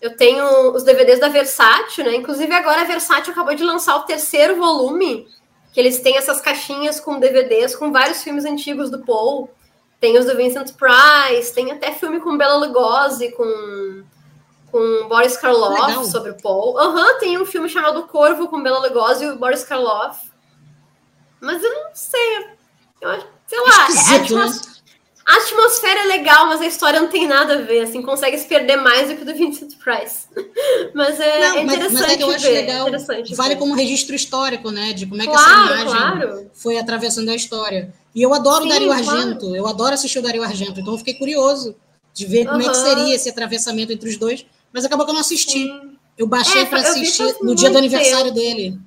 Eu 0.00 0.16
tenho 0.16 0.72
os 0.72 0.82
DVDs 0.82 1.20
da 1.20 1.28
Versátil, 1.28 2.04
né? 2.04 2.14
Inclusive 2.14 2.52
agora 2.52 2.82
a 2.82 2.84
Versátil 2.84 3.32
acabou 3.32 3.54
de 3.54 3.64
lançar 3.64 3.96
o 3.96 4.04
terceiro 4.04 4.56
volume, 4.56 5.26
que 5.72 5.80
eles 5.80 6.00
têm 6.00 6.16
essas 6.16 6.40
caixinhas 6.40 7.00
com 7.00 7.18
DVDs 7.18 7.76
com 7.76 7.92
vários 7.92 8.22
filmes 8.22 8.44
antigos 8.44 8.90
do 8.90 9.04
Paul. 9.04 9.50
Tem 10.00 10.16
os 10.16 10.26
do 10.26 10.36
Vincent 10.36 10.72
Price, 10.74 11.52
tem 11.52 11.72
até 11.72 11.92
filme 11.92 12.20
com 12.20 12.36
Bela 12.36 12.56
Lugosi, 12.56 13.32
com, 13.32 14.04
com 14.70 15.08
Boris 15.08 15.36
Karloff 15.36 15.80
Legal. 15.80 16.04
sobre 16.04 16.30
o 16.30 16.36
Paul. 16.40 16.78
Aham, 16.78 17.04
uhum, 17.04 17.18
tem 17.18 17.40
um 17.40 17.44
filme 17.44 17.68
chamado 17.68 18.04
Corvo 18.04 18.46
com 18.48 18.62
Bela 18.62 18.78
Lugosi 18.78 19.24
e 19.24 19.28
o 19.28 19.36
Boris 19.36 19.64
Karloff. 19.64 20.28
Mas 21.40 21.62
eu 21.62 21.72
não 21.72 21.90
sei. 21.94 22.46
Eu 23.00 23.10
acho, 23.10 23.26
sei 23.46 23.60
lá, 23.60 23.66
é, 23.66 23.76
a, 23.76 24.16
atmos... 24.16 24.62
né? 24.62 24.72
a 25.26 25.36
atmosfera 25.36 26.00
é 26.00 26.04
legal, 26.04 26.46
mas 26.46 26.60
a 26.60 26.66
história 26.66 27.00
não 27.00 27.08
tem 27.08 27.26
nada 27.26 27.54
a 27.54 27.62
ver. 27.62 27.80
Assim, 27.80 28.02
consegue 28.02 28.38
se 28.38 28.46
perder 28.46 28.76
mais 28.76 29.08
do 29.08 29.16
que 29.16 29.22
o 29.22 29.24
do 29.24 29.34
Vincent 29.34 29.74
Price. 29.78 30.26
mas 30.94 31.18
é, 31.20 31.48
não, 31.48 31.56
é 31.58 31.62
interessante 31.62 31.92
mas, 31.92 32.00
mas 32.00 32.10
é 32.10 32.16
que 32.16 32.22
eu 32.22 32.30
acho 32.30 32.44
ver. 32.44 32.52
Legal, 32.52 32.86
vale 33.36 33.54
ver. 33.54 33.56
como 33.56 33.74
registro 33.74 34.14
histórico, 34.14 34.70
né? 34.70 34.92
De 34.92 35.06
como 35.06 35.20
é 35.20 35.26
que 35.26 35.32
claro, 35.32 35.74
essa 35.74 35.82
imagem 35.82 35.86
claro. 35.86 36.50
foi 36.54 36.78
atravessando 36.78 37.30
a 37.30 37.34
história. 37.34 37.92
E 38.14 38.22
eu 38.22 38.32
adoro 38.34 38.62
Sim, 38.62 38.66
o 38.66 38.72
Dario 38.72 38.92
Argento, 38.92 39.40
claro. 39.40 39.56
eu 39.56 39.66
adoro 39.66 39.94
assistir 39.94 40.18
o 40.18 40.22
Dario 40.22 40.42
Argento, 40.42 40.80
então 40.80 40.92
eu 40.92 40.98
fiquei 40.98 41.14
curioso 41.14 41.74
de 42.12 42.26
ver 42.26 42.46
como 42.46 42.62
é 42.62 42.68
que 42.68 42.76
seria 42.76 43.14
esse 43.14 43.28
atravessamento 43.28 43.92
entre 43.92 44.08
os 44.08 44.16
dois, 44.16 44.44
mas 44.72 44.84
acabou 44.84 45.04
que 45.04 45.10
eu 45.10 45.14
não 45.14 45.20
assisti. 45.20 45.64
Sim. 45.64 45.96
Eu 46.16 46.26
baixei 46.26 46.62
é, 46.62 46.66
para 46.66 46.80
assistir 46.80 47.36
no 47.40 47.54
dia 47.54 47.70
do 47.70 47.78
aniversário 47.78 48.34
tempo. 48.34 48.34
dele. 48.34 48.78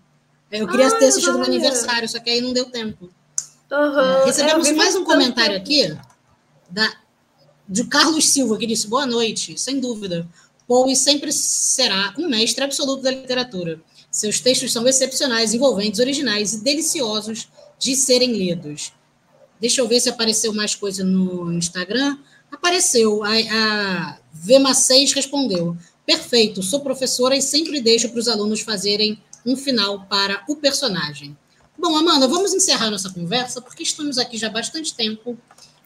Eu 0.52 0.68
queria 0.68 0.88
ah, 0.88 0.91
ter 0.91 1.06
assistido 1.06 1.38
no 1.38 1.45
aniversário, 1.45 2.10
só 2.10 2.19
que 2.19 2.30
aí 2.30 2.41
não 2.41 2.52
deu 2.52 2.65
tempo. 2.65 3.10
Uhum. 3.72 4.26
Recebemos 4.26 4.69
mais 4.73 4.98
um 4.98 5.06
comentário 5.06 5.64
tempo. 5.64 5.64
aqui 5.64 5.98
da, 6.69 6.93
de 7.69 7.85
Carlos 7.85 8.27
Silva, 8.27 8.57
que 8.57 8.68
disse: 8.68 8.85
Boa 8.85 9.06
noite, 9.06 9.57
sem 9.57 9.80
dúvida. 9.80 10.27
Poe 10.68 10.93
sempre 10.93 11.31
será 11.31 12.14
um 12.18 12.27
mestre 12.27 12.65
absoluto 12.65 13.02
da 13.02 13.11
literatura. 13.11 13.81
Seus 14.10 14.41
textos 14.41 14.73
são 14.73 14.85
excepcionais, 14.85 15.53
envolventes, 15.53 16.02
originais 16.02 16.53
e 16.53 16.61
deliciosos 16.61 17.48
de 17.80 17.95
serem 17.95 18.34
lidos. 18.34 18.91
Deixa 19.61 19.79
eu 19.79 19.88
ver 19.88 19.99
se 19.99 20.09
apareceu 20.09 20.51
mais 20.51 20.73
coisa 20.73 21.03
no 21.03 21.53
Instagram. 21.53 22.17
Apareceu. 22.51 23.23
A, 23.23 23.29
a 23.29 24.17
Vema6 24.45 25.13
respondeu. 25.13 25.77
Perfeito, 26.05 26.63
sou 26.63 26.79
professora 26.79 27.35
e 27.38 27.41
sempre 27.41 27.79
deixo 27.79 28.09
para 28.09 28.19
os 28.19 28.27
alunos 28.27 28.61
fazerem 28.61 29.21
um 29.45 29.55
final 29.55 30.05
para 30.09 30.43
o 30.49 30.55
personagem. 30.55 31.38
Bom, 31.77 31.95
Amanda, 31.95 32.27
vamos 32.27 32.53
encerrar 32.53 32.89
nossa 32.89 33.09
conversa, 33.09 33.61
porque 33.61 33.83
estamos 33.83 34.17
aqui 34.17 34.38
já 34.38 34.47
há 34.47 34.51
bastante 34.51 34.93
tempo, 34.93 35.38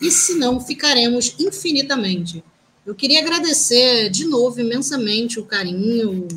e 0.02 0.10
senão 0.10 0.60
ficaremos 0.60 1.36
infinitamente. 1.40 2.44
Eu 2.86 2.96
queria 2.96 3.20
agradecer 3.22 4.10
de 4.10 4.26
novo 4.26 4.60
imensamente 4.60 5.40
o 5.40 5.46
carinho, 5.46 6.28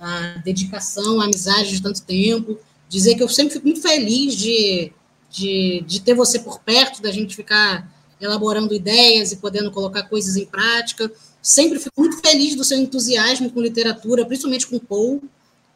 a 0.00 0.40
dedicação, 0.44 1.20
a 1.20 1.24
amizade 1.24 1.72
de 1.72 1.82
tanto 1.82 2.02
tempo, 2.02 2.58
dizer 2.88 3.14
que 3.14 3.22
eu 3.22 3.28
sempre 3.28 3.54
fico 3.54 3.66
muito 3.66 3.82
feliz 3.82 4.34
de, 4.34 4.92
de, 5.36 5.84
de 5.86 6.00
ter 6.00 6.14
você 6.14 6.38
por 6.38 6.60
perto, 6.60 7.02
da 7.02 7.12
gente 7.12 7.36
ficar 7.36 7.86
elaborando 8.18 8.74
ideias 8.74 9.32
e 9.32 9.36
podendo 9.36 9.70
colocar 9.70 10.04
coisas 10.04 10.36
em 10.36 10.46
prática. 10.46 11.12
Sempre 11.42 11.78
fico 11.78 12.00
muito 12.00 12.18
feliz 12.20 12.54
do 12.54 12.64
seu 12.64 12.78
entusiasmo 12.78 13.50
com 13.50 13.60
literatura, 13.60 14.24
principalmente 14.24 14.66
com 14.66 14.78
Paul. 14.78 15.22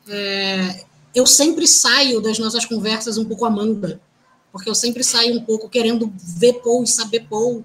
É, 0.08 0.84
eu 1.14 1.26
sempre 1.26 1.68
saio 1.68 2.20
das 2.22 2.38
nossas 2.38 2.64
conversas 2.64 3.18
um 3.18 3.24
pouco 3.26 3.44
amanda, 3.44 4.00
porque 4.50 4.68
eu 4.68 4.74
sempre 4.74 5.04
saio 5.04 5.36
um 5.36 5.44
pouco 5.44 5.68
querendo 5.68 6.10
ver 6.16 6.54
Paul 6.54 6.82
e 6.82 6.88
saber 6.88 7.26
Paul. 7.28 7.62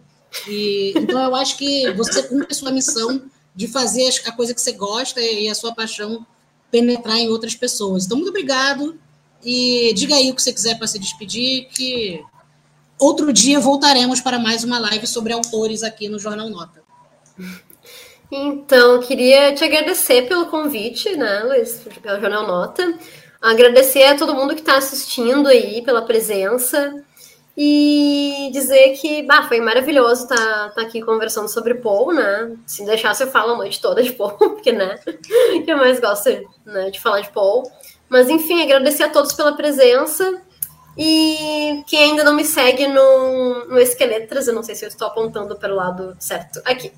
E, 0.49 0.93
então, 0.97 1.19
eu 1.21 1.33
acho 1.33 1.57
que 1.57 1.89
você 1.93 2.23
cumpre 2.23 2.51
a 2.51 2.55
sua 2.55 2.71
missão 2.71 3.23
de 3.55 3.69
fazer 3.69 4.09
a 4.25 4.33
coisa 4.33 4.53
que 4.53 4.59
você 4.59 4.73
gosta 4.73 5.21
e 5.21 5.47
a 5.47 5.55
sua 5.55 5.73
paixão 5.73 6.27
penetrar 6.69 7.17
em 7.17 7.29
outras 7.29 7.55
pessoas. 7.55 8.05
Então, 8.05 8.17
muito 8.17 8.31
obrigado. 8.31 8.99
E 9.45 9.93
diga 9.93 10.15
aí 10.15 10.31
o 10.31 10.35
que 10.35 10.41
você 10.41 10.51
quiser 10.51 10.75
para 10.75 10.87
se 10.87 10.97
despedir, 10.97 11.67
que 11.67 12.19
outro 12.99 13.31
dia 13.31 13.59
voltaremos 13.59 14.19
para 14.19 14.39
mais 14.39 14.63
uma 14.63 14.79
live 14.79 15.05
sobre 15.05 15.31
autores 15.31 15.83
aqui 15.83 16.09
no 16.09 16.17
Jornal 16.17 16.49
Nota. 16.49 16.81
Então, 18.31 18.99
queria 19.01 19.53
te 19.53 19.63
agradecer 19.63 20.27
pelo 20.27 20.47
convite, 20.47 21.15
né, 21.15 21.43
Luiz, 21.43 21.79
pelo 22.01 22.19
Jornal 22.19 22.47
Nota. 22.47 22.97
Agradecer 23.39 24.05
a 24.05 24.17
todo 24.17 24.33
mundo 24.33 24.55
que 24.55 24.61
está 24.61 24.77
assistindo 24.77 25.47
aí 25.47 25.83
pela 25.83 26.01
presença 26.01 27.03
e 27.55 28.49
dizer 28.51 28.97
que 28.97 29.21
bah, 29.21 29.47
foi 29.47 29.61
maravilhoso 29.61 30.23
estar 30.23 30.35
tá, 30.35 30.69
tá 30.69 30.81
aqui 30.81 31.01
conversando 31.01 31.47
sobre 31.47 31.75
Paul, 31.75 32.13
né? 32.13 32.55
Se 32.65 32.83
deixar, 32.83 33.13
você 33.13 33.27
fala 33.27 33.53
a 33.53 33.57
noite 33.57 33.79
toda 33.79 34.01
de 34.01 34.11
Paul, 34.11 34.31
porque, 34.37 34.71
né? 34.71 34.99
que 35.63 35.71
eu 35.71 35.77
mais 35.77 35.99
gosto 35.99 36.29
né, 36.65 36.89
de 36.89 36.99
falar 36.99 37.21
de 37.21 37.31
Paul. 37.31 37.63
Mas, 38.09 38.29
enfim, 38.29 38.61
agradecer 38.63 39.03
a 39.03 39.09
todos 39.09 39.33
pela 39.33 39.55
presença. 39.55 40.41
E 40.97 41.83
quem 41.87 42.11
ainda 42.11 42.23
não 42.23 42.33
me 42.33 42.45
segue 42.45 42.87
no, 42.87 43.65
no 43.65 43.77
Esqueletras, 43.77 44.47
eu 44.47 44.53
não 44.53 44.63
sei 44.63 44.75
se 44.75 44.85
eu 44.85 44.89
estou 44.89 45.07
apontando 45.07 45.55
pelo 45.57 45.75
lado 45.75 46.15
certo. 46.19 46.61
Aqui. 46.63 46.91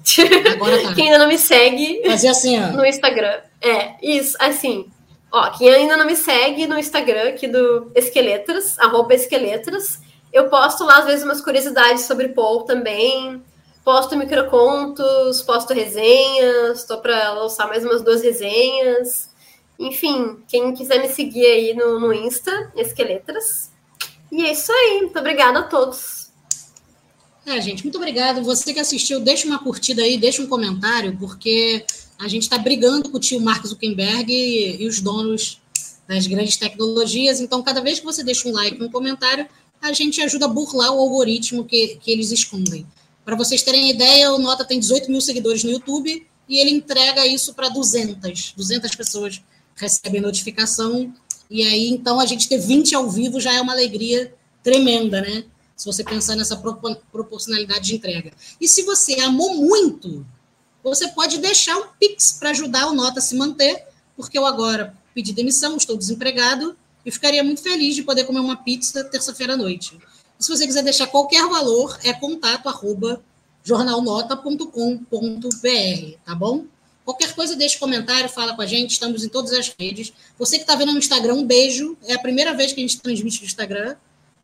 Agora 0.54 0.82
tá. 0.84 0.94
quem 0.96 1.06
ainda 1.06 1.18
não 1.18 1.28
me 1.28 1.38
segue 1.38 2.04
Fazer 2.06 2.28
assim, 2.28 2.60
no 2.60 2.86
Instagram. 2.86 3.40
É, 3.60 3.96
isso, 4.04 4.38
assim. 4.40 4.92
Ó, 5.32 5.50
quem 5.52 5.70
ainda 5.70 5.98
não 5.98 6.06
me 6.06 6.16
segue 6.16 6.68
no 6.68 6.78
Instagram 6.78 7.30
aqui 7.30 7.48
do 7.48 7.92
Esqueletras, 7.96 8.78
arroba 8.78 9.14
Esqueletras, 9.14 10.00
eu 10.32 10.50
posto 10.50 10.84
lá, 10.84 11.00
às 11.00 11.06
vezes, 11.06 11.24
umas 11.24 11.42
curiosidades 11.42 12.04
sobre 12.04 12.30
Paul 12.30 12.64
também. 12.64 13.42
Posto 13.84 14.18
microcontos, 14.18 15.42
posto 15.42 15.74
resenhas, 15.74 16.80
estou 16.80 16.98
para 16.98 17.32
lançar 17.32 17.68
mais 17.68 17.86
umas 17.86 18.02
duas 18.02 18.22
resenhas. 18.22 19.27
Enfim, 19.80 20.38
quem 20.48 20.74
quiser 20.74 21.02
me 21.02 21.10
seguir 21.10 21.46
aí 21.46 21.74
no, 21.74 22.00
no 22.00 22.14
Insta, 22.14 22.72
Esqueletras. 22.76 23.72
E 24.32 24.44
é 24.44 24.52
isso 24.52 24.72
aí. 24.72 25.02
Muito 25.02 25.20
obrigada 25.20 25.60
a 25.60 25.64
todos. 25.64 26.28
É, 27.46 27.62
gente, 27.62 27.84
muito 27.84 27.98
obrigado. 27.98 28.44
Você 28.44 28.74
que 28.74 28.80
assistiu, 28.80 29.20
deixa 29.20 29.48
uma 29.48 29.60
curtida 29.60 30.02
aí, 30.02 30.18
deixa 30.18 30.42
um 30.42 30.48
comentário, 30.48 31.16
porque 31.18 31.86
a 32.20 32.28
gente 32.28 32.44
está 32.44 32.58
brigando 32.58 33.10
com 33.10 33.18
o 33.18 33.20
tio 33.20 33.40
Mark 33.40 33.66
Zuckerberg 33.66 34.32
e, 34.32 34.84
e, 34.84 34.88
os 34.88 35.00
donos 35.00 35.62
das 36.08 36.28
grandes 36.28 36.58
tecnologias. 36.58 37.40
Então, 37.40 37.62
cada 37.64 37.80
vez 37.80 38.00
que 38.00 38.06
você 38.06 38.24
deixa 38.24 38.50
um 38.50 38.52
like, 38.52 38.84
um 38.84 38.92
comentário, 38.92 39.48
a 39.82 39.94
gente 39.94 40.22
ajuda 40.22 40.46
a 40.46 40.50
burlar 40.50 40.92
o 40.92 41.00
algoritmo 41.00 41.64
que, 41.64 41.98
que 42.02 42.12
eles 42.12 42.32
escondem. 42.32 42.86
Para 43.24 43.36
vocês 43.36 43.62
terem 43.62 43.90
ideia, 43.90 44.32
o 44.34 44.40
Nota 44.40 44.66
tem 44.66 44.80
18 44.80 45.12
mil 45.12 45.22
seguidores 45.22 45.64
no 45.64 45.72
YouTube 45.72 46.26
e 46.50 46.58
ele 46.60 46.72
entrega 46.72 47.26
isso 47.26 47.54
para 47.54 47.70
200. 47.70 48.54
200 48.58 48.96
pessoas 48.96 49.42
recebem 49.78 50.20
notificação. 50.20 51.14
E 51.50 51.64
aí, 51.64 51.90
então, 51.90 52.20
a 52.20 52.26
gente 52.26 52.50
ter 52.50 52.58
20 52.58 52.96
ao 52.96 53.10
vivo 53.10 53.40
já 53.40 53.54
é 53.54 53.62
uma 53.62 53.74
alegria 53.74 54.34
tremenda, 54.62 55.22
né? 55.22 55.46
Se 55.76 55.86
você 55.86 56.04
pensar 56.04 56.36
nessa 56.36 56.58
proporcionalidade 57.12 57.86
de 57.86 57.96
entrega. 57.96 58.32
E 58.60 58.68
se 58.68 58.84
você 58.84 59.22
amou 59.22 59.56
muito, 59.56 60.26
você 60.84 61.08
pode 61.10 61.38
deixar 61.38 61.78
um 61.78 61.88
Pix 62.00 62.34
para 62.34 62.50
ajudar 62.50 62.88
o 62.88 62.94
Nota 62.94 63.20
a 63.20 63.22
se 63.22 63.36
manter, 63.36 63.86
porque 64.16 64.38
eu 64.38 64.46
agora 64.46 64.94
pedi 65.14 65.32
demissão, 65.32 65.78
estou 65.78 65.96
desempregado, 65.96 66.76
e 67.06 67.12
ficaria 67.12 67.44
muito 67.44 67.62
feliz 67.62 67.96
de 67.96 68.04
poder 68.04 68.26
comer 68.26 68.42
uma 68.42 68.58
pizza 68.58 69.04
terça-feira 69.04 69.54
à 69.54 69.58
noite. 69.58 69.98
E 70.38 70.44
se 70.44 70.50
você 70.50 70.68
quiser 70.68 70.84
deixar 70.84 71.08
qualquer 71.08 71.48
valor, 71.48 71.98
é 72.04 72.12
contato 72.12 72.68
arroba 72.68 73.22
jornalnota.com.br, 73.64 76.18
tá 76.26 76.36
bom? 76.36 76.66
Qualquer 77.08 77.34
coisa, 77.34 77.56
deixe 77.56 77.80
comentário, 77.80 78.28
fala 78.28 78.54
com 78.54 78.62
a 78.62 78.66
gente, 78.66 78.92
estamos 78.92 79.24
em 79.24 79.30
todas 79.30 79.54
as 79.54 79.74
redes. 79.80 80.12
Você 80.38 80.58
que 80.58 80.64
está 80.64 80.76
vendo 80.76 80.92
no 80.92 80.98
Instagram, 80.98 81.36
um 81.36 81.46
beijo. 81.46 81.98
É 82.06 82.16
a 82.16 82.20
primeira 82.20 82.54
vez 82.54 82.74
que 82.74 82.82
a 82.82 82.86
gente 82.86 83.00
transmite 83.00 83.40
no 83.40 83.46
Instagram 83.46 83.96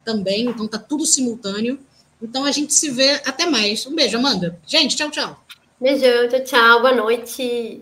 também, 0.06 0.46
então 0.46 0.66
tá 0.66 0.80
tudo 0.80 1.06
simultâneo. 1.06 1.78
Então 2.22 2.46
a 2.46 2.54
gente 2.54 2.74
se 2.74 2.90
vê 2.90 3.22
até 3.26 3.46
mais. 3.48 3.86
Um 3.86 3.94
beijo, 3.94 4.18
Amanda. 4.18 4.58
Gente, 4.66 4.96
tchau, 4.96 5.12
tchau. 5.12 5.46
Beijão, 5.78 6.30
tchau, 6.30 6.44
tchau, 6.46 6.82
boa 6.82 6.96
noite. 6.96 7.82